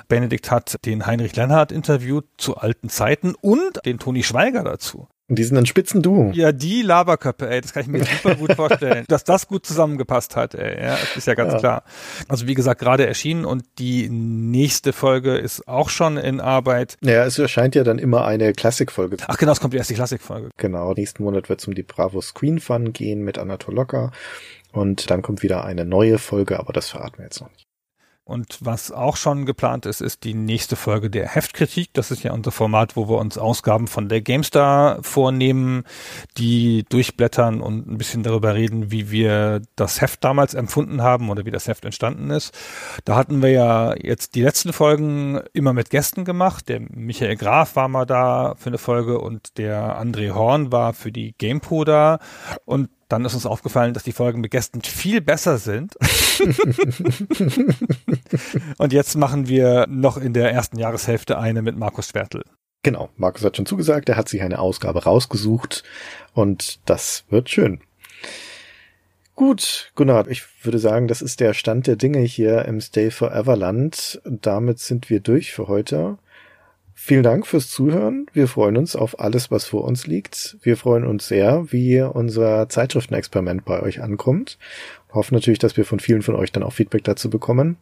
Benedikt 0.07 0.49
hat 0.49 0.77
den 0.85 1.05
Heinrich 1.05 1.35
Lennart 1.35 1.73
interviewt 1.73 2.25
zu 2.37 2.55
alten 2.55 2.87
Zeiten 2.87 3.35
und 3.35 3.85
den 3.85 3.99
Toni 3.99 4.23
Schweiger 4.23 4.63
dazu. 4.63 5.09
Und 5.29 5.39
die 5.39 5.43
sind 5.45 5.57
ein 5.57 5.65
Spitzenduo. 5.65 6.31
Ja, 6.33 6.51
die 6.51 6.81
Laberköpfe, 6.81 7.49
ey, 7.49 7.61
das 7.61 7.71
kann 7.71 7.83
ich 7.83 7.87
mir 7.87 8.03
super 8.03 8.35
gut 8.35 8.53
vorstellen. 8.53 9.05
Dass 9.07 9.23
das 9.23 9.47
gut 9.47 9.65
zusammengepasst 9.65 10.35
hat, 10.35 10.53
ey, 10.53 10.83
ja, 10.83 10.97
das 10.97 11.15
ist 11.15 11.27
ja 11.27 11.33
ganz 11.33 11.53
ja. 11.53 11.59
klar. 11.59 11.83
Also 12.27 12.45
wie 12.45 12.53
gesagt, 12.53 12.81
gerade 12.81 13.07
erschienen 13.07 13.45
und 13.45 13.63
die 13.79 14.09
nächste 14.09 14.91
Folge 14.91 15.37
ist 15.37 15.65
auch 15.67 15.89
schon 15.89 16.17
in 16.17 16.41
Arbeit. 16.41 16.97
Ja, 17.01 17.23
es 17.23 17.39
erscheint 17.39 17.73
ja 17.75 17.85
dann 17.85 17.99
immer 17.99 18.25
eine 18.25 18.51
Klassikfolge. 18.51 19.15
Ach 19.27 19.37
genau, 19.37 19.53
es 19.53 19.61
kommt 19.61 19.73
erst 19.73 19.89
die 19.89 19.95
Klassikfolge. 19.95 20.49
Genau, 20.57 20.93
nächsten 20.93 21.23
Monat 21.23 21.47
wird 21.47 21.61
es 21.61 21.67
um 21.67 21.73
die 21.73 21.83
Bravo 21.83 22.19
Screen 22.19 22.59
Fun 22.59 22.91
gehen 22.91 23.23
mit 23.23 23.37
Anatol 23.37 23.75
Locker. 23.75 24.11
Und 24.73 25.09
dann 25.09 25.21
kommt 25.21 25.41
wieder 25.41 25.63
eine 25.63 25.85
neue 25.85 26.17
Folge, 26.17 26.59
aber 26.59 26.73
das 26.73 26.89
verraten 26.89 27.19
wir 27.19 27.25
jetzt 27.25 27.39
noch 27.39 27.49
nicht. 27.51 27.65
Und 28.25 28.59
was 28.61 28.89
auch 28.89 29.17
schon 29.17 29.45
geplant 29.45 29.85
ist, 29.85 29.99
ist 29.99 30.23
die 30.23 30.33
nächste 30.33 30.77
Folge 30.77 31.09
der 31.09 31.27
Heftkritik. 31.27 31.89
Das 31.91 32.09
ist 32.09 32.23
ja 32.23 32.31
unser 32.31 32.51
Format, 32.51 32.95
wo 32.95 33.09
wir 33.09 33.17
uns 33.17 33.37
Ausgaben 33.37 33.87
von 33.87 34.07
der 34.07 34.21
GameStar 34.21 35.03
vornehmen, 35.03 35.83
die 36.37 36.85
durchblättern 36.87 37.59
und 37.59 37.85
ein 37.85 37.97
bisschen 37.97 38.23
darüber 38.23 38.55
reden, 38.55 38.91
wie 38.91 39.11
wir 39.11 39.61
das 39.75 39.99
Heft 39.99 40.23
damals 40.23 40.53
empfunden 40.53 41.01
haben 41.01 41.29
oder 41.29 41.45
wie 41.45 41.51
das 41.51 41.67
Heft 41.67 41.83
entstanden 41.83 42.29
ist. 42.29 42.57
Da 43.03 43.17
hatten 43.17 43.41
wir 43.41 43.49
ja 43.49 43.93
jetzt 44.01 44.35
die 44.35 44.41
letzten 44.41 44.71
Folgen 44.71 45.41
immer 45.51 45.73
mit 45.73 45.89
Gästen 45.89 46.23
gemacht. 46.23 46.69
Der 46.69 46.79
Michael 46.79 47.35
Graf 47.35 47.75
war 47.75 47.89
mal 47.89 48.05
da 48.05 48.55
für 48.57 48.69
eine 48.69 48.77
Folge 48.77 49.19
und 49.19 49.57
der 49.57 50.01
André 50.01 50.31
Horn 50.33 50.71
war 50.71 50.93
für 50.93 51.11
die 51.11 51.35
GamePro 51.37 51.83
da. 51.83 52.19
Und 52.63 52.89
dann 53.09 53.25
ist 53.25 53.33
uns 53.33 53.45
aufgefallen, 53.45 53.93
dass 53.93 54.03
die 54.03 54.11
Folgen 54.11 54.41
mit 54.41 54.51
Gästen 54.51 54.81
viel 54.81 55.21
besser 55.21 55.57
sind. 55.57 55.95
und 58.77 58.93
jetzt 58.93 59.15
machen 59.15 59.47
wir 59.47 59.87
noch 59.87 60.17
in 60.17 60.33
der 60.33 60.51
ersten 60.51 60.77
Jahreshälfte 60.77 61.37
eine 61.37 61.61
mit 61.61 61.77
Markus 61.77 62.09
Schwertl. 62.09 62.43
Genau, 62.83 63.09
Markus 63.15 63.45
hat 63.45 63.55
schon 63.55 63.65
zugesagt, 63.65 64.09
er 64.09 64.17
hat 64.17 64.27
sich 64.27 64.41
eine 64.41 64.59
Ausgabe 64.59 65.03
rausgesucht 65.03 65.83
und 66.33 66.87
das 66.89 67.23
wird 67.29 67.49
schön. 67.49 67.79
Gut, 69.35 69.91
Gunnar, 69.95 70.27
ich 70.27 70.43
würde 70.63 70.77
sagen, 70.77 71.07
das 71.07 71.21
ist 71.21 71.39
der 71.39 71.53
Stand 71.53 71.87
der 71.87 71.95
Dinge 71.95 72.19
hier 72.19 72.65
im 72.65 72.81
Stay 72.81 73.09
Forever 73.09 73.55
Land. 73.55 74.21
Damit 74.25 74.79
sind 74.79 75.09
wir 75.09 75.21
durch 75.21 75.53
für 75.53 75.67
heute. 75.67 76.17
Vielen 76.95 77.23
Dank 77.23 77.47
fürs 77.47 77.69
Zuhören. 77.69 78.27
Wir 78.33 78.47
freuen 78.47 78.77
uns 78.77 78.95
auf 78.95 79.19
alles, 79.19 79.51
was 79.51 79.65
vor 79.65 79.83
uns 79.83 80.07
liegt. 80.07 80.57
Wir 80.61 80.77
freuen 80.77 81.05
uns 81.05 81.27
sehr, 81.27 81.71
wie 81.71 82.01
unser 82.01 82.69
Zeitschriftenexperiment 82.69 83.65
bei 83.65 83.81
euch 83.81 84.01
ankommt. 84.01 84.57
Hoffen 85.11 85.35
natürlich, 85.35 85.59
dass 85.59 85.75
wir 85.75 85.85
von 85.85 85.99
vielen 85.99 86.21
von 86.21 86.35
euch 86.35 86.51
dann 86.51 86.63
auch 86.63 86.73
Feedback 86.73 87.03
dazu 87.03 87.29
bekommen. 87.29 87.77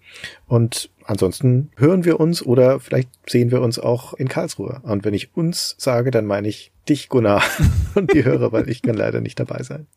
Und 0.47 0.89
ansonsten 1.05 1.72
hören 1.78 2.05
wir 2.05 2.20
uns 2.20 2.41
oder 2.41 2.80
vielleicht 2.80 3.09
sehen 3.28 3.51
wir 3.51 3.62
uns 3.62 3.80
auch 3.80 4.13
in 4.13 4.28
Karlsruhe. 4.28 4.82
Und 4.83 5.05
wenn 5.05 5.13
ich 5.13 5.36
uns 5.36 5.75
sage, 5.78 6.12
dann 6.12 6.25
meine 6.25 6.47
ich 6.47 6.71
dich, 6.88 7.09
Gunnar, 7.09 7.43
und 7.96 8.13
die 8.13 8.24
Hörer, 8.24 8.51
weil 8.51 8.70
ich 8.70 8.82
kann 8.82 8.96
leider 8.96 9.21
nicht 9.21 9.39
dabei 9.39 9.63
sein. 9.63 9.88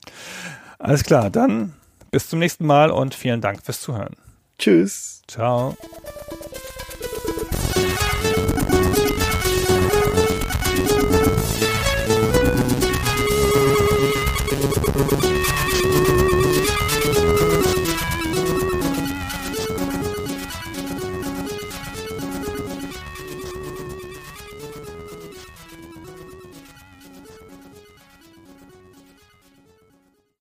Alles 0.78 1.04
klar, 1.04 1.30
dann 1.30 1.72
bis 2.10 2.28
zum 2.28 2.38
nächsten 2.38 2.66
Mal 2.66 2.90
und 2.90 3.14
vielen 3.14 3.40
Dank 3.40 3.64
fürs 3.64 3.80
Zuhören. 3.80 4.16
Tschüss. 4.58 5.22
Ciao. 5.26 5.76